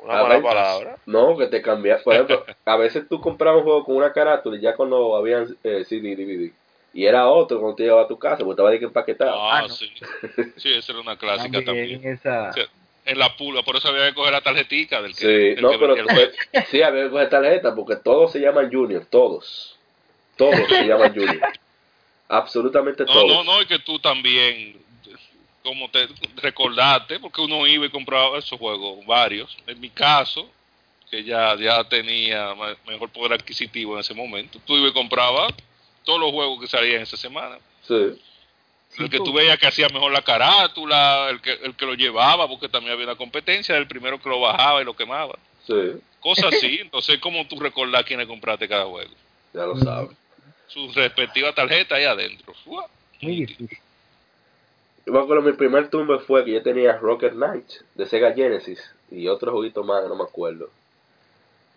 Una 0.03 0.13
A 0.19 0.23
mala 0.23 0.33
ver, 0.35 0.43
palabra. 0.43 0.97
No, 1.05 1.37
que 1.37 1.47
te 1.47 1.61
cambia. 1.61 1.99
Por 2.03 2.13
ejemplo, 2.15 2.43
a 2.65 2.75
veces 2.77 3.07
tú 3.07 3.21
comprabas 3.21 3.59
un 3.59 3.63
juego 3.65 3.85
con 3.85 3.95
una 3.97 4.11
carátula 4.11 4.57
y 4.57 4.61
ya 4.61 4.75
cuando 4.75 5.15
habían 5.15 5.55
eh, 5.63 5.85
CD, 5.87 6.15
DVD. 6.15 6.51
Y 6.93 7.05
era 7.05 7.29
otro 7.29 7.59
cuando 7.59 7.75
te 7.75 7.83
llegaba 7.83 8.01
a 8.01 8.07
tu 8.07 8.17
casa, 8.19 8.37
porque 8.39 8.51
estaba 8.53 8.71
de 8.71 8.79
que 8.79 8.85
empaquetado. 8.85 9.39
Ah, 9.41 9.59
Ah, 9.59 9.61
no. 9.61 9.69
sí. 9.69 9.89
Sí, 10.57 10.73
esa 10.73 10.91
era 10.91 11.01
una 11.01 11.17
clásica 11.17 11.63
También 11.63 12.01
también. 12.01 12.07
esa- 12.13 12.49
O 12.49 12.53
sea, 12.53 12.65
en 13.05 13.17
la 13.19 13.35
pulga, 13.37 13.63
por 13.63 13.75
eso 13.77 13.87
había 13.87 14.09
que 14.09 14.13
coger 14.15 14.33
la 14.33 14.41
tarjetica 14.41 15.01
del 15.01 15.15
que, 15.15 15.21
Sí, 15.21 15.25
del 15.55 15.61
no, 15.61 15.71
que 15.71 15.77
pero 15.79 15.95
el 15.95 16.31
sí, 16.69 16.81
había 16.81 17.05
que 17.05 17.09
coger 17.09 17.29
tarjeta 17.29 17.73
porque 17.75 17.95
todos 17.95 18.31
se 18.31 18.39
llaman 18.39 18.69
Junior, 18.71 19.05
todos. 19.09 19.77
Todos 20.37 20.67
se 20.69 20.83
llaman 20.85 21.13
Junior. 21.13 21.41
Absolutamente 22.29 23.05
No, 23.05 23.13
todos. 23.13 23.27
no, 23.27 23.43
no, 23.43 23.61
y 23.61 23.65
que 23.65 23.79
tú 23.79 23.99
también, 23.99 24.75
como 25.63 25.89
te 25.89 26.07
recordaste, 26.37 27.19
porque 27.19 27.41
uno 27.41 27.65
iba 27.67 27.85
y 27.85 27.89
compraba 27.89 28.39
esos 28.39 28.59
juegos, 28.59 29.05
varios. 29.05 29.57
En 29.67 29.79
mi 29.79 29.89
caso, 29.89 30.49
que 31.09 31.23
ya, 31.23 31.55
ya 31.57 31.83
tenía 31.83 32.55
mejor 32.87 33.09
poder 33.09 33.33
adquisitivo 33.33 33.93
en 33.93 33.99
ese 33.99 34.13
momento, 34.13 34.59
tú 34.65 34.77
ibas 34.77 34.91
y 34.91 34.93
comprabas 34.93 35.53
todos 36.03 36.19
los 36.19 36.31
juegos 36.31 36.61
que 36.61 36.67
salían 36.67 37.01
esa 37.01 37.17
semana. 37.17 37.57
Sí. 37.87 38.19
El 38.97 39.09
que 39.09 39.19
tú 39.19 39.31
veías 39.31 39.57
que 39.57 39.67
hacía 39.67 39.87
mejor 39.89 40.11
la 40.11 40.21
carátula, 40.21 41.29
el 41.29 41.41
que, 41.41 41.53
el 41.53 41.75
que 41.75 41.85
lo 41.85 41.93
llevaba, 41.93 42.47
porque 42.47 42.67
también 42.67 42.93
había 42.93 43.05
una 43.05 43.15
competencia, 43.15 43.77
el 43.77 43.87
primero 43.87 44.21
que 44.21 44.29
lo 44.29 44.39
bajaba 44.39 44.81
y 44.81 44.85
lo 44.85 44.95
quemaba. 44.95 45.37
Sí, 45.65 46.01
Cosas 46.19 46.53
así, 46.53 46.79
entonces, 46.81 47.19
¿cómo 47.19 47.45
tú 47.47 47.59
recordás 47.59 48.03
quiénes 48.03 48.27
compraste 48.27 48.67
cada 48.67 48.85
juego? 48.85 49.11
ya 49.53 49.65
lo 49.65 49.77
sabes. 49.77 50.11
Su 50.67 50.89
respectiva 50.93 51.53
tarjeta 51.53 51.95
ahí 51.95 52.05
adentro. 52.05 52.53
Uah. 52.65 52.85
muy 53.21 53.35
difícil. 53.45 53.77
Yo 55.05 55.13
me 55.13 55.19
acuerdo 55.19 55.41
mi 55.41 55.53
primer 55.53 55.89
tumbe 55.89 56.19
fue 56.19 56.45
que 56.45 56.51
yo 56.51 56.61
tenía 56.61 56.97
Rocket 56.97 57.33
Knight 57.33 57.65
de 57.95 58.05
Sega 58.05 58.33
Genesis 58.33 58.79
y 59.09 59.27
otro 59.27 59.51
juguito 59.51 59.83
más, 59.83 60.07
no 60.07 60.15
me 60.15 60.23
acuerdo. 60.23 60.69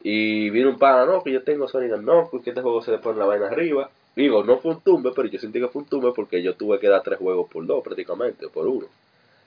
Y 0.03 0.51
vino 0.51 0.69
un 0.69 0.79
pana, 0.79 1.07
no, 1.07 1.23
que 1.23 1.33
yo 1.33 1.43
tengo 1.43 1.67
Sonic 1.67 1.93
and 1.93 2.03
Knuckles, 2.03 2.45
que 2.45 2.51
este 2.51 2.61
juego 2.61 2.83
se 2.83 2.91
le 2.91 2.99
pone 2.99 3.19
la 3.19 3.25
vaina 3.25 3.47
arriba. 3.47 3.91
Digo, 4.15 4.45
no 4.45 4.59
fue 4.59 4.73
un 4.73 4.81
tumbe, 4.83 5.13
pero 5.17 5.29
yo 5.29 5.39
sentí 5.39 5.59
que 5.59 5.69
fue 5.69 5.83
un 5.83 5.89
tumbe 5.89 6.13
porque 6.15 6.43
yo 6.43 6.55
tuve 6.55 6.79
que 6.79 6.89
dar 6.89 7.03
tres 7.03 7.19
juegos 7.19 7.51
por 7.51 7.67
dos 7.67 7.83
prácticamente, 7.83 8.49
por 8.49 8.69
uno. 8.69 8.87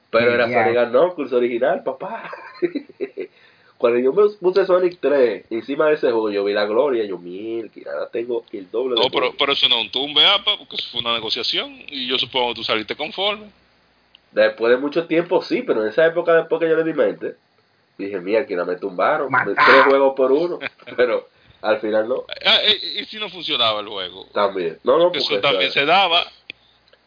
Pero 0.09 0.33
era. 0.33 0.49
Sonic 0.49 0.89
Knuckles 0.89 1.31
original, 1.33 1.83
papá. 1.83 2.31
Cuando 3.77 3.99
yo 3.99 4.11
me 4.11 4.27
puse 4.39 4.65
Sonic 4.65 4.97
3 4.99 5.45
encima 5.51 5.87
de 5.87 5.93
ese 5.93 6.07
juego, 6.07 6.31
yo 6.31 6.43
vi 6.43 6.53
la 6.53 6.65
gloria, 6.65 7.05
yo, 7.05 7.19
mil, 7.19 7.69
que 7.69 7.87
ahora 7.87 8.09
tengo 8.09 8.43
el 8.51 8.71
doble 8.71 8.95
de 8.95 9.01
No, 9.01 9.09
pero, 9.09 9.19
gloria". 9.19 9.35
pero 9.37 9.53
eso 9.53 9.69
no 9.69 9.75
es 9.75 9.85
un 9.85 9.91
tumbe, 9.91 10.25
apa, 10.25 10.57
porque 10.57 10.77
eso 10.77 10.89
fue 10.91 11.01
una 11.01 11.13
negociación 11.13 11.77
y 11.87 12.07
yo 12.07 12.17
supongo 12.17 12.49
que 12.49 12.55
tú 12.55 12.63
saliste 12.63 12.95
conforme. 12.95 13.45
Después 14.37 14.69
de 14.69 14.77
mucho 14.77 15.07
tiempo 15.07 15.41
sí, 15.41 15.63
pero 15.63 15.81
en 15.81 15.89
esa 15.89 16.05
época 16.05 16.33
después 16.35 16.61
que 16.61 16.69
yo 16.69 16.75
le 16.75 16.83
di 16.83 16.93
mente, 16.93 17.37
dije, 17.97 18.19
mira, 18.19 18.45
que 18.45 18.55
no 18.55 18.65
me 18.67 18.75
tumbaron, 18.75 19.31
me- 19.31 19.55
tres 19.55 19.83
juegos 19.85 20.13
por 20.15 20.31
uno, 20.31 20.59
pero 20.95 21.27
al 21.63 21.79
final 21.81 22.07
no, 22.07 22.23
Ah, 22.45 22.59
eh, 22.63 22.77
¿Y 23.01 23.05
si 23.05 23.17
no 23.17 23.29
funcionaba 23.29 23.79
el 23.79 23.87
juego? 23.87 24.27
también. 24.33 24.77
No, 24.83 24.99
no, 24.99 25.05
Porque 25.05 25.17
eso 25.19 25.39
también 25.39 25.71
se 25.71 25.85
daba. 25.85 26.23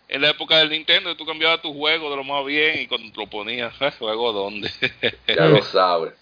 En 0.09 0.22
la 0.22 0.31
época 0.31 0.59
del 0.59 0.70
Nintendo, 0.70 1.14
tú 1.16 1.24
cambiabas 1.24 1.62
tu 1.62 1.72
juego 1.72 2.11
de 2.11 2.16
lo 2.16 2.24
más 2.24 2.45
bien 2.45 2.81
y 2.81 2.87
cuando 2.89 3.12
lo 3.16 3.28
ponías, 3.31 3.72
¿eh? 3.81 3.93
¿juego 3.97 4.33
dónde? 4.33 4.68
ya 5.28 5.47
lo 5.47 5.62
sabes. 5.62 6.14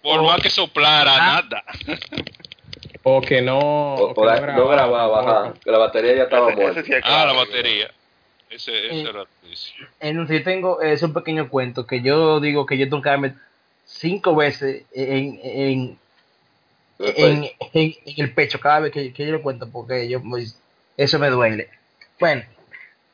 Por 0.00 0.22
más 0.22 0.40
que 0.40 0.48
soplara, 0.48 1.16
Ah. 1.16 1.42
nada. 1.50 1.64
O 3.02 3.20
que 3.20 3.42
no, 3.42 3.58
O, 3.58 4.10
o 4.12 4.14
que 4.14 4.24
la- 4.24 4.40
no 4.40 4.68
grababa, 4.68 5.20
ajá, 5.20 5.34
tampoco. 5.42 5.60
que 5.64 5.70
la 5.70 5.78
batería 5.78 6.14
ya 6.14 6.22
estaba 6.22 6.48
muerta. 6.50 6.80
ese 6.80 6.84
sí 6.84 6.94
es 6.94 7.02
Ah, 7.04 7.26
la 7.26 7.34
batería. 7.34 7.90
Ese, 8.50 8.86
ese 8.86 9.00
Eh. 9.02 9.08
era. 9.08 9.24
En 10.00 10.18
un, 10.18 10.26
yo 10.26 10.42
tengo 10.42 10.80
es 10.82 11.02
un 11.02 11.12
pequeño 11.12 11.48
cuento 11.48 11.86
que 11.86 12.02
yo 12.02 12.40
digo 12.40 12.66
que 12.66 12.76
yo 12.76 12.86
nunca 12.86 13.16
me 13.16 13.34
cinco 13.86 14.34
veces 14.34 14.84
en, 14.92 15.40
en, 15.42 15.98
en, 16.98 17.94
el 18.16 18.32
pecho 18.34 18.60
cada 18.60 18.80
vez 18.80 18.92
que, 18.92 19.12
que 19.12 19.26
yo 19.26 19.32
lo 19.32 19.42
cuento 19.42 19.68
porque 19.70 20.08
yo 20.08 20.20
pues, 20.22 20.58
eso 20.96 21.18
me 21.18 21.30
duele. 21.30 21.68
Bueno, 22.18 22.42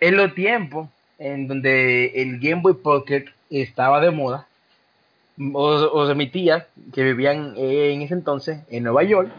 en 0.00 0.16
los 0.16 0.34
tiempos 0.34 0.88
en 1.18 1.48
donde 1.48 2.06
el 2.20 2.38
Game 2.40 2.62
Boy 2.62 2.74
Pocket 2.74 3.26
estaba 3.50 4.00
de 4.00 4.10
moda, 4.10 4.46
o, 5.52 5.62
o 5.62 6.06
de 6.06 6.14
mi 6.14 6.28
tía, 6.28 6.66
que 6.92 7.02
vivían 7.02 7.54
en 7.56 8.02
ese 8.02 8.14
entonces 8.14 8.60
en 8.70 8.84
Nueva 8.84 9.02
York, 9.02 9.30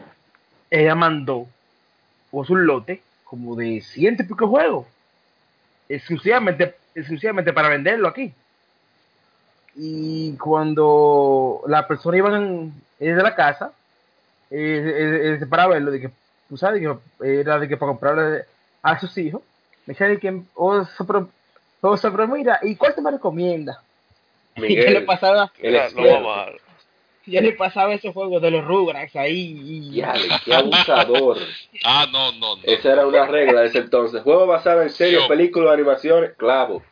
ella 0.69 0.95
mandó 0.95 1.47
pues, 2.31 2.49
un 2.49 2.65
lote 2.65 3.01
como 3.23 3.55
de 3.55 3.81
ciento 3.81 4.23
y 4.23 4.27
pico 4.27 4.47
juegos, 4.47 4.87
exclusivamente, 5.89 6.75
exclusivamente 6.95 7.53
para 7.53 7.69
venderlo 7.69 8.07
aquí. 8.07 8.33
Y 9.75 10.35
cuando 10.37 11.61
la 11.67 11.87
persona 11.87 12.17
iba 12.17 12.35
en, 12.35 12.73
de 12.99 13.13
la 13.15 13.35
casa, 13.35 13.71
eh, 14.49 14.57
eh, 14.59 15.39
eh, 15.41 15.45
para 15.45 15.67
verlo, 15.67 15.91
de 15.91 16.01
que, 16.01 16.11
tú 16.49 16.57
sabes, 16.57 16.81
que 16.81 17.39
era 17.39 17.59
de 17.59 17.67
que 17.67 17.77
para 17.77 17.91
comprarle 17.91 18.45
a 18.81 18.99
sus 18.99 19.17
hijos, 19.17 19.41
me 19.85 19.93
decía 19.93 20.07
de 20.07 20.19
que, 20.19 20.41
oh, 20.55 20.83
so, 20.85 21.05
pero, 21.05 21.29
oh, 21.81 21.95
so, 21.97 22.11
pero 22.11 22.27
mira, 22.27 22.59
¿y 22.63 22.75
cuál 22.75 22.95
te 22.95 23.01
me 23.01 23.11
recomienda? 23.11 23.81
Y 24.55 24.61
yo 24.75 24.83
le 24.83 24.89
Miguel, 24.89 25.05
pasaba, 25.05 25.51
el 25.59 25.71
Mira, 25.73 25.83
lo 25.83 25.85
experto. 25.87 26.13
vamos 26.13 26.37
a 26.37 26.51
yo 27.31 27.41
le 27.41 27.51
pasaba 27.53 27.93
esos 27.93 28.13
juegos 28.13 28.41
de 28.41 28.51
los 28.51 28.65
Rugrats 28.65 29.15
ahí 29.15 29.91
y 29.93 30.01
qué 30.45 30.53
abusador. 30.53 31.37
Ah, 31.83 32.07
no, 32.11 32.31
no, 32.33 32.55
no. 32.55 32.61
Esa 32.63 32.93
era 32.93 33.05
una 33.05 33.27
regla 33.27 33.61
de 33.61 33.67
ese 33.67 33.77
entonces. 33.77 34.23
Juego 34.23 34.47
basado 34.47 34.81
en 34.81 34.89
series, 34.89 35.21
Yo. 35.21 35.27
películas, 35.27 35.73
animaciones, 35.73 36.31
clavo. 36.35 36.83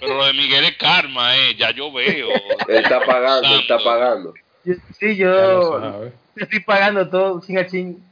Pero 0.00 0.16
lo 0.16 0.24
de 0.24 0.32
Miguel 0.32 0.64
es 0.64 0.76
karma, 0.76 1.36
eh. 1.36 1.54
Ya 1.56 1.70
yo 1.70 1.92
veo. 1.92 2.28
Él 2.68 2.76
está 2.76 3.04
pagando, 3.04 3.54
él 3.54 3.60
está 3.60 3.78
pagando. 3.78 4.34
Yo- 4.64 4.74
sí, 4.98 5.16
yo 5.16 6.10
estoy 6.36 6.60
pagando 6.60 7.08
todo 7.08 7.40
sin 7.40 7.58
a 7.58 7.66
chin. 7.66 8.04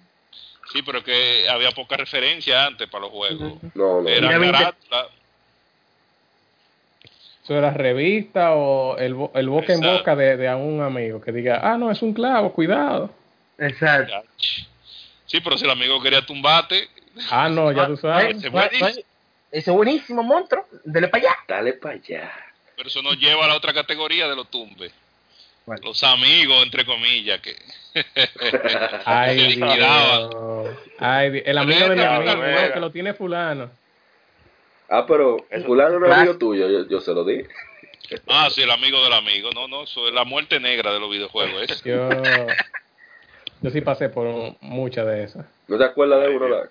Sí, 0.73 0.83
pero 0.83 1.03
que 1.03 1.49
había 1.49 1.73
poca 1.73 1.97
referencia 1.97 2.65
antes 2.65 2.89
para 2.89 3.03
los 3.03 3.11
juegos. 3.11 3.55
No, 3.75 4.03
no. 4.03 4.09
Era 4.09 4.29
carátula. 4.39 5.09
Eso 7.51 7.59
era 7.59 7.73
revista 7.73 8.53
o 8.55 8.97
el, 8.97 9.13
bo- 9.15 9.33
el 9.35 9.49
boca 9.49 9.73
en 9.73 9.81
boca 9.81 10.15
de, 10.15 10.37
de 10.37 10.47
a 10.47 10.55
un 10.57 10.81
amigo 10.83 11.21
que 11.21 11.33
diga, 11.33 11.59
ah, 11.65 11.77
no, 11.77 11.91
es 11.91 12.01
un 12.01 12.13
clavo, 12.15 12.53
cuidado. 12.53 13.11
Exacto. 13.59 14.15
Sí, 15.27 15.41
pero 15.41 15.59
si 15.59 15.65
el 15.65 15.73
amigo 15.73 16.01
quería 16.01 16.25
tumbarte, 16.25 16.89
Ah, 17.29 17.49
no, 17.49 17.73
ya 17.73 17.89
tú 17.89 17.97
sabes. 17.97 18.37
Ese 18.37 18.51
buenísimo. 18.51 18.89
no, 18.89 18.95
Ese 19.51 19.71
buenísimo 19.73 20.23
monstruo, 20.23 20.65
dele 20.85 21.09
para 21.09 21.25
allá. 21.25 21.37
Dale 21.49 21.73
para 21.73 21.95
allá. 21.97 22.31
pero 22.77 22.89
eso 22.89 23.03
nos 23.03 23.19
lleva 23.19 23.45
a 23.47 23.49
la 23.49 23.57
otra 23.57 23.73
categoría 23.73 24.29
de 24.29 24.37
los 24.37 24.49
tumbes. 24.49 24.93
Bueno. 25.67 25.83
Los 25.87 26.05
amigos, 26.05 26.63
entre 26.63 26.87
comillas, 26.87 27.41
que 27.41 27.57
Ay, 29.05 29.39
se 29.41 29.47
liquidaban. 29.57 30.31
Dios. 30.31 30.69
Ay, 31.01 31.43
el 31.45 31.59
amigo 31.59 31.89
de 31.89 31.97
mi 31.97 32.03
amigo, 32.03 32.73
que 32.75 32.79
lo 32.81 32.93
tiene 32.93 33.13
fulano. 33.13 33.73
Ah, 34.91 35.07
pero 35.07 35.37
fulano 35.65 35.99
Claro. 35.99 36.15
amigo 36.15 36.37
tuyo, 36.37 36.69
yo, 36.69 36.87
yo 36.89 37.01
se 37.01 37.15
lo 37.15 37.25
di. 37.25 37.43
Ah, 38.27 38.49
sí, 38.51 38.63
el 38.63 38.71
amigo 38.71 39.03
del 39.05 39.13
amigo. 39.13 39.51
No, 39.55 39.69
no, 39.69 39.85
eso 39.85 40.09
es 40.09 40.13
la 40.13 40.25
muerte 40.25 40.59
negra 40.59 40.93
de 40.93 40.99
los 40.99 41.11
videojuegos. 41.11 41.63
¿es? 41.71 41.83
Yo, 41.85 42.47
yo 43.63 43.71
sí 43.71 43.81
pasé 43.83 44.09
por 44.09 44.27
muchas 44.61 45.07
de 45.07 45.23
esas. 45.25 45.47
¿No 45.69 45.79
te 45.79 45.85
acuerdas 45.85 46.21
de. 46.23 46.39
Larry? 46.39 46.69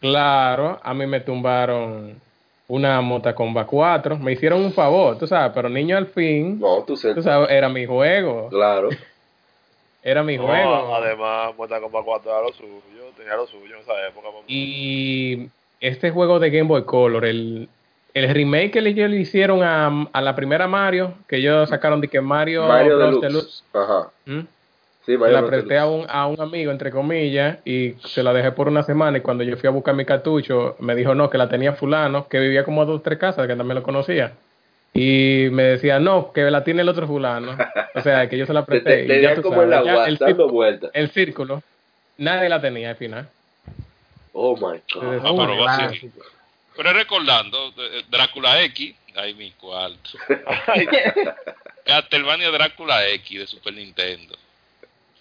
Claro, 0.00 0.78
a 0.82 0.94
mí 0.94 1.06
me 1.06 1.20
tumbaron 1.20 2.20
una 2.68 3.00
Motacomba 3.00 3.66
4. 3.66 4.16
Me 4.18 4.32
hicieron 4.32 4.62
un 4.62 4.72
favor, 4.72 5.18
tú 5.18 5.26
sabes, 5.26 5.52
pero 5.52 5.68
niño 5.68 5.96
al 5.96 6.06
fin, 6.06 6.60
No, 6.60 6.84
tú 6.84 6.94
tú 6.94 7.22
sabes, 7.22 7.50
era 7.50 7.68
mi 7.68 7.86
juego. 7.86 8.48
Claro. 8.50 8.90
Era 10.02 10.22
mi 10.22 10.36
No, 10.36 10.44
juego. 10.46 10.94
además, 10.94 11.56
Mortal 11.56 11.80
Kombat 11.82 12.04
4 12.04 12.30
era 12.30 12.40
lo 12.42 12.52
suyo, 12.52 13.10
tenía 13.16 13.34
lo 13.34 13.46
suyo 13.48 13.74
en 13.74 13.80
esa 13.80 14.06
época. 14.06 14.28
mamá. 14.28 14.44
Y 14.46 15.48
este 15.88 16.10
juego 16.10 16.38
de 16.38 16.50
Game 16.50 16.68
Boy 16.68 16.84
Color, 16.84 17.24
el, 17.24 17.68
el 18.14 18.34
remake 18.34 18.72
que 18.72 18.94
que 18.94 19.08
le 19.08 19.16
hicieron 19.16 19.62
a, 19.62 20.08
a 20.12 20.20
la 20.22 20.34
primera 20.34 20.66
Mario, 20.66 21.14
que 21.28 21.36
ellos 21.36 21.68
sacaron 21.68 22.00
de 22.00 22.08
que 22.08 22.20
Mario, 22.20 22.66
Mario 22.66 22.96
Bros. 22.96 23.20
Deluxe. 23.20 23.64
Ajá. 23.72 24.10
¿Mm? 24.24 24.40
Sí, 25.04 25.16
Mario 25.16 25.40
la 25.40 25.46
presté 25.46 25.78
a 25.78 25.86
un, 25.86 26.04
a 26.08 26.26
un 26.26 26.40
amigo, 26.40 26.72
entre 26.72 26.90
comillas, 26.90 27.58
y 27.64 27.92
se 28.04 28.22
la 28.24 28.32
dejé 28.32 28.50
por 28.52 28.66
una 28.68 28.82
semana. 28.82 29.18
Y 29.18 29.20
cuando 29.20 29.44
yo 29.44 29.56
fui 29.56 29.68
a 29.68 29.70
buscar 29.70 29.94
mi 29.94 30.04
cartucho, 30.04 30.76
me 30.80 30.96
dijo 30.96 31.14
no, 31.14 31.30
que 31.30 31.38
la 31.38 31.48
tenía 31.48 31.74
Fulano, 31.74 32.26
que 32.26 32.40
vivía 32.40 32.64
como 32.64 32.82
a 32.82 32.86
dos 32.86 32.98
o 32.98 33.02
tres 33.02 33.18
casas, 33.18 33.46
que 33.46 33.54
también 33.54 33.76
lo 33.76 33.82
conocía. 33.84 34.32
Y 34.92 35.48
me 35.52 35.62
decía 35.62 36.00
no, 36.00 36.32
que 36.32 36.50
la 36.50 36.64
tiene 36.64 36.82
el 36.82 36.88
otro 36.88 37.06
Fulano. 37.06 37.56
O 37.94 38.00
sea, 38.00 38.28
que 38.28 38.36
yo 38.38 38.46
se 38.46 38.52
la 38.52 38.64
Te, 38.66 38.80
presté. 38.80 39.04
te, 39.06 39.18
y 39.18 39.22
ya 39.22 39.28
tenía 39.28 39.34
tú 39.34 39.42
como 39.42 39.62
en 39.62 39.70
la 39.70 39.84
sabes, 39.84 39.94
ya 39.94 40.04
el, 40.06 40.18
círculo, 40.18 40.90
el 40.92 41.10
círculo, 41.10 41.62
nadie 42.18 42.48
la 42.48 42.60
tenía 42.60 42.90
al 42.90 42.96
final. 42.96 43.28
Oh 44.38 44.54
my 44.56 44.80
god. 44.92 45.20
Ah, 45.24 45.32
pero 45.34 45.56
va 45.58 45.72
a 45.72 45.76
ser- 45.76 45.88
clásico. 46.00 46.20
Pero 46.76 46.92
recordando, 46.92 47.72
eh, 47.78 48.04
Drácula 48.10 48.60
X, 48.64 48.94
ahí 49.14 49.32
mi 49.32 49.50
cuarto. 49.52 50.10
Castlevania 51.84 52.50
Drácula 52.50 53.08
X 53.10 53.38
de 53.40 53.46
Super 53.46 53.72
Nintendo. 53.74 54.36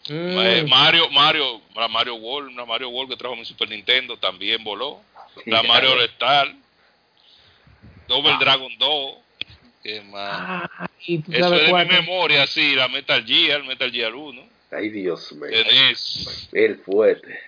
Mm, 0.09 0.38
Eh, 0.39 0.66
Mario, 0.68 1.09
Mario, 1.11 1.61
la 1.76 1.88
Mario 1.88 2.16
World, 2.16 2.49
una 2.51 2.66
Mario 2.66 2.89
World 2.89 3.11
que 3.11 3.18
trajo 3.18 3.36
mi 3.36 3.45
Super 3.45 3.70
Nintendo 3.70 4.18
también 4.18 4.63
voló. 4.63 5.01
La 5.45 5.63
Mario 5.63 5.93
All 5.93 6.01
Star, 6.01 6.53
Double 8.07 8.36
Dragon 8.39 8.72
2, 8.78 9.16
¿qué 9.84 10.01
más? 10.01 10.70
Y 11.07 11.20
tú 11.20 11.32
Eso 11.34 11.55
es 11.55 11.68
de 11.68 11.74
mi 11.74 11.86
memoria, 11.86 12.45
sí, 12.47 12.76
la 12.76 12.88
Metal 12.88 13.24
Gear, 13.26 13.63
Metal 13.63 13.91
Gear 13.91 14.13
1. 14.13 14.43
Ay, 14.72 14.89
Dios 14.89 15.32
mío. 15.34 15.45
El 16.51 16.78
fuerte. 16.78 17.39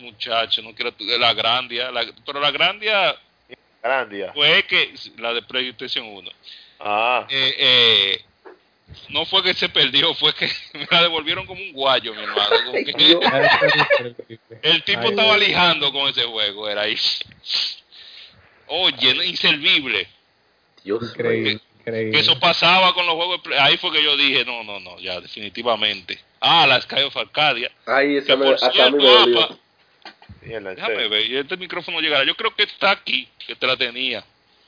Muchacho, 0.00 0.62
no 0.62 0.74
quiero 0.74 0.92
tu- 0.92 1.04
la 1.04 1.32
Grandia, 1.34 1.90
la- 1.90 2.06
pero 2.26 2.40
la 2.40 2.50
Grandia 2.50 3.16
Grandia. 3.82 4.32
fue 4.32 4.64
que, 4.64 4.94
la 5.18 5.32
de 5.34 5.42
PlayStation 5.42 6.06
1, 6.06 6.30
Ah, 6.80 7.26
eh, 7.28 7.54
eh, 7.58 8.24
no 9.10 9.24
fue 9.26 9.42
que 9.42 9.54
se 9.54 9.68
perdió, 9.68 10.14
fue 10.14 10.34
que 10.34 10.46
me 10.74 10.86
la 10.90 11.02
devolvieron 11.02 11.46
como 11.46 11.60
un 11.62 11.72
guayo, 11.72 12.14
mi 12.14 12.22
hermano. 12.22 12.72
el 14.62 14.82
tipo 14.84 15.00
Ay, 15.00 15.08
estaba 15.10 15.36
lijando 15.38 15.92
con 15.92 16.08
ese 16.08 16.24
juego, 16.24 16.68
era 16.68 16.82
ahí. 16.82 16.96
Oye, 18.66 19.26
inservible. 19.26 20.06
Dios. 20.84 21.02
Increíble, 21.02 21.58
Que 21.84 21.90
increíble. 21.90 22.20
eso 22.20 22.38
pasaba 22.38 22.94
con 22.94 23.04
los 23.06 23.14
juegos 23.16 23.42
de 23.42 23.58
Ahí 23.58 23.76
fue 23.76 23.92
que 23.92 24.02
yo 24.02 24.16
dije, 24.16 24.44
no, 24.44 24.62
no, 24.62 24.78
no, 24.80 24.98
ya, 24.98 25.20
definitivamente. 25.20 26.18
Ah, 26.40 26.66
la 26.66 26.80
Sky 26.80 27.02
of 27.02 27.16
Arcadia. 27.16 27.70
Ay, 27.86 28.16
esa 28.16 28.28
Que 28.28 28.36
me, 28.36 28.44
por 28.46 28.54
hasta 28.54 28.66
a 28.66 28.70
mí 28.70 28.74
cierto, 28.74 28.96
me 28.96 29.04
dolió. 29.08 29.42
apa, 29.42 29.58
déjame 30.42 31.08
ver, 31.08 31.26
y 31.26 31.36
este 31.36 31.56
micrófono 31.56 32.00
llegará. 32.00 32.24
Yo 32.24 32.34
creo 32.34 32.54
que 32.54 32.62
está 32.64 32.90
aquí, 32.90 33.28
que 33.46 33.54
te 33.56 33.66
la 33.66 33.76
tenía. 33.76 34.24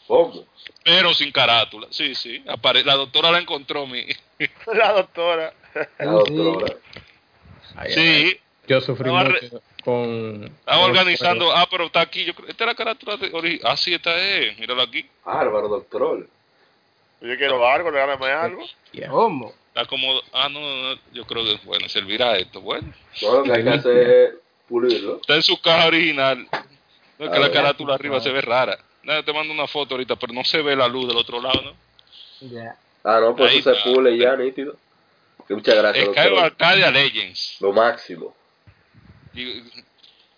¿Cómo? 0.07 0.45
Pero 0.85 1.15
sin 1.15 1.31
carátula. 1.33 1.87
Sí, 1.91 2.15
sí. 2.15 2.43
apare- 2.47 2.85
la 2.85 2.95
doctora 2.97 3.31
la 3.31 3.39
encontró 3.39 3.87
mi. 3.87 4.05
La 4.75 4.93
doctora. 4.93 5.55
La 5.99 6.05
doctora. 6.11 6.77
Ay, 7.77 7.87
ay, 7.87 7.93
Sí. 7.95 8.39
Yo 8.69 8.81
sufrí 8.81 9.09
Estaba 9.11 9.29
mucho 9.29 9.63
con... 9.85 10.45
Estaba 10.45 10.81
con- 10.81 10.91
organizando. 10.91 11.53
Ah, 11.53 11.67
pero 11.71 11.87
está 11.87 12.01
aquí. 12.01 12.25
Yo 12.25 12.35
creo, 12.35 12.49
esta 12.49 12.65
es 12.65 12.69
la 12.69 12.75
carátula 12.75 13.17
de 13.17 13.33
ori- 13.33 13.61
Ah, 13.65 13.77
sí, 13.77 13.95
esta 13.95 14.17
es. 14.19 14.59
Míralo 14.59 14.83
aquí. 14.83 15.05
Bárbaro, 15.25 15.69
doctor. 15.69 16.29
Yo 17.21 17.37
quiero 17.37 17.67
algo, 17.67 17.91
regálame 17.91 18.27
algo. 18.27 18.65
¿Cómo? 19.09 19.53
Está 19.69 19.87
como. 19.87 20.21
Ah, 20.33 20.49
no, 20.49 20.61
no, 20.61 20.95
no, 20.95 21.01
Yo 21.13 21.25
creo 21.27 21.45
que, 21.45 21.59
bueno, 21.65 21.89
servirá 21.89 22.37
esto. 22.37 22.61
Bueno. 22.61 22.93
No, 23.23 23.35
lo 23.39 23.43
que 23.45 23.53
hay 23.53 23.63
que 23.65 23.71
hacer 23.71 24.35
Está 25.21 25.35
en 25.35 25.43
su 25.43 25.61
caja 25.61 25.87
original. 25.87 26.47
No, 27.19 27.27
es 27.27 27.31
que 27.31 27.37
Ah, 27.37 27.41
la 27.41 27.53
carátula 27.53 27.95
arriba 27.95 28.21
se 28.21 28.31
ve 28.31 28.41
rara. 28.41 28.79
Nada, 29.03 29.23
te 29.23 29.33
mando 29.33 29.53
una 29.53 29.67
foto 29.67 29.95
ahorita, 29.95 30.17
pero 30.17 30.33
no 30.33 30.45
se 30.45 30.63
ve 30.63 30.75
la 30.77 30.89
luz 30.89 31.09
del 31.09 31.17
otro 31.17 31.41
lado, 31.43 31.61
¿no? 31.63 31.75
Ya. 32.49 32.77
Ah, 33.05 33.19
no, 33.21 33.35
pues 33.37 33.53
Ahí 33.53 33.59
eso 33.59 33.75
se 33.75 33.81
pule 33.83 34.17
ya, 34.17 34.37
nítido. 34.37 34.77
Que 35.47 35.55
muchas 35.55 35.75
gracias, 35.77 36.05
Sky 36.07 36.19
of 36.21 36.25
doctor. 36.27 36.45
Arcadia 36.45 36.91
Legends. 36.91 37.57
Lo 37.61 37.73
máximo. 37.73 38.35
Y- 39.35 39.63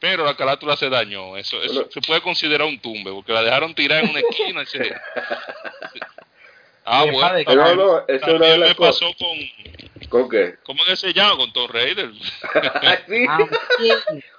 pero 0.01 0.24
la 0.24 0.36
carátula 0.36 0.76
se 0.76 0.88
dañó. 0.90 1.36
Eso, 1.36 1.62
eso 1.62 1.74
Bueno. 1.74 1.88
se 1.92 2.01
puede 2.02 2.20
considerar 2.20 2.66
un 2.66 2.78
tumbe, 2.80 3.10
porque 3.12 3.32
la 3.32 3.42
dejaron 3.42 3.74
tirar 3.74 4.02
en 4.05 4.10
una 4.10 4.20
esquina. 4.20 4.62
y 4.62 4.66
se- 4.66 4.94
Ah, 6.86 7.05
bueno. 7.05 7.38
No, 7.38 7.44
también- 7.44 7.76
no, 7.78 7.98
esa 8.01 8.14
es 8.14 8.22
una 8.22 8.32
de 8.32 8.38
también 8.38 8.60
las 8.60 8.68
me 8.70 8.74
pasó 8.74 9.06
con. 9.18 9.38
¿Con 10.14 10.28
qué? 10.28 10.54
¿Cómo 10.62 10.84
es 10.84 10.90
que 10.90 10.96
se 11.08 11.12
llama? 11.12 11.36
Con 11.38 11.52
Tom 11.52 11.68
Raider. 11.68 12.12
sí. 13.08 13.26
Ah. 13.28 13.38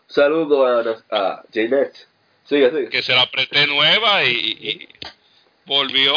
Saludo 0.08 0.66
a, 0.66 1.04
a 1.12 1.44
Janet. 1.54 2.08
Sigue, 2.46 2.70
sigue. 2.70 2.88
que 2.88 3.04
se 3.04 3.14
la 3.14 3.30
presté 3.30 3.68
nueva 3.68 4.24
y, 4.24 4.88
volvió 5.66 6.16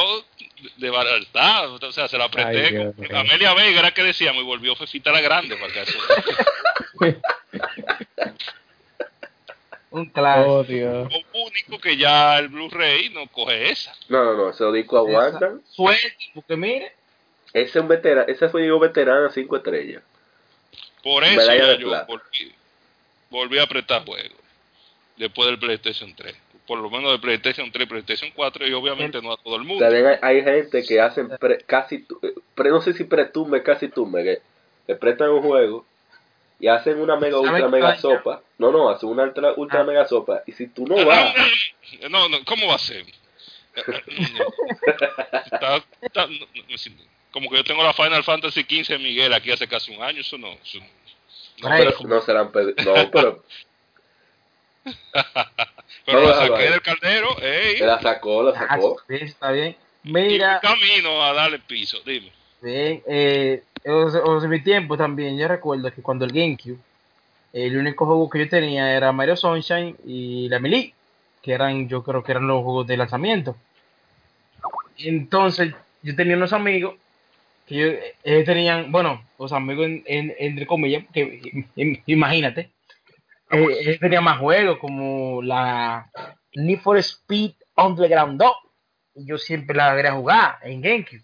de 0.76 0.90
baratar. 0.90 1.66
O 1.66 1.90
sea, 1.90 2.06
se 2.06 2.16
la 2.16 2.28
presté. 2.28 2.66
Ay, 2.66 2.70
Dios 2.70 2.94
con- 2.94 3.05
mío. 3.09 3.18
Amelia 3.18 3.52
Vega 3.55 3.80
era 3.80 3.90
que 3.90 4.05
decíamos 4.05 4.44
y 4.44 4.47
volvió 4.47 4.76
Fefita 4.76 5.10
la 5.10 5.22
Grande. 5.22 5.56
Para 5.56 5.72
que 5.72 5.82
eso- 5.82 5.98
Un 9.90 10.06
clásico. 10.10 10.52
Oh, 10.52 10.62
Dios. 10.62 11.09
Lo 11.12 11.40
único 11.47 11.80
que 11.80 11.97
ya 11.97 12.39
el 12.39 12.47
Blu-ray 12.47 13.09
no 13.10 13.26
coge 13.26 13.72
esa. 13.72 13.93
No, 14.09 14.22
no, 14.22 14.35
no, 14.36 14.51
esos 14.51 14.72
discos 14.72 15.01
aguantan. 15.09 15.62
Suerte, 15.68 16.14
porque 16.32 16.56
mire. 16.56 16.98
Ese, 17.53 17.70
es 17.79 17.83
un 17.83 17.89
veterano, 17.89 18.27
ese 18.29 18.49
fue 18.49 18.62
Diego 18.62 18.79
veterano 18.79 19.31
5 19.31 19.57
estrellas. 19.57 20.03
Por 21.03 21.25
eso 21.25 21.41
ya 21.47 21.77
yo 21.79 21.89
volví, 22.07 22.53
volví 23.31 23.59
a 23.59 23.62
apretar 23.62 24.05
juegos. 24.05 24.39
Después 25.16 25.49
del 25.49 25.59
PlayStation 25.59 26.15
3. 26.15 26.35
Por 26.66 26.79
lo 26.79 26.91
menos 26.91 27.11
del 27.11 27.20
PlayStation 27.20 27.73
3 27.73 27.89
PlayStation 27.89 28.31
4 28.35 28.66
y 28.69 28.73
obviamente 28.75 29.20
no 29.23 29.33
a 29.33 29.37
todo 29.39 29.57
el 29.57 29.65
mundo. 29.65 29.85
También 29.85 30.07
hay, 30.07 30.16
hay 30.20 30.45
gente 30.45 30.83
que 30.85 31.01
hacen 31.01 31.29
pre- 31.41 31.62
casi, 31.65 32.01
tu- 32.03 32.20
eh, 32.23 32.35
pre- 32.55 32.70
no 32.70 32.81
sé 32.83 32.93
si 32.93 33.05
pretumbe, 33.05 33.62
casi 33.62 33.89
tumbe, 33.89 34.23
que 34.23 34.39
le 34.87 34.95
prestan 34.97 35.31
un 35.31 35.43
juego 35.43 35.87
y 36.61 36.69
hacen 36.69 37.01
una 37.01 37.16
mega, 37.16 37.37
¿Sabe 37.39 37.49
ultra 37.51 37.69
mega 37.69 37.97
sopa. 37.97 38.43
No, 38.59 38.70
no, 38.70 38.91
hacen 38.91 39.09
una 39.09 39.23
ultra, 39.25 39.53
ultra 39.57 39.81
Ah. 39.81 39.85
mega 39.85 40.07
sopa. 40.07 40.43
Y 40.47 40.53
si 40.53 40.66
tú 40.66 40.87
no 40.87 40.99
Ah, 41.01 41.05
vas, 41.05 41.35
No, 42.11 42.29
no, 42.29 42.45
¿cómo 42.45 42.66
va 42.69 42.75
a 42.75 42.79
ser? 42.79 43.05
Está- 45.45 45.85
está- 46.01 46.27
no, 46.27 46.47
no, 46.69 46.78
sí, 46.78 46.97
como 47.31 47.51
que 47.51 47.57
yo 47.57 47.65
tengo 47.65 47.82
la 47.82 47.93
Final 47.93 48.24
Fantasy 48.24 48.62
XV 48.62 48.89
de 48.95 48.99
Miguel 48.99 49.32
aquí 49.32 49.51
hace 49.51 49.69
casi 49.69 49.95
un 49.95 50.03
año, 50.03 50.20
eso 50.20 50.39
no. 50.39 50.49
Eso, 50.53 50.78
no. 51.59 51.69
Pero 51.77 51.93
no 52.05 52.20
se 52.23 52.32
la 52.32 52.40
han 52.40 52.53
pedido. 52.53 52.74
No, 52.85 53.11
pero 53.11 53.45
Pero 56.07 56.20
No, 56.23 56.28
la 56.28 56.35
saqué 56.35 56.55
ahí. 56.62 56.70
del 56.70 56.82
caldero, 56.82 57.36
ey, 57.43 57.77
se 57.77 57.86
la 57.86 58.01
sacó, 58.01 58.43
la 58.43 58.51
Ah, 58.51 58.69
sacó. 58.69 59.03
sí, 59.09 59.15
está 59.20 59.51
bien. 59.53 59.77
y 60.05 60.12
Mira, 60.12 60.61
camino 60.61 61.23
a 61.23 61.32
darle 61.35 61.59
piso, 61.59 61.99
dime. 62.07 62.32
bien, 62.62 63.03
eh, 63.07 63.62
sea, 63.82 64.49
mi 64.49 64.62
tiempo 64.62 64.97
también, 64.97 65.36
yo 65.39 65.47
recuerdo 65.49 65.93
que 65.93 66.01
cuando 66.03 66.24
el 66.24 66.32
GameCube, 66.32 66.78
el 67.53 67.77
único 67.77 68.07
juego 68.07 68.31
que 68.31 68.39
yo 68.40 68.49
tenía 68.49 68.95
era 68.97 69.12
Mario 69.12 69.36
Sunshine 69.36 69.97
y 70.07 70.49
la 70.49 70.59
Melee, 70.61 70.95
que 71.49 71.55
eran, 71.55 71.89
yo 71.89 72.03
creo 72.03 72.23
que 72.23 72.33
eran 72.33 72.47
los 72.47 72.62
juegos 72.62 72.87
de 72.87 72.99
lanzamiento. 72.99 73.57
Entonces, 74.99 75.75
yo 76.03 76.15
tenía 76.15 76.37
unos 76.37 76.53
amigos 76.53 76.97
que 77.66 77.75
yo- 77.75 77.99
ellos 78.23 78.45
tenían, 78.45 78.93
bueno, 78.93 79.25
los 79.39 79.51
amigos 79.55 79.87
en, 79.87 80.03
en- 80.07 80.35
entre 80.39 80.66
comillas, 80.66 81.05
que 81.11 81.41
im- 81.75 82.03
imagínate, 82.05 82.70
eh, 83.51 83.66
ellos 83.81 83.99
tenían 83.99 84.25
más 84.25 84.39
juegos 84.39 84.77
como 84.79 85.41
la 85.41 86.11
Need 86.55 86.81
for 86.81 86.99
Speed 86.99 87.53
Underground 87.77 88.39
2. 88.39 88.53
Y 89.15 89.25
yo 89.27 89.39
siempre 89.39 89.75
la 89.75 89.97
quería 89.97 90.12
jugar 90.12 90.59
en 90.62 90.83
GameCube. 90.83 91.23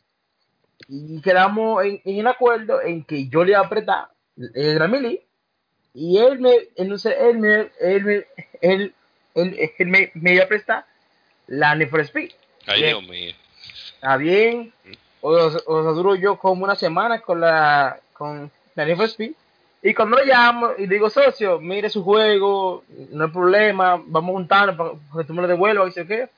Y 0.89 1.21
quedamos 1.21 1.85
en, 1.85 2.01
en 2.03 2.27
acuerdo 2.27 2.81
en 2.81 3.05
que 3.05 3.29
yo 3.29 3.45
le 3.45 3.51
iba 3.53 3.61
a 3.61 3.65
apretar 3.67 4.09
el 4.55 4.79
Ramili 4.79 5.21
y 5.93 6.17
él 6.17 6.41
me, 6.41 6.55
entonces 6.77 7.15
él 7.21 7.39
me, 7.39 7.71
él 7.79 8.05
me, 8.05 8.25
él, 8.63 8.95
él- 9.35 9.71
él 9.79 9.87
me, 9.87 10.11
me 10.15 10.35
iba 10.35 10.45
a 10.45 10.49
prestar 10.49 10.85
la 11.47 11.75
Need 11.75 11.89
for 11.91 12.01
Speed. 12.01 12.31
Ay. 12.67 12.83
Dios 12.85 13.03
mío. 13.03 13.35
Está 13.95 14.17
bien. 14.17 14.73
O, 15.21 15.31
o 15.31 15.51
sea, 15.83 15.93
duro 15.93 16.15
yo 16.17 16.37
como 16.39 16.65
una 16.65 16.75
semana 16.75 17.21
con 17.21 17.41
la 17.41 17.99
con 18.13 18.51
la 18.75 18.85
Need 18.85 18.97
for 18.97 19.07
Speed. 19.07 19.33
Y 19.83 19.93
cuando 19.93 20.17
lo 20.19 20.25
llamo 20.25 20.71
y 20.79 20.87
digo, 20.87 21.11
socio, 21.11 21.61
mire 21.61 21.91
su 21.91 22.03
juego, 22.03 22.85
no 23.11 23.25
hay 23.27 23.31
problema, 23.31 24.03
vamos 24.07 24.31
a 24.31 24.33
juntarnos 24.39 24.77
para 24.77 24.91
para 24.93 25.23
que 25.23 25.27
tú 25.27 25.35
me 25.35 25.43
lo 25.43 25.49
devuelvas, 25.49 25.91
y 25.91 25.93
sé 25.93 26.07
qué. 26.07 26.29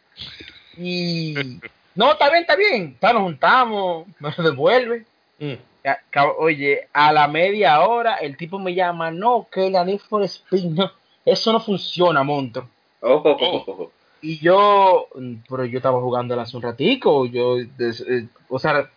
Y 0.77 1.35
no, 1.95 2.13
está 2.13 2.29
bien, 2.29 2.41
está 2.43 2.57
bien. 2.57 2.93
Está, 2.95 3.13
nos 3.13 3.23
juntamos, 3.23 4.07
me 4.19 4.31
lo 4.37 4.43
devuelve. 4.51 5.05
Mm. 5.39 5.55
Oye, 6.39 6.89
a 6.93 7.13
la 7.13 7.29
media 7.29 7.81
hora 7.81 8.17
el 8.17 8.37
tipo 8.37 8.59
me 8.59 8.75
llama, 8.75 9.13
no, 9.13 9.47
que 9.51 9.71
la 9.71 9.85
Need 9.85 10.01
for 10.01 10.23
Speed, 10.25 10.65
no, 10.65 10.91
eso 11.25 11.53
no 11.53 11.61
funciona, 11.61 12.25
monstruo. 12.25 12.69
Oh. 13.07 13.91
Y 14.23 14.39
yo, 14.39 15.07
mm, 15.15 15.35
pero 15.49 15.65
yo 15.65 15.79
estaba 15.79 16.01
jugando 16.01 16.39
hace 16.41 16.57
un 16.57 16.63
ratico, 16.63 17.27
yo, 17.27 17.57
des- 17.77 18.01
eh, 18.09 18.27
o 18.49 18.59
sea, 18.59 18.91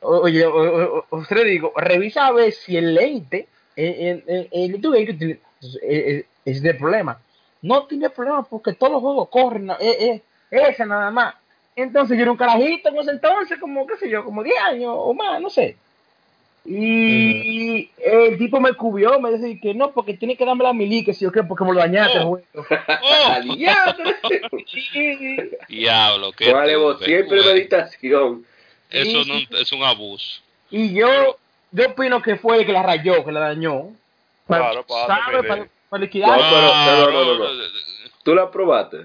oye, 0.00 0.44
o- 0.46 0.54
o- 0.54 1.04
o- 1.10 1.16
usted 1.18 1.36
le 1.36 1.44
digo, 1.44 1.72
revisa 1.76 2.26
a 2.26 2.32
ver 2.32 2.52
si 2.52 2.76
el 2.76 2.94
lente, 2.94 3.46
en, 3.76 4.22
en, 4.26 4.48
en 4.50 4.72
YouTube 4.72 4.94
hay 4.94 5.06
que 5.06 5.14
tiene- 5.14 5.38
eh, 5.62 5.78
eh, 5.82 6.26
es 6.44 6.62
de 6.62 6.74
problema. 6.74 7.18
No 7.62 7.84
tiene 7.86 8.10
problema 8.10 8.42
porque 8.42 8.72
todos 8.72 8.92
los 8.94 9.00
juegos 9.02 9.28
corren, 9.28 9.70
eh, 9.70 9.76
eh, 9.80 10.22
ese 10.50 10.84
nada 10.86 11.10
más. 11.10 11.34
Entonces 11.76 12.16
yo 12.16 12.22
era 12.22 12.32
un 12.32 12.36
carajito 12.36 12.88
en 12.88 12.98
ese 12.98 13.12
entonces, 13.12 13.58
como, 13.60 13.86
qué 13.86 13.96
sé 13.96 14.10
yo, 14.10 14.24
como 14.24 14.42
10 14.42 14.58
años 14.60 14.92
o 14.94 15.14
más, 15.14 15.40
no 15.40 15.48
sé. 15.48 15.76
Y 16.64 17.90
el 17.98 18.38
tipo 18.38 18.60
me 18.60 18.72
cubrió, 18.74 19.18
me 19.20 19.32
dice 19.32 19.58
que 19.60 19.74
no, 19.74 19.90
porque 19.90 20.14
tiene 20.14 20.36
que 20.36 20.44
darme 20.44 20.62
la 20.64 20.72
mili, 20.72 21.04
que 21.04 21.12
si 21.12 21.24
yo 21.24 21.32
qué, 21.32 21.42
porque 21.42 21.64
me 21.64 21.72
lo 21.72 21.80
dañaste 21.80 22.20
Oh. 22.20 22.38
¡Oh! 22.54 23.38
Y- 23.44 23.66
Diablo, 25.68 26.32
qué 26.32 26.52
Vale, 26.52 26.76
vos 26.76 26.98
siempre 27.04 27.42
meditación. 27.42 28.44
Eso 28.90 29.24
Sí, 29.24 29.48
no, 29.50 29.58
es 29.58 29.72
un 29.72 29.82
abuso. 29.82 30.40
Y 30.70 30.94
yo, 30.94 31.38
yo 31.72 31.86
opino 31.88 32.22
que 32.22 32.36
fue 32.36 32.58
el 32.58 32.66
que 32.66 32.72
la 32.72 32.82
rayó, 32.82 33.24
que 33.24 33.32
la 33.32 33.40
dañó. 33.40 33.88
Claro, 34.46 34.84
para 34.86 35.06
darle 35.06 35.68
Para, 35.88 36.02
liquidar. 36.02 36.38
pero- 36.38 36.50
no, 36.50 37.10
no, 37.10 37.24
no, 37.24 37.38
no. 37.38 37.54
no. 37.54 37.60
¿Tú 38.22 38.34
la 38.34 38.50
probaste? 38.50 38.98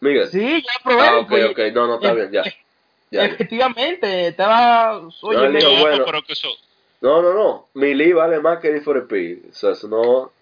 Miguel. 0.00 0.28
Sí, 0.28 0.62
ya 0.62 0.72
probé. 0.82 1.00
Ah, 1.08 1.18
ok, 1.18 1.28
pues, 1.28 1.44
ok. 1.50 1.58
No, 1.74 1.86
no, 1.86 1.94
está 1.96 2.12
bien, 2.14 2.30
ya. 2.32 2.42
Ya. 3.10 3.24
Efectivamente, 3.26 4.28
estaba. 4.28 4.98
Oye, 5.20 5.36
No, 5.38 5.50
me- 5.50 5.58
digo, 5.58 5.70
No, 5.72 5.80
bueno. 5.80 6.04
pero 6.06 6.22
que 6.22 6.32
eso... 6.32 6.48
No, 7.02 7.20
no, 7.20 7.34
no. 7.34 7.68
Mili 7.74 8.12
vale 8.12 8.40
más 8.40 8.60
que 8.60 8.70
Need 8.70 8.82
for 8.82 8.96
Speed. 8.98 9.38
O 9.50 9.54
sea, 9.54 9.72
eso 9.72 9.88
no. 9.88 10.32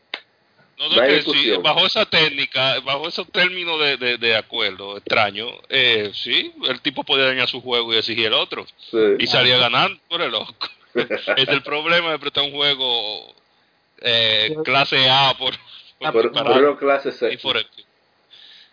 No, 0.78 0.88
No 0.88 0.96
no, 0.96 1.02
hay 1.02 1.08
que 1.08 1.14
discusión. 1.16 1.56
sí, 1.56 1.62
bajo 1.62 1.86
esa 1.86 2.06
técnica, 2.06 2.80
bajo 2.80 3.08
esos 3.08 3.28
términos 3.30 3.78
de, 3.80 3.96
de, 3.96 4.18
de 4.18 4.36
acuerdo 4.36 4.96
extraño, 4.96 5.46
eh, 5.68 6.10
sí, 6.14 6.52
el 6.68 6.80
tipo 6.80 7.04
podía 7.04 7.26
dañar 7.26 7.48
su 7.48 7.60
juego 7.60 7.92
y 7.92 7.98
exigir 7.98 8.26
el 8.26 8.32
otro. 8.34 8.66
Sí. 8.90 8.98
Y 9.18 9.26
salía 9.26 9.58
ganando 9.58 9.98
por 10.08 10.22
el 10.22 10.30
loco. 10.30 10.54
es 10.94 11.48
el 11.48 11.62
problema 11.62 12.12
de 12.12 12.18
prestar 12.18 12.44
un 12.44 12.52
juego 12.52 13.34
eh, 14.00 14.54
clase 14.64 15.08
A 15.10 15.34
por, 15.38 15.54
por, 15.98 16.12
Por, 16.12 16.32
para- 16.32 16.52
por 16.54 16.64
una 16.64 16.78
clase 16.78 17.12
C. 17.12 17.38
por 17.42 17.62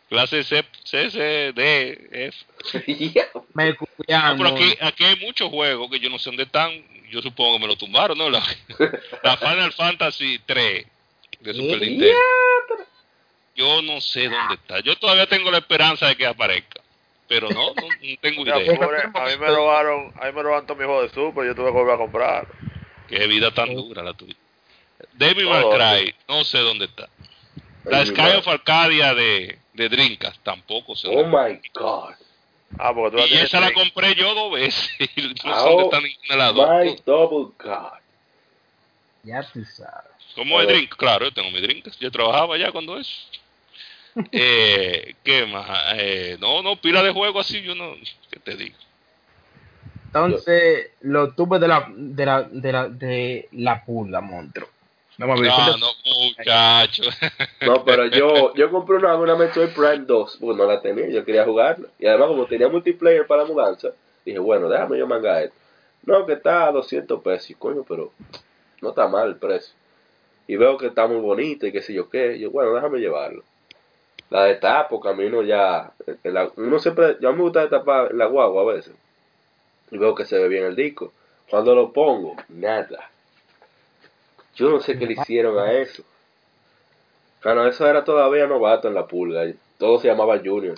clase 0.10 0.44
C, 0.44 0.64
C, 0.86 1.10
C, 1.12 1.52
D, 1.54 2.10
F. 2.12 2.38
No, 3.54 3.76
cuidan, 3.98 4.38
pero 4.38 4.50
aquí, 4.50 4.78
aquí 4.82 5.04
hay 5.04 5.16
muchos 5.18 5.50
juegos 5.50 5.90
que 5.92 6.00
yo 6.00 6.10
no 6.10 6.18
sé 6.20 6.30
dónde 6.30 6.44
están. 6.44 6.72
Yo 7.10 7.22
supongo 7.22 7.54
que 7.54 7.60
me 7.60 7.68
lo 7.68 7.76
tumbaron, 7.76 8.18
¿no? 8.18 8.30
La, 8.30 8.44
la 9.24 9.38
Final 9.38 9.74
Fantasy 9.74 10.40
3 10.46 10.86
de 11.40 11.54
Super. 11.54 11.82
Nintendo. 11.82 12.16
Yo 13.56 13.82
no 13.82 14.00
sé 14.02 14.30
dónde 14.30 14.56
está. 14.56 14.80
Yo 14.82 14.96
todavía 14.98 15.28
tengo 15.28 15.50
la 15.50 15.58
esperanza 15.60 16.08
de 16.08 16.16
que 16.16 16.26
aparezca. 16.26 16.82
Pero 17.28 17.50
no, 17.50 17.74
no, 17.74 17.88
no 17.88 18.18
tengo 18.22 18.44
idea. 18.44 18.76
pobre, 18.78 19.02
a 19.02 19.26
mí 19.26 19.38
me 19.38 19.48
robaron, 19.48 20.14
a 20.22 20.28
mí 20.28 20.32
me 20.32 20.44
robaron 20.44 20.66
todos 20.66 20.78
mis 20.78 20.88
juegos 20.88 21.10
de 21.10 21.14
Super, 21.14 21.46
yo 21.46 21.56
tuve 21.56 21.66
que 21.66 21.72
volver 21.72 21.96
a 21.96 21.98
comprar. 21.98 22.48
Qué 23.10 23.28
vida 23.28 23.52
tan 23.52 23.74
dura 23.76 24.04
la 24.04 24.14
tuya. 24.14 24.36
Devil 25.14 25.46
No, 25.46 25.52
May 25.52 26.04
Cry, 26.04 26.16
no 26.28 26.44
sé 26.46 26.60
dónde 26.60 26.86
está. 26.86 27.10
La 27.84 28.06
Sky 28.06 28.38
of 28.38 28.48
Arcadia 28.48 29.14
de, 29.14 29.60
de 29.74 29.90
Dreamcast, 29.90 30.42
tampoco 30.44 30.96
sé 30.96 31.08
Oh 31.08 31.24
dónde 31.24 31.54
my 31.54 31.62
god. 31.74 32.16
Ah, 32.78 32.94
porque 32.94 33.12
tú 33.12 33.18
la 33.18 33.26
Y 33.26 33.30
tienes 33.30 33.46
esa 33.46 33.60
la 33.60 33.74
compré 33.74 34.16
yo 34.16 34.34
dos 34.34 34.52
veces. 34.52 34.90
Y 35.16 35.22
no 35.22 35.30
sé 35.30 35.44
Oh 35.46 35.70
dónde 35.70 35.84
está 35.84 36.00
ninguna 36.02 36.30
de 36.30 36.38
las 36.38 36.56
dos. 36.56 36.70
My 36.70 37.04
double 37.06 37.54
god. 37.58 38.00
Ya 39.24 39.44
tú 39.44 39.64
sabes. 39.66 40.12
¿Cómo 40.36 40.62
es 40.62 40.68
drink? 40.68 40.96
Claro, 40.96 41.26
yo 41.26 41.34
tengo 41.34 41.50
mi 41.52 41.62
drink. 41.62 41.88
Yo 42.00 42.12
trabajaba 42.12 42.58
ya 42.58 42.72
cuando 42.72 42.98
eso. 42.98 43.12
eh, 44.32 45.16
¿Qué 45.24 45.46
más? 45.46 45.94
Eh, 45.96 46.38
no, 46.40 46.62
no, 46.62 46.76
pila 46.76 47.02
de 47.04 47.12
juego 47.12 47.40
así, 47.40 47.62
yo 47.62 47.76
no. 47.76 47.94
¿Qué 48.32 48.40
te 48.40 48.56
digo? 48.56 48.76
Entonces, 50.06 50.92
lo 51.02 51.34
tuve 51.34 51.60
de 51.60 51.68
la, 51.68 51.88
de 51.90 52.26
la, 52.26 52.44
de 52.44 52.72
la, 52.72 52.88
de 52.88 53.50
la 53.52 53.84
pulga, 53.84 54.22
monstruo. 54.22 54.70
Ver. 55.42 55.52
Ah, 55.52 55.66
¿cuánto- 55.80 55.86
no, 56.06 56.26
muchacho. 56.26 57.04
No, 57.66 57.84
pero 57.84 58.06
yo, 58.06 58.54
yo 58.54 58.70
compré 58.70 58.98
una, 58.98 59.16
una 59.18 59.36
Metroid 59.36 59.70
Prime 59.70 60.06
2, 60.06 60.38
porque 60.40 60.58
no 60.58 60.66
la 60.68 60.80
tenía, 60.82 61.08
yo 61.10 61.26
quería 61.26 61.44
jugarla. 61.44 61.88
Y 62.00 62.06
además, 62.06 62.28
como 62.28 62.46
tenía 62.46 62.70
multiplayer 62.70 63.26
para 63.26 63.44
la 63.44 63.48
mudanza, 63.50 63.90
dije, 64.26 64.38
bueno, 64.40 64.70
déjame 64.70 64.98
yo 65.00 65.08
mangar 65.08 65.44
esto. 65.44 65.56
No, 66.06 66.26
que 66.26 66.34
está 66.34 66.68
a 66.68 66.72
200 66.72 67.22
pesos, 67.22 67.50
y 67.50 67.56
coño, 67.56 67.84
pero 67.88 68.12
no 68.82 68.90
está 68.90 69.08
mal 69.08 69.28
el 69.30 69.36
precio. 69.38 69.74
Y 70.48 70.56
veo 70.56 70.78
que 70.78 70.88
está 70.88 71.08
muy 71.08 71.18
bonita 71.20 71.68
y 71.68 71.72
qué 71.72 71.82
sé 71.82 71.94
yo 71.94 72.10
qué. 72.10 72.38
Y 72.38 72.42
yo, 72.42 72.52
bueno, 72.52 72.74
déjame 72.74 73.00
llevarlo. 73.00 73.44
La 74.30 74.44
destapo, 74.46 75.00
camino 75.02 75.42
ya. 75.42 75.92
la- 76.24 76.52
uno 76.56 76.80
siempre, 76.80 77.18
yo 77.20 77.34
me 77.34 77.42
gusta 77.42 77.62
destapar 77.62 78.12
en 78.12 78.18
la 78.20 78.26
guagua 78.28 78.62
a 78.62 78.76
veces. 78.76 78.94
Y 79.92 79.98
veo 79.98 80.14
que 80.16 80.26
se 80.26 80.38
ve 80.38 80.48
bien 80.48 80.66
el 80.66 80.76
disco. 80.76 81.12
Cuando 81.50 81.74
lo 81.76 81.92
pongo, 81.92 82.36
nada. 82.50 83.10
Yo 84.58 84.70
no 84.70 84.80
sé 84.80 84.98
qué 84.98 85.06
le 85.06 85.14
hicieron 85.14 85.58
a 85.60 85.72
eso. 85.72 86.04
Bueno, 87.44 87.66
eso 87.68 87.88
era 87.88 88.04
todavía 88.04 88.48
novato 88.48 88.88
en 88.88 88.96
la 88.96 89.08
pulga. 89.08 89.46
y 89.46 89.56
Todo 89.78 90.00
se 90.00 90.08
llamaba 90.08 90.40
Junior. 90.44 90.78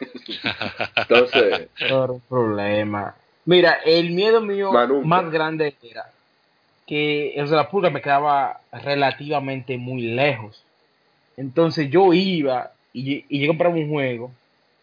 Entonces, 0.96 1.68
Por 1.88 2.20
problema. 2.28 3.16
Mira, 3.44 3.80
el 3.84 4.10
miedo 4.10 4.40
mío 4.40 4.70
Más 5.02 5.30
grande 5.30 5.74
era 5.82 6.10
que 6.86 7.34
el 7.34 7.48
de 7.48 7.56
la 7.56 7.68
pulga 7.68 7.90
me 7.90 8.02
quedaba 8.02 8.60
relativamente 8.72 9.78
muy 9.78 10.02
lejos. 10.02 10.62
Entonces 11.36 11.90
yo 11.90 12.12
iba 12.12 12.72
y, 12.92 13.24
y 13.28 13.40
yo 13.40 13.48
compraba 13.48 13.74
un 13.74 13.88
juego 13.88 14.30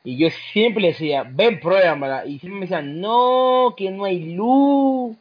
y 0.08 0.16
yo 0.16 0.30
siempre 0.54 0.84
le 0.84 0.88
decía, 0.94 1.26
ven, 1.30 1.60
pruébamela. 1.60 2.26
Y 2.26 2.40
siempre 2.40 2.62
me 2.62 2.62
decían, 2.62 3.02
no, 3.02 3.74
que 3.76 3.92
no 3.92 4.06
hay 4.06 4.36
luz, 4.36 5.18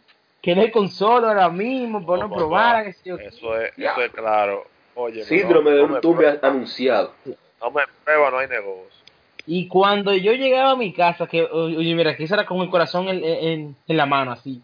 que 0.47 0.55
no 0.55 0.63
hay 0.63 0.71
consola 0.71 1.27
ahora 1.31 1.49
mismo, 1.51 2.07
para 2.07 2.23
no 2.23 2.29
No, 2.29 2.35
probar. 2.37 2.93
sé 2.95 3.01
yo. 3.05 3.17
Eso 3.17 3.61
es, 3.61 3.73
eso 3.77 4.01
es 4.01 4.13
claro. 4.13 4.65
Oye, 4.95 5.25
Síndrome 5.25 5.71
no, 5.73 5.77
de 5.77 5.83
no 5.83 5.87
un 5.89 5.93
me 5.95 6.01
tumbe 6.01 6.39
anunciado. 6.41 7.15
No 7.61 7.73
me 7.73 7.83
prueba, 8.05 8.31
no 8.31 8.39
hay 8.39 8.47
negocio. 8.47 8.87
Y 9.45 9.67
cuando 9.67 10.15
yo 10.15 10.35
llegaba 10.35 10.71
a 10.71 10.77
mi 10.77 10.93
casa, 10.93 11.27
que, 11.27 11.43
oye, 11.43 11.97
mira, 11.97 12.17
que 12.17 12.23
eso 12.23 12.35
era 12.35 12.47
con 12.47 12.61
el 12.61 12.71
corazón 12.71 13.09
en, 13.09 13.25
en, 13.25 13.77
en 13.89 13.97
la 13.97 14.07
mano, 14.07 14.31
así. 14.31 14.63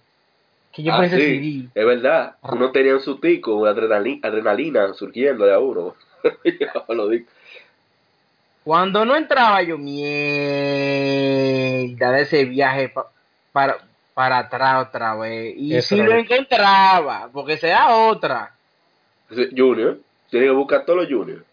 Que 0.72 0.84
yo 0.84 0.92
Ah, 0.92 1.04
sí, 1.08 1.68
es 1.74 1.84
verdad. 1.84 2.36
Uno 2.42 2.70
tenía 2.70 2.94
un 2.94 3.00
sutico, 3.00 3.66
adrenalina, 3.66 4.28
adrenalina 4.28 4.94
surgiéndole 4.94 5.52
a 5.52 5.58
uno. 5.58 5.96
Yo 6.44 6.84
lo 6.94 7.08
digo. 7.08 7.26
Cuando 8.62 9.04
no 9.04 9.16
entraba 9.16 9.60
yo, 9.62 9.76
mierda, 9.78 10.06
de 12.12 12.20
ese 12.22 12.44
viaje 12.44 12.88
pa- 12.88 13.10
para, 13.50 13.78
para 14.14 14.38
atrás 14.38 14.86
otra 14.88 15.14
vez. 15.16 15.54
Y 15.56 15.74
Eso 15.74 15.96
si 15.96 16.02
lo 16.02 16.12
encontraba, 16.12 17.28
porque 17.32 17.56
sea 17.58 17.94
otra, 17.96 18.54
Junior, 19.28 19.98
tiene 20.30 20.46
que 20.46 20.52
buscar 20.52 20.84
todos 20.84 21.00
los 21.00 21.08
Junior. 21.08 21.44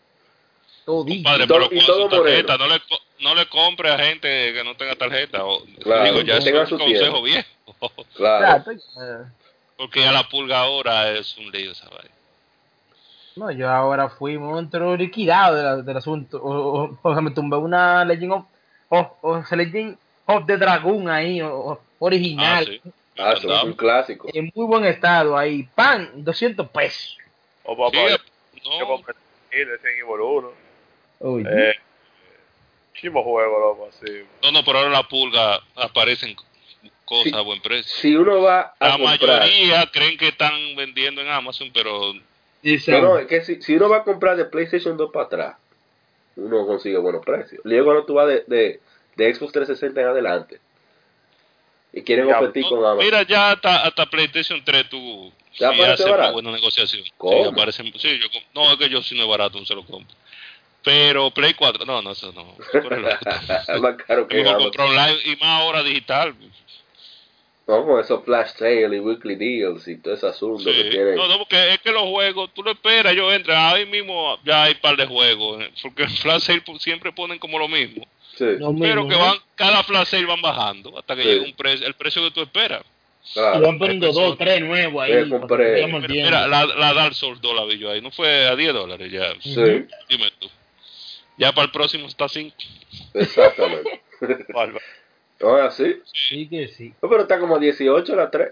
todito. 0.86 1.24
Padre, 1.30 1.44
Y 1.44 1.48
todo- 1.48 1.70
pero 1.70 1.82
y 1.82 1.86
todo 1.86 2.10
su 2.10 2.24
tarjeta, 2.24 2.58
no 2.58 2.68
le, 2.68 2.80
co- 2.82 3.00
no 3.22 3.36
le 3.36 3.46
compre 3.48 3.92
a 3.92 3.98
gente 4.00 4.54
que 4.54 4.64
no 4.64 4.76
tenga 4.76 4.96
tarjeta. 4.96 5.46
O, 5.46 5.64
Claro, 5.82 6.04
digo, 6.06 6.22
ya 6.22 6.38
es 6.38 6.46
un 6.46 6.80
consejo 6.80 6.86
tiempo. 6.86 7.22
viejo. 7.22 7.48
Claro. 8.16 8.64
Porque 9.78 10.02
ya 10.02 10.12
la 10.12 10.24
pulga 10.28 10.60
ahora 10.60 11.12
es 11.12 11.38
un 11.38 11.50
lío, 11.52 11.74
¿sabes? 11.74 12.10
No, 13.38 13.50
yo 13.52 13.70
ahora 13.70 14.10
fui 14.10 14.38
monstruo 14.38 14.98
liquidado 14.98 15.56
de 15.56 15.64
la- 15.64 15.78
del 15.78 15.96
asunto. 15.98 16.38
O, 16.44 16.84
o- 16.84 17.00
o 17.02 17.14
sea, 17.14 17.22
me 17.22 17.32
tumbé 17.32 17.56
una 17.56 18.04
Legend 18.04 18.34
of, 18.34 18.46
o, 18.90 19.18
o 19.22 19.46
sea, 19.46 19.58
Legend 19.58 19.98
of 20.30 20.46
the 20.46 20.58
Dragon 20.58 21.10
ahí, 21.10 21.42
o- 21.42 21.54
o- 21.58 21.74
Ah, 21.74 21.86
original. 22.00 22.66
sí. 22.66 22.82
Ah, 23.18 23.34
es 23.34 23.44
un 23.44 23.74
clásico. 23.74 24.30
En 24.34 24.52
muy 24.56 24.66
buen 24.66 24.86
estado 24.86 25.38
ahí. 25.38 25.64
Pan, 25.76 26.12
200 26.24 26.70
pesos. 26.70 27.18
O 27.64 27.76
papá, 27.76 27.98
Sí, 27.98 28.62
yo 28.64 28.80
no, 28.80 28.88
compré 28.88 29.16
el 29.52 29.68
Resident 29.68 30.00
Evil 30.00 30.22
1. 30.22 30.52
Uy, 31.22 31.44
Eh, 31.50 31.74
chimo 32.94 33.24
juego, 33.24 33.60
loco, 33.60 33.90
así. 33.90 34.24
no, 34.44 34.52
no, 34.52 34.64
pero 34.64 34.80
ahora 34.80 34.90
la 34.92 35.04
pulga 35.04 35.60
aparecen 35.76 36.36
cosas 37.06 37.24
Sí. 37.32 37.36
a 37.36 37.42
buen 37.42 37.62
precio. 37.62 37.92
Si 37.98 38.16
uno 38.16 38.42
va 38.42 38.74
a 38.80 38.88
La 38.88 38.98
comprar. 38.98 39.40
mayoría 39.42 39.90
creen 39.92 40.18
que 40.18 40.30
están 40.30 40.54
vendiendo 40.78 41.22
en 41.22 41.28
Amazon, 41.30 41.70
pero 41.74 42.14
No, 42.14 43.02
no, 43.02 43.18
es 43.18 43.28
que 43.28 43.42
si, 43.44 43.62
si 43.62 43.76
uno 43.76 43.90
va 43.90 43.98
a 43.98 44.04
comprar 44.04 44.36
de 44.38 44.46
PlayStation 44.46 44.96
2 44.98 45.12
para 45.12 45.26
atrás, 45.26 45.56
uno 46.36 46.66
consigue 46.68 46.98
buenos 46.98 47.26
precios. 47.26 47.62
Luego 47.66 47.86
cuando 47.86 48.06
tú 48.06 48.14
vas 48.16 48.28
de, 48.28 48.44
de, 48.48 48.80
de 49.20 49.34
Xbox 49.34 49.52
360 49.54 50.02
en 50.02 50.08
adelante 50.08 50.60
y 51.94 52.02
quieren 52.04 52.28
Ya, 52.28 52.38
competir 52.38 52.64
con 52.64 52.80
Amazon. 52.80 52.98
mira, 53.06 53.24
ya 53.24 53.52
hasta, 53.52 53.84
hasta 53.84 54.06
PlayStation 54.06 54.64
3 54.64 54.90
tú 54.90 55.32
¿Ya 55.58 55.74
sí 55.74 55.82
haces 55.82 56.06
una 56.06 56.32
buena 56.32 56.52
negociación. 56.52 57.04
¿Cómo? 57.18 57.44
Sí, 57.44 57.50
aparece, 57.52 57.84
sí, 57.98 58.20
yo, 58.20 58.28
no, 58.54 58.72
es 58.72 58.78
que 58.78 58.90
yo 58.90 59.02
si 59.02 59.16
no 59.16 59.24
es 59.24 59.30
barato, 59.30 59.60
no 59.60 59.66
se 59.66 59.76
lo 59.76 59.84
compro. 59.84 60.16
Pero 60.84 61.30
Play 61.32 61.54
4, 61.56 61.86
no, 61.86 62.02
no, 62.02 62.12
eso 62.12 62.32
no. 62.32 62.56
es 62.74 63.82
más 63.82 63.96
caro 64.08 64.28
que 64.28 64.40
Amazon. 64.40 64.64
comprar 64.64 64.88
online 64.88 65.18
y 65.26 65.36
más 65.36 65.62
ahora 65.62 65.84
digital. 65.84 66.34
No, 67.68 67.86
con 67.86 68.00
esos 68.00 68.24
flash 68.24 68.50
sale 68.58 68.96
y 68.96 69.00
weekly 69.00 69.36
deals 69.36 69.88
y 69.88 69.98
todo 69.98 70.14
ese 70.16 70.26
asunto 70.28 70.64
que 70.72 70.84
Sí. 70.84 70.90
tienen. 70.90 71.16
No, 71.16 71.28
no, 71.28 71.38
porque 71.38 71.74
es 71.74 71.80
que 71.82 71.92
los 71.92 72.04
juegos, 72.04 72.50
tú 72.56 72.64
lo 72.64 72.72
esperas, 72.72 73.14
yo 73.14 73.32
entro, 73.32 73.56
ahí 73.56 73.86
mismo 73.86 74.40
ya 74.44 74.64
hay 74.64 74.76
par 74.76 74.96
de 74.96 75.06
juegos, 75.06 75.62
eh, 75.62 75.72
porque 75.84 76.04
en 76.04 76.10
Flash 76.18 76.42
Sale 76.42 76.64
siempre 76.80 77.12
ponen 77.12 77.38
como 77.38 77.60
lo 77.60 77.68
mismo, 77.68 78.08
Sí, 78.40 78.58
lo 78.58 78.74
pero 78.80 79.08
que 79.08 79.16
van, 79.16 79.36
cada 79.56 79.84
Flash 79.84 80.08
Sale 80.08 80.26
van 80.26 80.42
bajando 80.42 80.98
hasta 80.98 81.16
que 81.16 81.24
Sí. 81.24 81.28
llegue 81.28 81.46
un 81.46 81.54
precio, 81.54 81.86
el 81.86 81.94
precio 81.94 82.24
que 82.24 82.32
tú 82.32 82.42
esperas. 82.42 82.84
Y 83.32 83.34
claro. 83.34 83.60
van 83.62 83.78
poniendo 83.78 84.12
dos, 84.14 84.38
tres 84.38 84.62
nuevos 84.62 85.04
ahí. 85.04 85.12
Compré- 85.30 85.58
que 85.58 85.58
Mira, 85.58 85.72
vayamos 85.82 86.08
viendo. 86.08 86.30
mira, 86.30 86.48
la, 86.48 86.66
la 86.66 86.94
Dark 86.94 87.14
Souls 87.14 87.42
2 87.42 87.54
la 87.56 87.66
vi 87.66 87.78
yo 87.78 87.92
ahí, 87.92 88.02
no 88.02 88.12
fue 88.12 88.48
a 88.48 88.56
10 88.56 88.74
dólares 88.74 89.12
ya, 89.12 89.34
Sí, 89.42 89.54
dime 90.08 90.32
tú. 90.40 90.50
Ya 91.38 91.52
para 91.54 91.66
el 91.66 91.72
próximo 91.72 92.08
está 92.08 92.28
5. 92.30 92.56
exactamente. 93.14 94.02
¿No 95.42 95.58
es 95.58 95.64
así? 95.66 95.96
Sí 96.14 96.48
que 96.48 96.68
sí. 96.70 96.94
No, 97.02 97.10
pero 97.10 97.22
está 97.22 97.40
como 97.40 97.58
18 97.60 98.16
la 98.16 98.30
3. 98.30 98.50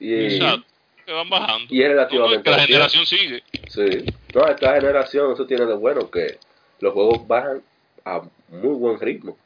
Y, 0.00 0.34
Exacto, 0.36 0.64
que 1.06 1.12
van 1.12 1.28
bajando. 1.28 1.66
y 1.74 1.82
es 1.82 1.88
relativamente 1.88 2.50
No, 2.50 2.56
no, 2.56 2.62
es 2.62 2.66
que 2.66 2.72
la 2.72 2.78
generación 2.78 3.06
sigue. 3.06 3.42
Sí. 3.68 4.04
No, 4.34 4.46
esta 4.48 4.74
generación 4.74 5.32
eso 5.32 5.46
tiene 5.46 5.66
de 5.66 5.74
bueno 5.74 6.10
que 6.10 6.38
los 6.80 6.92
juegos 6.94 7.26
bajan 7.28 7.62
a 8.04 8.22
muy 8.50 8.74
buen 8.74 8.98
ritmo. 9.00 9.36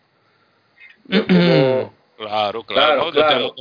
Como- 1.08 1.92
Claro, 2.16 2.62
claro, 2.62 3.10
Claro, 3.12 3.54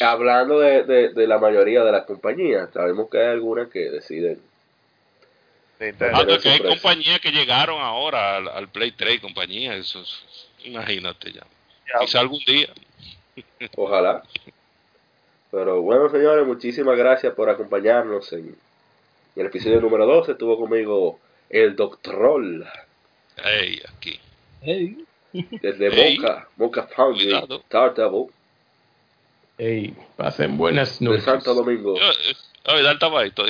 hablando 0.00 0.58
de, 0.58 0.84
de, 0.84 1.08
de 1.12 1.26
la 1.26 1.38
mayoría 1.38 1.84
de 1.84 1.92
las 1.92 2.06
compañías, 2.06 2.70
sabemos 2.72 3.10
que 3.10 3.18
hay 3.18 3.26
algunas 3.26 3.68
que 3.68 3.90
deciden. 3.90 4.40
Ah, 6.12 6.24
que 6.42 6.48
hay 6.48 6.60
compañías 6.60 7.20
que 7.20 7.30
llegaron 7.30 7.80
ahora 7.80 8.36
al, 8.36 8.48
al 8.48 8.68
Play 8.68 8.92
3, 8.92 9.20
compañías, 9.20 9.76
eso 9.76 10.00
es- 10.00 10.48
imagínate 10.64 11.30
ya. 11.30 11.42
Ya, 11.92 12.00
Quizá 12.00 12.20
algún 12.20 12.40
día. 12.46 12.68
Ojalá. 13.76 14.22
Pero 15.50 15.82
bueno, 15.82 16.08
señores, 16.08 16.46
muchísimas 16.46 16.96
gracias 16.96 17.34
por 17.34 17.48
acompañarnos 17.50 18.32
en, 18.32 18.46
en 18.48 18.56
el 19.36 19.46
episodio 19.46 19.80
número 19.80 20.06
12. 20.06 20.32
Estuvo 20.32 20.58
conmigo 20.58 21.20
el 21.50 21.76
Doctor 21.76 22.42
Ey, 23.44 23.80
aquí. 23.94 24.18
Ey. 24.62 25.04
desde 25.32 25.86
Ey. 25.88 26.18
Mocha, 26.18 26.46
Mocha 26.56 26.82
Foundry, 26.94 27.24
Cuidado. 27.24 27.62
Tartable, 27.68 28.26
Ey, 29.58 29.94
pasen 30.16 30.56
buenas 30.56 30.98
de 30.98 31.04
noches. 31.06 31.24
Santo 31.24 31.54
Domingo. 31.54 31.96
Eh, 31.96 32.34
Oye, 32.70 32.82
da 32.82 32.90
el 32.92 32.98
tabaito, 32.98 33.44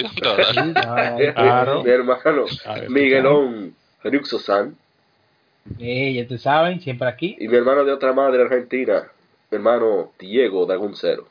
Claro. 1.34 1.82
Mi 1.82 1.90
hermano 1.90 2.46
Miguelón 2.88 3.74
Ruxo-san 4.04 4.76
Eh, 5.78 6.14
ya 6.14 6.26
te 6.26 6.38
saben, 6.38 6.80
siempre 6.80 7.08
aquí. 7.08 7.36
y 7.38 7.48
mi 7.48 7.56
hermano 7.56 7.84
de 7.84 7.92
otra 7.92 8.12
madre 8.12 8.42
argentina, 8.42 9.08
mi 9.50 9.56
hermano 9.56 10.12
Diego 10.18 10.66
Dagoncero. 10.66 11.26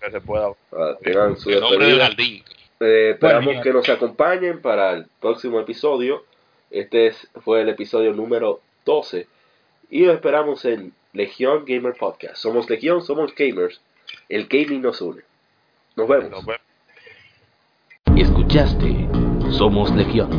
que 0.00 0.10
se 0.10 0.20
pueda. 0.20 0.48
Ah, 0.72 0.96
tengan 1.00 1.36
su 1.38 1.50
el 1.50 1.60
nombre 1.60 1.86
del 1.86 2.00
jardín. 2.00 2.42
Eh, 2.80 3.10
esperamos 3.14 3.44
Bueno, 3.44 3.62
que 3.62 3.72
nos 3.72 3.88
acompañen 3.88 4.60
para 4.60 4.92
el 4.94 5.06
próximo 5.20 5.60
episodio. 5.60 6.24
Este 6.72 7.06
es- 7.08 7.28
fue 7.44 7.60
el 7.62 7.68
episodio 7.68 8.12
número 8.12 8.60
12. 8.84 9.26
Y 9.90 10.04
lo 10.06 10.12
esperamos 10.12 10.64
en 10.64 10.92
Legión 11.12 11.64
Gamer 11.66 11.94
Podcast. 11.94 12.36
Somos 12.36 12.68
Legión, 12.70 13.02
somos 13.02 13.34
gamers. 13.34 13.80
El 14.28 14.46
gaming 14.46 14.80
nos 14.82 15.00
une. 15.00 15.22
Nos 15.96 16.08
vemos. 16.08 16.30
Nos 16.30 16.46
vemos. 16.46 16.62
Escuchaste 18.16 19.08
Somos 19.50 19.94
Legión. 19.94 20.30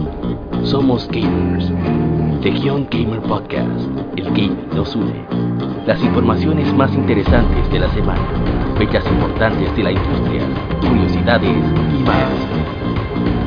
Somos 0.64 1.08
gamers. 1.10 1.70
Legión 2.44 2.88
Gamer 2.90 3.22
Podcast. 3.22 3.70
El 4.18 4.26
gaming 4.26 4.70
nos 4.74 4.96
une. 4.96 5.24
Las 5.86 6.02
informaciones 6.02 6.74
más 6.74 6.92
interesantes 6.94 7.70
de 7.72 7.80
la 7.80 7.90
semana. 7.94 8.76
Fechas 8.78 9.06
importantes 9.06 9.76
de 9.76 9.84
la 9.84 9.92
industria. 9.92 10.48
Curiosidades 10.82 11.50
y 11.52 12.04
más. 12.04 13.43